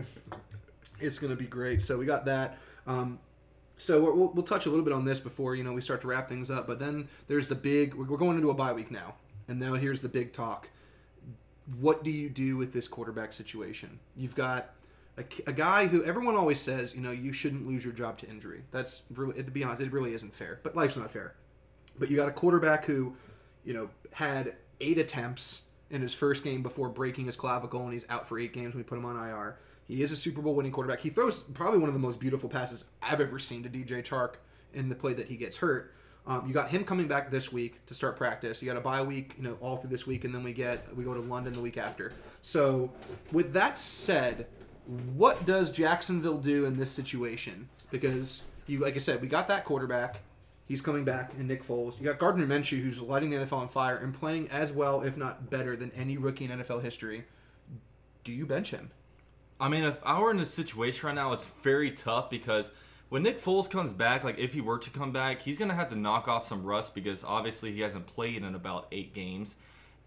it's 0.99 1.19
going 1.19 1.31
to 1.31 1.37
be 1.37 1.45
great. 1.47 1.81
So 1.81 1.97
we 1.97 2.05
got 2.05 2.25
that. 2.25 2.57
Um, 2.87 3.19
so 3.77 4.01
we'll, 4.01 4.31
we'll 4.33 4.43
touch 4.43 4.65
a 4.67 4.69
little 4.69 4.85
bit 4.85 4.93
on 4.93 5.05
this 5.05 5.19
before 5.19 5.55
you 5.55 5.63
know 5.63 5.73
we 5.73 5.81
start 5.81 6.01
to 6.01 6.07
wrap 6.07 6.27
things 6.29 6.49
up. 6.51 6.67
But 6.67 6.79
then 6.79 7.07
there's 7.27 7.49
the 7.49 7.55
big. 7.55 7.93
We're 7.93 8.05
we're 8.05 8.17
going 8.17 8.37
into 8.37 8.49
a 8.49 8.53
bye 8.55 8.73
week 8.73 8.89
now, 8.91 9.15
and 9.47 9.59
now 9.59 9.73
here's 9.73 10.01
the 10.01 10.09
big 10.09 10.33
talk. 10.33 10.69
What 11.79 12.03
do 12.03 12.11
you 12.11 12.29
do 12.29 12.57
with 12.57 12.73
this 12.73 12.87
quarterback 12.87 13.31
situation? 13.33 13.99
You've 14.15 14.35
got 14.35 14.71
a, 15.21 15.49
a 15.49 15.53
guy 15.53 15.87
who 15.87 16.03
everyone 16.03 16.35
always 16.35 16.59
says, 16.59 16.95
you 16.95 17.01
know, 17.01 17.11
you 17.11 17.33
shouldn't 17.33 17.67
lose 17.67 17.83
your 17.83 17.93
job 17.93 18.17
to 18.19 18.29
injury. 18.29 18.63
That's 18.71 19.03
really, 19.13 19.41
to 19.41 19.51
be 19.51 19.63
honest, 19.63 19.81
it 19.81 19.91
really 19.91 20.13
isn't 20.13 20.33
fair. 20.33 20.59
But 20.63 20.75
life's 20.75 20.97
not 20.97 21.11
fair. 21.11 21.35
But 21.99 22.09
you 22.09 22.15
got 22.15 22.27
a 22.27 22.31
quarterback 22.31 22.85
who, 22.85 23.15
you 23.63 23.73
know, 23.73 23.89
had 24.11 24.55
eight 24.79 24.97
attempts 24.97 25.61
in 25.89 26.01
his 26.01 26.13
first 26.13 26.43
game 26.43 26.63
before 26.63 26.89
breaking 26.89 27.25
his 27.25 27.35
clavicle, 27.35 27.83
and 27.83 27.93
he's 27.93 28.05
out 28.09 28.27
for 28.27 28.39
eight 28.39 28.53
games 28.53 28.73
when 28.73 28.83
we 28.83 28.87
put 28.87 28.97
him 28.97 29.05
on 29.05 29.15
IR. 29.15 29.57
He 29.87 30.01
is 30.01 30.11
a 30.11 30.15
Super 30.15 30.41
Bowl 30.41 30.55
winning 30.55 30.71
quarterback. 30.71 31.01
He 31.01 31.09
throws 31.09 31.43
probably 31.43 31.79
one 31.79 31.89
of 31.89 31.93
the 31.93 31.99
most 31.99 32.19
beautiful 32.19 32.49
passes 32.49 32.85
I've 33.01 33.19
ever 33.19 33.39
seen 33.39 33.63
to 33.63 33.69
DJ 33.69 34.03
Chark 34.03 34.35
in 34.73 34.87
the 34.89 34.95
play 34.95 35.13
that 35.13 35.27
he 35.27 35.35
gets 35.35 35.57
hurt. 35.57 35.93
Um, 36.25 36.47
you 36.47 36.53
got 36.53 36.69
him 36.69 36.83
coming 36.83 37.07
back 37.07 37.31
this 37.31 37.51
week 37.51 37.85
to 37.87 37.93
start 37.93 38.15
practice. 38.15 38.61
You 38.61 38.67
got 38.67 38.77
a 38.77 38.81
bye 38.81 39.01
week, 39.01 39.33
you 39.37 39.43
know, 39.43 39.57
all 39.59 39.77
through 39.77 39.89
this 39.89 40.05
week, 40.05 40.23
and 40.23 40.33
then 40.33 40.43
we 40.43 40.53
get 40.53 40.95
we 40.95 41.03
go 41.03 41.13
to 41.13 41.19
London 41.19 41.53
the 41.53 41.61
week 41.61 41.77
after. 41.77 42.13
So, 42.41 42.91
with 43.31 43.53
that 43.53 43.77
said, 43.77 44.47
what 45.15 45.45
does 45.45 45.71
Jacksonville 45.71 46.37
do 46.37 46.65
in 46.65 46.77
this 46.77 46.91
situation? 46.91 47.69
Because 47.91 48.43
you, 48.67 48.79
like 48.79 48.95
I 48.95 48.99
said, 48.99 49.21
we 49.21 49.27
got 49.27 49.47
that 49.47 49.65
quarterback. 49.65 50.21
He's 50.65 50.81
coming 50.81 51.03
back 51.03 51.31
in 51.37 51.47
Nick 51.47 51.65
Foles. 51.65 51.99
You 51.99 52.05
got 52.05 52.17
Gardner 52.17 52.47
Minshew, 52.47 52.81
who's 52.81 53.01
lighting 53.01 53.29
the 53.29 53.37
NFL 53.37 53.57
on 53.57 53.67
fire 53.67 53.97
and 53.97 54.13
playing 54.13 54.49
as 54.49 54.71
well, 54.71 55.01
if 55.01 55.17
not 55.17 55.49
better, 55.49 55.75
than 55.75 55.91
any 55.91 56.17
rookie 56.17 56.45
in 56.45 56.51
NFL 56.51 56.81
history. 56.81 57.25
Do 58.23 58.31
you 58.31 58.45
bench 58.45 58.71
him? 58.71 58.91
I 59.59 59.67
mean, 59.67 59.83
if 59.83 59.95
I 60.03 60.19
were 60.19 60.31
in 60.31 60.37
this 60.37 60.53
situation 60.53 61.07
right 61.07 61.15
now, 61.15 61.33
it's 61.33 61.49
very 61.61 61.91
tough 61.91 62.29
because 62.29 62.71
when 63.09 63.23
Nick 63.23 63.43
Foles 63.43 63.69
comes 63.69 63.93
back, 63.93 64.23
like 64.23 64.39
if 64.39 64.53
he 64.53 64.61
were 64.61 64.79
to 64.79 64.89
come 64.89 65.11
back, 65.11 65.41
he's 65.41 65.57
gonna 65.57 65.75
have 65.75 65.89
to 65.89 65.95
knock 65.95 66.27
off 66.27 66.47
some 66.47 66.63
rust 66.63 66.95
because 66.95 67.23
obviously 67.23 67.71
he 67.71 67.81
hasn't 67.81 68.07
played 68.07 68.43
in 68.43 68.55
about 68.55 68.87
eight 68.91 69.13
games, 69.13 69.55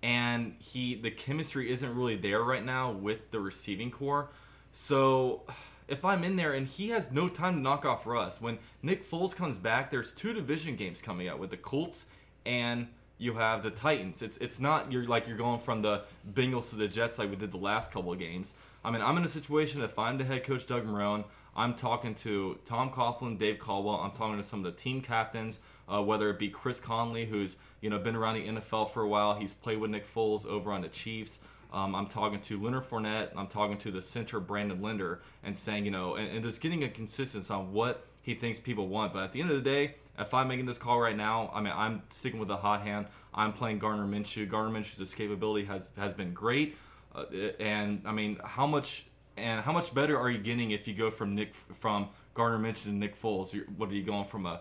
and 0.02 0.56
he 0.58 0.94
the 0.94 1.10
chemistry 1.10 1.70
isn't 1.70 1.94
really 1.94 2.16
there 2.16 2.42
right 2.42 2.64
now 2.64 2.90
with 2.90 3.30
the 3.30 3.40
receiving 3.40 3.90
corps. 3.90 4.30
So 4.74 5.42
if 5.88 6.04
I'm 6.04 6.24
in 6.24 6.36
there 6.36 6.52
and 6.52 6.66
he 6.66 6.88
has 6.90 7.10
no 7.10 7.28
time 7.28 7.54
to 7.54 7.60
knock 7.60 7.86
off 7.86 8.06
rust, 8.06 8.42
when 8.42 8.58
Nick 8.82 9.08
Foles 9.08 9.34
comes 9.34 9.58
back, 9.58 9.90
there's 9.90 10.12
two 10.12 10.34
division 10.34 10.76
games 10.76 11.00
coming 11.00 11.28
up 11.28 11.38
with 11.38 11.50
the 11.50 11.56
Colts 11.56 12.04
and 12.44 12.88
you 13.16 13.34
have 13.34 13.62
the 13.62 13.70
Titans. 13.70 14.20
It's 14.20 14.36
it's 14.38 14.58
not 14.58 14.90
you're 14.90 15.06
like 15.06 15.28
you're 15.28 15.36
going 15.36 15.60
from 15.60 15.82
the 15.82 16.02
Bengals 16.30 16.70
to 16.70 16.76
the 16.76 16.88
Jets 16.88 17.18
like 17.18 17.30
we 17.30 17.36
did 17.36 17.52
the 17.52 17.56
last 17.56 17.92
couple 17.92 18.12
of 18.12 18.18
games. 18.18 18.52
I 18.84 18.90
mean, 18.90 19.00
I'm 19.00 19.16
in 19.16 19.24
a 19.24 19.28
situation 19.28 19.80
if 19.80 19.98
I'm 19.98 20.18
the 20.18 20.24
head 20.24 20.44
coach 20.44 20.66
Doug 20.66 20.84
Marrone, 20.84 21.24
I'm 21.56 21.74
talking 21.74 22.14
to 22.16 22.58
Tom 22.66 22.90
Coughlin, 22.90 23.38
Dave 23.38 23.58
Caldwell. 23.60 24.00
I'm 24.00 24.10
talking 24.10 24.36
to 24.36 24.42
some 24.42 24.64
of 24.64 24.74
the 24.74 24.78
team 24.78 25.00
captains, 25.00 25.60
uh, 25.88 26.02
whether 26.02 26.28
it 26.30 26.38
be 26.38 26.48
Chris 26.48 26.80
Conley, 26.80 27.26
who's 27.26 27.54
you 27.80 27.88
know 27.90 27.98
been 28.00 28.16
around 28.16 28.34
the 28.34 28.60
NFL 28.60 28.92
for 28.92 29.02
a 29.02 29.08
while. 29.08 29.34
He's 29.34 29.54
played 29.54 29.78
with 29.78 29.92
Nick 29.92 30.12
Foles 30.12 30.44
over 30.44 30.72
on 30.72 30.82
the 30.82 30.88
Chiefs. 30.88 31.38
Um, 31.72 31.94
I'm 31.94 32.06
talking 32.06 32.40
to 32.40 32.62
Leonard 32.62 32.88
Fournette. 32.88 33.30
I'm 33.36 33.48
talking 33.48 33.78
to 33.78 33.90
the 33.90 34.02
center 34.02 34.40
Brandon 34.40 34.80
Linder, 34.80 35.22
and 35.42 35.56
saying 35.56 35.84
you 35.84 35.90
know, 35.90 36.14
and, 36.14 36.28
and 36.28 36.42
just 36.42 36.60
getting 36.60 36.84
a 36.84 36.88
consistency 36.88 37.52
on 37.52 37.72
what 37.72 38.06
he 38.22 38.34
thinks 38.34 38.60
people 38.60 38.88
want. 38.88 39.12
But 39.12 39.24
at 39.24 39.32
the 39.32 39.40
end 39.40 39.50
of 39.50 39.56
the 39.56 39.62
day, 39.62 39.96
if 40.18 40.32
I'm 40.32 40.48
making 40.48 40.66
this 40.66 40.78
call 40.78 41.00
right 41.00 41.16
now, 41.16 41.50
I 41.54 41.60
mean, 41.60 41.72
I'm 41.74 42.02
sticking 42.10 42.38
with 42.38 42.48
the 42.48 42.56
hot 42.56 42.82
hand. 42.82 43.06
I'm 43.34 43.52
playing 43.52 43.78
Gardner 43.78 44.06
Minshew. 44.06 44.48
Gardner 44.48 44.78
Minshew's 44.78 45.12
escapability 45.12 45.66
has 45.66 45.82
has 45.96 46.12
been 46.14 46.32
great, 46.32 46.76
uh, 47.14 47.24
and 47.58 48.02
I 48.06 48.12
mean, 48.12 48.38
how 48.44 48.66
much 48.66 49.06
and 49.36 49.60
how 49.60 49.72
much 49.72 49.92
better 49.94 50.18
are 50.18 50.30
you 50.30 50.38
getting 50.38 50.70
if 50.70 50.86
you 50.86 50.94
go 50.94 51.10
from 51.10 51.34
Nick 51.34 51.54
from 51.74 52.08
Gardner 52.34 52.58
Minshew 52.58 52.84
to 52.84 52.92
Nick 52.92 53.20
Foles? 53.20 53.52
You're, 53.52 53.64
what 53.76 53.90
are 53.90 53.94
you 53.94 54.04
going 54.04 54.26
from 54.26 54.46
a 54.46 54.60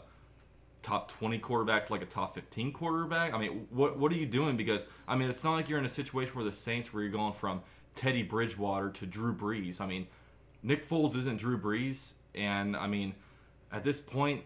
top 0.84 1.09
20 1.11 1.39
quarterback 1.39 1.88
to 1.88 1.93
like 1.93 2.01
a 2.01 2.05
top 2.05 2.36
15 2.36 2.73
quarterback? 2.73 3.34
I 3.34 3.39
mean, 3.39 3.67
what 3.71 3.97
what 3.97 4.11
are 4.11 4.15
you 4.15 4.25
doing? 4.25 4.57
Because 4.57 4.86
I 5.07 5.15
mean, 5.15 5.29
it's 5.29 5.43
not 5.43 5.53
like 5.53 5.69
you're 5.69 5.79
in 5.79 5.86
a 5.86 5.89
situation 5.89 6.36
where 6.36 6.45
the 6.45 6.51
Saints 6.51 6.93
where 6.93 7.01
you're 7.01 7.11
going 7.11 7.34
from 7.34 7.61
Teddy 7.95 8.23
Bridgewater 8.23 8.89
to 8.91 9.05
Drew 9.05 9.34
Brees. 9.34 9.81
I 9.81 9.88
mean, 9.88 10.07
Nick 10.61 10.88
Foles 10.88 11.15
isn't 11.15 11.38
Drew 11.38 11.57
Brees, 11.57 12.13
and 12.36 12.75
I 12.75 12.88
mean, 12.88 13.15
at 13.71 13.84
this 13.84 14.01
point, 14.01 14.43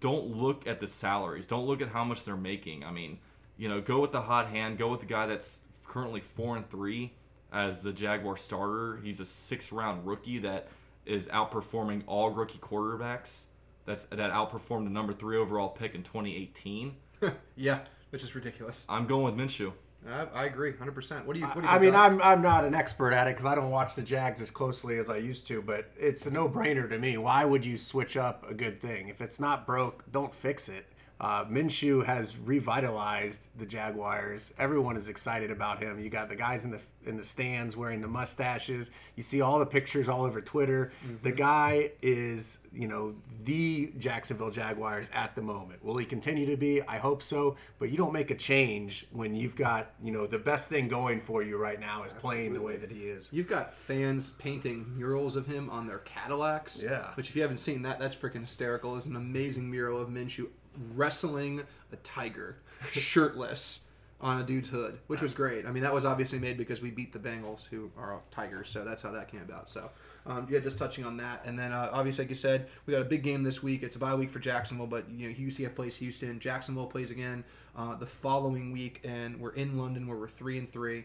don't 0.00 0.36
look 0.36 0.66
at 0.66 0.80
the 0.80 0.86
salaries. 0.86 1.46
Don't 1.46 1.66
look 1.66 1.82
at 1.82 1.88
how 1.88 2.04
much 2.04 2.24
they're 2.24 2.36
making. 2.36 2.84
I 2.84 2.90
mean, 2.90 3.18
you 3.56 3.68
know, 3.68 3.80
go 3.80 4.00
with 4.00 4.12
the 4.12 4.22
hot 4.22 4.48
hand. 4.48 4.78
Go 4.78 4.88
with 4.88 5.00
the 5.00 5.06
guy 5.06 5.26
that's 5.26 5.58
currently 5.86 6.20
four 6.20 6.56
and 6.56 6.68
three 6.70 7.12
as 7.52 7.82
the 7.82 7.92
Jaguar 7.92 8.36
starter. 8.36 9.00
He's 9.02 9.20
a 9.20 9.26
six 9.26 9.70
round 9.70 10.06
rookie 10.06 10.38
that 10.38 10.68
is 11.06 11.26
outperforming 11.26 12.02
all 12.06 12.30
rookie 12.30 12.58
quarterbacks. 12.58 13.42
That's 13.86 14.04
that 14.04 14.32
outperformed 14.32 14.84
the 14.84 14.90
number 14.90 15.12
three 15.12 15.36
overall 15.36 15.68
pick 15.68 15.94
in 15.94 16.02
2018. 16.02 16.94
yeah, 17.56 17.80
which 18.10 18.22
is 18.22 18.34
ridiculous. 18.34 18.86
I'm 18.88 19.06
going 19.06 19.24
with 19.24 19.36
Minshew. 19.36 19.72
I, 20.06 20.26
I 20.34 20.44
agree, 20.44 20.76
hundred 20.76 20.94
percent. 20.94 21.26
What 21.26 21.34
do 21.34 21.40
you? 21.40 21.46
What 21.46 21.56
do 21.56 21.62
you 21.62 21.68
I 21.68 21.78
mean, 21.78 21.92
Tom? 21.92 22.20
I'm 22.20 22.22
I'm 22.22 22.42
not 22.42 22.64
an 22.64 22.74
expert 22.74 23.12
at 23.12 23.26
it 23.26 23.36
because 23.36 23.46
I 23.46 23.54
don't 23.54 23.70
watch 23.70 23.94
the 23.94 24.02
Jags 24.02 24.40
as 24.40 24.50
closely 24.50 24.98
as 24.98 25.08
I 25.08 25.16
used 25.16 25.46
to, 25.46 25.62
but 25.62 25.90
it's 25.96 26.26
a 26.26 26.30
no-brainer 26.30 26.88
to 26.90 26.98
me. 26.98 27.16
Why 27.16 27.44
would 27.44 27.64
you 27.64 27.78
switch 27.78 28.16
up 28.16 28.48
a 28.48 28.54
good 28.54 28.80
thing 28.80 29.08
if 29.08 29.20
it's 29.20 29.40
not 29.40 29.66
broke? 29.66 30.04
Don't 30.10 30.34
fix 30.34 30.68
it. 30.68 30.86
Uh, 31.20 31.44
Minshew 31.44 32.04
has 32.04 32.36
revitalized 32.36 33.48
the 33.56 33.66
Jaguars. 33.66 34.52
Everyone 34.58 34.96
is 34.96 35.08
excited 35.08 35.50
about 35.50 35.82
him. 35.82 36.00
You 36.00 36.10
got 36.10 36.28
the 36.28 36.36
guys 36.36 36.64
in 36.64 36.70
the 36.70 36.80
in 37.06 37.16
the 37.16 37.24
stands 37.24 37.76
wearing 37.76 38.00
the 38.00 38.08
mustaches. 38.08 38.90
You 39.14 39.22
see 39.22 39.40
all 39.40 39.58
the 39.58 39.66
pictures 39.66 40.08
all 40.08 40.24
over 40.24 40.40
Twitter. 40.40 40.90
The 41.22 41.32
guy 41.32 41.92
is, 42.02 42.58
you 42.72 42.88
know, 42.88 43.14
the 43.44 43.92
Jacksonville 43.98 44.50
Jaguars 44.50 45.08
at 45.12 45.34
the 45.34 45.42
moment. 45.42 45.84
Will 45.84 45.98
he 45.98 46.06
continue 46.06 46.46
to 46.46 46.56
be? 46.56 46.82
I 46.82 46.96
hope 46.96 47.22
so. 47.22 47.56
But 47.78 47.90
you 47.90 47.96
don't 47.96 48.12
make 48.12 48.30
a 48.30 48.34
change 48.34 49.06
when 49.12 49.34
you've 49.34 49.54
got, 49.54 49.92
you 50.02 50.12
know, 50.12 50.26
the 50.26 50.38
best 50.38 50.68
thing 50.68 50.88
going 50.88 51.20
for 51.20 51.42
you 51.42 51.58
right 51.58 51.78
now 51.78 52.04
is 52.04 52.12
playing 52.12 52.54
the 52.54 52.62
way 52.62 52.76
that 52.76 52.90
he 52.90 53.04
is. 53.04 53.28
You've 53.30 53.48
got 53.48 53.74
fans 53.74 54.30
painting 54.30 54.86
murals 54.96 55.36
of 55.36 55.46
him 55.46 55.68
on 55.70 55.86
their 55.86 55.98
Cadillacs. 55.98 56.82
Yeah. 56.82 57.12
Which, 57.14 57.28
if 57.28 57.36
you 57.36 57.42
haven't 57.42 57.58
seen 57.58 57.82
that, 57.82 58.00
that's 58.00 58.16
freaking 58.16 58.42
hysterical. 58.42 58.96
It's 58.96 59.06
an 59.06 59.16
amazing 59.16 59.70
mural 59.70 60.00
of 60.00 60.08
Minshew 60.08 60.48
wrestling 60.94 61.62
a 61.92 61.96
tiger, 61.96 62.56
shirtless, 62.92 63.84
on 64.20 64.40
a 64.40 64.42
dude's 64.42 64.70
hood, 64.70 64.98
which 65.06 65.20
was 65.20 65.34
great. 65.34 65.66
I 65.66 65.70
mean, 65.70 65.82
that 65.82 65.92
was 65.92 66.06
obviously 66.06 66.38
made 66.38 66.56
because 66.56 66.80
we 66.80 66.90
beat 66.90 67.12
the 67.12 67.18
Bengals, 67.18 67.68
who 67.68 67.90
are 67.98 68.20
tigers, 68.30 68.70
so 68.70 68.82
that's 68.82 69.02
how 69.02 69.12
that 69.12 69.30
came 69.30 69.42
about. 69.42 69.68
So, 69.68 69.90
um, 70.26 70.46
yeah, 70.50 70.60
just 70.60 70.78
touching 70.78 71.04
on 71.04 71.18
that, 71.18 71.44
and 71.44 71.58
then 71.58 71.72
uh, 71.72 71.90
obviously, 71.92 72.24
like 72.24 72.30
you 72.30 72.36
said, 72.36 72.68
we 72.86 72.92
got 72.94 73.02
a 73.02 73.04
big 73.04 73.22
game 73.22 73.42
this 73.42 73.62
week. 73.62 73.82
It's 73.82 73.96
a 73.96 73.98
bye 73.98 74.14
week 74.14 74.30
for 74.30 74.38
Jacksonville, 74.38 74.86
but 74.86 75.10
you 75.10 75.28
know, 75.28 75.34
UCF 75.34 75.74
plays 75.74 75.96
Houston, 75.96 76.40
Jacksonville 76.40 76.86
plays 76.86 77.10
again 77.10 77.44
uh, 77.76 77.96
the 77.96 78.06
following 78.06 78.72
week, 78.72 79.02
and 79.04 79.38
we're 79.38 79.52
in 79.52 79.76
London 79.76 80.06
where 80.06 80.16
we're 80.16 80.28
three 80.28 80.56
and 80.56 80.68
three 80.68 81.04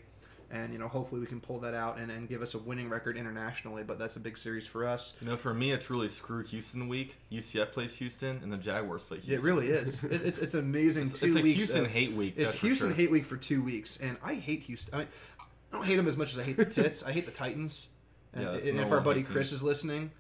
and 0.52 0.74
you 0.74 0.80
know 0.80 0.88
hopefully 0.88 1.22
we 1.22 1.28
can 1.28 1.40
pull 1.40 1.60
that 1.60 1.74
out 1.74 1.98
and, 2.00 2.12
and 2.12 2.28
give 2.28 2.42
us 2.42 2.54
a 2.54 2.58
winning 2.58 2.90
record 2.90 3.16
internationally 3.18 3.84
but 3.84 4.00
that's 4.00 4.16
a 4.16 4.20
big 4.20 4.38
series 4.38 4.66
for 4.66 4.86
us 4.86 5.14
You 5.22 5.28
know, 5.28 5.38
for 5.38 5.54
me, 5.54 5.72
it's 5.72 5.90
really 5.90 6.08
screw 6.08 6.44
Houston 6.44 6.88
week. 6.88 7.18
UCF 7.32 7.72
plays 7.72 7.96
Houston, 7.98 8.40
and 8.44 8.52
the 8.52 8.58
Jaguars 8.58 9.04
play 9.04 9.18
Houston. 9.18 9.34
it 9.36 9.42
really 9.42 9.68
is 9.70 10.04
it, 10.06 10.22
it's, 10.24 10.40
it's 10.40 10.54
amazing 10.56 11.08
It's, 11.08 11.20
two 11.20 11.28
it's 11.28 11.36
a 11.36 11.42
weeks 11.42 11.58
Houston 11.58 11.86
of- 11.86 11.92
hate 11.92 12.14
week. 12.14 12.34
it's 12.38 12.56
houston 12.56 12.90
sure. 12.90 12.96
hate 12.96 13.12
week 13.12 13.26
for 13.26 13.38
two 13.38 13.62
weeks 13.64 13.98
and 13.98 14.18
i 14.24 14.34
hate 14.34 14.64
houston 14.64 14.94
i 14.96 14.98
mean 15.00 15.08
i 15.40 15.44
don't 15.76 15.86
hate 15.86 15.96
them 15.98 16.08
as 16.08 16.18
much 16.18 16.32
as 16.34 16.40
i 16.40 16.44
hate 16.44 16.58
the 16.58 16.66
tits 16.80 17.04
i 17.04 17.12
hate 17.12 17.26
the 17.26 17.32
titans 17.32 17.88
and, 18.34 18.44
Yeah, 18.44 18.52
and 18.54 18.78
no 18.78 18.84
if 18.84 18.92
our 18.92 19.02
buddy 19.02 19.24
chris 19.24 19.52
is 19.52 19.62
listening 19.64 20.12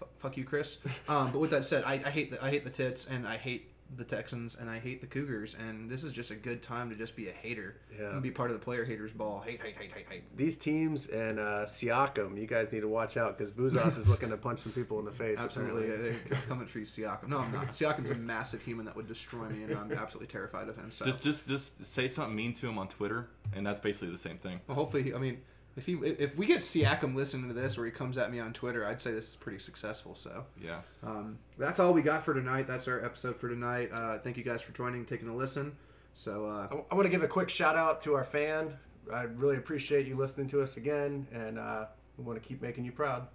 f- 0.00 0.08
fuck 0.18 0.36
you 0.36 0.44
chris 0.44 0.78
um, 1.08 1.30
but 1.32 1.38
with 1.38 1.50
that 1.50 1.64
said 1.64 1.84
I, 1.84 1.94
I 2.04 2.10
hate 2.10 2.30
the 2.32 2.44
i 2.44 2.50
hate 2.50 2.64
the 2.64 2.70
tits 2.70 3.06
and 3.06 3.26
i 3.26 3.36
hate 3.36 3.70
the 3.94 4.04
Texans 4.04 4.56
and 4.56 4.68
I 4.68 4.78
hate 4.80 5.00
the 5.00 5.06
Cougars 5.06 5.54
and 5.54 5.88
this 5.88 6.02
is 6.02 6.12
just 6.12 6.30
a 6.30 6.34
good 6.34 6.60
time 6.60 6.90
to 6.90 6.96
just 6.96 7.14
be 7.14 7.28
a 7.28 7.32
hater 7.32 7.76
Yeah. 7.98 8.10
and 8.10 8.22
be 8.22 8.30
part 8.32 8.50
of 8.50 8.58
the 8.58 8.64
player 8.64 8.84
haters 8.84 9.12
ball 9.12 9.40
hate 9.46 9.62
hate 9.62 9.76
hate 9.78 9.92
hate 9.92 10.06
hate 10.10 10.36
These 10.36 10.58
teams 10.58 11.06
and 11.06 11.38
uh, 11.38 11.66
Siakam, 11.66 12.36
you 12.38 12.46
guys 12.46 12.72
need 12.72 12.80
to 12.80 12.88
watch 12.88 13.16
out 13.16 13.38
because 13.38 13.52
Buzos 13.52 13.96
is 13.98 14.08
looking 14.08 14.30
to 14.30 14.36
punch 14.36 14.58
some 14.60 14.72
people 14.72 14.98
in 14.98 15.04
the 15.04 15.12
face. 15.12 15.38
Absolutely, 15.38 15.84
apparently. 15.84 16.08
yeah, 16.10 16.16
they're 16.30 16.38
coming 16.48 16.66
for 16.66 16.80
you, 16.80 16.84
Siakam. 16.86 17.28
No, 17.28 17.38
I'm 17.38 17.52
not. 17.52 17.68
Siakam's 17.68 18.10
a 18.10 18.14
massive 18.16 18.60
human 18.62 18.86
that 18.86 18.96
would 18.96 19.06
destroy 19.06 19.48
me, 19.48 19.62
and 19.62 19.74
I'm 19.76 19.92
absolutely 19.92 20.26
terrified 20.28 20.68
of 20.68 20.76
him. 20.76 20.90
So, 20.90 21.04
Just, 21.04 21.20
just, 21.22 21.48
just 21.48 21.86
say 21.86 22.08
something 22.08 22.34
mean 22.34 22.54
to 22.54 22.68
him 22.68 22.78
on 22.78 22.88
Twitter, 22.88 23.28
and 23.54 23.64
that's 23.66 23.80
basically 23.80 24.10
the 24.10 24.18
same 24.18 24.38
thing. 24.38 24.60
well, 24.66 24.74
hopefully, 24.74 25.14
I 25.14 25.18
mean, 25.18 25.42
if 25.76 25.86
he 25.86 25.94
if 25.94 26.36
we 26.36 26.46
get 26.46 26.58
Siakam 26.58 27.14
listening 27.14 27.48
to 27.48 27.54
this, 27.54 27.76
or 27.78 27.84
he 27.84 27.90
comes 27.90 28.16
at 28.18 28.30
me 28.32 28.40
on 28.40 28.52
Twitter, 28.52 28.86
I'd 28.86 29.00
say 29.02 29.12
this 29.12 29.28
is 29.30 29.36
pretty 29.36 29.58
successful. 29.58 30.14
So, 30.14 30.44
Yeah. 30.60 30.80
um, 31.02 31.38
that's 31.58 31.78
all 31.80 31.92
we 31.92 32.02
got 32.02 32.24
for 32.24 32.32
tonight. 32.34 32.66
That's 32.66 32.88
our 32.88 33.04
episode 33.04 33.36
for 33.36 33.48
tonight. 33.48 33.90
Uh, 33.92 34.18
thank 34.18 34.36
you 34.36 34.42
guys 34.44 34.62
for 34.62 34.72
joining, 34.72 35.04
taking 35.04 35.28
a 35.28 35.36
listen. 35.36 35.76
So, 36.14 36.46
uh, 36.46 36.68
I, 36.70 36.92
I 36.92 36.94
want 36.94 37.04
to 37.06 37.10
give 37.10 37.22
a 37.22 37.28
quick 37.28 37.50
shout 37.50 37.76
out 37.76 38.00
to 38.02 38.14
our 38.14 38.24
fan. 38.24 38.72
I 39.12 39.22
really 39.24 39.56
appreciate 39.56 40.06
you 40.06 40.16
listening 40.16 40.48
to 40.48 40.62
us 40.62 40.76
again, 40.78 41.26
and 41.32 41.58
uh, 41.58 41.86
we 42.16 42.24
want 42.24 42.42
to 42.42 42.48
keep 42.48 42.62
making 42.62 42.84
you 42.84 42.92
proud. 42.92 43.28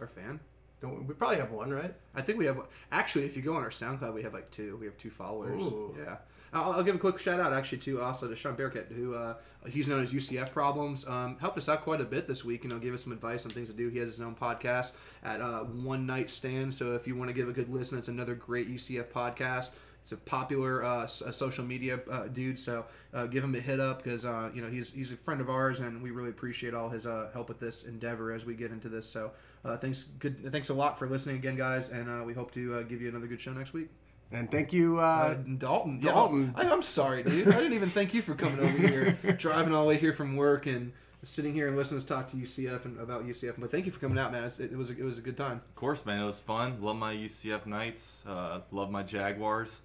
our 0.00 0.06
fan. 0.08 0.40
Don't 0.80 0.94
we, 1.00 1.04
we 1.06 1.14
probably 1.14 1.36
have 1.38 1.50
one, 1.50 1.70
right? 1.72 1.92
I 2.14 2.22
think 2.22 2.38
we 2.38 2.46
have 2.46 2.60
actually. 2.92 3.24
If 3.24 3.36
you 3.36 3.42
go 3.42 3.56
on 3.56 3.62
our 3.62 3.70
SoundCloud, 3.70 4.14
we 4.14 4.22
have 4.22 4.32
like 4.32 4.50
two. 4.50 4.76
We 4.76 4.86
have 4.86 4.96
two 4.96 5.10
followers. 5.10 5.62
Ooh. 5.62 5.94
Yeah. 5.98 6.16
I'll, 6.52 6.72
I'll 6.72 6.82
give 6.82 6.94
a 6.94 6.98
quick 6.98 7.18
shout 7.18 7.40
out 7.40 7.52
actually 7.52 7.78
to 7.78 8.00
also 8.00 8.28
to 8.28 8.36
Sean 8.36 8.54
Bearcat, 8.54 8.88
who 8.94 9.14
uh, 9.14 9.34
he's 9.68 9.88
known 9.88 10.02
as 10.02 10.12
UCF 10.12 10.52
Problems. 10.52 11.06
Um, 11.06 11.36
helped 11.40 11.58
us 11.58 11.68
out 11.68 11.82
quite 11.82 12.00
a 12.00 12.04
bit 12.04 12.26
this 12.26 12.44
week. 12.44 12.64
You 12.64 12.70
know, 12.70 12.78
gave 12.78 12.94
us 12.94 13.04
some 13.04 13.12
advice 13.12 13.44
on 13.44 13.50
things 13.50 13.68
to 13.68 13.74
do. 13.74 13.88
He 13.88 13.98
has 13.98 14.10
his 14.10 14.20
own 14.20 14.34
podcast 14.34 14.92
at 15.22 15.40
uh, 15.40 15.60
One 15.60 16.06
Night 16.06 16.30
Stand. 16.30 16.74
So 16.74 16.92
if 16.92 17.06
you 17.06 17.16
want 17.16 17.28
to 17.28 17.34
give 17.34 17.48
a 17.48 17.52
good 17.52 17.68
listen, 17.68 17.98
it's 17.98 18.08
another 18.08 18.34
great 18.34 18.68
UCF 18.68 19.06
podcast. 19.06 19.70
He's 20.02 20.12
a 20.12 20.16
popular 20.16 20.82
uh, 20.82 21.02
uh, 21.02 21.06
social 21.06 21.66
media 21.66 22.00
uh, 22.10 22.28
dude, 22.28 22.58
so 22.58 22.86
uh, 23.12 23.26
give 23.26 23.44
him 23.44 23.54
a 23.54 23.60
hit 23.60 23.78
up 23.78 24.02
because 24.02 24.24
uh, 24.24 24.48
you 24.54 24.62
know 24.62 24.68
he's 24.68 24.90
he's 24.90 25.12
a 25.12 25.16
friend 25.16 25.42
of 25.42 25.50
ours, 25.50 25.80
and 25.80 26.02
we 26.02 26.12
really 26.12 26.30
appreciate 26.30 26.72
all 26.72 26.88
his 26.88 27.04
uh, 27.04 27.28
help 27.34 27.50
with 27.50 27.60
this 27.60 27.84
endeavor 27.84 28.32
as 28.32 28.46
we 28.46 28.54
get 28.54 28.70
into 28.70 28.88
this. 28.88 29.06
So 29.06 29.32
uh, 29.64 29.76
thanks, 29.76 30.04
good, 30.18 30.50
thanks 30.50 30.70
a 30.70 30.74
lot 30.74 30.98
for 30.98 31.06
listening 31.06 31.36
again, 31.36 31.56
guys, 31.56 31.90
and 31.90 32.08
uh, 32.08 32.24
we 32.24 32.32
hope 32.32 32.52
to 32.54 32.76
uh, 32.76 32.82
give 32.82 33.02
you 33.02 33.08
another 33.08 33.26
good 33.26 33.40
show 33.40 33.52
next 33.52 33.72
week. 33.72 33.90
And 34.30 34.50
thank 34.50 34.72
you. 34.72 34.98
Uh, 34.98 35.02
Uh, 35.02 35.34
Dalton, 35.56 36.00
yeah, 36.02 36.12
Dalton. 36.12 36.54
I, 36.56 36.68
I'm 36.68 36.82
sorry, 36.82 37.22
dude. 37.22 37.48
I 37.48 37.52
didn't 37.52 37.72
even 37.72 37.90
thank 37.90 38.12
you 38.12 38.22
for 38.22 38.34
coming 38.34 38.60
over 38.60 38.88
here, 38.88 39.12
driving 39.38 39.74
all 39.74 39.82
the 39.82 39.88
way 39.88 39.96
here 39.96 40.12
from 40.12 40.36
work, 40.36 40.66
and 40.66 40.92
sitting 41.22 41.52
here 41.54 41.66
and 41.66 41.76
listening 41.76 42.00
to 42.00 42.04
us 42.04 42.08
talk 42.08 42.28
to 42.28 42.36
UCF 42.36 42.84
and 42.84 43.00
about 43.00 43.26
UCF. 43.26 43.54
But 43.58 43.70
thank 43.70 43.86
you 43.86 43.92
for 43.92 44.00
coming 44.00 44.18
out, 44.18 44.30
man. 44.30 44.44
It's, 44.44 44.60
it, 44.60 44.76
was 44.76 44.90
a, 44.90 44.98
it 44.98 45.02
was 45.02 45.18
a 45.18 45.22
good 45.22 45.36
time. 45.36 45.62
Of 45.68 45.74
course, 45.76 46.04
man, 46.04 46.20
it 46.20 46.26
was 46.26 46.40
fun. 46.40 46.80
Love 46.80 46.96
my 46.96 47.14
UCF 47.14 47.66
Knights. 47.66 48.22
Uh, 48.26 48.60
love 48.70 48.90
my 48.90 49.02
Jaguars, 49.02 49.78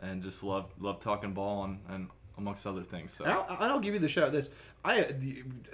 and 0.00 0.22
just 0.22 0.42
love 0.42 0.70
love 0.78 1.00
talking 1.00 1.32
ball 1.32 1.64
and, 1.64 1.78
and 1.88 2.08
amongst 2.38 2.66
other 2.66 2.82
things. 2.82 3.12
So 3.12 3.24
And 3.24 3.32
I'll, 3.34 3.46
and 3.48 3.72
I'll 3.72 3.80
give 3.80 3.94
you 3.94 4.00
the 4.00 4.08
shout. 4.08 4.28
Out 4.28 4.32
this 4.32 4.50
I 4.84 5.02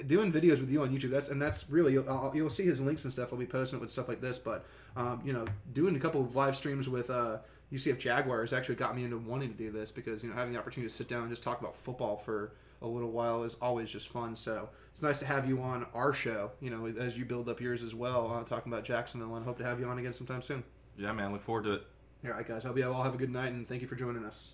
doing 0.07 0.33
videos 0.33 0.61
with 0.61 0.71
you 0.71 0.83
on 0.83 0.91
YouTube. 0.91 1.11
That's 1.11 1.29
and 1.29 1.41
that's 1.41 1.71
really 1.71 1.93
you'll, 1.93 2.09
I'll, 2.09 2.33
you'll 2.35 2.51
see 2.51 2.65
his 2.65 2.81
links 2.81 3.05
and 3.05 3.13
stuff. 3.13 3.29
I'll 3.33 3.39
be 3.39 3.47
posting 3.47 3.79
it 3.79 3.81
with 3.81 3.91
stuff 3.91 4.09
like 4.09 4.21
this. 4.21 4.39
But 4.39 4.65
um, 4.97 5.23
you 5.25 5.33
know, 5.33 5.45
doing 5.73 5.95
a 5.97 6.01
couple 6.01 6.21
of 6.21 6.35
live 6.35 6.57
streams 6.57 6.89
with 6.89 7.09
uh, 7.09 7.39
UCF 7.73 7.99
Jaguars 7.99 8.53
actually 8.53 8.77
got 8.77 8.95
me 8.95 9.05
into 9.05 9.19
wanting 9.19 9.51
to 9.51 9.57
do 9.57 9.71
this 9.71 9.91
because 9.91 10.23
you 10.23 10.29
know 10.31 10.37
having 10.37 10.53
the 10.53 10.59
opportunity 10.59 10.89
to 10.89 10.95
sit 10.95 11.09
down 11.09 11.23
and 11.23 11.31
just 11.31 11.43
talk 11.43 11.61
about 11.61 11.77
football 11.77 12.17
for 12.17 12.53
a 12.83 12.87
little 12.87 13.11
while 13.11 13.43
is 13.43 13.57
always 13.61 13.91
just 13.91 14.09
fun. 14.09 14.37
So 14.37 14.69
it's 14.93 15.03
nice 15.03 15.19
to 15.21 15.27
have 15.27 15.49
you 15.49 15.61
on 15.61 15.87
our 15.95 16.13
show. 16.13 16.53
You 16.61 16.71
know, 16.71 16.87
as 16.87 17.19
you 17.19 17.25
build 17.25 17.49
up 17.49 17.61
yours 17.61 17.83
as 17.83 17.95
well, 17.95 18.33
uh, 18.33 18.45
talking 18.45 18.73
about 18.73 18.85
Jacksonville, 18.85 19.35
and 19.37 19.45
hope 19.45 19.59
to 19.59 19.65
have 19.65 19.81
you 19.81 19.87
on 19.87 19.99
again 19.99 20.13
sometime 20.13 20.43
soon. 20.43 20.63
yeah, 20.97 21.13
man, 21.13 21.33
look 21.33 21.43
forward 21.43 21.65
to 21.65 21.73
it. 21.73 21.87
All 22.25 22.33
right, 22.33 22.47
guys. 22.47 22.65
I 22.65 22.69
hope 22.69 22.79
you 22.79 22.91
all 22.91 23.03
have 23.03 23.15
a 23.15 23.19
good 23.19 23.31
night 23.31 23.53
and 23.53 23.69
thank 23.69 23.83
you 23.83 23.89
for 23.89 23.95
joining 23.95 24.25
us. 24.25 24.53